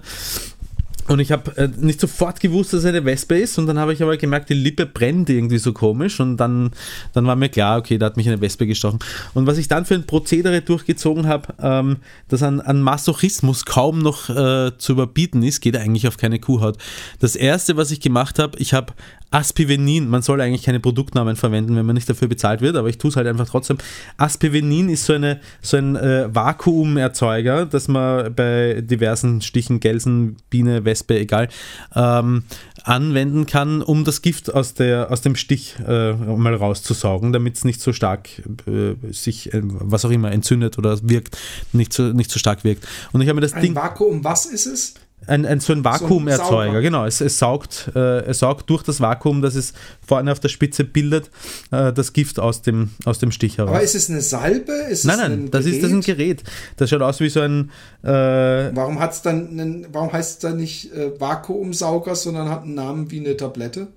Und 1.08 1.20
ich 1.20 1.32
habe 1.32 1.58
äh, 1.58 1.68
nicht 1.78 2.00
sofort 2.00 2.40
gewusst, 2.40 2.74
dass 2.74 2.82
es 2.82 2.86
eine 2.86 3.04
Wespe 3.04 3.38
ist 3.38 3.58
und 3.58 3.68
dann 3.68 3.78
habe 3.80 3.92
ich 3.92 4.02
aber 4.02 4.16
gemerkt, 4.18 4.50
die 4.50 4.54
Lippe 4.54 4.86
brennt 4.86 5.30
irgendwie 5.30 5.58
so 5.58 5.74
komisch 5.74 6.20
und 6.20 6.38
dann, 6.38 6.72
dann 7.14 7.26
war 7.26 7.36
mir 7.36 7.50
klar, 7.50 7.80
okay, 7.80 7.98
da 7.98 8.06
hat 8.06 8.18
mich 8.18 8.28
eine 8.28 8.40
Wespe 8.40 8.68
gestochen. 8.68 9.00
Und 9.34 9.48
was 9.48 9.58
ich 9.58 9.68
dann 9.68 9.84
für 9.86 9.96
ein 9.96 10.06
Prozedere 10.06 10.62
durchgezogen 10.62 11.28
habe, 11.28 11.54
ähm, 11.62 11.98
das 12.30 12.44
an, 12.44 12.62
an 12.62 12.82
Masochismus 12.82 13.66
kaum 13.66 14.00
noch 14.00 14.30
äh, 14.30 14.72
zu 14.78 14.94
überbieten 14.94 15.44
ist, 15.44 15.60
geht 15.60 15.76
eigentlich 15.76 16.08
auf 16.08 16.18
keine 16.18 16.40
Kuhhaut. 16.40 16.78
Das 17.20 17.36
erste, 17.36 17.76
was 17.78 17.92
ich 17.92 18.00
gemacht 18.00 18.40
habe, 18.40 18.58
ich 18.60 18.74
habe 18.74 18.94
Aspivenin, 19.32 20.10
man 20.10 20.22
soll 20.22 20.42
eigentlich 20.42 20.64
keine 20.64 20.80
Produktnamen 20.80 21.38
verwenden, 21.38 21.76
wenn 21.78 21.86
man 21.86 21.96
nicht 21.96 22.10
dafür 22.10 22.28
bezahlt 22.28 22.62
wird, 22.62 22.76
aber 22.76 22.90
ich 22.90 22.98
tue 22.98 23.10
es 23.10 23.16
halt 23.16 23.28
einfach 23.28 23.48
trotzdem. 23.48 23.78
Aspivenin 24.18 24.90
ist 24.90 25.06
so, 25.06 25.14
eine, 25.14 25.40
so 25.62 25.78
ein 25.78 25.96
äh, 25.96 26.34
Vakuumerzeuger, 26.34 27.66
das 27.66 27.88
man 27.88 28.36
bei 28.36 28.82
diversen 28.82 29.42
Stichen, 29.42 29.80
Gelsen, 29.80 30.36
Biene, 30.50 30.84
Wespe, 30.84 31.18
egal, 31.18 31.48
ähm, 31.96 32.44
anwenden 32.84 33.46
kann, 33.46 33.82
um 33.82 34.04
das 34.04 34.22
Gift 34.22 34.54
aus, 34.54 34.74
der, 34.74 35.12
aus 35.12 35.22
dem 35.22 35.36
Stich 35.36 35.76
äh, 35.88 36.14
mal 36.14 36.56
rauszusaugen, 36.56 37.32
damit 37.32 37.56
es 37.56 37.64
nicht 37.64 37.80
so 37.80 37.94
stark 37.94 38.30
äh, 38.68 38.96
sich, 39.12 39.54
äh, 39.54 39.62
was 39.64 40.04
auch 40.04 40.12
immer, 40.12 40.32
entzündet 40.32 40.78
oder 40.78 40.98
wirkt, 41.04 41.38
nicht 41.72 41.94
so, 41.94 42.04
nicht 42.04 42.32
so 42.32 42.40
stark 42.40 42.64
wirkt. 42.64 42.88
Und 43.14 43.22
ich 43.22 43.28
habe 43.28 43.36
mir 43.36 43.42
das 43.42 43.54
Ein 43.54 43.62
Ding. 43.62 43.76
Vakuum, 43.76 44.24
was 44.24 44.46
ist 44.46 44.66
es? 44.66 44.94
Ein, 45.28 45.46
ein, 45.46 45.60
so 45.60 45.72
ein 45.72 45.84
Vakuumerzeuger, 45.84 46.66
Sauger. 46.68 46.82
genau. 46.82 47.06
Es, 47.06 47.22
es, 47.22 47.38
saugt, 47.38 47.92
äh, 47.96 48.22
es 48.26 48.40
saugt 48.40 48.70
durch 48.70 48.82
das 48.84 49.00
Vakuum, 49.02 49.42
das 49.42 49.56
es 49.56 49.74
vorne 50.06 50.32
auf 50.32 50.40
der 50.40 50.50
Spitze 50.50 50.84
bildet, 50.84 51.30
äh, 51.72 51.94
das 51.94 52.14
Gift 52.14 52.40
aus 52.40 52.64
dem, 52.64 52.90
aus 53.06 53.20
dem 53.20 53.32
Stich 53.32 53.58
heraus. 53.60 53.70
Aber 53.70 53.82
ist 53.82 53.94
es 53.96 54.10
eine 54.10 54.22
Salbe? 54.22 54.72
Ist 54.90 55.06
nein, 55.06 55.18
nein, 55.18 55.32
ein 55.32 55.52
das 55.52 55.66
ist, 55.66 55.84
das 55.84 55.92
ein 55.92 56.02
Gerät. 56.02 56.44
Das 56.78 56.90
schaut 56.90 57.02
aus 57.04 57.20
wie 57.20 57.30
so 57.30 57.42
ein. 57.42 57.70
Äh, 58.04 58.08
Warum 58.08 59.00
hat's 59.00 59.22
dann 59.22 59.50
einen, 59.50 59.88
warum 59.92 60.12
heißt 60.12 60.32
es 60.32 60.40
dann 60.40 60.58
nicht 60.58 60.92
äh, 60.94 61.12
Vakuumsauger, 61.20 62.16
sondern 62.16 62.50
hat 62.50 62.64
einen 62.64 62.74
Namen 62.74 63.12
wie 63.12 63.20
eine 63.20 63.38
Tablette? 63.38 63.88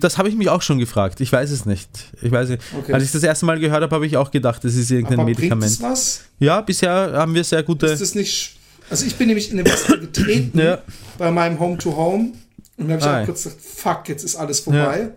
das 0.00 0.18
habe 0.18 0.28
ich 0.28 0.34
mich 0.34 0.48
auch 0.48 0.62
schon 0.62 0.78
gefragt. 0.78 1.20
Ich 1.20 1.30
weiß 1.30 1.50
es 1.50 1.66
nicht. 1.66 1.88
Ich 2.22 2.32
weiß 2.32 2.48
nicht. 2.48 2.62
Okay. 2.76 2.92
Als 2.92 3.04
ich 3.04 3.12
das 3.12 3.22
erste 3.22 3.46
Mal 3.46 3.60
gehört 3.60 3.82
habe, 3.82 3.94
habe 3.94 4.06
ich 4.06 4.16
auch 4.16 4.30
gedacht, 4.30 4.64
das 4.64 4.74
ist 4.74 4.90
irgendein 4.90 5.20
Aber 5.20 5.28
Medikament. 5.28 5.80
was? 5.82 6.22
Ja, 6.38 6.60
bisher 6.60 7.12
haben 7.12 7.34
wir 7.34 7.44
sehr 7.44 7.62
gute. 7.62 7.86
Ist 7.86 8.00
das 8.00 8.14
nicht. 8.14 8.55
Also 8.90 9.04
ich 9.06 9.16
bin 9.16 9.26
nämlich 9.28 9.50
in 9.50 9.58
eine 9.58 9.68
Wespe 9.68 9.98
getreten 10.00 10.58
Ja. 10.58 10.78
bei 11.18 11.30
meinem 11.30 11.58
Home 11.58 11.78
to 11.78 11.96
Home 11.96 12.32
und 12.76 12.88
da 12.88 12.94
habe 12.94 13.00
ich 13.00 13.06
auch 13.06 13.12
ja. 13.12 13.24
kurz 13.26 13.44
gedacht, 13.44 13.60
fuck, 13.60 14.08
jetzt 14.08 14.24
ist 14.24 14.36
alles 14.36 14.60
vorbei. 14.60 15.10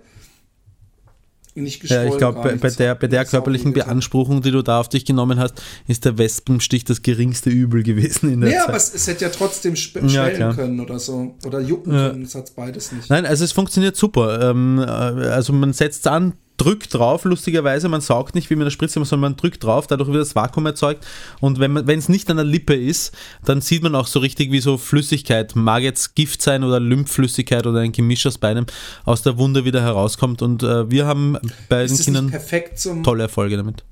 Nicht 1.56 1.84
Ja, 1.90 2.06
ich 2.06 2.18
glaube, 2.18 2.42
bei, 2.42 2.56
bei 2.56 2.70
der, 2.70 2.96
bei 2.96 3.08
der 3.08 3.26
körperlichen. 3.26 3.74
Beanspruchung, 3.74 4.42
die 4.42 4.52
du 4.52 4.62
da 4.62 4.80
auf 4.80 4.88
dich 4.88 5.04
genommen 5.04 5.40
hast, 5.40 5.62
ist 5.88 6.06
der 6.06 6.18
Wespenstich 6.18 6.86
das 6.86 7.02
geringste 7.02 7.50
Übel 7.50 7.84
gewesen 7.84 8.32
in 8.32 8.42
der 8.42 8.50
Nee, 8.50 8.56
Zeit. 8.58 8.68
aber 8.70 8.78
es, 8.78 8.94
es 8.94 9.08
hätte 9.08 9.26
ja 9.26 9.30
trotzdem 9.32 9.74
Ja, 9.74 9.78
schwellen 9.78 10.36
klar. 10.36 10.56
können 10.56 10.80
oder 10.80 11.00
so. 11.00 11.36
Oder 11.46 11.60
jucken 11.60 11.94
Ja. 11.94 12.10
können. 12.12 12.24
Das 12.24 12.36
hat 12.36 12.56
beides 12.56 12.92
nicht. 12.94 13.10
Nein, 13.10 13.26
also 13.26 13.44
es 13.44 13.52
funktioniert 13.52 13.98
super. 13.98 14.50
Ähm, 14.52 14.80
äh, 14.80 14.84
also 14.84 15.52
man 15.52 15.74
setzt 15.74 16.08
an, 16.08 16.34
drückt 16.60 16.94
drauf, 16.94 17.24
lustigerweise, 17.26 17.90
man 17.90 18.02
saugt 18.02 18.36
nicht 18.36 18.50
wie 18.52 18.56
mit 18.56 18.66
der 18.66 18.72
Spritze, 18.72 18.94
sondern 19.04 19.20
man 19.32 19.36
drückt 19.36 19.64
drauf, 19.64 19.88
dadurch 19.88 20.10
wird 20.10 20.22
das 20.22 20.36
Vakuum 20.36 20.66
erzeugt. 20.68 21.06
Und 21.40 21.60
wenn 21.60 21.88
es 21.90 22.10
nicht 22.10 22.30
an 22.30 22.38
der 22.38 22.46
Lippe 22.46 22.76
ist, 22.76 23.16
dann 23.44 23.62
sieht 23.62 23.82
man 23.82 23.96
auch 23.96 24.08
so 24.08 24.20
richtig 24.20 24.52
wie 24.52 24.60
so 24.60 24.78
Flüssigkeit, 24.78 25.56
mag 25.56 25.82
jetzt 25.84 26.16
Gift 26.16 26.42
sein 26.42 26.64
oder 26.64 26.80
Lymphflüssigkeit 26.80 27.66
oder 27.66 27.80
ein 27.80 27.92
Gemisch 27.92 28.26
aus 28.28 28.38
beidem, 28.38 28.66
aus 29.06 29.24
der 29.24 29.38
Wunde 29.38 29.66
wieder 29.66 29.82
herauskommt. 29.82 30.42
Und 30.42 30.62
äh, 30.62 30.90
wir 30.92 31.08
haben 31.08 31.38
bei 31.70 31.84
Ist 31.86 31.98
den 31.98 32.04
Kindern 32.06 32.28
perfekt 32.30 32.80
zum, 32.80 33.04
tolle 33.04 33.24
Erfolge 33.24 33.58
damit. 33.58 33.84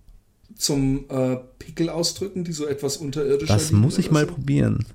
zum 0.58 1.06
äh, 1.10 1.38
Pickel 1.60 1.90
ausdrücken, 1.90 2.44
die 2.44 2.52
so 2.52 2.68
etwas 2.68 2.98
unterirdischer 2.98 3.54
Das 3.54 3.72
muss 3.72 3.98
ich 3.98 4.12
mal 4.12 4.26
so? 4.28 4.34
probieren. 4.34 4.86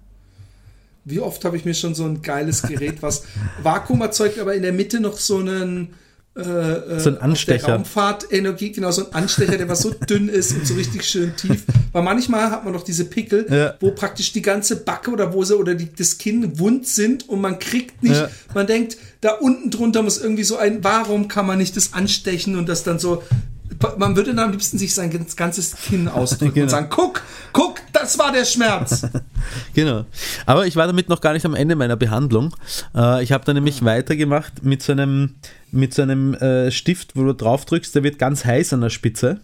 Wie 1.04 1.18
oft 1.18 1.44
habe 1.44 1.56
ich 1.56 1.64
mir 1.64 1.74
schon 1.74 1.96
so 1.96 2.04
ein 2.04 2.22
geiles 2.22 2.62
Gerät, 2.62 3.02
was 3.02 3.24
Vakuum 3.62 4.02
erzeugt, 4.02 4.38
aber 4.38 4.54
in 4.54 4.62
der 4.62 4.72
Mitte 4.72 5.00
noch 5.00 5.16
so 5.16 5.38
einen 5.38 5.94
äh, 6.36 6.40
äh, 6.40 6.98
So 7.00 7.10
ein 7.10 7.18
Anstecher. 7.18 7.66
Der 7.66 7.74
Raumfahrtenergie, 7.76 8.72
genau, 8.72 8.90
so 8.90 9.06
ein 9.06 9.12
Anstecher, 9.14 9.58
der 9.58 9.68
was 9.68 9.80
so 9.82 9.90
dünn 9.90 10.28
ist 10.28 10.52
und 10.52 10.66
so 10.66 10.74
richtig 10.74 11.04
schön 11.04 11.36
tief. 11.36 11.64
Weil 11.92 12.02
manchmal 12.02 12.50
hat 12.50 12.64
man 12.64 12.72
noch 12.72 12.84
diese 12.84 13.04
Pickel, 13.04 13.46
Ja. 13.50 13.74
wo 13.80 13.90
praktisch 13.90 14.32
die 14.32 14.42
ganze 14.42 14.76
Backe 14.76 15.10
oder 15.10 15.32
wo 15.34 15.44
sie 15.44 15.56
oder 15.56 15.74
die, 15.74 15.92
das 15.92 16.18
Kinn 16.18 16.58
wund 16.58 16.86
sind 16.86 17.28
und 17.28 17.40
man 17.40 17.58
kriegt 17.58 18.02
nicht, 18.02 18.16
Ja. 18.16 18.30
man 18.54 18.66
denkt, 18.66 18.96
da 19.20 19.32
unten 19.32 19.70
drunter 19.70 20.02
muss 20.02 20.18
irgendwie 20.18 20.44
so 20.44 20.56
ein, 20.56 20.82
warum 20.82 21.28
kann 21.28 21.46
man 21.46 21.58
nicht 21.58 21.76
das 21.76 21.92
anstechen 21.92 22.56
und 22.56 22.68
das 22.68 22.82
dann 22.82 22.98
so 22.98 23.22
man 23.98 24.16
würde 24.16 24.34
dann 24.34 24.46
am 24.46 24.50
liebsten 24.52 24.78
sich 24.78 24.94
sein 24.94 25.10
ganz- 25.10 25.36
ganzes 25.36 25.74
Kinn 25.76 26.08
ausdrücken 26.08 26.54
Genau. 26.54 26.64
und 26.64 26.70
sagen, 26.70 26.86
guck, 26.90 27.22
guck, 27.52 27.80
da 27.92 28.00
Das 28.00 28.18
war 28.18 28.32
der 28.32 28.44
Schmerz. 28.44 29.06
Genau. 29.74 30.04
Aber 30.46 30.66
ich 30.66 30.76
war 30.76 30.86
damit 30.86 31.08
noch 31.08 31.20
gar 31.20 31.32
nicht 31.32 31.44
am 31.44 31.54
Ende 31.54 31.74
meiner 31.76 31.96
Behandlung. 31.96 32.54
Äh, 32.94 33.22
ich 33.24 33.32
habe 33.32 33.44
da 33.44 33.52
nämlich 33.52 33.84
weitergemacht 33.84 34.62
mit 34.64 34.82
so 34.82 34.92
einem, 34.92 35.34
mit 35.70 35.92
so 35.94 36.02
einem 36.02 36.34
äh, 36.34 36.70
Stift, 36.70 37.16
wo 37.16 37.24
du 37.24 37.32
drauf 37.34 37.64
drückst, 37.64 37.94
der 37.94 38.02
wird 38.04 38.18
ganz 38.18 38.44
heiß 38.44 38.72
an 38.72 38.80
der 38.82 38.90
Spitze. 38.90 39.40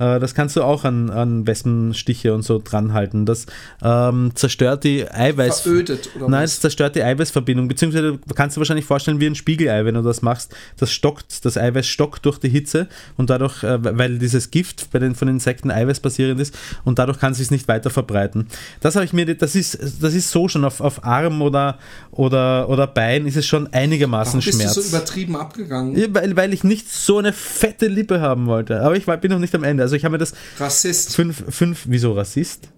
Äh, 0.00 0.18
Das 0.18 0.34
kannst 0.34 0.56
du 0.56 0.62
auch 0.62 0.84
an, 0.84 1.10
an 1.10 1.46
Wespenstiche 1.46 2.34
und 2.34 2.42
so 2.42 2.60
dranhalten. 2.62 3.26
Das 3.26 3.46
ähm, 3.82 4.32
zerstört 4.34 4.82
die 4.84 5.08
Eiweiß. 5.08 5.60
Verödet, 5.60 6.10
oder 6.16 6.28
Nein, 6.28 6.44
es 6.44 6.58
zerstört 6.60 6.96
die 6.96 7.02
Eiweißverbindung. 7.02 7.68
Beziehungsweise 7.68 8.18
kannst 8.34 8.56
du 8.56 8.60
wahrscheinlich 8.60 8.86
vorstellen 8.86 9.20
wie 9.20 9.26
ein 9.26 9.34
Spiegelei, 9.34 9.84
wenn 9.84 9.94
du 9.94 10.02
das 10.02 10.22
machst. 10.22 10.54
Das 10.78 10.90
stockt, 10.90 11.44
das 11.44 11.56
Eiweiß 11.56 11.86
stockt 11.86 12.24
durch 12.26 12.38
die 12.38 12.48
Hitze 12.48 12.88
und 13.16 13.30
dadurch, 13.30 13.62
äh, 13.62 13.78
weil 13.98 14.18
dieses 14.18 14.50
Gift 14.50 14.90
bei 14.90 14.98
den 14.98 15.14
von 15.14 15.28
Insekten 15.28 15.70
eiweißbasierend 15.70 16.40
ist 16.40 16.56
und 16.84 16.98
dadurch 16.98 17.18
kann 17.18 17.32
es 17.32 17.38
sich 17.38 17.50
nicht 17.50 17.68
weiter 17.68 17.90
verbreiten. 17.90 18.46
Das 18.80 18.96
habe 18.96 19.04
ich 19.04 19.12
mir, 19.12 19.34
das 19.34 19.54
ist, 19.54 19.78
das 20.02 20.14
ist 20.14 20.30
so 20.30 20.48
schon 20.48 20.64
auf, 20.64 20.80
auf 20.80 21.04
Arm 21.04 21.42
oder, 21.42 21.78
oder, 22.10 22.68
oder 22.68 22.86
Bein 22.86 23.26
ist 23.26 23.36
es 23.36 23.46
schon 23.46 23.66
einigermaßen 23.72 24.40
Warum 24.40 24.44
bist 24.44 24.58
Schmerz. 24.60 24.74
du 24.74 24.80
so 24.80 24.88
übertrieben 24.96 25.36
abgegangen? 25.36 25.96
Ja, 25.96 26.06
weil, 26.10 26.34
weil 26.36 26.54
ich 26.54 26.64
nicht 26.64 26.90
so 26.90 27.18
eine 27.18 27.32
fette 27.32 27.86
Lippe 27.86 28.20
haben 28.20 28.46
wollte. 28.46 28.80
Aber 28.82 28.96
ich 28.96 29.06
war, 29.06 29.16
bin 29.18 29.30
noch 29.30 29.38
nicht 29.38 29.54
am 29.54 29.64
Ende. 29.64 29.82
Also 29.82 29.89
ich 29.96 30.04
habe 30.04 30.12
mir 30.12 30.18
das 30.18 30.34
Rassist. 30.58 31.14
fünf, 31.14 31.44
fünf, 31.48 31.84
wieso 31.86 32.12
Rassist? 32.12 32.68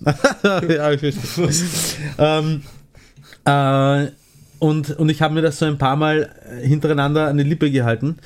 ja, 0.44 0.92
ich 0.92 1.14
ähm, 2.18 2.62
äh, 3.44 4.06
und, 4.58 4.90
und 4.98 5.08
ich 5.08 5.22
habe 5.22 5.34
mir 5.34 5.42
das 5.42 5.58
so 5.58 5.66
ein 5.66 5.78
paar 5.78 5.96
Mal 5.96 6.30
hintereinander 6.62 7.28
an 7.28 7.36
die 7.36 7.44
Lippe 7.44 7.70
gehalten. 7.70 8.16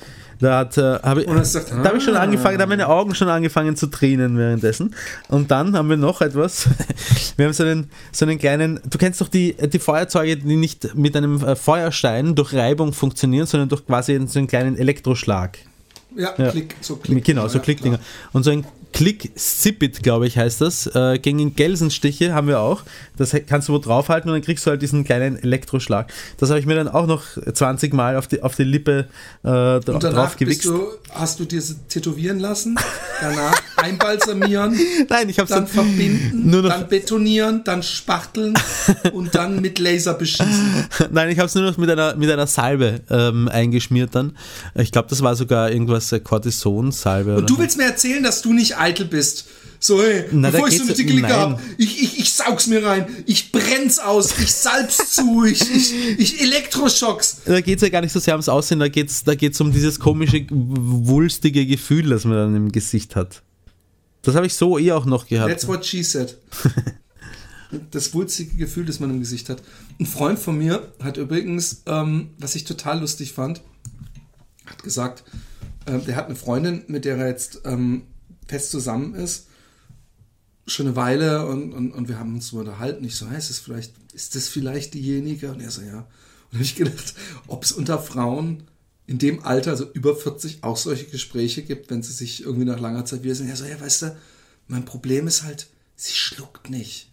Da, 0.42 0.58
hat, 0.58 0.76
äh, 0.76 0.98
hab 1.02 1.18
ich, 1.18 1.26
gesagt, 1.26 1.70
da 1.70 1.84
habe 1.84 1.98
ich 1.98 2.04
schon 2.04 2.16
ah. 2.16 2.20
angefangen, 2.20 2.58
da 2.58 2.62
haben 2.62 2.70
meine 2.70 2.88
Augen 2.88 3.14
schon 3.14 3.28
angefangen 3.28 3.76
zu 3.76 3.86
tränen 3.86 4.36
währenddessen. 4.36 4.92
Und 5.28 5.52
dann 5.52 5.76
haben 5.76 5.88
wir 5.88 5.96
noch 5.96 6.20
etwas. 6.20 6.68
Wir 7.36 7.46
haben 7.46 7.52
so 7.52 7.62
einen, 7.62 7.90
so 8.10 8.26
einen 8.26 8.38
kleinen, 8.38 8.80
du 8.88 8.98
kennst 8.98 9.20
doch 9.20 9.28
die, 9.28 9.54
die 9.54 9.78
Feuerzeuge, 9.78 10.36
die 10.36 10.56
nicht 10.56 10.96
mit 10.96 11.16
einem 11.16 11.42
äh, 11.44 11.54
Feuerstein 11.54 12.34
durch 12.34 12.54
Reibung 12.54 12.92
funktionieren, 12.92 13.46
sondern 13.46 13.68
durch 13.68 13.86
quasi 13.86 14.20
so 14.26 14.38
einen 14.40 14.48
kleinen 14.48 14.76
Elektroschlag. 14.76 15.58
Ja, 16.16 16.34
Ja. 16.36 16.50
Klick, 16.50 16.76
so 16.80 16.96
Klick. 16.96 17.24
Genau, 17.24 17.48
so 17.48 17.58
ja, 17.58 17.64
Klickdinger. 17.64 17.98
klar. 17.98 18.08
Und 18.32 18.42
so 18.42 18.50
ein 18.50 18.66
Klick-Zip-It, 18.92 20.02
glaube 20.02 20.26
ich, 20.26 20.36
heißt 20.38 20.60
das. 20.60 20.86
Äh, 20.86 21.18
gegen 21.18 21.54
Gelsenstiche 21.54 22.34
haben 22.34 22.46
wir 22.48 22.60
auch. 22.60 22.82
Das 23.16 23.34
kannst 23.46 23.68
du 23.68 23.72
wo 23.74 23.78
draufhalten 23.78 24.30
und 24.30 24.36
dann 24.36 24.42
kriegst 24.44 24.66
du 24.66 24.70
halt 24.70 24.82
diesen 24.82 25.04
kleinen 25.04 25.36
Elektroschlag. 25.42 26.12
Das 26.38 26.50
habe 26.50 26.60
ich 26.60 26.66
mir 26.66 26.74
dann 26.74 26.88
auch 26.88 27.06
noch 27.06 27.22
20 27.52 27.92
Mal 27.94 28.16
auf 28.16 28.26
die, 28.26 28.42
auf 28.42 28.54
die 28.56 28.64
Lippe 28.64 29.06
äh, 29.44 29.48
dra- 29.48 29.92
Und 29.92 30.02
danach 30.04 30.30
drauf 30.34 30.36
bist 30.36 30.64
du, 30.64 30.86
hast 31.10 31.38
du 31.40 31.44
dir 31.44 31.62
tätowieren 31.88 32.38
lassen, 32.38 32.76
danach 33.20 33.60
einbalsamieren, 33.76 34.78
Nein, 35.08 35.28
ich 35.28 35.38
habe 35.38 35.48
dann 35.48 35.66
so 35.66 35.72
verbinden, 35.74 36.50
nur 36.50 36.62
noch- 36.62 36.70
dann 36.70 36.88
betonieren, 36.88 37.62
dann 37.64 37.82
spachteln 37.82 38.54
und 39.12 39.34
dann 39.34 39.60
mit 39.60 39.78
Laser 39.78 40.14
beschießen. 40.14 40.86
Nein, 41.10 41.30
ich 41.30 41.38
habe 41.38 41.46
es 41.46 41.54
nur 41.54 41.64
noch 41.64 41.76
mit 41.76 41.90
einer, 41.90 42.16
mit 42.16 42.30
einer 42.30 42.46
Salbe 42.46 43.00
ähm, 43.10 43.48
eingeschmiert 43.48 44.14
dann. 44.14 44.36
Ich 44.74 44.92
glaube, 44.92 45.08
das 45.10 45.22
war 45.22 45.34
sogar 45.36 45.70
irgendwas 45.70 46.12
äh, 46.12 46.20
Cortison-Salbe. 46.20 47.36
Und 47.36 47.48
du 47.50 47.58
willst 47.58 47.76
mir 47.76 47.84
erzählen, 47.84 48.22
dass 48.22 48.42
du 48.42 48.52
nicht 48.52 48.76
eitel 48.82 49.06
bist. 49.06 49.46
So, 49.78 50.00
hey, 50.00 50.26
Na, 50.30 50.50
bevor 50.50 50.68
ich 50.68 50.76
so 50.76 50.82
eine 50.84 50.92
geht's- 50.94 51.06
dicke 51.08 51.20
nein. 51.22 51.32
habe, 51.32 51.60
ich, 51.76 52.00
ich, 52.02 52.18
ich 52.20 52.32
saug's 52.32 52.68
mir 52.68 52.84
rein, 52.84 53.04
ich 53.26 53.50
brenn's 53.50 53.98
aus, 53.98 54.38
ich 54.38 54.52
salb's 54.52 55.10
zu, 55.14 55.44
ich, 55.44 55.60
ich, 55.74 56.18
ich 56.20 56.40
Elektroschocks. 56.40 57.38
Da 57.46 57.60
geht 57.60 57.78
es 57.78 57.82
ja 57.82 57.88
gar 57.88 58.00
nicht 58.00 58.12
so 58.12 58.20
sehr 58.20 58.34
ums 58.34 58.48
Aussehen, 58.48 58.78
da 58.78 58.86
geht 58.88 59.10
es 59.10 59.24
da 59.24 59.34
geht's 59.34 59.60
um 59.60 59.72
dieses 59.72 59.98
komische, 59.98 60.46
wulstige 60.50 61.66
Gefühl, 61.66 62.10
das 62.10 62.24
man 62.24 62.36
dann 62.36 62.54
im 62.54 62.70
Gesicht 62.70 63.16
hat. 63.16 63.42
Das 64.22 64.36
habe 64.36 64.46
ich 64.46 64.54
so 64.54 64.78
eh 64.78 64.92
auch 64.92 65.04
noch 65.04 65.26
gehabt. 65.26 65.50
That's 65.50 65.66
what 65.66 65.84
she 65.84 66.02
said. 66.04 66.38
Das 67.90 68.12
wulzige 68.12 68.54
Gefühl, 68.56 68.84
das 68.84 69.00
man 69.00 69.08
im 69.08 69.20
Gesicht 69.20 69.48
hat. 69.48 69.62
Ein 69.98 70.04
Freund 70.04 70.38
von 70.38 70.58
mir 70.58 70.92
hat 71.02 71.16
übrigens, 71.16 71.82
ähm, 71.86 72.28
was 72.36 72.54
ich 72.54 72.64
total 72.64 73.00
lustig 73.00 73.32
fand, 73.32 73.62
hat 74.66 74.82
gesagt, 74.82 75.24
ähm, 75.86 76.04
der 76.04 76.16
hat 76.16 76.26
eine 76.26 76.36
Freundin, 76.36 76.82
mit 76.88 77.06
der 77.06 77.16
er 77.16 77.28
jetzt 77.28 77.62
ähm, 77.64 78.02
fest 78.52 78.70
zusammen 78.70 79.14
ist, 79.14 79.46
schon 80.66 80.86
eine 80.86 80.96
Weile 80.96 81.46
und, 81.46 81.72
und, 81.72 81.92
und 81.92 82.08
wir 82.08 82.18
haben 82.18 82.34
uns 82.34 82.52
unterhalten. 82.52 83.02
Ich 83.04 83.16
so, 83.16 83.28
hey, 83.28 83.38
ist 83.38 83.48
das 83.48 83.58
vielleicht, 83.58 83.94
ist 84.12 84.34
das 84.34 84.46
vielleicht 84.46 84.92
diejenige? 84.92 85.50
Und 85.50 85.60
er 85.60 85.70
so, 85.70 85.80
ja. 85.80 86.06
Und 86.50 86.58
habe 86.58 86.62
ich 86.62 86.76
gedacht, 86.76 87.14
ob 87.46 87.64
es 87.64 87.72
unter 87.72 87.98
Frauen 87.98 88.64
in 89.06 89.18
dem 89.18 89.42
Alter, 89.42 89.70
also 89.70 89.90
über 89.92 90.14
40, 90.14 90.62
auch 90.62 90.76
solche 90.76 91.06
Gespräche 91.06 91.62
gibt, 91.62 91.90
wenn 91.90 92.02
sie 92.02 92.12
sich 92.12 92.44
irgendwie 92.44 92.66
nach 92.66 92.78
langer 92.78 93.06
Zeit 93.06 93.22
wieder 93.22 93.34
sind. 93.34 93.48
Er 93.48 93.56
so, 93.56 93.64
ja, 93.64 93.80
weißt 93.80 94.02
du, 94.02 94.16
mein 94.68 94.84
Problem 94.84 95.26
ist 95.26 95.44
halt, 95.44 95.68
sie 95.96 96.12
schluckt 96.12 96.68
nicht. 96.68 97.10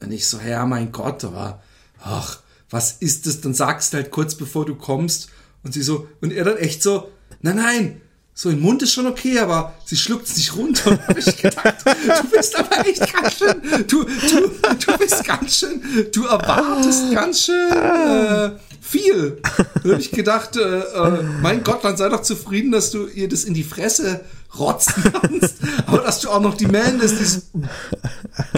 Und 0.00 0.12
ich 0.12 0.26
so, 0.26 0.38
ja, 0.38 0.66
mein 0.66 0.92
Gott, 0.92 1.24
aber 1.24 1.62
ach, 1.98 2.42
was 2.68 2.92
ist 2.92 3.26
das? 3.26 3.40
Dann 3.40 3.54
sagst 3.54 3.92
du 3.92 3.96
halt 3.96 4.10
kurz 4.10 4.34
bevor 4.34 4.66
du 4.66 4.74
kommst 4.74 5.30
und 5.62 5.72
sie 5.72 5.82
so, 5.82 6.08
und 6.20 6.30
er 6.30 6.44
dann 6.44 6.58
echt 6.58 6.82
so, 6.82 7.10
nein, 7.40 7.56
nein, 7.56 8.00
so 8.34 8.48
im 8.48 8.60
Mund 8.60 8.82
ist 8.82 8.94
schon 8.94 9.06
okay, 9.06 9.38
aber 9.38 9.74
sie 9.84 9.96
schluckt 9.96 10.26
es 10.26 10.36
nicht 10.36 10.56
runter. 10.56 10.98
Hab 11.06 11.18
ich 11.18 11.36
gedacht, 11.36 11.76
du 11.84 12.28
bist 12.30 12.58
aber 12.58 12.86
echt 12.86 13.12
ganz 13.12 13.36
schön, 13.36 13.86
du, 13.86 14.04
du, 14.04 14.50
du 14.86 14.98
bist 14.98 15.24
ganz 15.24 15.58
schön, 15.58 15.82
du 16.12 16.24
erwartest 16.24 17.12
ganz 17.12 17.44
schön 17.44 17.72
äh, 17.72 18.50
viel. 18.80 19.38
Da 19.82 19.90
habe 19.90 20.00
ich 20.00 20.10
gedacht, 20.10 20.56
äh, 20.56 20.80
äh, 20.80 21.22
mein 21.42 21.62
Gott, 21.62 21.84
dann 21.84 21.96
sei 21.96 22.08
doch 22.08 22.22
zufrieden, 22.22 22.72
dass 22.72 22.90
du 22.90 23.06
ihr 23.06 23.28
das 23.28 23.44
in 23.44 23.54
die 23.54 23.64
Fresse 23.64 24.22
rotzen 24.58 25.12
kannst, 25.20 25.56
aber 25.86 25.98
dass 25.98 26.20
du 26.20 26.30
auch 26.30 26.40
noch 26.40 26.54
die 26.54 26.66
Man 26.66 27.00
ist, 27.00 27.18
dieses 27.18 27.50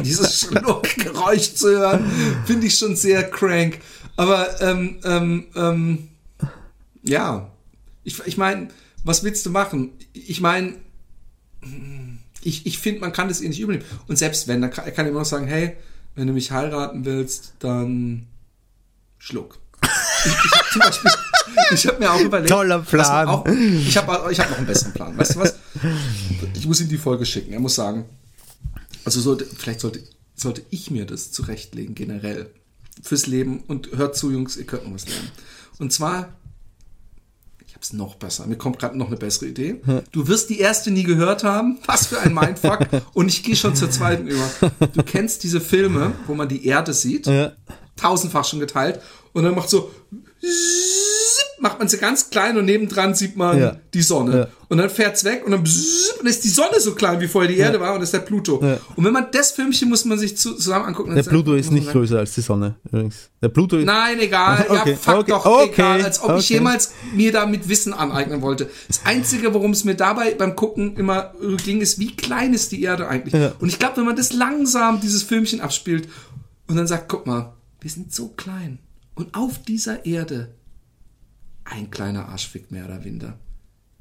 dieses 0.02 0.40
Schluckgeräusch 0.40 1.54
zu 1.54 1.68
hören, 1.68 2.10
finde 2.46 2.66
ich 2.66 2.78
schon 2.78 2.96
sehr 2.96 3.28
crank. 3.28 3.80
Aber 4.16 4.60
ähm, 4.60 4.98
ähm, 5.04 5.46
ähm, 5.56 6.08
ja, 7.02 7.50
ich, 8.04 8.24
ich 8.26 8.36
meine, 8.36 8.68
was 9.04 9.22
willst 9.22 9.46
du 9.46 9.50
machen? 9.50 9.92
Ich 10.12 10.40
meine, 10.40 10.76
ich, 12.42 12.66
ich 12.66 12.78
finde, 12.78 13.00
man 13.00 13.12
kann 13.12 13.28
das 13.28 13.40
eh 13.40 13.48
nicht 13.48 13.60
übernehmen. 13.60 13.84
Und 14.08 14.16
selbst 14.16 14.48
wenn, 14.48 14.60
dann 14.60 14.70
kann, 14.70 14.84
er 14.84 14.92
kann 14.92 15.06
immer 15.06 15.20
noch 15.20 15.26
sagen, 15.26 15.46
hey, 15.46 15.76
wenn 16.14 16.26
du 16.26 16.32
mich 16.32 16.50
heiraten 16.50 17.04
willst, 17.04 17.54
dann 17.58 18.26
schluck. 19.18 19.58
Ich, 19.82 20.30
ich 20.30 20.52
habe 20.52 20.70
zum 20.70 20.80
Beispiel, 20.80 21.10
ich 21.72 21.86
habe 21.86 21.98
mir 21.98 22.12
auch 22.12 22.20
überlegt, 22.20 22.50
Toller 22.50 22.80
Plan. 22.80 23.28
Auch, 23.28 23.46
ich 23.46 23.96
habe 23.96 24.32
ich 24.32 24.40
hab 24.40 24.50
noch 24.50 24.58
einen 24.58 24.66
besseren 24.66 24.92
Plan. 24.92 25.16
Weißt 25.16 25.34
du 25.34 25.40
was? 25.40 25.54
Ich 26.54 26.66
muss 26.66 26.80
ihm 26.80 26.88
die 26.88 26.98
Folge 26.98 27.26
schicken. 27.26 27.52
Er 27.52 27.60
muss 27.60 27.74
sagen, 27.74 28.06
also 29.04 29.20
sollte, 29.20 29.44
vielleicht 29.44 29.80
sollte, 29.80 30.02
sollte 30.34 30.62
ich 30.70 30.90
mir 30.90 31.04
das 31.04 31.32
zurechtlegen, 31.32 31.94
generell. 31.94 32.50
Fürs 33.02 33.26
Leben. 33.26 33.64
Und 33.66 33.90
hört 33.92 34.16
zu, 34.16 34.30
Jungs, 34.30 34.56
ihr 34.56 34.64
könnt 34.64 34.84
noch 34.84 34.94
was 34.94 35.08
lernen. 35.08 35.30
Und 35.78 35.92
zwar, 35.92 36.32
hab's 37.84 37.92
noch 37.92 38.14
besser. 38.14 38.46
Mir 38.46 38.56
kommt 38.56 38.78
gerade 38.78 38.96
noch 38.96 39.08
eine 39.08 39.16
bessere 39.16 39.46
Idee. 39.46 39.80
Du 40.10 40.26
wirst 40.26 40.48
die 40.48 40.58
erste 40.58 40.90
nie 40.90 41.02
gehört 41.02 41.44
haben. 41.44 41.78
Was 41.86 42.06
für 42.06 42.18
ein 42.20 42.32
Mindfuck. 42.32 42.86
Und 43.14 43.28
ich 43.28 43.42
gehe 43.42 43.56
schon 43.56 43.76
zur 43.76 43.90
zweiten 43.90 44.26
über. 44.26 44.48
Du 44.94 45.02
kennst 45.02 45.42
diese 45.42 45.60
Filme, 45.60 46.12
wo 46.26 46.34
man 46.34 46.48
die 46.48 46.66
Erde 46.66 46.94
sieht. 46.94 47.26
Ja. 47.26 47.52
Tausendfach 47.96 48.44
schon 48.44 48.60
geteilt. 48.60 49.00
Und 49.32 49.44
dann 49.44 49.54
macht 49.54 49.68
so, 49.68 49.90
macht 51.64 51.78
man 51.78 51.88
sie 51.88 51.96
ganz 51.96 52.30
klein 52.30 52.56
und 52.58 52.66
nebendran 52.66 53.14
sieht 53.14 53.36
man 53.36 53.58
Ja. 53.58 53.76
die 53.94 54.02
Sonne. 54.02 54.36
Ja. 54.36 54.48
Und 54.68 54.78
dann 54.78 54.90
fährt's 54.90 55.24
weg 55.24 55.42
und 55.44 55.52
dann, 55.52 55.64
bzzzt, 55.64 56.20
und 56.20 56.26
ist 56.26 56.44
die 56.44 56.48
Sonne 56.50 56.78
so 56.78 56.94
klein, 56.94 57.20
wie 57.20 57.26
vorher 57.26 57.50
die 57.50 57.58
Erde 57.58 57.80
war 57.80 57.94
und 57.94 58.00
das 58.00 58.08
ist 58.08 58.12
der 58.14 58.20
Pluto. 58.20 58.56
Und 58.96 59.04
wenn 59.04 59.12
man 59.12 59.26
das 59.32 59.52
Filmchen 59.52 59.88
muss 59.88 60.04
man 60.04 60.18
sich 60.18 60.36
zu, 60.36 60.54
zusammen 60.54 60.84
angucken. 60.86 61.14
Der 61.14 61.22
Pluto 61.22 61.54
ist 61.54 61.72
nicht 61.72 61.90
größer 61.90 62.18
als 62.18 62.34
die 62.34 62.42
Sonne 62.42 62.76
übrigens. 62.84 63.30
Der 63.42 63.48
Pluto 63.48 63.78
ist. 63.78 63.86
Nein, 63.86 64.20
egal. 64.20 64.66
Okay, 64.74 64.90
ja, 64.92 64.96
fuck 64.96 65.14
okay, 65.20 65.30
doch, 65.30 65.46
okay, 65.46 65.70
egal. 65.72 66.04
Als 66.04 66.22
ob 66.22 66.38
ich 66.38 66.48
jemals 66.50 66.92
mir 67.14 67.32
damit 67.32 67.68
Wissen 67.68 67.92
aneignen 67.94 68.42
wollte. 68.42 68.68
Das 68.88 69.00
Einzige, 69.04 69.54
worum 69.54 69.70
es 69.70 69.84
mir 69.84 69.94
dabei 69.94 70.34
beim 70.34 70.54
Gucken 70.56 70.96
immer 70.96 71.32
ging, 71.64 71.80
ist, 71.80 71.98
wie 71.98 72.14
klein 72.14 72.52
ist 72.52 72.72
die 72.72 72.82
Erde 72.82 73.08
eigentlich? 73.08 73.34
Und 73.58 73.68
ich 73.68 73.78
glaube, 73.78 73.96
wenn 73.98 74.04
man 74.04 74.16
das 74.16 74.32
langsam, 74.32 75.00
dieses 75.00 75.22
Filmchen 75.22 75.60
abspielt 75.60 76.08
und 76.66 76.76
dann 76.76 76.86
sagt, 76.86 77.08
guck 77.08 77.26
mal, 77.26 77.54
wir 77.80 77.90
sind 77.90 78.12
so 78.12 78.28
klein. 78.28 78.78
Und 79.14 79.34
auf 79.34 79.62
dieser 79.62 80.04
Erde 80.04 80.48
ein 81.64 81.90
kleiner 81.90 82.28
Arschfick 82.28 82.70
mehr 82.70 82.84
oder 82.86 82.98
minder. 83.00 83.38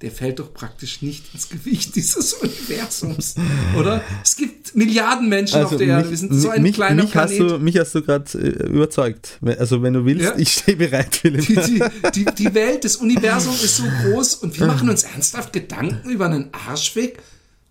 Der 0.01 0.11
fällt 0.11 0.39
doch 0.39 0.53
praktisch 0.53 1.01
nicht 1.01 1.33
ins 1.33 1.47
Gewicht 1.47 1.95
dieses 1.95 2.33
Universums, 2.41 3.35
oder? 3.77 4.03
Es 4.21 4.35
gibt 4.35 4.75
Milliarden 4.75 5.29
Menschen 5.29 5.63
auf 5.63 5.77
der 5.77 5.87
Erde. 5.87 6.09
Wir 6.09 6.17
sind 6.17 6.33
so 6.33 6.49
ein 6.49 6.61
mich, 6.61 6.75
kleiner 6.75 7.03
mich 7.03 7.15
hast 7.15 7.35
Planet. 7.37 7.51
du, 7.53 7.59
mich 7.59 7.77
hast 7.77 7.95
du 7.95 8.01
gerade 8.01 8.37
äh, 8.37 8.67
überzeugt. 8.67 9.39
Also 9.59 9.81
wenn 9.81 9.93
du 9.93 10.03
willst, 10.03 10.25
Ja. 10.25 10.37
ich 10.37 10.51
stehe 10.51 10.75
bereit, 10.75 11.15
Philipp. 11.15 11.45
Die, 11.45 11.55
die, 11.55 11.83
die, 12.15 12.25
die 12.35 12.53
Welt, 12.53 12.83
das 12.83 12.97
Universum 12.97 13.53
ist 13.53 13.77
so 13.77 13.83
groß 14.03 14.35
und 14.35 14.59
wir 14.59 14.67
machen 14.67 14.89
uns 14.89 15.03
ernsthaft 15.03 15.53
Gedanken 15.53 16.09
über 16.09 16.25
einen 16.25 16.49
Arschweg. 16.51 17.19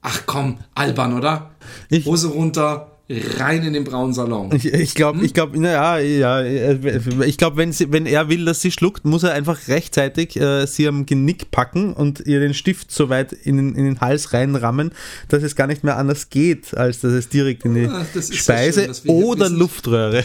Ach 0.01 0.22
komm, 0.24 0.59
albern, 0.74 1.12
oder? 1.12 1.51
Ich- 1.90 2.07
Hose 2.07 2.28
runter, 2.28 2.91
rein 3.39 3.63
in 3.65 3.73
den 3.73 3.85
braunen 3.85 4.15
Salon. 4.15 4.51
Ich, 4.53 4.95
glaube, 4.95 5.19
Hm? 5.19 5.25
ich 5.25 5.35
glaube, 5.35 5.59
naja, 5.61 5.99
ja, 5.99 6.41
äh, 6.41 6.79
ich 7.27 7.37
glaube, 7.37 7.57
wenn, 7.57 7.73
sie- 7.73 7.93
wenn 7.93 8.07
er 8.07 8.29
will, 8.29 8.45
dass 8.45 8.61
sie 8.61 8.71
schluckt, 8.71 9.05
muss 9.05 9.23
er 9.23 9.33
einfach 9.33 9.69
rechtzeitig 9.69 10.37
äh, 10.41 10.67
sie 10.67 10.87
am 10.89 11.07
Genick 11.07 11.51
packen 11.51 11.93
und 11.93 12.21
ihr 12.27 12.41
den 12.41 12.55
Stift 12.55 12.91
so 12.93 13.09
weit 13.09 13.33
in, 13.33 13.57
den- 13.57 13.75
in 13.75 13.85
den 13.85 14.01
Hals 14.01 14.33
reinrammen, 14.33 14.93
dass 15.29 15.43
es 15.43 15.57
gar 15.57 15.67
nicht 15.67 15.85
mehr 15.85 15.97
anders 15.97 16.31
geht, 16.31 16.77
als 16.77 17.01
dass 17.01 17.13
es 17.13 17.29
direkt 17.29 17.65
in 17.65 17.75
die 17.75 17.87
Ah, 17.87 18.05
das 18.15 18.29
ja 18.31 18.35
Speise 18.37 18.95
schön, 18.95 19.11
oder 19.11 19.47
wissen- 19.47 19.59
Luftröhre. 19.59 20.25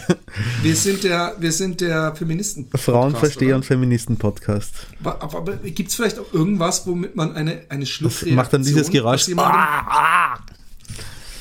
Wir 0.64 0.76
sind 0.76 1.04
der, 1.04 1.36
wir 1.40 1.52
sind 1.52 1.82
der 1.82 2.16
Feministen. 2.16 2.68
Frauenversteher 2.76 3.56
und 3.56 3.66
Feministen-Podcast. 3.66 4.74
Aber, 5.02 5.22
aber, 5.22 5.38
aber 5.40 5.56
gibt 5.58 5.90
es 5.90 5.96
vielleicht 5.96 6.20
auch 6.20 6.32
irgendwas, 6.34 6.86
womit 6.88 7.16
man 7.16 7.34
eine, 7.36 7.62
eine 7.70 7.86
Schluckreaktion... 7.86 8.36
macht 8.36 8.54
dann 8.54 8.64
dieses 8.64 8.90
Geräusch. 8.90 9.28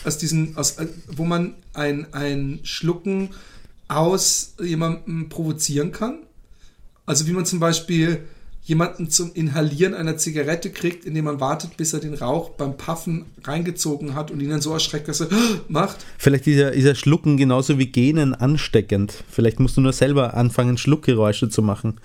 Aus 0.07 0.19
diesen, 0.19 0.57
aus, 0.57 0.79
äh, 0.79 0.87
wo 1.09 1.25
man 1.25 1.55
ein, 1.75 2.13
ein 2.13 2.61
Schlucken 2.63 3.31
aus 3.89 4.55
jemandem 4.63 5.29
provozieren 5.29 5.93
kann? 5.93 6.21
Also 7.05 7.27
wie 7.27 7.33
man 7.33 7.47
zum 7.47 7.61
Beispiel 7.61 8.25
jemanden 8.67 9.09
zum 9.11 9.33
Inhalieren 9.33 9.95
einer 9.95 10.17
Zigarette 10.17 10.71
kriegt, 10.71 11.05
indem 11.05 11.27
man 11.27 11.39
wartet, 11.39 11.77
bis 11.77 11.93
er 11.93 12.01
den 12.01 12.15
Rauch 12.15 12.51
beim 12.51 12.77
Puffen 12.77 13.27
reingezogen 13.45 14.15
hat 14.15 14.33
und 14.33 14.41
ihn 14.41 14.51
dann 14.51 14.61
so 14.61 14.73
erschreckt, 14.73 15.07
dass 15.07 15.21
er 15.21 15.29
macht. 15.69 16.05
Vielleicht 16.19 16.49
ist 16.49 16.57
ja, 16.57 16.69
ist 16.69 16.85
ja 16.85 16.95
Schlucken 16.97 17.37
genauso 17.37 17.79
wie 17.79 17.87
Genen 17.87 18.35
ansteckend. 18.35 19.23
Vielleicht 19.31 19.61
musst 19.61 19.77
du 19.77 19.81
nur 19.81 19.93
selber 19.93 20.35
anfangen, 20.35 20.79
Schluckgeräusche 20.79 21.49
zu 21.49 21.63
machen, 21.63 22.01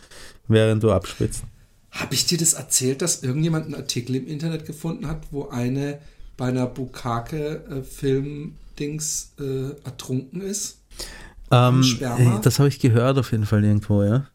während 0.48 0.84
du 0.84 0.92
abspritzt. 0.92 1.44
Habe 1.90 2.14
ich 2.14 2.28
dir 2.28 2.38
das 2.38 2.54
erzählt, 2.54 3.02
dass 3.02 3.24
irgendjemand 3.24 3.66
einen 3.66 3.76
Artikel 3.76 4.16
im 4.16 4.28
Internet 4.28 4.66
gefunden 4.68 5.08
hat, 5.08 5.24
wo 5.32 5.50
eine 5.50 6.00
bei 6.38 6.48
einer 6.48 6.68
Bukake-Film-Dings 6.68 9.34
äh, 9.40 9.72
ertrunken 9.84 10.42
ist? 10.42 10.78
Ähm, 11.52 11.84
äh, 12.00 12.40
das 12.42 12.60
habe 12.60 12.70
ich 12.70 12.80
gehört 12.80 13.18
auf 13.18 13.32
jeden 13.32 13.46
Fall 13.46 13.64
irgendwo, 13.64 14.04
ja. 14.04 14.28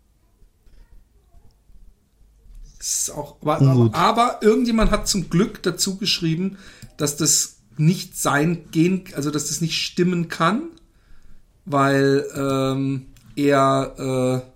Ist 2.78 3.10
auch, 3.10 3.36
aber, 3.42 3.94
aber 3.94 4.38
irgendjemand 4.42 4.90
hat 4.90 5.08
zum 5.08 5.30
Glück 5.30 5.62
dazu 5.62 5.96
geschrieben, 5.96 6.58
dass 6.96 7.16
das 7.16 7.56
nicht 7.78 8.16
sein 8.16 8.70
gehen, 8.70 9.04
also 9.14 9.30
dass 9.30 9.48
das 9.48 9.60
nicht 9.60 9.82
stimmen 9.82 10.28
kann, 10.28 10.68
weil 11.64 12.26
ähm, 12.36 13.06
er 13.34 14.44
äh, 14.46 14.55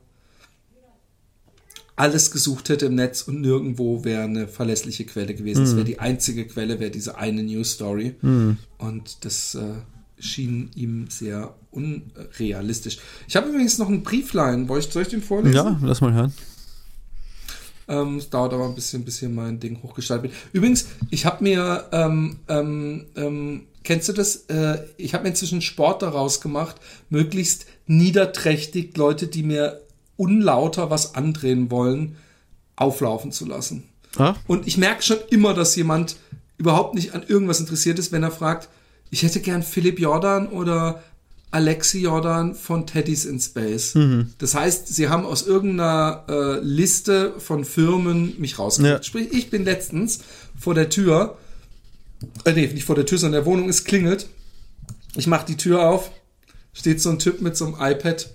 alles 2.01 2.31
gesucht 2.31 2.71
hätte 2.71 2.87
im 2.87 2.95
Netz 2.95 3.21
und 3.23 3.43
nirgendwo 3.43 4.05
wäre 4.05 4.23
eine 4.23 4.49
verlässliche 4.49 5.05
Quelle 5.05 5.35
gewesen. 5.35 5.65
Es 5.65 5.75
wäre 5.75 5.85
die 5.85 5.99
einzige 5.99 6.47
Quelle, 6.47 6.81
wäre 6.81 6.91
diese 6.91 7.19
eine 7.19 7.43
News 7.43 7.73
Story. 7.73 8.15
Und 8.79 9.25
das 9.27 9.55
äh, 9.55 9.75
schien 10.19 10.71
ihm 10.75 11.09
sehr 11.11 11.55
unrealistisch. 11.71 12.99
Ich 13.29 13.37
habe 13.37 13.51
übrigens 13.51 13.77
noch 13.77 13.89
einen 13.89 14.03
Brieflein. 14.03 14.67
Soll 14.67 14.79
ich, 14.79 14.87
soll 14.87 15.03
ich 15.03 15.09
den 15.09 15.23
vorlesen? 15.23 15.55
Ja, 15.55 15.79
lass 15.83 16.01
mal 16.01 16.15
hören. 16.15 16.33
Ähm, 17.87 18.17
es 18.17 18.31
dauert 18.31 18.55
aber 18.55 18.65
ein 18.65 18.75
bisschen, 18.75 19.05
bis 19.05 19.19
hier 19.19 19.29
mein 19.29 19.61
Ding 19.61 19.83
hochgestaltet 19.83 20.31
wird. 20.31 20.35
Übrigens, 20.55 20.87
ich 21.11 21.27
habe 21.27 21.45
mir, 21.45 21.85
ähm, 21.93 22.39
ähm, 22.49 23.07
ähm, 23.15 23.67
kennst 23.83 24.09
du 24.09 24.15
das? 24.15 24.47
Äh, 24.47 24.79
ich 24.97 25.13
habe 25.13 25.25
mir 25.25 25.31
inzwischen 25.31 25.61
Sport 25.61 26.01
daraus 26.01 26.41
gemacht, 26.41 26.77
möglichst 27.11 27.67
niederträchtig 27.87 28.97
Leute, 28.97 29.27
die 29.27 29.43
mir 29.43 29.83
unlauter 30.21 30.91
was 30.91 31.15
andrehen 31.15 31.71
wollen, 31.71 32.17
auflaufen 32.77 33.33
zu 33.33 33.47
lassen. 33.47 33.85
Ah? 34.17 34.35
Und 34.47 34.67
ich 34.67 34.77
merke 34.77 35.03
schon 35.03 35.17
immer, 35.31 35.55
dass 35.55 35.75
jemand 35.77 36.17
überhaupt 36.59 36.95
nicht 36.95 37.15
an 37.15 37.23
irgendwas 37.27 37.59
interessiert 37.59 37.99
ist, 37.99 38.13
wenn 38.13 38.23
er 38.23 38.31
fragt, 38.31 38.69
ich 39.11 39.23
hätte 39.23 39.41
gern 39.41 39.63
Philipp 39.63 39.99
Jordan 39.99 40.49
oder 40.49 41.03
Alexi 41.53 42.03
Jordan 42.03 42.55
von 42.55 42.87
Teddy's 42.87 43.25
in 43.25 43.41
Space. 43.41 43.95
Das 44.39 44.55
heißt, 44.55 44.89
sie 44.89 45.09
haben 45.09 45.25
aus 45.25 45.47
irgendeiner 45.47 46.25
äh, 46.29 46.61
Liste 46.61 47.33
von 47.39 47.65
Firmen 47.65 48.39
mich 48.39 48.59
rausgekriegt. 48.59 48.99
Ja. 48.99 49.03
Sprich, 49.03 49.33
ich 49.33 49.49
bin 49.49 49.65
letztens 49.65 50.21
vor 50.57 50.75
der 50.75 50.91
Tür, 50.91 51.39
äh, 52.45 52.53
nee, 52.53 52.67
nicht 52.67 52.85
vor 52.85 52.95
der 52.95 53.07
Tür, 53.07 53.19
sondern 53.19 53.41
in 53.41 53.45
der 53.45 53.53
Wohnung, 53.53 53.69
es 53.71 53.85
klingelt. 53.85 54.29
Ich 55.17 55.27
mache 55.27 55.47
die 55.47 55.57
Tür 55.57 55.89
auf, 55.89 56.11
steht 56.75 57.01
so 57.01 57.09
ein 57.09 57.19
Typ 57.19 57.41
mit 57.41 57.57
so 57.57 57.65
einem 57.65 57.77
iPad 57.81 58.29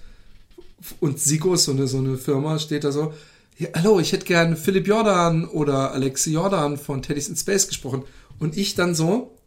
und 0.99 1.19
Sigo, 1.19 1.55
so 1.55 1.71
eine, 1.71 1.87
so 1.87 1.97
eine 1.97 2.17
Firma, 2.17 2.59
steht 2.59 2.83
da 2.83 2.91
so, 2.91 3.13
ja, 3.57 3.69
hallo, 3.75 3.99
ich 3.99 4.11
hätte 4.11 4.25
gern 4.25 4.57
Philipp 4.57 4.87
Jordan 4.87 5.45
oder 5.47 5.93
Alexi 5.93 6.33
Jordan 6.33 6.77
von 6.77 7.01
Teddy's 7.01 7.29
in 7.29 7.37
Space 7.37 7.67
gesprochen. 7.67 8.03
Und 8.37 8.57
ich 8.57 8.75
dann 8.75 8.93
so, 8.95 9.37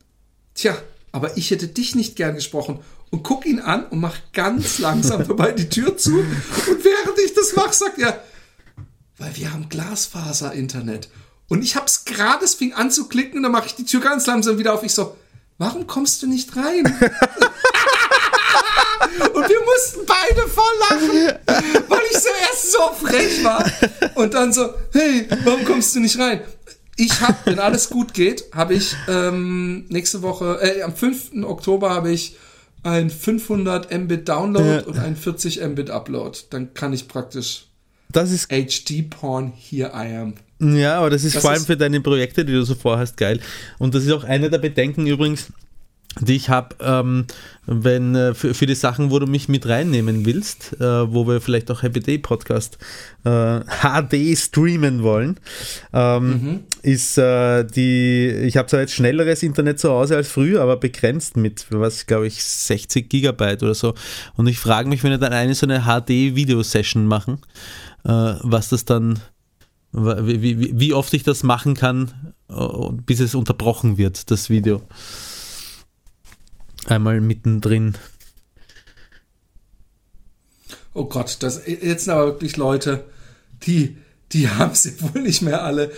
tja, 0.55 0.77
aber 1.13 1.37
ich 1.37 1.51
hätte 1.51 1.69
dich 1.69 1.95
nicht 1.95 2.17
gern 2.17 2.35
gesprochen. 2.35 2.81
Und 3.11 3.23
guck 3.23 3.47
ihn 3.47 3.61
an 3.61 3.87
und 3.87 4.01
mach 4.01 4.17
ganz 4.33 4.79
langsam 4.79 5.27
dabei 5.27 5.53
die 5.53 5.69
Tür 5.69 5.97
zu. 5.97 6.19
Und 6.19 6.85
während 6.85 7.19
ich 7.25 7.35
das 7.35 7.55
mache, 7.55 7.75
sagt 7.75 7.99
er, 7.99 8.23
weil 9.19 9.37
wir 9.37 9.53
haben 9.53 9.69
Glasfaser-Internet. 9.69 11.09
Und 11.49 11.63
ich 11.63 11.77
hab's 11.77 12.05
gerade, 12.05 12.45
es 12.45 12.55
fing 12.55 12.73
an 12.73 12.91
zu 12.91 13.09
klicken 13.09 13.39
und 13.39 13.43
dann 13.43 13.53
mache 13.53 13.67
ich 13.67 13.75
die 13.75 13.85
Tür 13.85 14.01
ganz 14.01 14.27
langsam 14.27 14.59
wieder 14.59 14.75
auf. 14.75 14.83
Ich 14.85 14.93
so, 14.93 15.17
warum 15.59 15.87
kommst 15.87 16.23
du 16.23 16.27
nicht 16.27 16.57
rein? 16.57 16.85
und 19.35 19.49
wir 19.49 19.61
mussten 19.65 20.01
beide 20.07 20.49
voll 20.49 20.65
lachen, 20.91 21.39
weil 21.89 22.01
ich 22.11 22.19
so 22.19 22.29
erst 22.51 22.73
so 22.73 23.07
frech 23.07 23.45
war. 23.45 23.65
Und 24.15 24.35
dann 24.35 24.53
so, 24.53 24.69
hey, 24.93 25.27
warum 25.45 25.65
kommst 25.65 25.95
du 25.95 26.01
nicht 26.01 26.19
rein? 26.19 26.41
Ich 26.97 27.21
habe, 27.21 27.37
wenn 27.45 27.59
alles 27.61 27.91
gut 27.91 28.13
geht, 28.15 28.45
habe 28.53 28.75
ich 28.75 28.95
ähm, 29.09 29.87
nächste 29.89 30.23
Woche, 30.23 30.59
äh, 30.61 30.83
am 30.83 30.95
5. 30.97 31.45
Oktober 31.45 31.91
habe 31.91 32.11
ich 32.11 32.37
ein 32.83 33.11
500 33.11 33.93
Mbit 33.97 34.29
Download 34.29 34.69
Ja. 34.69 34.81
und 34.83 34.99
ein 34.99 35.17
40 35.17 35.61
Mbit 35.63 35.91
Upload. 35.91 36.39
Dann 36.51 36.75
kann 36.75 36.93
ich 36.93 37.07
praktisch 37.09 37.67
Das 38.11 38.31
ist, 38.33 38.49
HD-Porn, 38.51 39.53
here 39.57 39.91
I 39.95 40.17
am. 40.17 40.35
ja, 40.77 40.99
aber 40.99 41.11
das 41.11 41.23
ist 41.25 41.37
Das 41.37 41.43
vor 41.43 41.51
allem 41.53 41.61
ist- 41.61 41.67
für 41.67 41.77
deine 41.77 42.01
Projekte, 42.01 42.45
die 42.45 42.53
du 42.53 42.65
so 42.65 42.75
vorhast, 42.75 43.17
geil. 43.17 43.41
Und 43.79 43.95
das 43.95 44.05
ist 44.05 44.11
auch 44.13 44.25
eine 44.25 44.51
der 44.51 44.59
Bedenken 44.59 45.07
übrigens, 45.07 45.47
die 46.21 46.37
ich 46.37 46.49
habe, 46.49 46.77
ähm, 46.81 47.27
wenn 47.67 48.15
äh, 48.15 48.35
für, 48.35 48.55
für 48.55 48.67
die 48.67 48.75
Sachen, 48.75 49.11
wo 49.11 49.19
du 49.19 49.27
mich 49.27 49.49
mit 49.49 49.67
reinnehmen 49.67 50.25
willst, 50.25 50.81
äh, 50.81 51.13
wo 51.13 51.27
wir 51.27 51.41
vielleicht 51.41 51.71
auch 51.71 51.83
Happy 51.83 52.01
Day 52.01 52.19
Podcast 52.19 52.79
äh, 53.25 53.61
HD 53.61 54.37
streamen 54.37 55.03
wollen, 55.03 55.39
ähm, 55.93 56.61
ist 56.83 57.19
äh, 57.19 57.65
die, 57.65 58.29
ich 58.45 58.57
habe 58.57 58.69
zwar 58.69 58.81
jetzt 58.81 58.95
schnelleres 58.95 59.43
Internet 59.43 59.79
zu 59.79 59.91
Hause 59.91 60.17
als 60.17 60.29
früher, 60.29 60.63
aber 60.63 60.77
begrenzt 60.77 61.37
mit, 61.37 61.67
was 61.71 62.07
glaube 62.07 62.27
ich, 62.27 62.43
60 62.43 63.09
Gigabyte 63.09 63.63
oder 63.63 63.75
so. 63.75 63.95
Und 64.37 64.47
ich 64.47 64.59
frage 64.59 64.89
mich, 64.89 65.03
wenn 65.05 65.11
wir 65.11 65.19
dann 65.19 65.33
eine 65.33 65.55
so 65.55 65.67
eine 65.67 65.83
HD-Video-Session 65.83 67.07
machen, 67.07 67.41
äh, 68.05 68.35
was 68.43 68.69
das 68.71 68.85
dann, 68.85 69.21
wie, 69.93 70.43
wie, 70.43 70.79
wie 70.79 70.93
oft 70.93 71.13
ich 71.15 71.23
das 71.23 71.43
machen 71.43 71.75
kann, 71.75 72.33
äh, 72.49 72.55
bis 73.05 73.21
es 73.21 73.35
unterbrochen 73.35 73.99
wird, 73.99 74.31
das 74.31 74.51
Video. 74.51 74.83
Einmal 76.87 77.21
mittendrin. 77.21 77.95
Oh 80.95 81.05
Gott, 81.05 81.37
das 81.41 81.63
jetzt 81.67 82.05
sind 82.05 82.13
aber 82.15 82.27
wirklich 82.27 82.57
Leute, 82.57 83.05
die, 83.65 83.99
die 84.33 84.49
haben 84.51 84.75
sie 84.75 85.01
wohl 85.03 85.23
nicht 85.23 85.43
mehr 85.43 85.63
alle. 85.65 85.93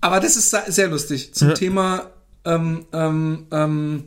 Aber 0.00 0.18
das 0.20 0.36
ist 0.36 0.50
se- 0.50 0.64
sehr 0.70 0.88
lustig. 0.88 1.34
Zum 1.34 1.48
Ja. 1.48 1.54
Thema 1.54 2.10
ähm, 2.44 2.86
ähm, 2.92 3.46
ähm, 3.52 4.04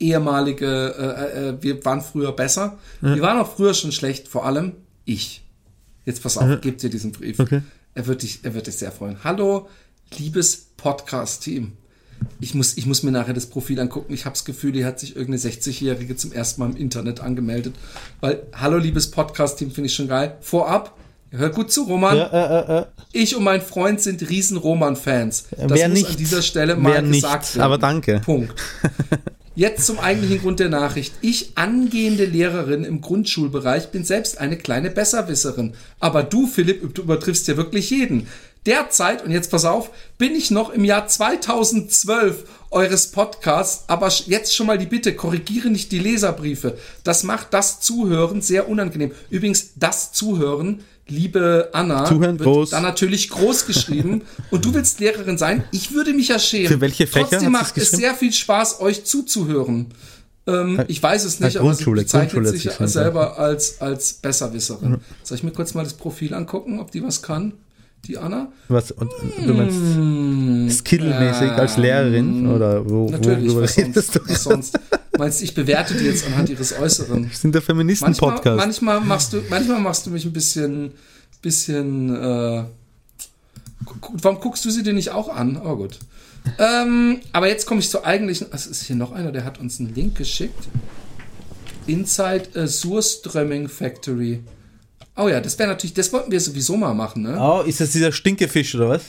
ehemalige, 0.00 0.66
äh, 0.98 1.48
äh, 1.50 1.62
wir 1.62 1.84
waren 1.84 2.00
früher 2.00 2.32
besser. 2.32 2.78
Wir 3.00 3.22
waren 3.22 3.38
auch 3.38 3.54
früher 3.54 3.74
schon 3.74 3.92
schlecht, 3.92 4.26
vor 4.28 4.44
allem 4.44 4.72
ich. 5.04 5.44
Jetzt 6.04 6.22
pass 6.22 6.36
auf, 6.36 6.60
gebt 6.60 6.82
dir 6.82 6.90
diesen 6.90 7.12
Brief. 7.12 7.38
Okay. 7.38 7.62
Er 7.94 8.06
wird 8.06 8.22
dich, 8.22 8.40
er 8.42 8.54
wird 8.54 8.66
dich 8.66 8.76
sehr 8.76 8.90
freuen. 8.90 9.22
Hallo, 9.22 9.68
liebes 10.18 10.56
Podcast-Team. 10.76 11.72
Ich 12.40 12.54
muss, 12.54 12.76
ich 12.76 12.86
muss 12.86 13.02
mir 13.02 13.10
nachher 13.10 13.34
das 13.34 13.46
Profil 13.46 13.80
angucken. 13.80 14.12
Ich 14.14 14.24
habe 14.24 14.34
das 14.34 14.44
Gefühl, 14.44 14.72
hier 14.72 14.86
hat 14.86 15.00
sich 15.00 15.16
irgendeine 15.16 15.38
60-Jährige 15.52 16.16
zum 16.16 16.32
ersten 16.32 16.60
Mal 16.60 16.70
im 16.70 16.76
Internet 16.76 17.20
angemeldet. 17.20 17.74
Weil, 18.20 18.42
hallo, 18.54 18.78
liebes 18.78 19.10
Podcast-Team, 19.10 19.70
finde 19.70 19.86
ich 19.86 19.94
schon 19.94 20.08
geil. 20.08 20.36
Vorab, 20.40 20.96
hört 21.30 21.54
gut 21.54 21.72
zu, 21.72 21.84
Roman. 21.84 22.16
äh, 22.16 22.78
äh, 22.80 22.84
Ich 23.12 23.34
und 23.36 23.44
mein 23.44 23.60
Freund 23.62 24.00
sind 24.00 24.28
riesen 24.28 24.56
Roman-Fans. 24.56 25.46
Das 25.50 25.70
Wer 25.72 25.88
muss 25.88 25.98
nicht? 25.98 26.10
an 26.10 26.16
dieser 26.16 26.42
Stelle 26.42 26.76
mal 26.76 26.92
Wer 26.94 27.02
nicht? 27.02 27.22
gesagt 27.22 27.54
werden. 27.54 27.64
Aber 27.64 27.78
danke. 27.78 28.20
Punkt. 28.24 28.54
Jetzt 29.56 29.86
zum 29.86 30.00
eigentlichen 30.00 30.40
Grund 30.40 30.58
der 30.58 30.68
Nachricht. 30.68 31.14
Ich, 31.20 31.56
angehende 31.56 32.24
Lehrerin 32.24 32.82
im 32.82 33.00
Grundschulbereich, 33.00 33.90
bin 33.92 34.04
selbst 34.04 34.38
eine 34.38 34.56
kleine 34.56 34.90
Besserwisserin. 34.90 35.74
Aber 36.00 36.24
du, 36.24 36.48
Philipp, 36.48 36.92
du 36.92 37.02
übertriffst 37.02 37.46
ja 37.46 37.56
wirklich 37.56 37.88
jeden. 37.90 38.26
Derzeit, 38.66 39.24
und 39.24 39.30
jetzt 39.30 39.50
pass 39.50 39.64
auf, 39.64 39.90
bin 40.16 40.34
ich 40.34 40.50
noch 40.50 40.70
im 40.70 40.84
Jahr 40.84 41.06
2012 41.06 42.44
eures 42.70 43.10
Podcasts, 43.10 43.84
aber 43.88 44.08
jetzt 44.26 44.54
schon 44.54 44.66
mal 44.66 44.78
die 44.78 44.86
Bitte, 44.86 45.14
korrigiere 45.14 45.70
nicht 45.70 45.92
die 45.92 45.98
Leserbriefe. 45.98 46.76
Das 47.04 47.22
macht 47.22 47.52
das 47.52 47.80
Zuhören 47.80 48.40
sehr 48.40 48.68
unangenehm. 48.68 49.12
Übrigens, 49.28 49.72
das 49.76 50.12
Zuhören, 50.12 50.80
liebe 51.06 51.68
Anna, 51.72 52.06
Zuhören 52.06 52.38
wird 52.38 52.48
groß. 52.48 52.70
dann 52.70 52.82
natürlich 52.82 53.28
groß 53.28 53.66
geschrieben. 53.66 54.22
und 54.50 54.64
du 54.64 54.72
willst 54.72 54.98
Lehrerin 54.98 55.36
sein. 55.36 55.64
Ich 55.70 55.92
würde 55.92 56.14
mich 56.14 56.28
ja 56.28 56.38
schämen. 56.38 56.68
Für 56.68 56.80
welche 56.80 57.06
Fächer 57.06 57.28
Trotzdem 57.30 57.52
macht 57.52 57.76
es 57.76 57.90
sehr 57.90 58.14
viel 58.14 58.32
Spaß, 58.32 58.80
euch 58.80 59.04
zuzuhören. 59.04 59.88
Ähm, 60.46 60.82
ich 60.88 61.02
weiß 61.02 61.24
es 61.24 61.40
nicht, 61.40 61.56
aber 61.56 61.74
sie 61.74 61.84
Grundschule, 61.84 62.02
bezeichnet 62.02 62.48
sich 62.48 62.70
selber 62.70 63.38
als, 63.38 63.80
als 63.80 64.14
Besserwisserin. 64.14 64.98
Soll 65.22 65.38
ich 65.38 65.44
mir 65.44 65.52
kurz 65.52 65.74
mal 65.74 65.84
das 65.84 65.94
Profil 65.94 66.34
angucken, 66.34 66.80
ob 66.80 66.90
die 66.90 67.02
was 67.02 67.22
kann? 67.22 67.52
Die 68.06 68.18
Anna? 68.18 68.52
Was, 68.68 68.90
und, 68.90 69.10
du 69.46 69.54
meinst 69.54 70.78
skillmäßig 70.80 71.50
als 71.52 71.76
Lehrerin? 71.78 72.46
Oder 72.48 72.88
wo, 72.88 73.06
Hm. 73.06 73.12
Natürlich, 73.12 73.44
worüber 73.50 73.62
was 73.62 73.76
redest 73.76 74.12
sonst, 74.12 74.14
du? 74.16 74.20
was 74.30 74.42
sonst? 74.42 74.78
Meinst 75.18 75.42
ich 75.42 75.54
bewerte 75.54 75.94
die 75.94 76.04
jetzt 76.04 76.26
anhand 76.26 76.50
ihres 76.50 76.78
Äußeren? 76.78 77.24
Wir 77.30 77.36
sind 77.36 77.54
der 77.54 77.60
Manchmal, 77.60 77.76
Feministen-Podcast. 77.76 78.56
manchmal, 78.58 79.00
machst 79.00 79.32
du, 79.32 79.40
manchmal 79.48 79.80
machst 79.80 80.06
du 80.06 80.10
mich 80.10 80.24
ein 80.24 80.32
bisschen, 80.32 80.92
bisschen, 81.40 82.14
äh, 82.14 82.64
warum 84.22 84.40
guckst 84.40 84.64
du 84.64 84.70
sie 84.70 84.82
dir 84.82 84.92
nicht 84.92 85.10
auch 85.10 85.28
an? 85.28 85.60
Oh 85.64 85.76
gut. 85.76 85.98
Ähm, 86.58 87.20
aber 87.32 87.48
jetzt 87.48 87.64
komme 87.66 87.80
ich 87.80 87.88
zur 87.88 88.04
eigentlichen, 88.04 88.48
es 88.52 88.66
ist 88.66 88.82
hier 88.82 88.96
noch 88.96 89.12
einer, 89.12 89.32
der 89.32 89.44
hat 89.44 89.58
uns 89.60 89.80
einen 89.80 89.94
Link 89.94 90.16
geschickt. 90.16 90.68
Inside 91.86 92.48
a 92.54 92.66
Surströmming 92.66 93.68
Factory. 93.68 94.40
Oh 95.16 95.28
ja, 95.28 95.40
das 95.40 95.58
wäre 95.58 95.68
natürlich, 95.68 95.94
das 95.94 96.12
wollten 96.12 96.30
wir 96.30 96.40
sowieso 96.40 96.76
mal 96.76 96.92
machen, 96.94 97.22
ne? 97.22 97.38
Oh, 97.40 97.62
ist 97.62 97.80
das 97.80 97.90
dieser 97.92 98.10
Stinkefisch 98.12 98.74
oder 98.74 98.88
was? 98.90 99.02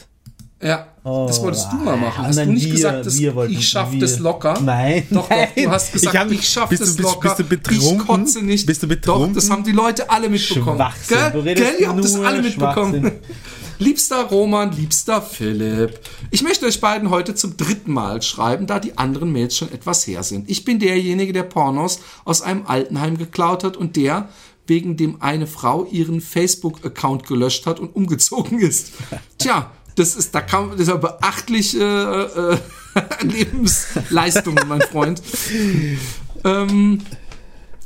Ja, 0.62 0.88
das 1.04 1.42
wolltest 1.42 1.68
du 1.72 1.76
mal 1.78 1.98
machen. 1.98 2.24
ah, 2.24 2.28
Hast 2.28 2.40
du 2.40 2.46
nicht 2.46 2.66
wir- 2.66 2.72
gesagt, 2.74 3.06
dass 3.06 3.20
ich 3.20 3.68
schaffe 3.70 3.98
das 3.98 4.20
locker? 4.20 4.60
Nein, 4.62 5.06
Doch, 5.12 5.30
nein. 5.30 5.50
doch, 5.56 5.64
du 5.64 5.70
hast 5.70 5.92
gesagt, 5.92 6.14
Ich 6.16 6.20
hab- 6.22 6.32
ich, 6.32 6.48
schaffe 6.50 6.78
das 6.78 6.98
locker. 6.98 7.30
bist 7.36 7.40
du 7.40 7.44
betrunken? 7.44 8.00
Ich 8.02 8.08
kotze 8.08 8.42
nicht. 8.42 8.66
Bist 8.66 8.82
du 8.82 8.88
Doch, 8.88 8.96
betrunken? 8.96 9.34
das 9.36 9.50
haben 9.50 9.64
die 9.64 9.74
Leute 9.74 10.10
alle 10.10 10.30
mitbekommen. 10.30 10.78
Schwachsinn, 10.78 11.18
Gell? 11.44 11.56
Gell? 11.56 11.74
Ihr 11.82 11.90
habt 11.90 12.04
das 12.04 12.16
alle 12.16 12.42
mitbekommen. 12.42 13.12
Liebster 13.80 14.24
Roman, 14.24 14.72
liebster 14.72 15.22
Philipp, 15.22 16.00
ich 16.32 16.42
möchte 16.44 16.66
euch 16.66 16.80
beiden 16.80 17.10
heute 17.10 17.36
zum 17.36 17.58
dritten 17.58 17.92
Mal 17.92 18.22
schreiben, 18.22 18.68
da 18.68 18.80
die 18.80 18.98
anderen 18.98 19.34
Mails 19.34 19.58
schon 19.58 19.70
etwas 19.70 20.08
her 20.08 20.24
sind. 20.24 20.50
Ich 20.50 20.64
bin 20.64 20.80
derjenige, 20.80 21.34
der 21.34 21.44
Pornos 21.44 22.00
aus 22.24 22.42
einem 22.42 22.66
Altenheim 22.68 23.18
geklaut 23.18 23.66
hat 23.66 23.76
und 23.76 23.98
der, 23.98 24.30
wegen 24.68 24.98
dem 24.98 25.22
eine 25.22 25.48
Frau 25.48 25.86
ihren 25.86 26.22
Facebook-Account 26.22 27.28
gelöscht 27.28 27.66
hat 27.66 27.80
und 27.80 27.96
umgezogen 27.96 28.60
ist. 28.60 28.94
Tja, 29.38 29.72
das 29.96 30.16
ist, 30.16 30.36
da 30.36 30.42
kam, 30.42 30.72
das 30.72 30.82
ist 30.82 30.90
eine 30.90 31.00
beachtliche 31.00 32.60
äh, 32.94 33.24
Lebensleistung, 33.26 34.60
mein 34.68 34.82
Freund. 34.82 35.22
Ähm, 36.44 37.02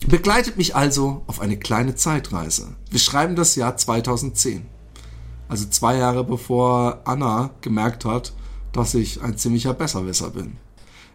begleitet 0.07 0.57
mich 0.57 0.75
also 0.75 1.23
auf 1.27 1.39
eine 1.39 1.57
kleine 1.57 1.95
Zeitreise. 1.95 2.75
Wir 2.89 2.99
schreiben 2.99 3.35
das 3.35 3.55
Jahr 3.55 3.77
2010. 3.77 4.65
Also 5.47 5.65
zwei 5.67 5.97
Jahre 5.97 6.23
bevor 6.23 7.01
Anna 7.05 7.51
gemerkt 7.61 8.05
hat, 8.05 8.33
dass 8.71 8.93
ich 8.93 9.21
ein 9.21 9.37
ziemlicher 9.37 9.73
Besserwisser 9.73 10.29
bin. 10.29 10.57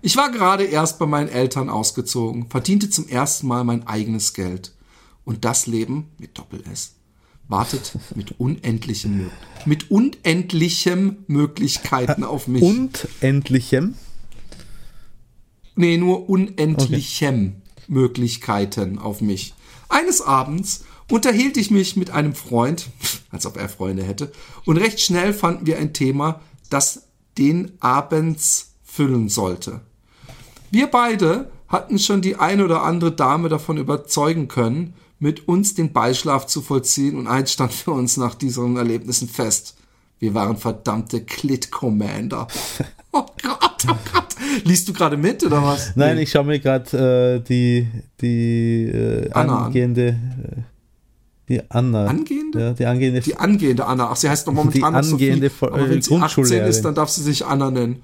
Ich 0.02 0.16
war 0.16 0.30
gerade 0.30 0.64
erst 0.64 0.98
bei 0.98 1.06
meinen 1.06 1.28
Eltern 1.28 1.70
ausgezogen, 1.70 2.46
verdiente 2.50 2.90
zum 2.90 3.08
ersten 3.08 3.46
Mal 3.46 3.64
mein 3.64 3.86
eigenes 3.86 4.34
Geld. 4.34 4.72
Und 5.24 5.44
das 5.44 5.66
Leben 5.66 6.10
mit 6.18 6.38
Doppel-S 6.38 6.94
wartet 7.48 7.92
mit 8.14 8.38
unendlichen, 8.40 9.30
mit 9.66 9.90
unendlichem 9.90 11.24
Möglichkeiten 11.26 12.24
auf 12.24 12.48
mich. 12.48 12.62
Und 12.62 13.08
endlichem. 13.20 13.94
Nee, 15.76 15.96
nur 15.96 16.28
unendlichem 16.28 17.56
Möglichkeiten 17.88 18.98
auf 18.98 19.20
mich. 19.20 19.54
Eines 19.88 20.22
Abends 20.22 20.84
unterhielt 21.10 21.56
ich 21.56 21.70
mich 21.70 21.96
mit 21.96 22.10
einem 22.10 22.34
Freund, 22.34 22.88
als 23.30 23.46
ob 23.46 23.56
er 23.56 23.68
Freunde 23.68 24.04
hätte, 24.04 24.32
und 24.64 24.76
recht 24.76 25.00
schnell 25.00 25.32
fanden 25.32 25.66
wir 25.66 25.78
ein 25.78 25.92
Thema, 25.92 26.40
das 26.70 27.08
den 27.36 27.72
abends 27.80 28.74
füllen 28.82 29.28
sollte. 29.28 29.80
Wir 30.70 30.86
beide 30.86 31.50
hatten 31.68 31.98
schon 31.98 32.22
die 32.22 32.36
ein 32.36 32.62
oder 32.62 32.82
andere 32.82 33.12
Dame 33.12 33.48
davon 33.48 33.76
überzeugen 33.76 34.48
können, 34.48 34.94
mit 35.24 35.48
uns 35.48 35.72
den 35.72 35.90
Beischlaf 35.90 36.46
zu 36.46 36.60
vollziehen 36.60 37.16
und 37.16 37.26
eins 37.28 37.50
stand 37.50 37.72
für 37.72 37.92
uns 37.92 38.18
nach 38.18 38.34
diesen 38.34 38.76
Erlebnissen 38.76 39.26
fest. 39.26 39.74
Wir 40.18 40.34
waren 40.34 40.58
verdammte 40.58 41.22
Clit-Commander. 41.24 42.46
Oh 43.16 43.26
Gott, 43.40 43.86
oh 43.88 43.94
Gott. 44.12 44.34
Liest 44.64 44.88
du 44.88 44.92
gerade 44.92 45.16
mit 45.16 45.44
oder 45.44 45.62
was? 45.62 45.94
Nein, 45.94 46.18
ich 46.18 46.32
schaue 46.32 46.42
mir 46.42 46.58
gerade 46.58 47.36
äh, 47.36 47.48
die, 47.48 47.86
die 48.20 48.86
äh, 48.86 49.30
Anna 49.30 49.58
an. 49.58 49.64
angehende. 49.66 50.08
Äh, 50.08 50.60
die 51.48 51.70
Anna. 51.70 52.06
Angehende? 52.06 52.58
Ja, 52.58 52.72
die 52.72 52.86
angehende. 52.86 53.20
Die 53.20 53.36
angehende 53.36 53.86
Anna. 53.86 54.10
Ach, 54.10 54.16
sie 54.16 54.28
heißt 54.28 54.48
doch 54.48 54.52
momentan 54.52 54.80
Die 54.80 54.80
noch 54.80 55.12
angehende 55.12 55.48
Sophie. 55.48 55.72
Aber 55.72 55.88
wenn 55.88 56.02
sie 56.02 56.12
18 56.12 56.18
Grundschullehrerin. 56.18 56.68
ist, 56.68 56.84
dann 56.84 56.96
darf 56.96 57.08
sie 57.08 57.22
sich 57.22 57.46
Anna 57.46 57.70
nennen. 57.70 58.02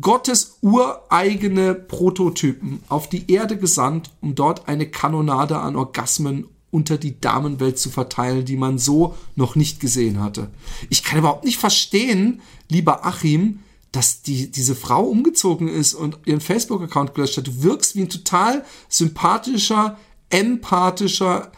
Gottes 0.00 0.58
ureigene 0.62 1.74
Prototypen 1.74 2.82
auf 2.88 3.08
die 3.08 3.30
Erde 3.30 3.56
gesandt, 3.56 4.10
um 4.20 4.34
dort 4.34 4.68
eine 4.68 4.88
Kanonade 4.88 5.58
an 5.58 5.76
Orgasmen 5.76 6.46
unter 6.70 6.98
die 6.98 7.20
Damenwelt 7.20 7.78
zu 7.78 7.90
verteilen, 7.90 8.44
die 8.44 8.56
man 8.56 8.78
so 8.78 9.16
noch 9.34 9.56
nicht 9.56 9.80
gesehen 9.80 10.20
hatte. 10.20 10.50
Ich 10.88 11.02
kann 11.02 11.18
überhaupt 11.18 11.44
nicht 11.44 11.58
verstehen, 11.58 12.40
lieber 12.68 13.04
Achim, 13.04 13.60
dass 13.92 14.22
die, 14.22 14.50
diese 14.50 14.76
Frau 14.76 15.02
umgezogen 15.02 15.66
ist 15.66 15.94
und 15.94 16.18
ihren 16.24 16.40
Facebook-Account 16.40 17.14
gelöscht 17.14 17.36
hat. 17.36 17.48
Du 17.48 17.62
wirkst 17.62 17.96
wie 17.96 18.02
ein 18.02 18.08
total 18.08 18.64
sympathischer, 18.88 19.98
empathischer, 20.30 21.50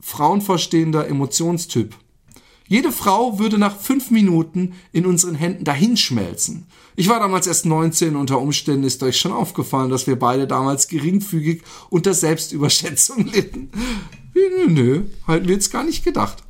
frauenverstehender 0.00 1.08
Emotionstyp. 1.08 1.96
Jede 2.70 2.92
Frau 2.92 3.40
würde 3.40 3.58
nach 3.58 3.76
fünf 3.76 4.12
Minuten 4.12 4.74
in 4.92 5.04
unseren 5.04 5.34
Händen 5.34 5.64
dahinschmelzen. 5.64 6.66
Ich 6.94 7.08
war 7.08 7.18
damals 7.18 7.48
erst 7.48 7.66
19, 7.66 8.14
unter 8.14 8.40
Umständen 8.40 8.84
ist 8.84 9.02
euch 9.02 9.18
schon 9.18 9.32
aufgefallen, 9.32 9.90
dass 9.90 10.06
wir 10.06 10.16
beide 10.16 10.46
damals 10.46 10.86
geringfügig 10.86 11.62
unter 11.88 12.14
Selbstüberschätzung 12.14 13.26
litten. 13.26 13.70
Nö, 14.34 14.68
nö, 14.68 15.02
halten 15.26 15.48
wir 15.48 15.54
jetzt 15.54 15.72
gar 15.72 15.82
nicht 15.82 16.04
gedacht. 16.04 16.44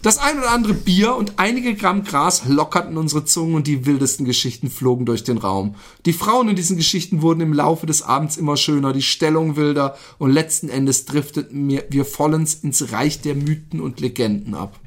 Das 0.00 0.16
ein 0.16 0.38
oder 0.38 0.50
andere 0.50 0.72
Bier 0.72 1.14
und 1.14 1.34
einige 1.36 1.74
Gramm 1.74 2.04
Gras 2.04 2.46
lockerten 2.46 2.96
unsere 2.96 3.26
Zungen 3.26 3.54
und 3.54 3.66
die 3.66 3.84
wildesten 3.84 4.24
Geschichten 4.24 4.70
flogen 4.70 5.04
durch 5.04 5.24
den 5.24 5.36
Raum. 5.36 5.74
Die 6.06 6.14
Frauen 6.14 6.48
in 6.48 6.56
diesen 6.56 6.78
Geschichten 6.78 7.20
wurden 7.20 7.42
im 7.42 7.52
Laufe 7.52 7.84
des 7.84 8.00
Abends 8.00 8.38
immer 8.38 8.56
schöner, 8.56 8.94
die 8.94 9.02
Stellung 9.02 9.56
wilder 9.56 9.94
und 10.16 10.30
letzten 10.30 10.70
Endes 10.70 11.04
drifteten 11.04 11.68
wir 11.68 11.84
wir 11.90 12.06
vollends 12.06 12.54
ins 12.54 12.92
Reich 12.92 13.20
der 13.20 13.34
Mythen 13.34 13.82
und 13.82 14.00
Legenden 14.00 14.54
ab. 14.54 14.80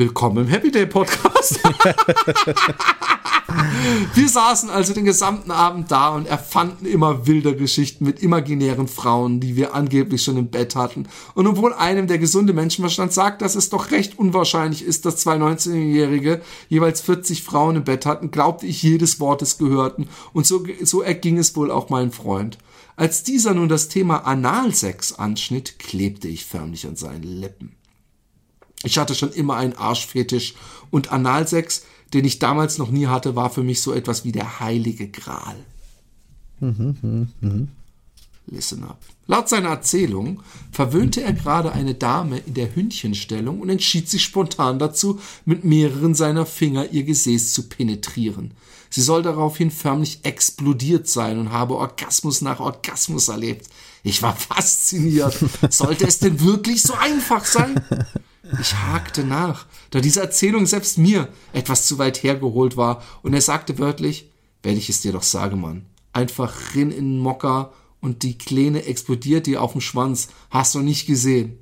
Willkommen 0.00 0.46
im 0.46 0.48
Happy 0.48 0.70
Day 0.70 0.86
Podcast. 0.86 1.60
Wir 4.14 4.28
saßen 4.30 4.70
also 4.70 4.94
den 4.94 5.04
gesamten 5.04 5.50
Abend 5.50 5.90
da 5.90 6.08
und 6.14 6.24
erfanden 6.26 6.86
immer 6.86 7.26
wilder 7.26 7.52
Geschichten 7.52 8.06
mit 8.06 8.22
imaginären 8.22 8.88
Frauen, 8.88 9.40
die 9.40 9.56
wir 9.56 9.74
angeblich 9.74 10.22
schon 10.22 10.38
im 10.38 10.48
Bett 10.48 10.74
hatten. 10.74 11.06
Und 11.34 11.46
obwohl 11.46 11.74
einem 11.74 12.06
der 12.06 12.16
gesunde 12.18 12.54
Menschenverstand 12.54 13.12
sagt, 13.12 13.42
dass 13.42 13.56
es 13.56 13.68
doch 13.68 13.90
recht 13.90 14.18
unwahrscheinlich 14.18 14.82
ist, 14.82 15.04
dass 15.04 15.16
zwei 15.16 15.36
19-Jährige 15.36 16.40
jeweils 16.70 17.02
40 17.02 17.42
Frauen 17.42 17.76
im 17.76 17.84
Bett 17.84 18.06
hatten, 18.06 18.30
glaubte 18.30 18.64
ich 18.64 18.82
jedes 18.82 19.20
Wort 19.20 19.42
des 19.42 19.58
Gehörten. 19.58 20.08
Und 20.32 20.46
so, 20.46 20.64
so 20.82 21.02
erging 21.02 21.36
es 21.36 21.54
wohl 21.56 21.70
auch 21.70 21.90
meinem 21.90 22.12
Freund. 22.12 22.56
Als 22.96 23.22
dieser 23.22 23.52
nun 23.52 23.68
das 23.68 23.88
Thema 23.88 24.24
Analsex 24.26 25.12
anschnitt, 25.12 25.78
klebte 25.78 26.28
ich 26.28 26.46
förmlich 26.46 26.86
an 26.86 26.96
seinen 26.96 27.22
Lippen. 27.24 27.76
Ich 28.82 28.98
hatte 28.98 29.14
schon 29.14 29.32
immer 29.32 29.56
einen 29.56 29.74
Arschfetisch 29.74 30.54
und 30.90 31.12
Analsex, 31.12 31.84
den 32.12 32.24
ich 32.24 32.38
damals 32.38 32.78
noch 32.78 32.90
nie 32.90 33.06
hatte, 33.06 33.36
war 33.36 33.50
für 33.50 33.62
mich 33.62 33.82
so 33.82 33.92
etwas 33.92 34.24
wie 34.24 34.32
der 34.32 34.60
heilige 34.60 35.08
Gral. 35.08 35.56
Listen 38.46 38.82
up. 38.84 38.98
Laut 39.26 39.48
seiner 39.48 39.68
Erzählung 39.68 40.42
verwöhnte 40.72 41.22
er 41.22 41.32
gerade 41.32 41.72
eine 41.72 41.94
Dame 41.94 42.38
in 42.38 42.54
der 42.54 42.74
Hündchenstellung 42.74 43.60
und 43.60 43.68
entschied 43.70 44.08
sich 44.08 44.24
spontan 44.24 44.80
dazu, 44.80 45.20
mit 45.44 45.64
mehreren 45.64 46.14
seiner 46.14 46.46
Finger 46.46 46.90
ihr 46.90 47.04
Gesäß 47.04 47.52
zu 47.52 47.68
penetrieren. 47.68 48.52
Sie 48.88 49.02
soll 49.02 49.22
daraufhin 49.22 49.70
förmlich 49.70 50.20
explodiert 50.24 51.06
sein 51.06 51.38
und 51.38 51.52
habe 51.52 51.76
Orgasmus 51.76 52.40
nach 52.40 52.58
Orgasmus 52.58 53.28
erlebt. 53.28 53.68
Ich 54.02 54.20
war 54.20 54.34
fasziniert. 54.34 55.38
Sollte 55.70 56.06
es 56.06 56.18
denn 56.18 56.40
wirklich 56.40 56.82
so 56.82 56.94
einfach 56.94 57.44
sein? 57.44 57.80
Ich 58.58 58.74
hakte 58.74 59.24
nach, 59.24 59.66
da 59.90 60.00
diese 60.00 60.20
Erzählung 60.20 60.66
selbst 60.66 60.98
mir 60.98 61.28
etwas 61.52 61.86
zu 61.86 61.98
weit 61.98 62.22
hergeholt 62.22 62.76
war, 62.76 63.02
und 63.22 63.34
er 63.34 63.40
sagte 63.40 63.78
wörtlich, 63.78 64.30
wenn 64.62 64.76
ich 64.76 64.88
es 64.88 65.00
dir 65.00 65.12
doch 65.12 65.22
sage, 65.22 65.56
Mann, 65.56 65.86
einfach 66.12 66.74
rin 66.74 66.90
in 66.90 67.12
den 67.12 67.18
Mocker 67.20 67.72
und 68.00 68.22
die 68.22 68.38
Kleine 68.38 68.84
explodiert 68.84 69.46
dir 69.46 69.62
auf 69.62 69.72
dem 69.72 69.80
Schwanz, 69.80 70.28
hast 70.50 70.74
du 70.74 70.80
nicht 70.80 71.06
gesehen. 71.06 71.58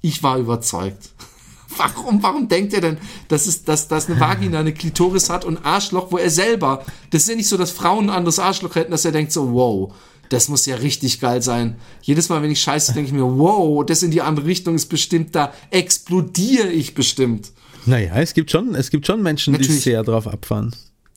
Ich 0.00 0.22
war 0.22 0.38
überzeugt. 0.38 1.10
Warum, 1.76 2.20
warum 2.20 2.48
denkt 2.48 2.74
er 2.74 2.80
denn, 2.80 2.98
dass, 3.28 3.46
es, 3.46 3.62
dass, 3.62 3.86
dass 3.86 4.10
eine 4.10 4.18
Vagina 4.18 4.58
eine 4.58 4.74
Klitoris 4.74 5.30
hat 5.30 5.44
und 5.44 5.64
Arschloch, 5.64 6.10
wo 6.10 6.18
er 6.18 6.28
selber, 6.28 6.84
das 7.10 7.22
ist 7.22 7.28
ja 7.28 7.36
nicht 7.36 7.48
so, 7.48 7.56
dass 7.56 7.70
Frauen 7.70 8.10
ein 8.10 8.16
anderes 8.16 8.40
Arschloch 8.40 8.74
hätten, 8.74 8.90
dass 8.90 9.04
er 9.04 9.12
denkt 9.12 9.30
so, 9.30 9.52
wow, 9.52 9.94
das 10.30 10.48
muss 10.48 10.64
ja 10.64 10.76
richtig 10.76 11.20
geil 11.20 11.42
sein. 11.42 11.76
Jedes 12.02 12.28
Mal, 12.28 12.42
wenn 12.42 12.50
ich 12.50 12.60
scheiße, 12.62 12.94
denke 12.94 13.08
ich 13.08 13.12
mir, 13.12 13.24
wow, 13.38 13.84
das 13.84 14.02
in 14.02 14.10
die 14.10 14.22
andere 14.22 14.46
Richtung 14.46 14.74
ist 14.76 14.86
bestimmt, 14.86 15.34
da 15.34 15.52
explodiere 15.70 16.68
ich 16.68 16.94
bestimmt. 16.94 17.52
Naja, 17.84 18.14
es 18.16 18.32
gibt 18.32 18.50
schon, 18.50 18.74
es 18.74 18.90
gibt 18.90 19.06
schon 19.06 19.22
Menschen, 19.22 19.54
die 19.54 19.60
Natürlich. 19.60 19.82
sehr 19.82 20.02
drauf 20.02 20.26
abfahren. 20.26 20.74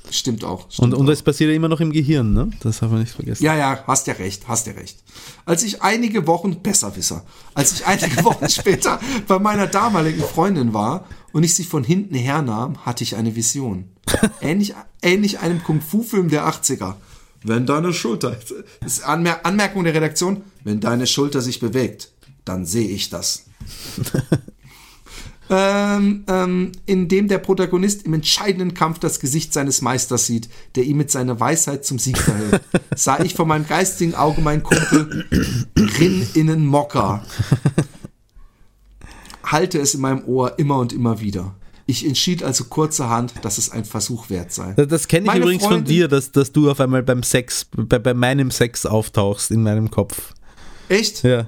Stimmt 0.09 0.43
auch. 0.43 0.65
Und, 0.65 0.73
Stimmt 0.73 0.93
und 0.95 1.07
auch. 1.07 1.13
es 1.13 1.21
passiert 1.21 1.49
ja 1.49 1.55
immer 1.55 1.69
noch 1.69 1.79
im 1.79 1.91
Gehirn, 1.91 2.33
ne? 2.33 2.49
Das 2.61 2.79
darf 2.79 2.91
man 2.91 2.99
nicht 3.01 3.13
vergessen. 3.13 3.43
Ja, 3.43 3.55
ja, 3.55 3.83
hast 3.87 4.07
ja 4.07 4.13
recht, 4.13 4.47
hast 4.47 4.67
ja 4.67 4.73
recht. 4.73 4.97
Als 5.45 5.63
ich 5.63 5.81
einige 5.81 6.27
Wochen, 6.27 6.61
Besserwisser, 6.61 7.23
als 7.53 7.73
ich 7.73 7.85
einige 7.85 8.23
Wochen 8.25 8.49
später 8.49 8.99
bei 9.27 9.39
meiner 9.39 9.67
damaligen 9.67 10.21
Freundin 10.21 10.73
war 10.73 11.05
und 11.31 11.43
ich 11.43 11.55
sie 11.55 11.63
von 11.63 11.83
hinten 11.83 12.15
hernahm, 12.15 12.85
hatte 12.85 13.03
ich 13.03 13.15
eine 13.15 13.35
Vision. 13.35 13.89
Ähnlich, 14.41 14.73
ähnlich 15.01 15.39
einem 15.39 15.63
Kung-Fu-Film 15.63 16.29
der 16.29 16.47
80er. 16.47 16.95
Wenn 17.43 17.65
deine 17.65 17.93
Schulter, 17.93 18.37
ist 18.85 19.03
Anmer 19.03 19.39
Anmerkung 19.43 19.83
der 19.83 19.93
Redaktion, 19.93 20.43
wenn 20.63 20.79
deine 20.79 21.07
Schulter 21.07 21.41
sich 21.41 21.59
bewegt, 21.59 22.11
dann 22.45 22.65
sehe 22.65 22.87
ich 22.87 23.09
das. 23.09 23.45
ähm, 25.49 26.23
ähm, 26.27 26.71
in 26.85 27.09
dem 27.09 27.27
der 27.27 27.39
Protagonist 27.39 28.05
im 28.05 28.13
entscheidenden 28.13 28.73
Kampf 28.73 28.99
das 28.99 29.19
Gesicht 29.19 29.53
seines 29.53 29.81
Meisters 29.81 30.25
sieht, 30.25 30.49
der 30.75 30.85
ihm 30.85 30.97
mit 30.97 31.11
seiner 31.11 31.39
Weisheit 31.39 31.85
zum 31.85 31.99
Sieg 31.99 32.17
verhilft, 32.17 32.63
sah 32.95 33.19
ich 33.19 33.33
vor 33.33 33.45
meinem 33.45 33.67
geistigen 33.67 34.15
Auge 34.15 34.41
meinen 34.41 34.63
Kumpel 34.63 35.25
Rin 35.75 36.27
innen 36.33 36.65
Mocker. 36.65 37.25
Halte 39.43 39.79
es 39.79 39.93
in 39.93 40.01
meinem 40.01 40.23
Ohr 40.25 40.57
immer 40.57 40.79
und 40.79 40.93
immer 40.93 41.19
wieder. 41.19 41.53
Ich 41.85 42.05
entschied 42.07 42.43
also 42.43 42.63
kurzerhand, 42.65 43.33
dass 43.41 43.57
es 43.57 43.69
ein 43.69 43.83
Versuch 43.85 44.29
wert 44.29 44.53
sei. 44.53 44.73
Das, 44.73 45.07
kenne 45.07 45.23
ich 45.25 45.27
Meine 45.27 45.41
übrigens 45.41 45.63
von 45.63 45.71
Freundin- 45.73 45.85
dir, 45.93 46.07
dass, 46.07 46.31
dass 46.31 46.51
du 46.51 46.71
auf 46.71 46.79
einmal 46.79 47.03
beim 47.03 47.23
Sex, 47.23 47.65
bei, 47.75 47.99
bei 47.99 48.13
meinem 48.13 48.51
Sex 48.51 48.85
auftauchst 48.85 49.51
in 49.51 49.63
meinem 49.63 49.91
Kopf. 49.91 50.33
Echt? 50.87 51.23
Ja. 51.23 51.47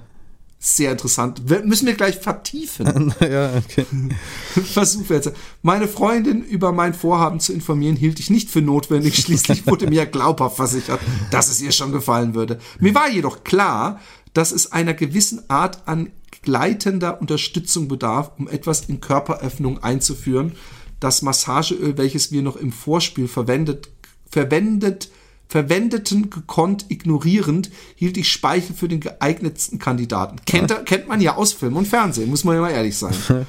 Sehr 0.59 0.91
interessant. 0.91 1.43
Wir- 1.45 1.63
Müssen 1.63 1.85
wir 1.85 1.93
gleich 1.93 2.17
vertiefen. 2.17 3.13
ja, 3.21 3.51
okay. 3.55 3.85
Versuch 4.73 5.09
wert 5.09 5.25
sein. 5.25 5.33
Meine 5.61 5.87
Freundin 5.87 6.43
über 6.43 6.71
mein 6.71 6.93
Vorhaben 6.93 7.39
zu 7.39 7.53
informieren, 7.53 7.95
hielt 7.95 8.19
ich 8.19 8.29
nicht 8.29 8.49
für 8.49 8.61
notwendig. 8.61 9.15
Schließlich 9.15 9.67
wurde 9.67 9.87
mir 9.87 10.05
glaubhaft 10.05 10.57
versichert, 10.57 10.99
dass 11.31 11.49
es 11.49 11.61
ihr 11.61 11.71
schon 11.71 11.91
gefallen 11.91 12.33
würde. 12.33 12.59
Mir 12.79 12.93
war 12.95 13.09
jedoch 13.09 13.43
klar, 13.43 13.99
dass 14.33 14.51
es 14.51 14.71
einer 14.71 14.93
gewissen 14.95 15.49
Art 15.49 15.87
an 15.87 16.11
gleitender 16.45 17.19
Unterstützung 17.19 17.87
bedarf, 17.89 18.31
um 18.37 18.47
etwas 18.47 18.85
in 18.85 19.01
Körperöffnung 19.01 19.83
einzuführen. 19.83 20.53
Das 21.01 21.21
Massageöl, 21.21 21.97
welches 21.97 22.31
wir 22.31 22.41
noch 22.41 22.55
im 22.55 22.71
Vorspiel 22.71 23.27
verwendet, 23.27 23.89
verwendet, 24.31 25.09
verwendeten 25.49 26.29
gekonnt 26.29 26.85
ignorierend, 26.89 27.69
hielt 27.95 28.17
ich 28.17 28.31
Speichel 28.31 28.75
für 28.75 28.87
den 28.87 28.99
geeignetsten 29.01 29.77
Kandidaten. 29.77 30.37
Kennt, 30.45 30.71
er- 30.71 30.83
kennt 30.83 31.07
man 31.07 31.19
ja 31.21 31.35
aus 31.35 31.51
Film 31.53 31.75
und 31.75 31.87
Fernsehen, 31.87 32.29
muss 32.29 32.43
man 32.45 32.55
ja 32.55 32.61
mal 32.61 32.71
ehrlich 32.71 32.97
sein. 32.97 33.13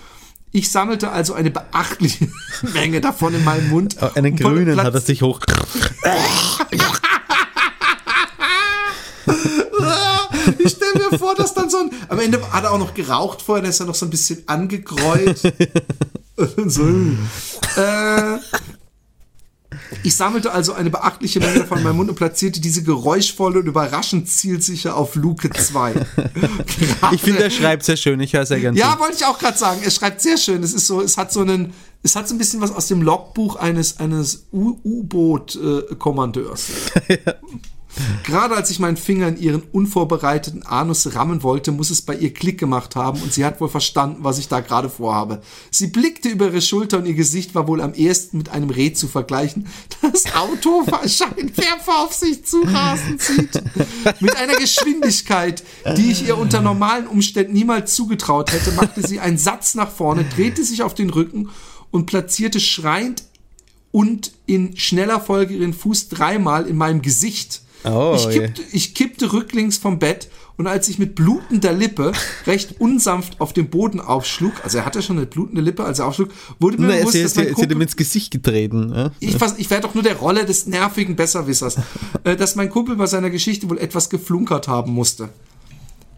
Ich 0.53 0.71
sammelte 0.71 1.11
also 1.11 1.35
eine 1.35 1.51
beachtliche 1.51 2.29
Menge 2.73 3.03
davon 3.03 3.35
in 3.35 3.45
meinem 3.45 3.69
Mund. 3.69 3.99
Einen 4.17 4.37
grünen 4.37 4.73
Platz- 4.73 4.87
hat 4.87 4.95
er 4.95 5.01
sich 5.03 5.21
hoch. 5.21 5.41
Ich 10.59 10.73
stelle 10.73 11.11
mir 11.11 11.19
vor, 11.19 11.35
dass 11.35 11.55
dann 11.55 11.71
so 11.71 11.79
ein. 11.79 11.91
Am 12.09 12.19
Ende 12.19 12.41
hat 12.53 12.65
er 12.65 12.73
auch 12.73 12.79
noch 12.79 12.95
geraucht 12.95 13.43
vorher, 13.43 13.63
da 13.63 13.69
ist 13.69 13.81
er 13.81 13.87
noch 13.87 13.95
so 13.95 14.07
ein 14.07 14.11
bisschen 14.11 14.43
angegräut. 14.47 15.41
Und 16.57 16.71
so. 16.71 16.87
Äh, 17.81 18.39
ich 20.03 20.15
sammelte 20.15 20.53
also 20.53 20.75
eine 20.75 20.91
beachtliche 20.91 21.41
Menge 21.41 21.61
davon 21.61 21.79
in 21.79 21.85
meinem 21.85 21.97
Mund 21.97 22.11
und 22.11 22.17
platzierte 22.17 22.61
diese 22.61 22.83
geräuschvolle 22.83 23.61
und 23.61 23.67
überraschend 23.67 24.29
zielsicher 24.29 24.95
auf 24.97 25.15
Luke 25.15 25.49
2. 25.51 25.95
Ich 27.13 27.23
finde, 27.23 27.45
er 27.45 27.51
schreibt 27.51 27.85
sehr 27.85 27.97
schön. 27.97 28.19
Ich 28.21 28.33
höre 28.33 28.47
sehr 28.47 28.59
gerne 28.61 28.77
Ja, 28.79 28.99
wollte 28.99 29.17
ich 29.17 29.25
auch 29.25 29.39
gerade 29.39 29.57
sagen. 29.57 29.81
Er 29.83 29.91
schreibt 29.91 30.21
sehr 30.21 30.37
schön. 30.37 30.63
Es 30.63 30.75
ist 30.75 30.87
so, 30.87 31.01
es 31.01 31.17
hat 31.17 31.33
so 31.33 31.41
einen, 31.41 31.73
es 32.03 32.17
hat 32.17 32.29
so 32.29 32.35
ein 32.35 32.39
bisschen 32.39 32.61
was 32.61 32.73
aus 32.73 32.89
dem 32.89 33.01
Logbuch 33.03 33.57
eines 33.57 33.99
eines 33.99 34.47
U-Boot-Kommandeurs. 34.53 36.67
Gerade 38.25 38.55
als 38.55 38.71
ich 38.71 38.79
meinen 38.79 38.97
Finger 38.97 39.29
in 39.29 39.39
ihren 39.39 39.63
unvorbereiteten 39.63 40.65
Anus 40.67 41.15
rammen 41.15 41.43
wollte, 41.43 41.73
muss 41.73 41.91
es 41.91 42.03
bei 42.03 42.15
ihr 42.15 42.33
Klick 42.33 42.59
gemacht 42.59 42.97
haben 42.97 43.21
und 43.23 43.33
sie 43.33 43.45
hat 43.45 43.61
wohl 43.61 43.69
verstanden, 43.69 44.19
was 44.23 44.39
ich 44.39 44.49
da 44.49 44.61
gerade 44.61 44.91
vorhabe. 44.91 45.41
Sie 45.71 45.87
blickte 45.87 46.29
über 46.29 46.47
ihre 46.47 46.61
Schulter 46.61 46.99
und 46.99 47.07
ihr 47.07 47.15
Gesicht 47.15 47.55
war 47.55 47.69
wohl 47.69 47.81
am 47.81 47.95
ehesten 47.95 48.39
mit 48.39 48.49
einem 48.51 48.71
Reh 48.71 48.93
zu 48.93 49.09
vergleichen, 49.09 49.67
das 50.03 50.25
Auto 50.35 50.85
Scheinwerfer 51.07 52.05
auf 52.05 52.13
sich 52.13 52.45
zu 52.45 52.63
rasen 52.63 53.19
zieht. 53.19 53.63
Mit 54.21 54.37
einer 54.37 54.57
Geschwindigkeit, 54.57 55.63
die 55.97 56.11
ich 56.11 56.27
ihr 56.27 56.39
unter 56.39 56.61
normalen 56.61 57.07
Umständen 57.07 57.53
niemals 57.53 57.95
zugetraut 57.95 58.53
hätte, 58.53 58.73
machte 58.73 59.07
sie 59.07 59.21
einen 59.21 59.39
Satz 59.39 59.75
nach 59.75 59.91
vorne, 59.91 60.25
drehte 60.25 60.65
sich 60.65 60.83
auf 60.83 60.95
den 60.95 61.11
Rücken 61.11 61.51
und 61.91 62.07
platzierte 62.07 62.61
schreiend 62.61 63.25
und 63.93 64.33
in 64.45 64.77
schneller 64.77 65.21
Folge 65.21 65.55
ihren 65.55 65.73
Fuß 65.73 66.09
dreimal 66.09 66.67
in 66.67 66.77
meinem 66.77 67.01
Gesicht. 67.01 67.63
Oh, 67.87 68.15
ich, 68.17 68.29
kippte, 68.31 68.63
ich 68.73 68.95
kippte 68.95 69.33
rücklings 69.33 69.79
vom 69.79 69.99
Bett 69.99 70.29
und 70.57 70.67
als 70.67 70.89
ich 70.89 70.99
mit 70.99 71.15
blutender 71.15 71.73
Lippe 71.73 72.13
recht 72.47 72.81
unsanft 72.81 73.41
auf 73.41 73.53
dem 73.53 73.69
Boden 73.69 74.01
aufschlug, 74.01 74.53
also 74.65 74.79
er 74.79 74.87
hatte 74.87 75.03
schon 75.03 75.19
eine 75.19 75.27
blutende 75.27 75.61
Lippe, 75.61 75.85
als 75.85 75.99
er 75.99 76.07
aufschlug, 76.07 76.31
wurde 76.59 76.81
mir 76.81 76.89
Nein, 76.89 76.99
bewusst, 77.01 77.13
sie, 77.13 77.23
dass 77.23 77.35
sie, 77.35 77.41
mein 77.41 77.49
sie 77.49 77.55
Kumpel, 77.55 77.83
ins 77.83 77.97
Gesicht 77.97 78.31
getreten. 78.33 78.93
Ja? 78.95 79.11
ich, 79.21 79.37
vers- 79.37 79.55
ich 79.59 79.69
wäre 79.71 79.83
doch 79.83 79.95
nur 79.95 80.03
der 80.03 80.17
Rolle 80.17 80.45
des 80.47 80.67
nervigen 80.67 81.15
Besserwissers, 81.17 81.77
äh, 82.25 82.37
dass 82.37 82.57
mein 82.57 82.71
Kumpel 82.71 82.97
bei 82.97 83.07
seiner 83.07 83.31
Geschichte 83.31 83.69
wohl 83.69 83.79
etwas 83.79 84.09
geflunkert 84.11 84.67
haben 84.69 84.93
musste. 84.93 85.29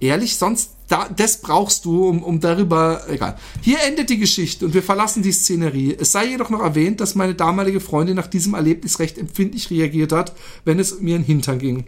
Ehrlich, 0.01 0.37
sonst, 0.37 0.71
da, 0.89 1.09
das 1.09 1.41
brauchst 1.41 1.85
du, 1.85 2.09
um, 2.09 2.23
um 2.23 2.41
darüber, 2.41 3.03
egal. 3.09 3.37
Hier 3.61 3.79
endet 3.87 4.11
die 4.11 4.19
Geschichte 4.19 4.65
und 4.67 4.75
wir 4.75 4.83
verlassen 4.83 5.23
die 5.23 5.33
Szenerie. 5.33 5.97
Es 5.99 6.13
sei 6.13 6.27
jedoch 6.27 6.51
noch 6.51 6.61
erwähnt, 6.61 7.01
dass 7.01 7.15
meine 7.15 7.35
damalige 7.35 7.81
Freundin 7.81 8.17
nach 8.17 8.29
diesem 8.29 8.55
Erlebnis 8.55 8.99
recht 8.99 9.19
empfindlich 9.19 9.71
reagiert 9.71 10.13
hat, 10.13 10.33
wenn 10.65 10.79
es 10.79 10.93
um 10.93 11.07
ihren 11.07 11.25
Hintern 11.25 11.59
ging. 11.59 11.85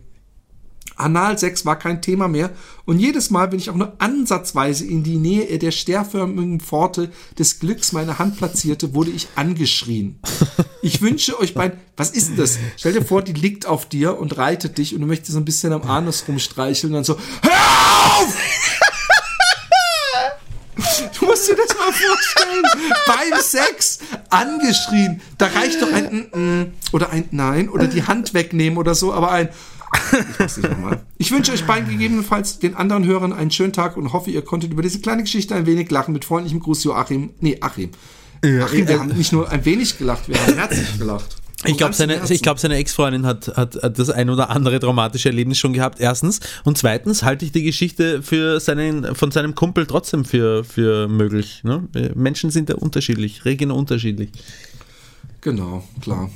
Analsex 1.00 1.64
war 1.64 1.78
kein 1.78 2.02
Thema 2.02 2.28
mehr 2.28 2.50
und 2.84 2.98
jedes 2.98 3.30
Mal, 3.30 3.50
wenn 3.50 3.58
ich 3.58 3.70
auch 3.70 3.74
nur 3.74 3.94
ansatzweise 3.98 4.86
in 4.86 5.02
die 5.02 5.16
Nähe 5.16 5.58
der 5.58 5.70
sternförmigen 5.70 6.60
Pforte 6.60 7.10
des 7.38 7.58
Glücks 7.58 7.92
meine 7.92 8.18
Hand 8.18 8.36
platzierte, 8.36 8.94
wurde 8.94 9.10
ich 9.10 9.28
angeschrien. 9.34 10.18
Ich 10.82 11.02
wünsche 11.02 11.38
euch 11.38 11.52
beiden, 11.52 11.78
was 11.98 12.08
ist 12.08 12.30
denn 12.30 12.36
das? 12.38 12.58
Stell 12.78 12.94
dir 12.94 13.04
vor, 13.04 13.20
die 13.20 13.34
liegt 13.34 13.66
auf 13.66 13.86
dir 13.86 14.18
und 14.18 14.38
reitet 14.38 14.78
dich 14.78 14.94
und 14.94 15.02
du 15.02 15.06
möchtest 15.06 15.32
so 15.32 15.38
ein 15.38 15.44
bisschen 15.44 15.74
am 15.74 15.82
Anus 15.82 16.24
rumstreicheln 16.26 16.90
und 16.90 16.94
dann 16.94 17.04
so, 17.04 17.18
hör 17.42 17.69
auf! 18.20 18.36
Du 21.18 21.26
musst 21.26 21.48
dir 21.48 21.56
das 21.56 21.76
mal 21.76 21.92
vorstellen. 21.92 22.62
Beim 23.06 23.40
Sex 23.40 24.00
angeschrien. 24.30 25.20
Da 25.38 25.46
reicht 25.46 25.80
doch 25.80 25.92
ein 25.92 26.28
mm, 26.32 26.38
mm 26.38 26.72
oder 26.92 27.10
ein 27.10 27.28
Nein 27.30 27.68
oder 27.68 27.86
die 27.86 28.06
Hand 28.06 28.34
wegnehmen 28.34 28.78
oder 28.78 28.94
so, 28.94 29.12
aber 29.12 29.30
ein 29.30 29.50
ich 29.92 30.38
mach's 30.38 30.56
nicht 30.56 30.70
nochmal. 30.70 31.00
Ich 31.18 31.32
wünsche 31.32 31.52
euch 31.52 31.66
beiden 31.66 31.88
gegebenenfalls 31.88 32.58
den 32.58 32.74
anderen 32.76 33.04
Hörern 33.04 33.32
einen 33.32 33.50
schönen 33.50 33.72
Tag 33.72 33.96
und 33.96 34.12
hoffe, 34.12 34.30
ihr 34.30 34.42
konntet 34.42 34.72
über 34.72 34.82
diese 34.82 35.00
kleine 35.00 35.22
Geschichte 35.22 35.54
ein 35.54 35.66
wenig 35.66 35.90
lachen. 35.90 36.12
Mit 36.12 36.24
freundlichem 36.24 36.60
Gruß, 36.60 36.84
Joachim. 36.84 37.30
Nee, 37.40 37.58
Achim. 37.60 37.90
Achim, 38.44 38.88
wir 38.88 38.98
haben 38.98 39.08
nicht 39.08 39.32
nur 39.32 39.50
ein 39.50 39.64
wenig 39.64 39.98
gelacht, 39.98 40.28
wir 40.28 40.40
haben 40.40 40.54
herzlich 40.54 40.98
gelacht. 40.98 41.36
Ich 41.66 41.76
glaube, 41.76 41.92
seine, 41.92 42.22
ich 42.30 42.40
glaub, 42.40 42.58
seine 42.58 42.76
Ex-Freundin 42.76 43.26
hat, 43.26 43.48
hat, 43.54 43.76
hat 43.82 43.98
das 43.98 44.08
ein 44.08 44.30
oder 44.30 44.48
andere 44.48 44.80
traumatische 44.80 45.28
Erlebnis 45.28 45.58
schon 45.58 45.74
gehabt, 45.74 46.00
erstens. 46.00 46.40
Und 46.64 46.78
zweitens 46.78 47.22
halte 47.22 47.44
ich 47.44 47.52
die 47.52 47.62
Geschichte 47.62 48.22
für 48.22 48.60
seinen, 48.60 49.14
von 49.14 49.30
seinem 49.30 49.54
Kumpel 49.54 49.86
trotzdem 49.86 50.24
für, 50.24 50.64
für 50.64 51.06
möglich. 51.06 51.62
Ne? 51.62 51.86
Menschen 52.14 52.50
sind 52.50 52.70
ja 52.70 52.76
unterschiedlich, 52.76 53.44
regeln 53.44 53.70
unterschiedlich. 53.70 54.30
Genau, 55.42 55.84
klar. 56.00 56.30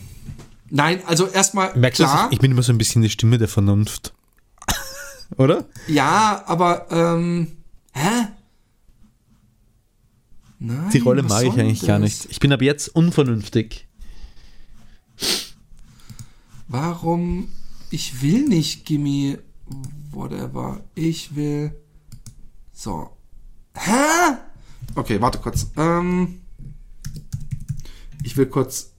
Nein, 0.68 1.00
also 1.06 1.26
erstmal 1.26 1.74
Merkst 1.74 2.00
du, 2.00 2.04
klar. 2.04 2.16
dass 2.16 2.26
ich, 2.26 2.32
ich 2.34 2.38
bin 2.40 2.50
immer 2.50 2.62
so 2.62 2.72
ein 2.72 2.78
bisschen 2.78 3.00
die 3.00 3.10
Stimme 3.10 3.38
der 3.38 3.48
Vernunft. 3.48 4.12
Oder? 5.38 5.64
Ja, 5.88 6.42
aber 6.46 6.86
ähm, 6.90 7.52
hä? 7.92 8.28
Nein, 10.58 10.90
Die 10.92 10.98
Rolle 10.98 11.22
mag 11.22 11.44
ich 11.44 11.52
eigentlich 11.52 11.86
gar 11.86 11.98
das? 11.98 12.08
nicht. 12.24 12.26
Ich 12.30 12.40
bin 12.40 12.52
ab 12.52 12.60
jetzt 12.60 12.88
unvernünftig. 12.88 13.86
Warum? 16.68 17.48
Ich 17.90 18.22
will 18.22 18.48
nicht 18.48 18.84
Gimme 18.86 19.38
whatever. 20.10 20.80
Ich 20.94 21.36
will. 21.36 21.72
So. 22.72 23.10
Hä? 23.74 24.38
Okay, 24.94 25.20
warte 25.20 25.38
kurz. 25.38 25.70
Ähm, 25.76 26.40
ich 28.22 28.36
will 28.36 28.46
kurz. 28.46 28.90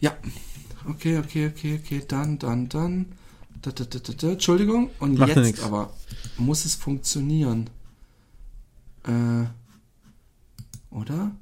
Ja. 0.00 0.16
Okay, 0.88 1.18
okay, 1.18 1.46
okay, 1.48 1.80
okay. 1.82 2.02
Dann, 2.06 2.38
dann, 2.38 2.68
dann. 2.68 3.06
Da, 3.60 3.70
da, 3.70 3.84
da, 3.84 3.98
da, 4.00 4.12
da. 4.12 4.32
Entschuldigung. 4.32 4.90
Und 4.98 5.18
Macht 5.18 5.36
jetzt 5.36 5.62
aber 5.62 5.92
muss 6.36 6.64
es 6.64 6.74
funktionieren. 6.74 7.70
Äh. 9.04 9.46
Oder? 10.94 11.32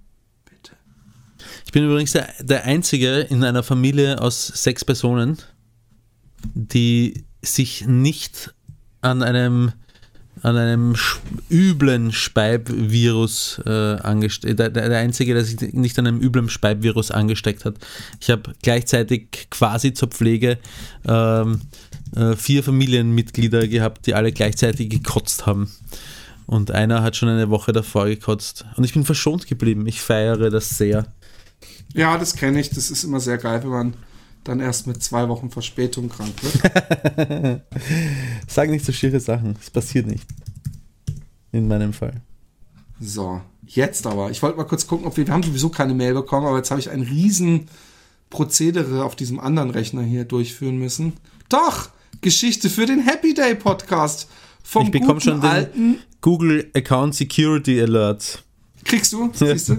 Bitte. 0.45 0.73
Ich 1.67 1.73
bin 1.73 1.85
übrigens 1.85 2.13
der, 2.13 2.29
der 2.41 2.65
Einzige 2.65 3.21
in 3.21 3.45
einer 3.45 3.63
Familie 3.63 4.21
aus 4.21 4.47
sechs 4.47 4.85
Personen, 4.85 5.39
die 6.55 7.25
sich 7.43 7.87
nicht 7.87 8.55
an 9.01 9.23
einem 9.23 9.73
an 10.43 10.57
einem 10.57 10.95
üblen 11.51 12.13
Speibvirus 12.13 13.61
äh, 13.67 13.97
angesteckt. 13.97 14.59
Der, 14.59 14.71
der, 14.71 14.99
Einzige, 14.99 15.35
der 15.35 15.45
sich 15.45 15.61
nicht 15.75 15.99
an 15.99 16.07
einem 16.07 16.21
üblen 16.21 16.49
Speibvirus 16.49 17.11
angesteckt 17.11 17.65
hat. 17.65 17.75
Ich 18.21 18.31
habe 18.31 18.55
gleichzeitig 18.63 19.49
quasi 19.51 19.93
zur 19.93 20.09
Pflege 20.09 20.59
ähm, 21.07 21.61
äh, 22.17 22.37
vier 22.37 22.63
Familienmitglieder 22.63 23.69
gehabt, 23.69 24.07
die 24.07 24.15
alle 24.15 24.33
gleichzeitig 24.33 24.89
gekotzt 24.89 25.47
haben. 25.47 25.71
Und 26.51 26.73
einer 26.73 27.05
hat 27.05 27.15
schon 27.15 27.29
eine 27.29 27.49
Woche 27.49 27.71
davor 27.71 28.07
gekotzt. 28.07 28.65
Und 28.77 28.83
ich 28.83 28.93
bin 28.93 29.05
verschont 29.05 29.47
geblieben. 29.47 29.87
Ich 29.87 30.03
feiere 30.03 30.51
das 30.51 30.71
sehr. 30.71 31.07
Ja, 31.95 32.19
das 32.19 32.35
kenne 32.35 32.59
ich. 32.59 32.71
Das 32.71 32.91
ist 32.91 33.05
immer 33.05 33.21
sehr 33.21 33.39
geil, 33.39 33.63
wenn 33.63 33.71
man 33.71 33.95
dann 34.43 34.59
erst 34.59 34.89
mit 34.89 35.01
zwei 35.01 35.29
Wochen 35.29 35.51
Verspätung 35.51 36.09
krank 36.09 36.35
wird. 36.43 37.63
Sag 38.49 38.69
nicht 38.69 38.85
so 38.85 38.91
schiere 38.91 39.21
Sachen. 39.21 39.55
Es 39.61 39.71
passiert 39.71 40.09
nicht. 40.09 40.27
In 41.53 41.69
meinem 41.69 41.93
Fall. 41.93 42.21
So, 42.99 43.41
jetzt 43.65 44.05
aber. 44.09 44.33
Ich 44.33 44.43
wollte 44.43 44.57
mal 44.57 44.65
kurz 44.65 44.89
gucken, 44.89 45.07
ob 45.07 45.17
wir, 45.17 45.29
wir 45.29 45.33
haben 45.33 45.45
sowieso 45.45 45.69
keine 45.69 45.95
Mail 45.95 46.15
bekommen, 46.15 46.49
aber 46.49 46.57
jetzt 46.57 46.73
habe 46.73 46.81
ich 46.81 46.91
ein 46.91 47.03
riesen 47.03 47.69
Prozedere 48.29 49.05
auf 49.05 49.15
diesem 49.15 49.39
anderen 49.39 49.71
Rechner 49.71 50.03
hier 50.03 50.25
durchführen 50.25 50.79
müssen. 50.79 51.13
Doch! 51.49 51.91
Geschichte 52.23 52.71
für 52.71 52.87
den 52.87 52.99
Happy 52.99 53.35
Day 53.35 53.55
Podcast. 53.55 54.29
Vom 54.65 54.87
ich 54.87 54.91
bekomme 54.91 55.21
schon 55.21 55.41
den 55.41 56.01
Google 56.21 56.71
Account 56.75 57.15
Security 57.15 57.81
Alert. 57.81 58.45
Kriegst 58.85 59.13
du? 59.13 59.31
Siehst 59.35 59.71
du? 59.71 59.79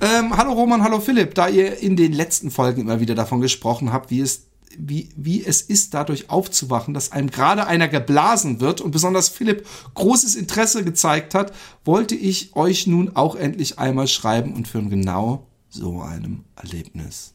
Ähm, 0.00 0.36
hallo 0.36 0.52
Roman, 0.52 0.82
hallo 0.82 1.00
Philipp. 1.00 1.34
Da 1.34 1.48
ihr 1.48 1.78
in 1.78 1.96
den 1.96 2.12
letzten 2.12 2.50
Folgen 2.50 2.82
immer 2.82 3.00
wieder 3.00 3.14
davon 3.14 3.40
gesprochen 3.40 3.92
habt, 3.92 4.10
wie 4.10 4.20
es, 4.20 4.46
wie, 4.78 5.10
wie 5.16 5.44
es 5.44 5.60
ist, 5.60 5.94
dadurch 5.94 6.30
aufzuwachen, 6.30 6.94
dass 6.94 7.12
einem 7.12 7.30
gerade 7.30 7.66
einer 7.66 7.88
geblasen 7.88 8.60
wird 8.60 8.80
und 8.80 8.92
besonders 8.92 9.28
Philipp 9.28 9.66
großes 9.94 10.36
Interesse 10.36 10.84
gezeigt 10.84 11.34
hat, 11.34 11.52
wollte 11.84 12.14
ich 12.14 12.56
euch 12.56 12.86
nun 12.86 13.14
auch 13.14 13.36
endlich 13.36 13.78
einmal 13.78 14.08
schreiben 14.08 14.54
und 14.54 14.68
von 14.68 14.88
genau 14.88 15.46
so 15.68 16.00
einem 16.00 16.44
Erlebnis 16.56 17.32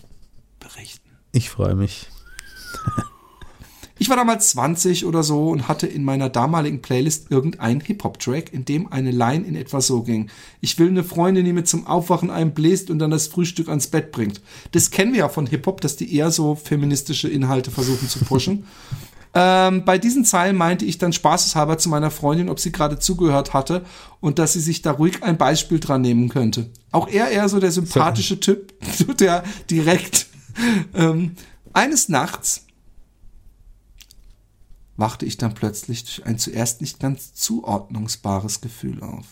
berichten. 0.59 1.09
Ich 1.31 1.49
freue 1.49 1.75
mich. 1.75 2.07
Ich 3.97 4.09
war 4.09 4.17
damals 4.17 4.49
20 4.49 5.05
oder 5.05 5.23
so 5.23 5.49
und 5.49 5.69
hatte 5.69 5.87
in 5.87 6.03
meiner 6.03 6.27
damaligen 6.27 6.81
Playlist 6.81 7.31
irgendeinen 7.31 7.79
Hip-Hop-Track, 7.79 8.51
in 8.51 8.65
dem 8.65 8.91
eine 8.91 9.11
Line 9.11 9.45
in 9.45 9.55
etwa 9.55 9.79
so 9.79 10.03
ging. 10.03 10.29
Ich 10.59 10.77
will 10.77 10.89
eine 10.89 11.05
Freundin, 11.05 11.45
die 11.45 11.53
mir 11.53 11.63
zum 11.63 11.87
Aufwachen 11.87 12.29
einbläst 12.29 12.89
und 12.89 12.99
dann 12.99 13.11
das 13.11 13.27
Frühstück 13.27 13.69
ans 13.69 13.87
Bett 13.87 14.11
bringt. 14.11 14.41
Das 14.73 14.91
kennen 14.91 15.13
wir 15.13 15.19
ja 15.19 15.29
von 15.29 15.47
Hip-Hop, 15.47 15.79
dass 15.79 15.95
die 15.95 16.13
eher 16.13 16.29
so 16.29 16.55
feministische 16.55 17.29
Inhalte 17.29 17.71
versuchen 17.71 18.09
zu 18.09 18.19
pushen. 18.19 18.65
ähm, 19.33 19.85
bei 19.85 19.97
diesen 19.97 20.25
Zeilen 20.25 20.57
meinte 20.57 20.83
ich 20.83 20.97
dann 20.97 21.13
spaßeshalber 21.13 21.77
zu 21.77 21.87
meiner 21.87 22.11
Freundin, 22.11 22.49
ob 22.49 22.59
sie 22.59 22.73
gerade 22.73 22.99
zugehört 22.99 23.53
hatte 23.53 23.85
und 24.19 24.39
dass 24.39 24.53
sie 24.53 24.61
sich 24.61 24.81
da 24.81 24.91
ruhig 24.91 25.23
ein 25.23 25.37
Beispiel 25.37 25.79
dran 25.79 26.01
nehmen 26.01 26.27
könnte. 26.27 26.69
Auch 26.91 27.07
er 27.07 27.29
eher 27.29 27.47
so 27.47 27.61
der 27.61 27.71
sympathische 27.71 28.41
Typ, 28.41 28.73
der 29.19 29.45
direkt 29.69 30.27
ähm, 30.93 31.31
eines 31.71 32.09
Nachts 32.09 32.64
wachte 34.97 35.25
ich 35.25 35.37
dann 35.37 35.53
plötzlich 35.53 36.03
durch 36.03 36.25
ein 36.25 36.39
zuerst 36.39 36.81
nicht 36.81 36.99
ganz 36.99 37.33
zuordnungsbares 37.33 38.61
Gefühl 38.61 39.01
auf. 39.03 39.25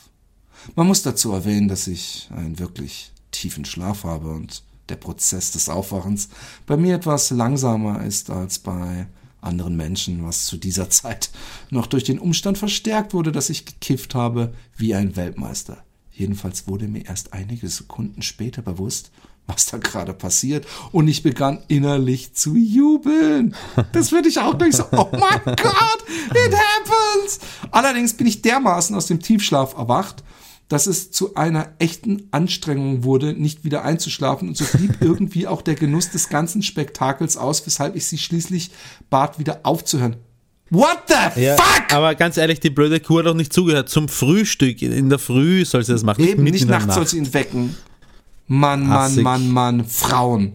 Man 0.75 0.87
muss 0.87 1.01
dazu 1.01 1.31
erwähnen, 1.31 1.67
dass 1.67 1.87
ich 1.87 2.29
einen 2.31 2.59
wirklich 2.59 3.11
tiefen 3.31 3.65
Schlaf 3.65 4.03
habe 4.03 4.31
und 4.31 4.63
der 4.89 4.95
Prozess 4.95 5.51
des 5.51 5.69
Aufwachens 5.69 6.29
bei 6.65 6.77
mir 6.77 6.95
etwas 6.95 7.31
langsamer 7.31 8.03
ist 8.03 8.29
als 8.29 8.59
bei 8.59 9.07
anderen 9.41 9.75
Menschen, 9.75 10.23
was 10.23 10.45
zu 10.45 10.57
dieser 10.57 10.89
Zeit 10.89 11.29
noch 11.69 11.87
durch 11.87 12.03
den 12.03 12.19
Umstand 12.19 12.57
verstärkt 12.57 13.13
wurde, 13.13 13.31
dass 13.31 13.49
ich 13.49 13.65
gekifft 13.65 14.15
habe 14.15 14.53
wie 14.77 14.95
ein 14.95 15.15
Weltmeister. 15.15 15.83
Jedenfalls 16.11 16.67
wurde 16.67 16.87
mir 16.87 17.05
erst 17.05 17.33
einige 17.33 17.67
Sekunden 17.67 18.21
später 18.21 18.61
bewusst, 18.61 19.11
was 19.47 19.65
da 19.65 19.77
gerade 19.77 20.13
passiert. 20.13 20.65
Und 20.91 21.07
ich 21.07 21.23
begann 21.23 21.63
innerlich 21.67 22.33
zu 22.33 22.55
jubeln. 22.55 23.55
Das 23.91 24.11
würde 24.11 24.29
ich 24.29 24.39
auch 24.39 24.57
gleich 24.57 24.75
so, 24.75 24.85
oh 24.91 25.09
mein 25.11 25.41
Gott, 25.45 26.03
it 26.31 26.53
happens. 26.53 27.39
Allerdings 27.71 28.13
bin 28.13 28.27
ich 28.27 28.41
dermaßen 28.41 28.95
aus 28.95 29.07
dem 29.07 29.19
Tiefschlaf 29.19 29.77
erwacht, 29.77 30.23
dass 30.69 30.87
es 30.87 31.11
zu 31.11 31.35
einer 31.35 31.73
echten 31.79 32.27
Anstrengung 32.31 33.03
wurde, 33.03 33.33
nicht 33.33 33.63
wieder 33.63 33.83
einzuschlafen. 33.83 34.47
Und 34.47 34.57
so 34.57 34.65
blieb 34.77 34.97
irgendwie 35.01 35.47
auch 35.47 35.61
der 35.61 35.75
Genuss 35.75 36.09
des 36.09 36.29
ganzen 36.29 36.63
Spektakels 36.63 37.37
aus, 37.37 37.65
weshalb 37.65 37.95
ich 37.95 38.07
sie 38.07 38.17
schließlich 38.17 38.71
bat, 39.09 39.39
wieder 39.39 39.61
aufzuhören. 39.63 40.15
What 40.69 41.03
the 41.07 41.41
ja, 41.41 41.55
fuck? 41.55 41.93
Aber 41.93 42.15
ganz 42.15 42.37
ehrlich, 42.37 42.59
die 42.59 42.71
blöde 42.71 42.99
Kuh 42.99 43.19
hat 43.19 43.27
doch 43.27 43.35
nicht 43.35 43.53
zugehört. 43.53 43.89
Zum 43.89 44.09
Frühstück 44.09 44.81
in 44.81 45.09
der 45.09 45.19
Früh 45.19 45.65
soll 45.65 45.83
sie 45.83 45.91
das 45.91 46.01
machen. 46.01 46.23
Eben, 46.23 46.43
nicht, 46.43 46.53
nicht 46.53 46.67
nachts 46.67 46.95
soll 46.95 47.05
sie 47.05 47.17
ihn 47.17 47.31
wecken. 47.33 47.75
Mann, 48.53 48.87
Mann, 48.87 49.23
Mann, 49.23 49.49
Mann, 49.51 49.83
Frauen. 49.85 50.53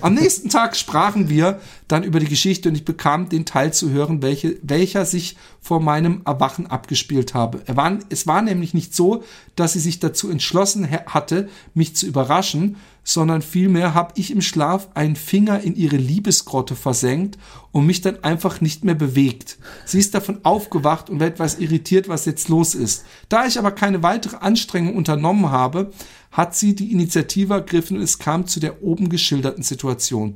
Am 0.00 0.14
nächsten 0.14 0.48
Tag 0.48 0.76
sprachen 0.76 1.28
wir 1.28 1.60
dann 1.88 2.04
über 2.04 2.20
die 2.20 2.28
Geschichte 2.28 2.68
und 2.68 2.74
ich 2.74 2.84
bekam 2.84 3.28
den 3.28 3.44
Teil 3.44 3.72
zu 3.72 3.90
hören, 3.90 4.22
welche, 4.22 4.58
welcher 4.62 5.04
sich 5.04 5.36
vor 5.60 5.80
meinem 5.80 6.22
Erwachen 6.24 6.66
abgespielt 6.66 7.34
habe. 7.34 7.62
Er 7.66 7.76
war, 7.76 7.98
es 8.08 8.26
war 8.26 8.42
nämlich 8.42 8.74
nicht 8.74 8.94
so, 8.94 9.24
dass 9.56 9.72
sie 9.72 9.80
sich 9.80 9.98
dazu 9.98 10.30
entschlossen 10.30 10.88
hatte, 10.90 11.48
mich 11.74 11.96
zu 11.96 12.06
überraschen, 12.06 12.76
sondern 13.02 13.42
vielmehr 13.42 13.94
habe 13.94 14.12
ich 14.16 14.30
im 14.30 14.40
Schlaf 14.40 14.88
einen 14.94 15.16
Finger 15.16 15.60
in 15.60 15.74
ihre 15.74 15.96
Liebesgrotte 15.96 16.76
versenkt 16.76 17.38
und 17.72 17.86
mich 17.86 18.02
dann 18.02 18.22
einfach 18.22 18.60
nicht 18.60 18.84
mehr 18.84 18.94
bewegt. 18.94 19.58
Sie 19.84 19.98
ist 19.98 20.14
davon 20.14 20.40
aufgewacht 20.44 21.10
und 21.10 21.18
war 21.18 21.26
etwas 21.26 21.58
irritiert, 21.58 22.08
was 22.08 22.24
jetzt 22.24 22.48
los 22.48 22.74
ist. 22.74 23.04
Da 23.28 23.46
ich 23.46 23.58
aber 23.58 23.72
keine 23.72 24.02
weitere 24.02 24.36
Anstrengung 24.36 24.96
unternommen 24.96 25.50
habe, 25.50 25.90
hat 26.30 26.54
sie 26.54 26.74
die 26.74 26.92
Initiative 26.92 27.54
ergriffen 27.54 27.96
und 27.96 28.02
es 28.04 28.18
kam 28.18 28.46
zu 28.46 28.60
der 28.60 28.82
oben 28.82 29.08
geschilderten 29.08 29.64
Situation. 29.64 29.79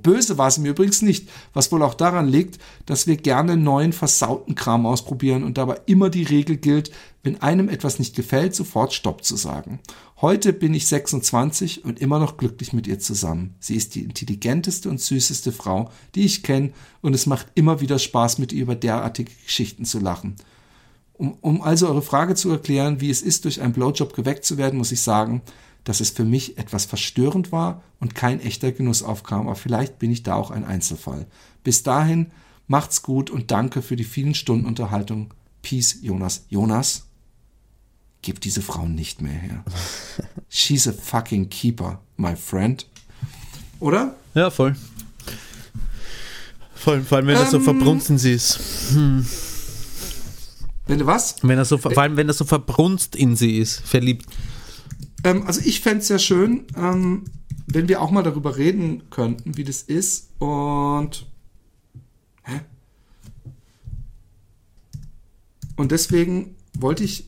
Böse 0.03 0.39
war 0.39 0.51
sie 0.51 0.61
mir 0.61 0.71
übrigens 0.71 1.03
nicht, 1.03 1.29
was 1.53 1.71
wohl 1.73 1.83
auch 1.83 1.95
daran 1.95 2.29
liegt, 2.29 2.59
dass 2.87 3.07
wir 3.07 3.17
gerne 3.17 3.57
neuen 3.57 3.93
versauten 3.93 4.55
Kram 4.55 4.87
ausprobieren 4.87 5.45
und 5.45 5.59
dabei 5.59 5.81
immer 5.87 6.11
die 6.11 6.23
Regel 6.23 6.57
gilt, 6.57 6.91
wenn 7.23 7.41
einem 7.41 7.69
etwas 7.69 7.99
nicht 7.99 8.15
gefällt, 8.15 8.55
sofort 8.55 8.93
Stopp 8.93 9.25
zu 9.25 9.37
sagen. 9.37 9.81
Heute 10.21 10.53
bin 10.53 10.75
ich 10.75 10.87
26 10.87 11.85
und 11.85 12.01
immer 12.01 12.19
noch 12.19 12.37
glücklich 12.37 12.73
mit 12.73 12.87
ihr 12.87 12.99
zusammen. 12.99 13.55
Sie 13.61 13.77
ist 13.77 13.95
die 13.95 14.03
intelligenteste 14.03 14.89
und 14.89 15.01
süßeste 15.01 15.53
Frau, 15.53 15.91
die 16.15 16.25
ich 16.25 16.43
kenne 16.43 16.73
und 17.01 17.15
es 17.15 17.27
macht 17.27 17.49
immer 17.55 17.81
wieder 17.81 17.99
Spaß, 17.99 18.39
mit 18.39 18.53
ihr 18.53 18.63
über 18.63 18.75
derartige 18.75 19.33
Geschichten 19.45 19.85
zu 19.85 19.99
lachen. 19.99 20.37
Um, 21.17 21.39
um 21.41 21.63
also 21.63 21.89
eure 21.89 22.03
Frage 22.03 22.35
zu 22.35 22.51
erklären, 22.51 23.01
wie 23.01 23.11
es 23.11 23.23
ist, 23.23 23.45
durch 23.45 23.61
einen 23.61 23.73
Blowjob 23.73 24.15
geweckt 24.15 24.45
zu 24.45 24.59
werden, 24.59 24.79
muss 24.79 24.93
ich 24.93 25.01
sagen, 25.01 25.43
dass 25.85 26.01
es 26.01 26.11
für 26.11 26.25
mich 26.25 26.59
etwas 26.59 26.87
verstörend 26.87 27.53
war 27.53 27.83
und 28.01 28.15
kein 28.15 28.41
echter 28.41 28.73
Genuss 28.73 29.03
aufkam, 29.03 29.43
aber 29.43 29.57
vielleicht 29.57 29.99
bin 29.99 30.11
ich 30.11 30.23
da 30.23 30.35
auch 30.35 30.51
ein 30.51 30.65
Einzelfall. 30.65 31.27
Bis 31.63 31.83
dahin, 31.83 32.31
macht's 32.67 33.03
gut 33.03 33.31
und 33.31 33.51
danke 33.51 33.83
für 33.83 33.97
die 33.97 34.05
vielen 34.05 34.35
Stunden 34.35 34.67
Unterhaltung. 34.67 35.33
Peace, 35.63 35.99
Jonas. 36.03 36.47
Jonas, 36.49 37.07
gib 38.23 38.41
diese 38.41 38.63
Frau 38.63 38.87
nicht 38.87 39.21
mehr 39.21 39.33
her. 39.33 39.65
She's 40.49 40.89
a 40.89 40.93
fucking 40.93 41.51
keeper, 41.51 42.01
my 42.17 42.35
friend. 42.35 42.87
Oder? 43.81 44.17
Ja, 44.35 44.51
voll. 44.51 44.75
Voll, 46.75 47.03
vor 47.03 47.19
allem, 47.19 47.29
wenn 47.29 47.37
ähm, 47.37 47.43
er 47.43 47.51
so 47.51 47.61
verbrunst 47.61 48.11
in 48.11 48.19
sie 48.19 48.33
ist. 48.33 48.59
Hm. 48.91 49.27
Wenn 50.87 50.99
du 50.99 51.07
was? 51.07 51.37
Wenn 51.43 51.57
er 51.57 51.65
so, 51.65 51.79
vor 51.79 51.97
allem, 51.97 52.17
wenn 52.17 52.29
er 52.29 52.35
so 52.35 52.45
verbrunst 52.45 53.17
in 53.17 53.37
sie 53.37 53.59
ist, 53.59 53.81
verliebt. 53.81 54.27
Ähm, 55.25 55.47
also 55.47 55.61
ich 55.65 55.81
fände 55.81 56.01
es 56.01 56.09
ja 56.09 56.19
schön, 56.19 56.67
ähm, 56.77 57.25
wenn 57.67 57.89
wir 57.89 58.01
auch 58.01 58.11
mal 58.11 58.23
darüber 58.23 58.57
reden 58.57 59.11
könnten, 59.11 59.57
wie 59.57 59.65
das 59.65 59.83
ist. 59.83 60.29
Und. 60.39 61.27
Hä? 62.43 62.61
Und 65.77 65.91
deswegen 65.91 66.55
wollte 66.79 67.03
ich 67.03 67.25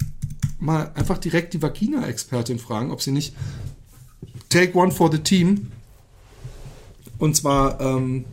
mal 0.59 0.93
einfach 0.95 1.19
direkt 1.19 1.55
die 1.55 1.63
Vagina-Expertin 1.63 2.59
fragen, 2.59 2.91
ob 2.91 3.03
sie 3.03 3.11
nicht 3.11 3.35
Take 4.49 4.77
One 4.79 4.93
for 4.93 5.11
the 5.11 5.19
Team. 5.19 5.73
Und 7.19 7.35
zwar, 7.35 7.81
ähm, 7.81 8.25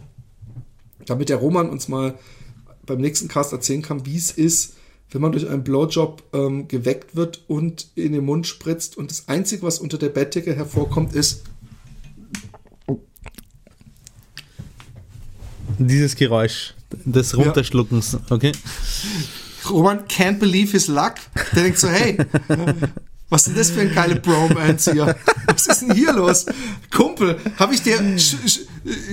damit 1.06 1.30
der 1.30 1.38
Roman 1.38 1.70
uns 1.70 1.88
mal 1.88 2.18
beim 2.86 3.00
nächsten 3.00 3.28
Cast 3.28 3.54
erzählen 3.54 3.82
kann, 3.82 4.06
wie 4.06 4.18
es 4.18 4.32
ist, 4.32 4.76
wenn 5.14 5.22
man 5.22 5.32
durch 5.32 5.48
einen 5.48 5.64
Blowjob 5.64 6.24
ähm, 6.34 6.68
geweckt 6.68 7.16
wird 7.16 7.44
und 7.48 7.88
in 7.96 8.14
den 8.14 8.26
Mund 8.26 8.48
spritzt 8.48 8.98
und 8.98 9.12
das 9.12 9.28
Einzige, 9.28 9.64
was 9.64 9.80
unter 9.80 9.98
der 9.98 10.10
Bettdecke 10.10 10.56
hervorkommt, 10.56 11.14
ist 11.14 11.44
dieses 15.78 16.16
Geräusch 16.16 16.74
des 17.06 17.38
Runterschluckens, 17.38 18.18
okay? 18.30 18.52
Roman 19.70 20.00
can't 20.08 20.40
believe 20.40 20.72
his 20.72 20.88
luck. 20.88 21.16
Der 21.56 21.64
denkt 21.64 21.80
so, 21.80 21.88
hey, 21.88 22.18
was 23.34 23.48
ist 23.48 23.58
das 23.58 23.72
für 23.72 23.82
ein 23.82 23.94
geile 23.94 24.16
Bromance 24.18 24.92
hier? 24.94 25.16
Was 25.48 25.68
ist 25.68 25.82
denn 25.82 25.94
hier 25.94 26.14
los? 26.14 26.46
Kumpel, 26.96 27.40
habe 27.58 27.74
ich 27.74 27.82
dir, 27.82 27.98
sch, 28.18 28.36
sch, 28.46 28.60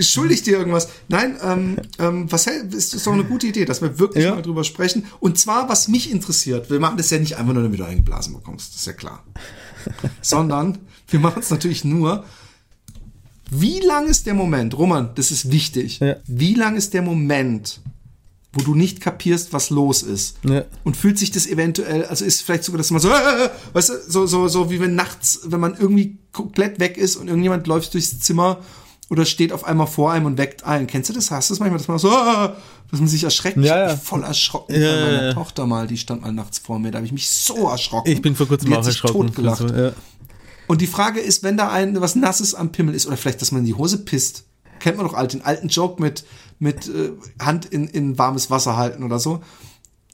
schuldig 0.02 0.42
dir 0.42 0.58
irgendwas? 0.58 0.88
Nein, 1.08 1.36
ähm, 1.42 1.76
ähm, 1.98 2.30
was 2.30 2.46
ist, 2.46 2.94
ist 2.94 3.06
doch 3.06 3.12
eine 3.14 3.24
gute 3.24 3.46
Idee, 3.46 3.64
dass 3.64 3.80
wir 3.82 3.98
wirklich 3.98 4.24
Ja. 4.24 4.34
mal 4.34 4.42
drüber 4.42 4.62
sprechen. 4.64 5.06
Und 5.20 5.38
zwar, 5.38 5.68
was 5.68 5.88
mich 5.88 6.10
interessiert. 6.10 6.70
Wir 6.70 6.80
machen 6.80 6.98
das 6.98 7.10
ja 7.10 7.18
nicht 7.18 7.36
einfach 7.38 7.54
nur, 7.54 7.62
damit 7.62 7.80
du 7.80 7.84
eingeblasen 7.84 8.34
bekommst, 8.34 8.74
das 8.74 8.80
ist 8.80 8.86
ja 8.86 8.92
klar. 8.92 9.24
Sondern 10.20 10.78
wir 11.08 11.18
machen 11.20 11.40
es 11.40 11.50
natürlich 11.50 11.84
nur, 11.84 12.24
wie 13.50 13.80
lang 13.80 14.06
ist 14.06 14.26
der 14.26 14.34
Moment, 14.34 14.76
Roman, 14.78 15.10
das 15.14 15.30
ist 15.30 15.50
wichtig, 15.50 15.98
Ja. 16.00 16.16
wie 16.26 16.54
lang 16.54 16.76
ist 16.76 16.94
der 16.94 17.02
Moment, 17.02 17.80
wo 18.52 18.62
du 18.64 18.74
nicht 18.74 19.00
kapierst, 19.00 19.52
was 19.52 19.70
los 19.70 20.02
ist? 20.02 20.36
Ja. 20.44 20.64
Und 20.82 20.96
fühlt 20.96 21.18
sich 21.18 21.30
das 21.30 21.46
eventuell, 21.46 22.04
also 22.06 22.24
ist 22.24 22.42
vielleicht 22.42 22.64
sogar, 22.64 22.78
dass 22.78 22.90
man 22.90 23.00
so, 23.00 23.08
äh, 23.10 23.12
äh, 23.44 23.50
weißt 23.74 23.88
du, 23.90 23.94
so, 24.08 24.26
so, 24.26 24.48
so 24.48 24.70
wie 24.70 24.80
wenn 24.80 24.94
nachts, 24.96 25.40
wenn 25.44 25.60
man 25.60 25.76
irgendwie 25.78 26.18
komplett 26.32 26.80
weg 26.80 26.96
ist 26.96 27.16
und 27.16 27.28
irgendjemand 27.28 27.66
läuft 27.66 27.94
durchs 27.94 28.18
Zimmer 28.20 28.58
oder 29.08 29.24
steht 29.24 29.52
auf 29.52 29.64
einmal 29.64 29.86
vor 29.86 30.12
einem 30.12 30.26
und 30.26 30.38
weckt 30.38 30.64
ein. 30.64 30.86
Kennst 30.86 31.10
du 31.10 31.14
das? 31.14 31.30
Hast 31.30 31.50
du 31.50 31.54
das 31.54 31.60
manchmal, 31.60 31.78
dass 31.78 31.88
man 31.88 31.98
so, 31.98 32.08
äh, 32.10 32.50
dass 32.90 32.98
man 33.00 33.08
sich 33.08 33.22
erschreckt? 33.24 33.56
Ja, 33.58 33.62
Ich 33.62 33.68
ja. 33.68 33.86
hab 33.88 33.92
mich 33.96 34.02
voll 34.08 34.22
erschrocken 34.24 34.80
Ja, 34.80 34.94
bei 34.94 35.12
meiner. 35.12 35.34
Tochter 35.34 35.66
mal, 35.66 35.86
die 35.86 35.96
stand 35.98 36.22
mal 36.22 36.32
nachts 36.32 36.58
vor 36.58 36.78
mir, 36.80 36.90
da 36.90 36.98
habe 36.98 37.06
ich 37.06 37.12
mich 37.12 37.28
so 37.30 37.68
erschrocken. 37.68 38.10
Ich 38.10 38.20
bin 38.22 38.34
vor 38.34 38.46
kurzem 38.48 38.70
Die 38.70 38.76
auch 38.76 38.84
erschrocken. 38.84 39.26
totgelacht. 39.28 39.60
Ja. 39.70 39.92
Und 40.66 40.80
die 40.80 40.86
Frage 40.86 41.20
ist, 41.20 41.42
wenn 41.44 41.56
da 41.56 41.70
ein 41.70 42.00
was 42.00 42.14
Nasses 42.16 42.54
am 42.54 42.70
Pimmel 42.72 42.94
ist 42.94 43.06
oder 43.06 43.16
vielleicht, 43.16 43.40
dass 43.42 43.50
man 43.52 43.60
in 43.60 43.66
die 43.66 43.74
Hose 43.74 43.98
pisst, 43.98 44.44
kennt 44.78 44.96
man 44.96 45.06
doch 45.06 45.14
alt, 45.14 45.32
den 45.32 45.42
alten 45.42 45.68
Joke 45.68 46.00
mit 46.00 46.24
mit 46.60 46.86
äh, 46.88 47.10
Hand 47.44 47.64
in, 47.66 47.88
in 47.88 48.16
warmes 48.18 48.50
Wasser 48.50 48.76
halten 48.76 49.02
oder 49.02 49.18
so. 49.18 49.40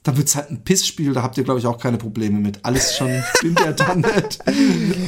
Da 0.04 0.16
wird's 0.16 0.36
halt 0.36 0.50
ein 0.52 0.62
Pissspiel, 0.62 1.12
da 1.14 1.24
habt 1.24 1.36
ihr, 1.36 1.42
glaube 1.42 1.58
ich, 1.58 1.66
auch 1.66 1.78
keine 1.78 1.98
Probleme 1.98 2.38
mit. 2.38 2.60
Alles 2.64 2.96
schon 2.96 3.08
bin 3.42 3.56
der 3.56 3.72
dann 3.72 4.02
nicht. 4.02 4.38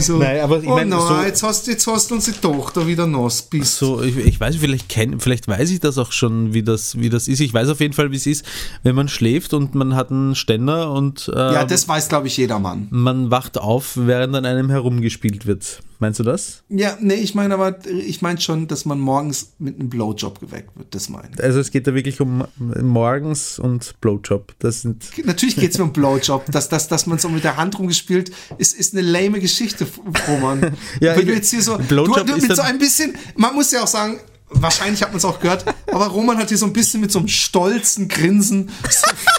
So, 0.03 0.17
Nein, 0.17 0.41
aber 0.41 0.59
ich 0.61 0.67
oh 0.67 0.75
mein, 0.75 0.89
nein, 0.89 0.99
so- 1.01 1.23
jetzt 1.23 1.45
hast 1.45 1.69
jetzt 1.69 1.87
hast 1.87 2.11
du 2.11 2.17
unsere 2.17 2.41
Tochter 2.41 2.85
wieder 2.89 3.07
nass 3.07 3.43
bist. 3.43 3.77
So, 3.79 4.03
ich, 4.03 4.17
ich 4.17 4.41
weiß, 4.41 4.57
vielleicht 4.57 4.89
kenn, 4.89 5.21
vielleicht 5.21 5.47
weiß 5.47 5.71
ich 5.71 5.79
das 5.79 5.99
auch 5.99 6.11
schon, 6.11 6.53
wie 6.53 6.65
das, 6.65 6.99
wie 6.99 7.11
das 7.11 7.29
ist. 7.29 7.39
Ich 7.39 7.55
weiß 7.55 7.69
auf 7.69 7.79
jeden 7.79 7.95
Fall, 7.95 8.11
wie 8.11 8.17
es 8.17 8.27
ist, 8.27 8.45
wenn 8.83 8.97
man 8.97 9.07
schläft 9.07 9.55
und 9.55 9.77
man 9.77 9.95
hat 9.95 10.11
einen 10.11 10.35
Ständer 10.35 10.91
und 10.91 11.31
äh, 11.33 11.39
Ja, 11.55 11.65
das 11.65 11.87
weiß, 11.87 12.09
glaube 12.09 12.27
ich, 12.27 12.37
jeder 12.37 12.59
Mann. 12.59 12.89
man 12.91 13.31
wacht 13.31 13.57
auf, 13.57 13.93
während 13.95 14.35
an 14.35 14.47
einem 14.47 14.69
herumgespielt 14.69 15.47
wird. 15.47 15.79
Meinst 16.01 16.21
du 16.21 16.25
das? 16.25 16.63
Ja, 16.69 16.97
nee, 17.01 17.15
ich 17.15 17.35
meine 17.35 17.55
aber, 17.55 17.85
ich 17.87 18.23
meine 18.23 18.41
schon, 18.41 18.69
dass 18.69 18.85
man 18.85 19.01
morgens 19.01 19.53
mit 19.59 19.81
einem 19.81 19.89
Blowjob 19.89 20.41
geweckt 20.41 20.77
wird. 20.77 20.95
Das 20.95 21.09
meine 21.09 21.31
ich. 21.35 21.43
Also 21.43 21.59
es 21.59 21.73
geht 21.73 21.89
da 21.89 21.95
wirklich 21.95 22.21
um 22.21 22.45
morgens 22.81 23.59
und 23.59 24.01
Blowjob. 24.01 24.55
Das 24.61 24.83
sind 24.83 25.11
Natürlich 25.25 25.57
geht's 25.57 25.77
mir 25.77 25.85
um 25.85 25.93
Blowjob. 25.93 26.47
Dass, 26.53 26.69
dass, 26.69 26.87
dass 26.87 27.07
man 27.07 27.19
so 27.19 27.29
mit 27.29 27.43
der 27.43 27.57
Hand 27.57 27.79
rumgespielt, 27.79 28.31
ist, 28.59 28.79
ist 28.79 28.95
eine 28.95 29.03
lame 29.03 29.41
Geschichte, 29.41 29.87
Roman. 30.29 30.77
Ja, 31.01 31.17
Wenn 31.17 31.27
du 31.27 31.35
jetzt 31.35 31.51
hier 31.51 31.63
so, 31.63 31.77
du, 31.77 31.85
Blowjob 31.85 32.27
du 32.27 32.35
ist 32.37 32.49
mit 32.49 32.57
so 32.57 32.63
ein 32.63 32.79
bisschen, 32.79 33.15
man 33.37 33.55
muss 33.55 33.71
ja 33.71 33.83
auch 33.83 33.89
sagen, 33.89 34.19
wahrscheinlich 34.51 35.03
hat 35.03 35.11
man 35.11 35.19
es 35.19 35.25
auch 35.25 35.41
gehört, 35.41 35.65
aber 35.93 36.07
Roman 36.07 36.39
hat 36.39 36.49
hier 36.49 36.59
so 36.59 36.67
ein 36.67 36.73
bisschen 36.73 37.01
mit 37.01 37.13
so 37.13 37.19
einem 37.19 37.29
stolzen 37.29 38.09
Grinsen. 38.09 38.71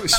Ich, 0.06 0.14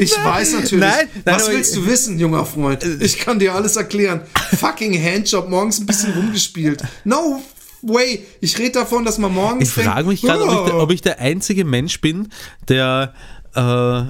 ich 0.00 0.12
weiß 0.24 0.52
natürlich. 0.54 0.80
Nein, 0.80 1.08
nein, 1.26 1.34
Was 1.36 1.50
willst 1.50 1.76
du 1.76 1.84
wissen, 1.86 2.18
junger 2.18 2.46
Freund? 2.46 2.82
Ich 3.02 3.18
kann 3.18 3.38
dir 3.38 3.54
alles 3.54 3.76
erklären. 3.76 4.22
Fucking 4.58 4.94
Handjob, 4.98 5.50
morgens 5.50 5.78
ein 5.78 5.84
bisschen 5.84 6.14
rumgespielt. 6.14 6.82
No 7.04 7.42
way. 7.82 8.24
Ich 8.40 8.58
rede 8.58 8.70
davon, 8.72 9.04
dass 9.04 9.18
man 9.18 9.34
morgens 9.34 9.76
Ich 9.76 9.84
frage 9.84 10.08
mich 10.08 10.22
gerade, 10.22 10.44
ob, 10.44 10.50
ich 10.66 10.70
der- 10.72 10.78
ob 10.80 10.90
ich 10.90 11.02
der 11.02 11.18
einzige 11.20 11.66
Mensch 11.66 12.00
bin, 12.00 12.30
der, 12.68 13.12
äh, 13.54 14.04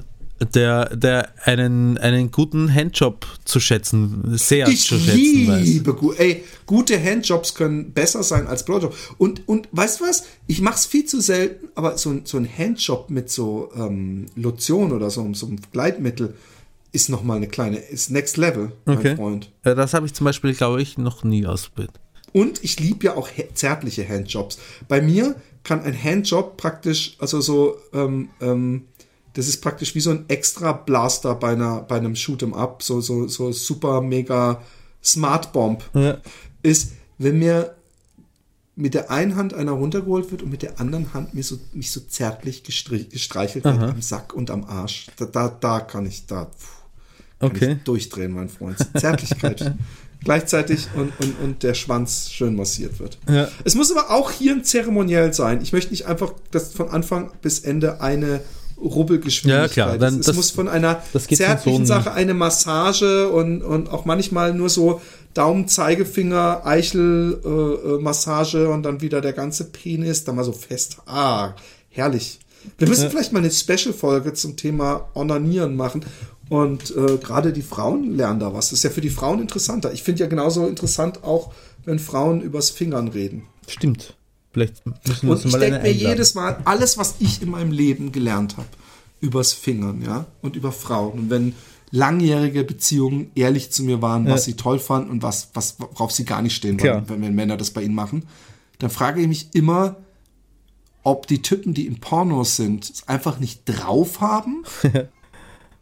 der, 0.55 0.95
der 0.95 1.33
einen, 1.45 1.97
einen 1.99 2.31
guten 2.31 2.73
Handjob 2.73 3.27
zu 3.45 3.59
schätzen, 3.61 4.23
sehr 4.37 4.69
Ich 4.69 4.87
zu 4.87 4.99
schätzen 4.99 5.49
weiß. 5.49 5.65
liebe 5.65 5.95
gu 5.95 6.13
ey, 6.13 6.45
gute 6.67 7.03
Handjobs 7.03 7.55
können 7.55 7.93
besser 7.93 8.23
sein 8.23 8.47
als 8.47 8.65
Blowjob. 8.65 8.95
Und, 9.19 9.49
und 9.49 9.69
weißt 9.73 10.01
du 10.01 10.05
was? 10.05 10.25
Ich 10.47 10.61
mach's 10.61 10.85
viel 10.87 11.07
zu 11.07 11.21
selten, 11.21 11.69
aber 11.75 11.97
so, 11.97 12.11
ein- 12.11 12.23
so 12.25 12.37
ein 12.37 12.47
Handjob 12.47 13.09
mit 13.11 13.31
so 13.31 13.71
ähm, 13.77 14.27
Lotion 14.37 14.93
oder 14.93 15.09
so, 15.11 15.27
so 15.33 15.47
einem 15.47 15.59
Gleitmittel 15.73 16.35
ist 16.93 17.09
nochmal 17.09 17.39
eine 17.39 17.49
kleine, 17.49 17.79
ist 17.79 18.11
Next 18.11 18.37
Level, 18.37 18.73
mein 18.85 18.99
Okay. 18.99 19.17
Freund. 19.17 19.51
Ja, 19.65 19.75
Das 19.75 19.95
habe 19.95 20.07
ich 20.07 20.15
zum 20.15 20.25
Beispiel, 20.25 20.55
glaube 20.55 20.81
ich, 20.83 20.99
noch 20.99 21.25
nie 21.25 21.47
ausprobiert. 21.47 21.93
Und 22.33 22.63
ich 22.63 22.79
liebe 22.81 23.07
ja 23.07 23.17
auch 23.17 23.29
zärtliche 23.55 24.07
Handjobs. 24.07 24.59
Bei 24.89 25.01
mir 25.01 25.37
kann 25.65 25.81
ein 25.83 25.95
Handjob 26.01 26.57
praktisch, 26.59 27.17
also 27.19 27.41
so, 27.41 27.77
ähm, 27.95 28.29
ähm, 28.41 28.83
das 29.37 29.49
ist 29.49 29.61
praktisch 29.61 29.95
wie 29.95 30.01
so 30.01 30.11
ein 30.11 30.25
extra 30.29 30.73
Blaster 30.73 31.35
bei 31.35 31.51
einer, 31.53 31.83
bei 31.83 31.97
einem 31.97 32.15
Shoot'em 32.15 32.55
Up, 32.55 32.83
so, 32.83 33.03
so, 33.03 33.29
so 33.29 33.53
super 33.53 34.01
mega 34.01 34.63
Smart 35.05 35.53
Bomb. 35.53 35.85
Ja. 35.93 36.17
Ist, 36.63 36.93
wenn 37.19 37.39
mir 37.39 37.77
mit 38.77 38.95
der 38.95 39.11
einen 39.11 39.37
Hand 39.37 39.53
einer 39.53 39.73
runtergeholt 39.73 40.31
wird 40.31 40.43
und 40.43 40.51
mit 40.51 40.63
der 40.63 40.81
anderen 40.81 41.13
Hand 41.13 41.35
mir 41.35 41.45
so, 41.45 41.59
mich 41.75 41.91
so 41.91 42.01
zärtlich 42.01 42.63
gestreichelt 42.63 43.65
wird 43.65 43.79
am 43.79 44.01
Sack 44.01 44.33
und 44.33 44.51
am 44.51 44.65
Arsch. 44.65 45.09
Da, 45.17 45.27
da, 45.27 45.49
da 45.49 45.81
kann 45.81 46.07
ich, 46.07 46.27
da, 46.27 46.47
pff, 46.47 46.77
kann 47.39 47.51
Okay. 47.51 47.73
ich 47.73 47.85
durchdrehen, 47.85 48.33
mein 48.33 48.49
Freund. 48.49 48.79
Zärtlichkeit. 48.97 49.75
Gleichzeitig 50.25 50.89
und, 50.95 51.13
und, 51.21 51.39
und 51.41 51.63
der 51.63 51.75
Schwanz 51.75 52.31
schön 52.31 52.57
massiert 52.57 52.99
wird. 53.01 53.19
Ja. 53.29 53.49
Es 53.65 53.75
muss 53.75 53.93
aber 53.93 54.11
auch 54.11 54.31
hier 54.31 54.53
ein 54.53 54.65
Zeremoniell 54.65 55.35
sein. 55.35 55.61
Ich 55.61 55.75
möchte 55.75 55.91
nicht 55.91 56.07
einfach, 56.07 56.33
dass 56.51 56.73
von 56.73 56.89
Anfang 56.89 57.31
bis 57.43 57.61
Ende 57.61 58.01
eine 58.01 58.41
Rubbelgeschwindigkeit 58.79 59.77
Ja, 59.77 59.85
klar, 59.87 59.99
dann. 59.99 60.21
Es 60.21 60.27
das- 60.27 60.37
muss 60.37 60.51
von 60.51 60.69
einer 60.69 61.03
zärtlichen 61.13 61.87
so 61.87 61.95
Sache 61.95 62.13
eine 62.13 62.35
Massage 62.35 63.29
und, 63.31 63.63
und 63.63 63.91
auch 63.91 64.05
manchmal 64.05 64.55
nur 64.55 64.69
so 64.69 65.01
Daumen, 65.35 65.69
Zeigefinger, 65.69 66.65
Eichel, 66.65 67.41
äh, 67.45 67.49
äh, 67.49 67.99
Massage 68.01 68.69
und 68.71 68.83
dann 68.83 69.01
wieder 69.01 69.21
der 69.21 69.33
ganze 69.33 69.65
Penis, 69.65 70.25
dann 70.25 70.37
mal 70.37 70.45
so 70.45 70.53
fest. 70.53 70.99
Ah, 71.07 71.55
herrlich. 71.91 72.41
Wir 72.79 72.89
müssen 72.89 73.11
vielleicht 73.11 73.33
mal 73.33 73.39
eine 73.41 73.51
Special-Folge 73.51 74.33
zum 74.33 74.57
Thema 74.57 75.09
Onanieren 75.15 75.77
machen. 75.77 76.05
Und 76.49 76.95
äh, 76.97 77.17
gerade 77.19 77.53
die 77.53 77.63
Frauen 77.63 78.17
lernen 78.17 78.39
da 78.41 78.55
was. 78.55 78.71
Das 78.71 78.79
ist 78.79 78.83
ja 78.85 78.91
für 78.91 79.01
die 79.01 79.11
Frauen 79.11 79.41
interessanter. 79.41 79.93
Ich 79.93 80.03
finde 80.03 80.21
ja 80.23 80.29
genauso 80.29 80.67
interessant 80.67 81.25
auch, 81.25 81.53
wenn 81.85 81.99
Frauen 81.99 82.41
übers 82.41 82.71
Fingern 82.71 83.09
reden. 83.09 83.45
Stimmt. 83.67 84.15
Vielleicht 84.57 84.87
müssen 84.87 85.03
wir 85.05 85.31
Und 85.33 85.37
uns 85.37 85.45
ich 85.45 85.53
mal 85.53 85.59
denke 85.59 85.81
eine 85.81 85.89
mir 85.89 85.95
jedes 85.95 86.35
Mal, 86.35 86.63
alles, 86.65 86.97
was 86.97 87.17
ich 87.19 87.43
in 87.43 87.51
meinem 87.51 87.73
Leben 87.73 88.11
gelernt 88.11 88.57
habe, 88.57 88.69
übers 89.21 89.53
Fingern, 89.53 90.01
ja, 90.01 90.25
und 90.41 90.57
über 90.57 90.73
Frauen. 90.73 91.19
Und 91.19 91.31
wenn 91.31 91.55
langjährige 91.91 92.65
Beziehungen 92.65 93.31
ehrlich 93.35 93.71
zu 93.71 93.85
mir 93.85 94.01
waren, 94.01 94.27
was 94.27 94.45
sie 94.45 94.55
toll 94.55 94.79
fanden 94.79 95.11
und 95.11 95.23
was, 95.23 95.51
was, 95.53 95.79
worauf 95.79 96.11
sie 96.11 96.25
gar 96.25 96.41
nicht 96.41 96.57
stehen 96.57 96.81
wollen, 96.81 97.07
wenn, 97.07 97.21
wenn 97.21 97.35
Männer 97.35 97.59
das 97.59 97.71
bei 97.71 97.83
ihnen 97.83 97.95
machen, 97.95 98.25
dann 98.79 98.89
frage 98.89 99.21
ich 99.21 99.29
mich 99.29 99.49
immer, 99.53 99.97
ob 101.03 101.27
die 101.27 101.43
Typen, 101.43 101.75
die 101.75 101.87
in 101.87 102.01
Pornos 102.01 102.57
sind, 102.57 102.89
es 102.89 103.07
einfach 103.09 103.39
nicht 103.39 103.61
drauf 103.67 104.23
haben? 104.23 104.65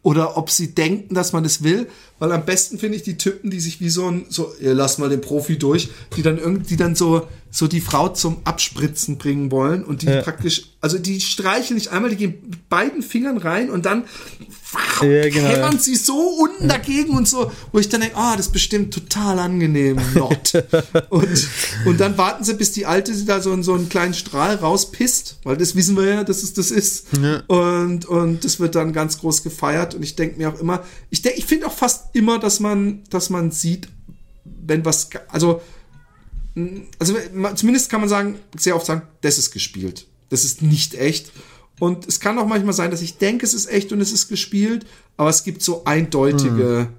Oder 0.03 0.37
ob 0.37 0.49
sie 0.49 0.75
denken, 0.75 1.15
dass 1.15 1.31
man 1.31 1.45
es 1.45 1.63
will, 1.63 1.87
weil 2.19 2.31
am 2.31 2.45
besten 2.45 2.79
finde 2.79 2.95
ich 2.97 3.03
die 3.03 3.17
Typen, 3.17 3.49
die 3.49 3.59
sich 3.59 3.81
wie 3.81 3.89
so 3.89 4.09
ein, 4.09 4.25
so, 4.29 4.53
ihr 4.61 4.73
lasst 4.73 4.99
mal 4.99 5.09
den 5.09 5.21
Profi 5.21 5.57
durch, 5.57 5.89
die 6.15 6.21
dann 6.21 6.37
irgendwie 6.37 6.77
dann 6.77 6.95
so, 6.95 7.27
so 7.51 7.67
die 7.67 7.81
Frau 7.81 8.09
zum 8.09 8.37
Abspritzen 8.43 9.17
bringen 9.17 9.51
wollen 9.51 9.83
und 9.83 10.01
die 10.01 10.07
praktisch, 10.07 10.63
also 10.81 10.97
die 10.97 11.21
streicheln 11.21 11.75
nicht 11.75 11.89
einmal, 11.89 12.09
die 12.09 12.17
gehen 12.17 12.35
mit 12.49 12.69
beiden 12.69 13.01
Fingern 13.01 13.37
rein 13.37 13.69
und 13.69 13.85
dann 13.85 14.03
Ja, 15.01 15.29
genau, 15.29 15.47
hämmern 15.47 15.73
ja. 15.73 15.79
sie 15.79 15.95
so 15.95 16.17
unten 16.17 16.67
dagegen 16.67 17.11
und 17.15 17.27
so, 17.27 17.51
wo 17.71 17.79
ich 17.79 17.87
dann 17.89 18.01
denke, 18.01 18.17
ah, 18.17 18.35
das 18.35 18.47
ist 18.47 18.51
bestimmt 18.51 18.93
total 18.93 19.39
angenehm, 19.39 19.99
not. 20.13 20.53
und, 21.09 21.49
und 21.85 21.99
dann 21.99 22.17
warten 22.17 22.43
sie, 22.43 22.53
bis 22.55 22.71
die 22.71 22.85
Alte 22.85 23.13
sie 23.13 23.25
da 23.25 23.41
so, 23.41 23.53
in 23.53 23.63
so 23.63 23.73
einen 23.73 23.89
kleinen 23.89 24.13
Strahl 24.13 24.55
rauspisst, 24.55 25.39
weil 25.43 25.55
das 25.57 25.75
wissen 25.75 25.95
wir 25.95 26.05
ja, 26.05 26.23
dass 26.23 26.43
es 26.43 26.53
das 26.53 26.71
ist. 26.71 27.07
Und, 27.47 28.05
und 28.05 28.43
das 28.43 28.59
wird 28.59 28.75
dann 28.75 28.91
ganz 28.91 29.19
groß 29.19 29.43
gefeiert 29.43 29.95
und 29.95 30.03
ich 30.03 30.15
denke 30.15 30.37
mir 30.37 30.49
auch 30.49 30.59
immer, 30.59 30.83
ich 31.09 31.21
denke, 31.21 31.39
ich 31.39 31.45
finde 31.45 31.67
auch 31.67 31.73
fast 31.73 32.04
immer, 32.13 32.39
dass 32.39 32.59
man, 32.59 33.03
dass 33.09 33.29
man 33.29 33.51
sieht, 33.51 33.89
wenn 34.43 34.85
was, 34.85 35.09
also, 35.29 35.61
also 36.99 37.15
zumindest 37.55 37.89
kann 37.89 38.01
man 38.01 38.09
sagen, 38.09 38.39
sehr 38.57 38.75
oft 38.75 38.85
sagen, 38.85 39.03
das 39.21 39.37
ist 39.37 39.51
gespielt. 39.51 40.07
Das 40.29 40.43
ist 40.43 40.61
nicht 40.61 40.95
echt. 40.95 41.31
Und 41.79 42.07
es 42.07 42.19
kann 42.19 42.39
auch 42.39 42.47
manchmal 42.47 42.73
sein, 42.73 42.91
dass 42.91 43.01
ich 43.01 43.17
denke, 43.17 43.45
es 43.45 43.53
ist 43.53 43.67
echt 43.67 43.91
und 43.91 43.99
es 44.01 44.11
ist 44.11 44.27
gespielt, 44.27 44.85
aber 45.17 45.29
es 45.29 45.43
gibt 45.43 45.61
so 45.61 45.83
eindeutige. 45.85 46.89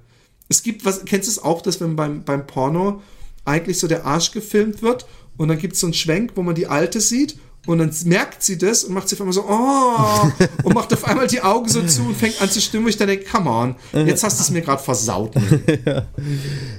Es 0.49 0.61
gibt, 0.61 0.85
was, 0.85 1.03
kennst 1.05 1.27
du 1.27 1.31
es 1.31 1.43
auch, 1.43 1.61
dass 1.61 1.81
wenn 1.81 1.95
beim, 1.95 2.23
beim 2.23 2.45
Porno 2.45 3.01
eigentlich 3.43 3.79
so 3.79 3.87
der 3.87 4.05
Arsch 4.05 4.31
gefilmt 4.31 4.81
wird 4.81 5.07
und 5.37 5.47
dann 5.47 5.57
gibt 5.57 5.73
es 5.73 5.79
so 5.79 5.87
einen 5.87 5.93
Schwenk, 5.93 6.33
wo 6.35 6.43
man 6.43 6.55
die 6.55 6.67
Alte 6.67 7.01
sieht 7.01 7.37
und 7.67 7.77
dann 7.79 7.93
merkt 8.05 8.41
sie 8.41 8.57
das 8.57 8.85
und 8.85 8.93
macht 8.93 9.09
sie 9.09 9.15
auf 9.15 9.21
einmal 9.21 9.33
so, 9.33 9.45
oh, 9.47 10.31
und 10.63 10.73
macht 10.73 10.91
auf 10.93 11.03
einmal 11.03 11.27
die 11.27 11.41
Augen 11.41 11.67
so 11.69 11.83
zu 11.83 12.01
und 12.03 12.15
fängt 12.15 12.41
an 12.41 12.49
zu 12.49 12.61
stimmen, 12.61 12.85
wo 12.85 12.89
ich 12.89 12.97
dann 12.97 13.07
denke, 13.07 13.25
come 13.25 13.49
on, 13.49 13.75
jetzt 14.05 14.23
hast 14.23 14.39
du 14.39 14.43
es 14.43 14.49
mir 14.49 14.61
gerade 14.61 14.81
versaut. 14.81 15.33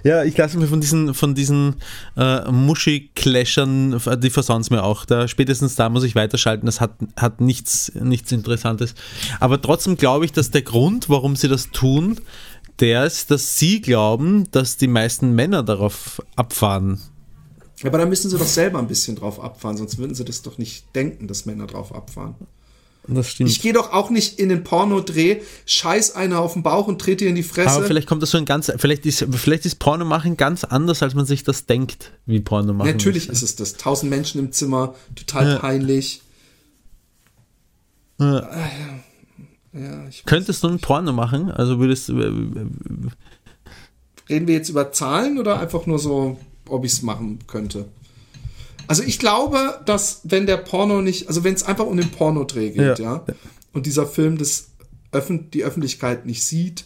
Ja, 0.05 0.25
ich 0.25 0.37
lasse 0.37 0.59
mir 0.59 0.67
von 0.67 0.81
diesen, 0.81 1.13
von 1.13 1.35
diesen 1.35 1.77
äh, 2.17 2.51
Muschi-Clashern, 2.51 4.01
die 4.19 4.31
versauen 4.31 4.63
es 4.63 4.71
mir 4.71 4.83
auch. 4.83 5.05
Da, 5.05 5.29
spätestens 5.29 5.75
da 5.75 5.89
muss 5.89 6.05
ich 6.05 6.15
weiterschalten. 6.15 6.67
Das 6.67 6.81
hat, 6.81 6.93
hat 7.17 7.41
nichts, 7.41 7.93
nichts 7.95 8.33
Interessantes. 8.33 8.95
Aber 9.41 9.61
trotzdem 9.61 9.97
glaube 9.97 10.25
ich, 10.25 10.33
dass 10.33 10.51
der 10.51 10.63
Grund, 10.63 11.09
warum 11.09 11.37
sie 11.37 11.49
das 11.49 11.71
tun, 11.71 12.21
der 12.81 13.05
ist, 13.05 13.31
dass 13.31 13.59
sie 13.59 13.81
glauben, 13.81 14.51
dass 14.53 14.77
die 14.77 14.87
meisten 14.87 15.33
Männer 15.33 15.63
darauf 15.63 16.23
abfahren. 16.37 17.01
Aber 17.83 17.99
da 17.99 18.07
müssen 18.07 18.31
sie 18.31 18.39
doch 18.39 18.47
selber 18.47 18.79
ein 18.79 18.89
bisschen 18.89 19.17
drauf 19.17 19.41
abfahren, 19.41 19.77
sonst 19.77 19.99
würden 19.99 20.15
sie 20.15 20.25
das 20.25 20.43
doch 20.43 20.59
nicht 20.59 20.95
denken, 20.95 21.29
dass 21.29 21.47
Männer 21.47 21.67
drauf 21.67 21.95
abfahren. 21.95 22.35
Das 23.07 23.31
stimmt. 23.31 23.49
Ich 23.49 23.63
gehe 23.63 23.73
doch 23.73 23.93
auch 23.93 24.11
nicht 24.11 24.39
in 24.39 24.51
den 24.51 24.65
Pornodreh, 24.65 25.41
scheiß 25.65 26.15
einer 26.15 26.41
auf 26.41 26.53
den 26.53 26.63
Bauch 26.63 26.89
und 26.89 27.01
trete 27.01 27.25
ihr 27.25 27.31
in 27.31 27.37
die 27.37 27.43
Fresse. 27.43 27.71
Aber 27.71 27.87
vielleicht 27.87 28.07
kommt 28.07 28.23
das 28.23 28.31
so 28.33 28.39
ein 28.39 28.45
ganz, 28.45 28.71
vielleicht 28.77 29.07
ist, 29.07 29.25
vielleicht 29.33 29.65
ist 29.65 29.79
Porno 29.79 30.05
machen 30.05 30.37
ganz 30.37 30.65
anders, 30.65 31.03
als 31.03 31.15
man 31.15 31.25
sich 31.25 31.43
das 31.43 31.65
denkt, 31.65 32.13
wie 32.27 32.41
Porno 32.41 32.75
machen. 32.75 32.91
Natürlich 32.91 33.31
ist. 33.31 33.43
es 33.43 33.57
das. 33.57 33.75
Tausend 33.75 34.11
Menschen 34.11 34.39
im 34.41 34.53
Zimmer, 34.53 34.95
total 35.15 35.53
Ja. 35.53 35.59
peinlich. 35.59 36.21
Ja. 38.21 38.49
Ja, 39.73 40.09
ich, 40.09 40.25
Könntest 40.25 40.63
du 40.65 40.69
ein 40.69 40.81
Porno 40.81 41.13
machen? 41.13 41.51
Also 41.51 41.79
würdest 41.79 42.09
du. 42.09 42.15
reden 44.29 44.47
wir 44.47 44.55
jetzt 44.55 44.69
über 44.69 44.93
Zahlen 44.93 45.39
oder 45.39 45.61
einfach 45.61 45.87
nur 45.87 45.99
so, 45.99 46.39
ob 46.69 46.85
ich 46.85 46.93
es 46.93 47.03
machen 47.03 47.39
könnte? 47.47 47.87
Also 48.87 49.03
ich 49.03 49.19
glaube, 49.19 49.81
dass 49.85 50.21
wenn 50.25 50.47
der 50.47 50.57
Porno 50.57 51.03
nicht, 51.03 51.29
also 51.29 51.45
wenn 51.45 51.55
es 51.55 51.63
einfach 51.63 51.87
um 51.87 51.97
den 51.97 52.11
Pornodreh 52.11 52.71
geht, 52.71 52.99
ja, 52.99 53.25
Ja. 53.27 53.35
und 53.73 53.87
dieser 53.87 54.07
Film 54.07 54.39
das 54.39 54.69
Öffn 55.13 55.51
die 55.51 55.63
Öffentlichkeit 55.65 56.25
nicht 56.27 56.43
sieht, 56.45 56.85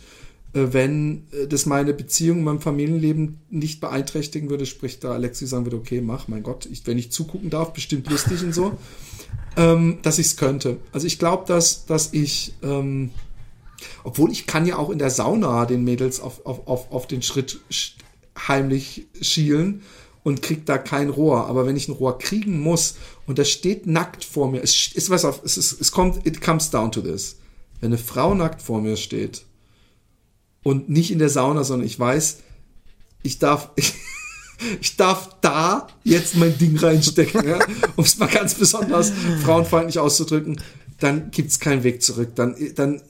äh, 0.53 0.72
wenn 0.72 1.26
äh, 1.33 1.47
das 1.47 1.64
meine 1.66 1.95
Beziehung, 1.95 2.43
mein 2.45 2.61
Familienleben 2.61 3.39
nicht 3.51 3.80
beeinträchtigen 3.80 4.51
würde, 4.51 4.66
sprich 4.66 4.99
da 5.01 5.12
Alexi 5.12 5.47
sagen 5.47 5.64
würde, 5.66 5.76
okay, 5.76 6.01
mach, 6.01 6.28
mein 6.28 6.43
Gott, 6.43 6.66
ich, 6.66 6.87
wenn 6.87 6.99
ich 6.99 7.12
zugucken 7.12 7.51
darf, 7.51 7.72
bestimmt 7.72 8.11
lustig 8.11 8.43
und 8.43 8.53
so, 8.55 8.76
ähm, 9.57 9.99
dass 10.03 10.18
ich 10.18 10.26
es 10.26 10.37
könnte. 10.37 10.78
Also 10.93 11.07
ich 11.07 11.18
glaube, 11.18 11.45
dass, 11.47 11.87
dass 11.87 12.12
ich, 12.12 12.55
ähm, 12.62 13.11
obwohl 14.05 14.30
ich 14.30 14.47
kann 14.47 14.66
ja 14.66 14.76
auch 14.76 14.91
in 14.91 14.99
der 14.99 15.11
Sauna 15.11 15.66
den 15.66 15.85
Mädels 15.85 16.20
auf, 16.20 16.45
auf, 16.47 16.66
auf, 16.66 16.91
auf 16.93 17.07
den 17.07 17.22
Schritt 17.22 17.61
sch 17.70 17.95
heimlich 18.37 19.07
schielen 19.20 19.83
und 20.22 20.43
krieg 20.43 20.66
da 20.66 20.78
kein 20.78 21.09
Rohr. 21.09 21.47
Aber 21.47 21.66
wenn 21.66 21.76
ich 21.76 21.89
ein 21.89 21.93
Rohr 21.93 22.18
kriegen 22.18 22.61
muss 22.61 22.97
und 23.26 23.39
das 23.39 23.51
steht 23.51 23.87
nackt 23.87 24.24
vor 24.24 24.51
mir, 24.51 24.62
es 24.62 24.93
ist 24.95 25.11
was 25.11 25.24
auf, 25.24 25.43
es 25.45 25.57
ist, 25.57 25.80
es 25.80 25.93
kommt, 25.93 26.26
it 26.26 26.41
comes 26.41 26.70
down 26.70 26.93
to 26.93 27.01
this. 27.01 27.37
Wenn 27.80 27.89
eine 27.89 27.99
Frau 27.99 28.35
nackt 28.35 28.62
vor 28.62 28.80
mir 28.80 28.97
steht 28.97 29.45
und 30.62 30.89
nicht 30.89 31.11
in 31.11 31.18
der 31.18 31.28
Sauna, 31.28 31.64
sondern 31.64 31.87
ich 31.87 31.99
weiß, 31.99 32.39
ich 33.22 33.39
darf, 33.39 33.70
ich 34.80 34.97
darf 34.97 35.37
da 35.41 35.89
jetzt 36.05 36.37
mein 36.37 36.57
Ding 36.59 36.76
reinstecken, 36.76 37.47
ja? 37.47 37.59
um 37.97 38.05
es 38.05 38.18
mal 38.18 38.28
ganz 38.28 38.55
besonders 38.55 39.12
frauenfeindlich 39.43 39.99
auszudrücken, 39.99 40.61
dann 41.01 41.30
gibt's 41.33 41.59
keinen 41.59 41.83
Weg 41.83 42.03
zurück. 42.03 42.37
Dann, 42.37 42.55
dann 42.76 42.97
äh, 42.97 43.01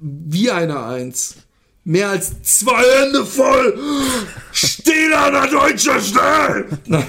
wie 0.00 0.50
eine 0.50 0.84
Eins. 0.84 1.36
Mehr 1.84 2.08
als 2.08 2.42
zwei 2.42 2.82
Hände 2.82 3.26
voll. 3.26 3.78
Steh 4.52 5.10
da, 5.10 5.30
der 5.30 5.48
Deutsche, 5.48 6.00
schnell! 6.00 6.78
Nein, 6.86 7.06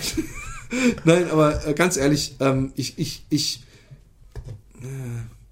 Nein 1.06 1.32
aber 1.32 1.66
äh, 1.66 1.74
ganz 1.74 1.96
ehrlich, 1.96 2.36
ähm, 2.42 2.74
ich, 2.76 3.00
ich, 3.00 3.26
ich, 3.30 3.64
äh, 4.82 4.86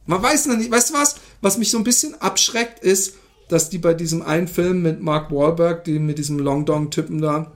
man 0.06 0.22
weiß 0.22 0.48
noch 0.48 0.58
nicht, 0.58 0.70
weißt 0.70 0.90
du 0.90 0.94
was? 0.96 1.16
Was 1.42 1.58
mich 1.58 1.72
so 1.72 1.78
ein 1.78 1.86
bisschen 1.86 2.20
abschreckt, 2.22 2.84
ist, 2.84 3.16
dass 3.48 3.70
die 3.70 3.78
bei 3.78 3.94
diesem 3.94 4.22
einen 4.24 4.50
Film 4.50 4.82
mit 4.82 5.02
Mark 5.02 5.32
Wahlberg, 5.32 5.86
die 5.86 6.00
mit 6.00 6.18
diesem 6.18 6.40
Long 6.40 6.66
Dong-Typen 6.66 7.22
da, 7.22 7.54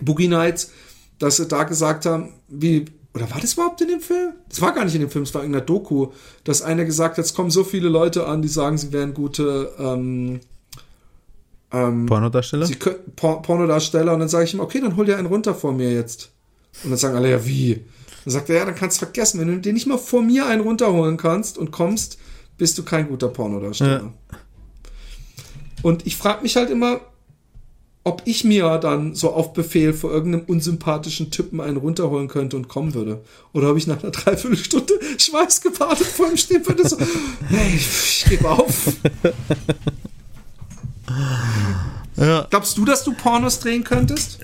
Boogie 0.00 0.28
Nights, 0.28 0.72
dass 1.20 1.36
sie 1.36 1.46
da 1.46 1.62
gesagt 1.62 2.06
haben, 2.06 2.34
wie, 2.48 2.86
oder 3.14 3.30
war 3.30 3.40
das 3.40 3.52
überhaupt 3.52 3.80
in 3.82 3.88
dem 3.88 4.00
Film? 4.00 4.32
Das 4.48 4.60
war 4.60 4.72
gar 4.72 4.84
nicht 4.84 4.94
in 4.94 5.00
dem 5.00 5.10
Film, 5.10 5.22
es 5.22 5.34
war 5.34 5.42
in 5.42 5.52
irgendeiner 5.52 5.66
Doku, 5.66 6.08
dass 6.42 6.62
einer 6.62 6.84
gesagt 6.84 7.18
hat, 7.18 7.24
es 7.24 7.34
kommen 7.34 7.50
so 7.50 7.62
viele 7.62 7.88
Leute 7.88 8.26
an, 8.26 8.42
die 8.42 8.48
sagen, 8.48 8.78
sie 8.78 8.92
wären 8.92 9.14
gute 9.14 9.72
ähm, 9.78 10.40
ähm, 11.72 12.06
Pornodarsteller? 12.06 12.66
sie 12.66 12.76
Por 12.76 13.42
Pornodarsteller 13.42 14.12
und 14.12 14.20
dann 14.20 14.28
sage 14.28 14.44
ich 14.44 14.54
ihm, 14.54 14.60
okay, 14.60 14.80
dann 14.80 14.96
hol 14.96 15.06
dir 15.06 15.16
einen 15.16 15.26
runter 15.26 15.54
vor 15.54 15.72
mir 15.72 15.92
jetzt. 15.92 16.30
Und 16.84 16.90
dann 16.90 16.98
sagen 16.98 17.16
alle, 17.16 17.30
ja, 17.30 17.44
wie? 17.44 17.84
Dann 18.24 18.32
sagt 18.32 18.50
er, 18.50 18.56
ja, 18.56 18.64
dann 18.64 18.74
kannst 18.74 19.00
du 19.00 19.06
vergessen, 19.06 19.40
wenn 19.40 19.48
du 19.48 19.58
dir 19.58 19.72
nicht 19.72 19.86
mal 19.86 19.98
vor 19.98 20.22
mir 20.22 20.46
einen 20.46 20.62
runterholen 20.62 21.16
kannst 21.16 21.58
und 21.58 21.70
kommst, 21.70 22.18
bist 22.56 22.78
du 22.78 22.82
kein 22.82 23.08
guter 23.08 23.28
Pornodarsteller. 23.28 24.12
Und 25.82 26.06
ich 26.06 26.16
frage 26.16 26.42
mich 26.42 26.56
halt 26.56 26.70
immer, 26.70 27.00
ob 28.04 28.22
ich 28.24 28.44
mir 28.44 28.78
dann 28.78 29.14
so 29.14 29.32
auf 29.32 29.52
Befehl 29.52 29.92
vor 29.92 30.10
irgendeinem 30.10 30.44
unsympathischen 30.46 31.30
Typen 31.30 31.60
einen 31.60 31.76
runterholen 31.76 32.28
könnte 32.28 32.56
und 32.56 32.68
kommen 32.68 32.94
würde. 32.94 33.22
Oder 33.52 33.70
ob 33.70 33.76
ich 33.76 33.86
nach 33.86 34.02
einer 34.02 34.10
Dreiviertelstunde 34.10 34.94
schweißgebadet 35.18 36.06
vor 36.06 36.28
ihm 36.28 36.36
stehen 36.36 36.66
würde, 36.66 36.88
so, 36.88 36.96
hey, 37.48 37.74
ich 37.74 38.24
gebe 38.28 38.48
auf. 38.48 38.92
Ja. 42.16 42.46
Glaubst 42.50 42.76
du, 42.76 42.84
dass 42.84 43.04
du 43.04 43.12
Pornos 43.12 43.58
drehen 43.60 43.84
könntest? 43.84 44.38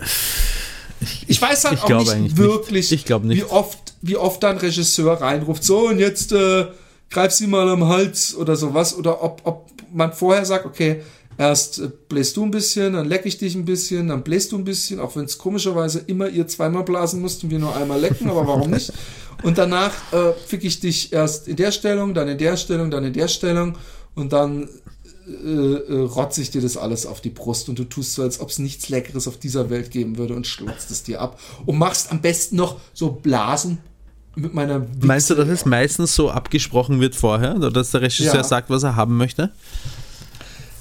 Ich 1.26 1.40
weiß 1.40 1.64
halt 1.64 1.74
ich 1.74 1.94
auch 1.94 2.16
nicht 2.16 2.36
wirklich, 2.36 2.90
nicht. 2.90 3.08
Ich 3.10 3.22
nicht. 3.22 3.38
wie 3.38 3.44
oft, 3.44 3.94
wie 4.02 4.16
oft 4.16 4.42
da 4.42 4.50
ein 4.50 4.58
Regisseur 4.58 5.20
reinruft, 5.20 5.62
so 5.62 5.88
und 5.88 5.98
jetzt 5.98 6.32
äh, 6.32 6.66
greif 7.10 7.32
sie 7.32 7.46
mal 7.46 7.68
am 7.68 7.86
Hals 7.86 8.34
oder 8.34 8.56
sowas, 8.56 8.96
oder 8.96 9.22
ob, 9.22 9.40
ob 9.44 9.70
man 9.92 10.12
vorher 10.12 10.44
sagt, 10.44 10.66
okay, 10.66 11.02
erst 11.36 11.78
äh, 11.78 11.90
bläst 12.08 12.36
du 12.36 12.44
ein 12.44 12.50
bisschen, 12.50 12.94
dann 12.94 13.06
leck 13.06 13.22
ich 13.24 13.38
dich 13.38 13.54
ein 13.54 13.64
bisschen, 13.64 14.08
dann 14.08 14.22
bläst 14.22 14.52
du 14.52 14.58
ein 14.58 14.64
bisschen, 14.64 14.98
auch 14.98 15.14
wenn 15.16 15.24
es 15.24 15.38
komischerweise 15.38 16.00
immer 16.00 16.28
ihr 16.28 16.48
zweimal 16.48 16.82
blasen 16.82 17.22
müsst 17.22 17.44
und 17.44 17.50
wir 17.50 17.58
nur 17.58 17.74
einmal 17.76 18.00
lecken, 18.00 18.28
aber 18.28 18.46
warum 18.46 18.70
nicht? 18.70 18.92
Und 19.42 19.56
danach 19.56 19.92
äh, 20.12 20.32
fick 20.46 20.64
ich 20.64 20.80
dich 20.80 21.12
erst 21.12 21.46
in 21.46 21.56
der 21.56 21.70
Stellung, 21.70 22.12
dann 22.12 22.26
in 22.28 22.38
der 22.38 22.56
Stellung, 22.56 22.90
dann 22.90 23.04
in 23.04 23.12
der 23.12 23.28
Stellung 23.28 23.76
und 24.16 24.32
dann 24.32 24.68
äh, 25.28 25.92
äh, 25.94 26.00
rotze 26.06 26.40
ich 26.40 26.50
dir 26.50 26.62
das 26.62 26.76
alles 26.76 27.04
auf 27.06 27.20
die 27.20 27.30
Brust 27.30 27.68
und 27.68 27.78
du 27.78 27.84
tust 27.84 28.14
so, 28.14 28.22
als 28.22 28.40
ob 28.40 28.48
es 28.50 28.58
nichts 28.58 28.88
Leckeres 28.88 29.28
auf 29.28 29.36
dieser 29.38 29.68
Welt 29.70 29.90
geben 29.90 30.16
würde 30.16 30.34
und 30.34 30.46
schlotzt 30.46 30.90
es 30.90 31.02
dir 31.02 31.20
ab 31.20 31.38
und 31.66 31.78
machst 31.78 32.10
am 32.10 32.20
besten 32.20 32.56
noch 32.56 32.76
so 32.94 33.10
Blasen 33.10 33.78
mit 34.36 34.54
meiner 34.54 34.80
Wichse. 34.82 35.06
Meinst 35.06 35.30
du, 35.30 35.34
dass 35.34 35.48
es 35.48 35.64
meistens 35.64 36.14
so 36.14 36.30
abgesprochen 36.30 37.00
wird 37.00 37.14
vorher, 37.16 37.56
oder 37.56 37.70
dass 37.70 37.90
der 37.90 38.02
Regisseur 38.02 38.36
Ja. 38.36 38.44
sagt, 38.44 38.70
was 38.70 38.82
er 38.84 38.96
haben 38.96 39.16
möchte? 39.16 39.50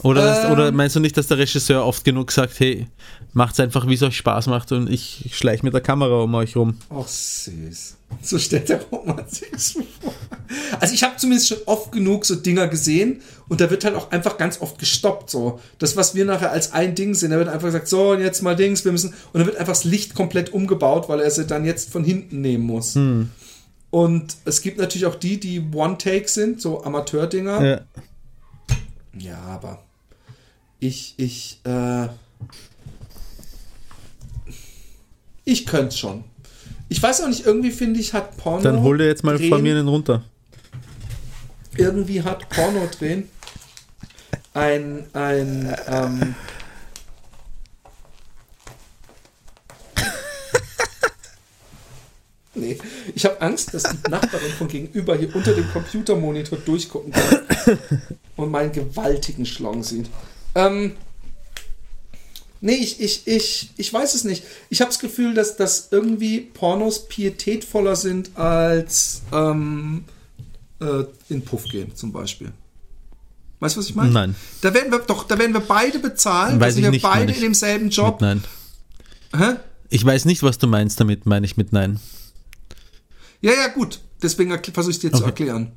Oder, 0.03 0.43
Ähm. 0.45 0.51
oder 0.51 0.71
meinst 0.71 0.95
du 0.95 0.99
nicht, 0.99 1.17
dass 1.17 1.27
der 1.27 1.39
Regisseur 1.39 1.83
oft 1.83 2.03
genug 2.03 2.31
sagt, 2.31 2.59
hey, 2.59 2.87
macht's 3.33 3.59
einfach, 3.59 3.87
wie 3.87 3.93
es 3.93 4.03
euch 4.03 4.17
Spaß 4.17 4.47
macht 4.47 4.71
und 4.71 4.89
ich 4.89 5.29
schleich 5.33 5.63
mit 5.63 5.73
der 5.73 5.81
Kamera 5.81 6.23
um 6.23 6.33
euch 6.35 6.55
rum? 6.55 6.77
Ach, 6.89 7.07
süß. 7.07 7.97
So 8.21 8.39
stellt 8.39 8.69
der 8.69 8.81
Roman 8.83 9.25
sich's 9.27 9.73
vor. 9.73 10.13
Also 10.79 10.93
ich 10.93 11.03
habe 11.03 11.17
zumindest 11.17 11.49
schon 11.49 11.57
oft 11.65 11.91
genug 11.91 12.25
so 12.25 12.35
Dinger 12.35 12.67
gesehen 12.67 13.21
und 13.49 13.59
da 13.59 13.69
wird 13.69 13.83
halt 13.83 13.95
auch 13.95 14.11
einfach 14.11 14.37
ganz 14.37 14.61
oft 14.61 14.79
gestoppt 14.79 15.29
so. 15.29 15.59
Das, 15.77 15.97
was 15.97 16.15
wir 16.15 16.23
nachher 16.25 16.51
als 16.51 16.71
ein 16.71 16.95
Ding 16.95 17.13
sehen, 17.13 17.31
da 17.31 17.37
wird 17.37 17.49
einfach 17.49 17.67
gesagt, 17.67 17.87
so 17.87 18.11
und 18.11 18.21
jetzt 18.21 18.41
mal 18.41 18.55
Dings, 18.55 18.85
wir 18.85 18.91
müssen, 18.91 19.09
und 19.09 19.39
dann 19.39 19.45
wird 19.45 19.57
einfach 19.57 19.73
das 19.73 19.83
Licht 19.83 20.15
komplett 20.15 20.53
umgebaut, 20.53 21.09
weil 21.09 21.19
er 21.19 21.31
sie 21.31 21.45
dann 21.45 21.65
jetzt 21.65 21.91
von 21.91 22.03
hinten 22.03 22.41
nehmen 22.41 22.65
muss. 22.65 22.95
Und 23.89 24.37
es 24.45 24.61
gibt 24.61 24.77
natürlich 24.77 25.05
auch 25.05 25.15
die, 25.15 25.39
die 25.39 25.61
One-Take 25.73 26.27
sind, 26.27 26.61
so 26.61 26.83
Amateur-Dinger. 26.83 27.65
Ja. 27.65 27.81
Ja, 29.17 29.39
aber 29.47 29.83
ich, 30.79 31.15
ich, 31.17 31.59
äh, 31.63 32.07
ich 35.47 35.65
könnte 35.65 35.95
schon. 35.95 36.25
Ich 36.89 37.01
weiß 37.01 37.21
auch 37.21 37.27
nicht, 37.27 37.45
irgendwie 37.45 37.71
finde 37.71 37.99
ich, 37.99 38.13
hat 38.13 38.37
Porno. 38.37 38.61
Dann 38.61 38.81
hol 38.81 38.97
dir 38.97 39.07
jetzt 39.07 39.23
mal 39.23 39.39
von 39.39 39.61
mir 39.63 39.75
einen 39.75 39.87
runter. 39.87 40.23
Irgendwie 41.77 42.21
hat 42.21 42.49
Porno 42.49 42.87
drehen 42.97 43.29
ein, 44.53 45.05
ein, 45.13 45.75
ähm, 45.87 46.35
Nee, 52.55 52.77
ich 53.13 53.23
habe 53.25 53.39
Angst, 53.39 53.73
dass 53.73 53.83
die 53.83 54.09
Nachbarin 54.09 54.51
von 54.57 54.67
gegenüber 54.67 55.15
hier 55.15 55.33
unter 55.35 55.53
dem 55.53 55.71
Computermonitor 55.71 56.57
durchgucken 56.57 57.13
kann 57.13 57.77
und 58.35 58.51
meinen 58.51 58.71
gewaltigen 58.71 59.45
Schlong 59.45 59.83
sieht. 59.83 60.09
Ähm, 60.55 60.97
nee, 62.61 62.75
ich, 62.75 62.99
ich, 63.01 63.27
ich, 63.27 63.71
ich 63.77 63.93
weiß 63.93 64.13
es 64.13 64.23
nicht. 64.23 64.43
Ich 64.69 64.81
habe 64.81 64.89
das 64.89 64.99
Gefühl, 64.99 65.33
dass, 65.33 65.55
dass 65.57 65.89
irgendwie 65.91 66.39
Pornos 66.39 67.07
pietätvoller 67.07 67.95
sind 67.95 68.37
als 68.37 69.21
ähm, 69.31 70.05
äh, 70.79 71.03
in 71.29 71.43
Puff 71.43 71.65
gehen 71.65 71.95
zum 71.95 72.11
Beispiel. 72.11 72.51
Weißt 73.59 73.75
du, 73.75 73.79
was 73.79 73.89
ich 73.89 73.95
meine? 73.95 74.11
Nein. 74.11 74.35
Da 74.61 74.73
werden 74.73 74.91
wir 74.91 74.99
doch, 74.99 75.23
da 75.23 75.39
werden 75.39 75.53
wir 75.53 75.61
beide 75.61 75.99
bezahlen, 75.99 76.59
Weiß 76.59 76.67
da 76.67 76.71
sind 76.73 76.79
ich 76.79 76.83
wir 76.85 76.91
nicht, 76.91 77.01
beide 77.01 77.33
in 77.33 77.41
demselben 77.41 77.89
Job. 77.89 78.21
Nein. 78.21 78.43
Hä? 79.35 79.55
Ich 79.89 80.05
weiß 80.05 80.25
nicht, 80.25 80.43
was 80.43 80.57
du 80.57 80.67
meinst 80.67 80.99
damit, 80.99 81.25
meine 81.25 81.45
ich 81.45 81.57
mit 81.57 81.73
Nein. 81.73 81.99
Ja, 83.41 83.51
ja, 83.53 83.67
gut. 83.67 84.01
Deswegen 84.21 84.51
versuche 84.73 84.91
ich 84.91 84.99
dir 84.99 85.11
zu 85.11 85.17
Okay. 85.23 85.27
erklären. 85.27 85.71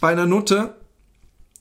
Bei 0.00 0.12
einer 0.12 0.26
Nutte 0.26 0.74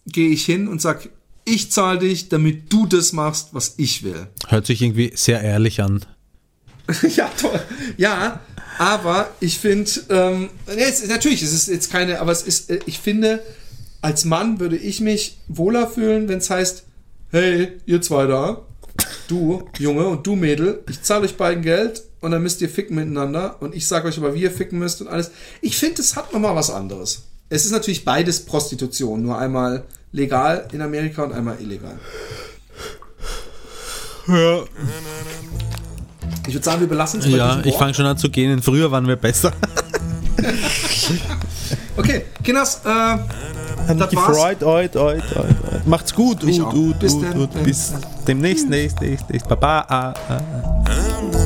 gehe 0.06 0.30
ich 0.30 0.46
hin 0.46 0.68
und 0.68 0.82
sag, 0.82 1.10
ich 1.50 1.72
zahle 1.72 2.00
dich, 2.00 2.30
damit 2.30 2.72
du 2.72 2.86
das 2.86 3.12
machst, 3.12 3.50
was 3.54 3.74
ich 3.78 4.04
will. 4.04 4.28
Hört 4.48 4.66
sich 4.66 4.82
irgendwie 4.82 5.12
sehr 5.16 5.42
ehrlich 5.42 5.82
an. 5.82 6.06
ja, 7.16 7.30
toll. 7.40 7.60
Ja, 7.98 8.40
aber 8.78 9.30
ich 9.40 9.60
finde, 9.60 9.92
ähm, 10.10 10.50
es, 10.68 11.06
natürlich, 11.08 11.42
es 11.42 11.54
ist 11.54 11.68
jetzt 11.68 11.92
keine, 11.92 12.20
aber 12.20 12.32
es 12.32 12.44
ist, 12.44 12.70
äh, 12.70 12.80
ich 12.86 13.00
finde, 13.00 13.44
als 14.02 14.26
Mann 14.26 14.60
würde 14.60 14.78
ich 14.78 15.02
mich 15.02 15.38
wohler 15.48 15.88
fühlen, 15.88 16.30
wenn 16.30 16.38
es 16.38 16.50
heißt, 16.50 16.84
hey, 17.32 17.74
ihr 17.86 18.02
zwei 18.02 18.28
da, 18.28 18.66
du 19.28 19.68
Junge 19.78 20.08
und 20.08 20.26
du 20.26 20.36
Mädel, 20.36 20.84
ich 20.90 21.02
zahle 21.02 21.26
euch 21.26 21.36
beiden 21.36 21.64
Geld 21.64 22.04
und 22.22 22.32
dann 22.32 22.42
müsst 22.42 22.62
ihr 22.62 22.70
ficken 22.70 22.96
miteinander 22.96 23.58
und 23.62 23.76
ich 23.76 23.88
sage 23.88 24.08
euch 24.08 24.18
aber, 24.18 24.34
wie 24.34 24.42
ihr 24.42 24.52
ficken 24.52 24.80
müsst 24.80 25.02
und 25.02 25.08
alles. 25.08 25.32
Ich 25.62 25.78
finde, 25.78 26.02
es 26.02 26.16
hat 26.16 26.34
nochmal 26.34 26.56
was 26.56 26.70
anderes. 26.70 27.24
Es 27.50 27.66
ist 27.66 27.72
natürlich 27.72 28.06
beides 28.06 28.46
Prostitution, 28.46 29.24
nur 29.24 29.38
einmal 29.38 29.86
legal 30.12 30.68
in 30.72 30.82
Amerika 30.82 31.24
und 31.24 31.34
einmal 31.34 31.58
illegal. 31.62 31.98
Ja, 34.28 34.64
Ich 36.48 36.54
würde 36.54 36.64
sagen, 36.66 36.80
wir 36.82 36.88
belassen 36.88 37.20
es 37.20 37.26
bei 37.26 37.38
ja 37.38 37.60
ich 37.64 37.76
fange 37.76 37.94
schon 37.94 38.06
an 38.06 38.18
zu 38.18 38.30
gehen. 38.30 38.62
Früher 38.62 38.92
waren 38.92 39.08
wir 39.08 39.16
besser. 39.16 39.52
Okay, 41.98 42.24
Kinders, 42.44 42.82
äh, 42.86 42.88
Hat 42.90 43.20
mich 43.90 43.98
Das 43.98 44.16
war's. 44.16 44.28
gefreut. 44.28 44.64
Oid, 44.64 44.96
oid, 44.96 45.24
oid, 45.36 45.46
oid. 45.74 45.86
Macht's 45.88 46.14
gut. 46.14 46.44
Mich 46.44 46.62
Ut, 46.62 46.68
auch. 46.68 46.74
ut, 46.74 47.00
Bis 47.00 47.14
ut, 47.14 47.36
ut. 47.36 47.64
Bis 47.64 47.94
demnächst. 48.26 48.70
Nächst, 48.70 49.02
nächst, 49.02 49.30
nächst. 49.30 49.48
Baba. 49.50 49.86
ah, 49.90 50.14
ah, 50.30 50.38
ah. 50.86 51.39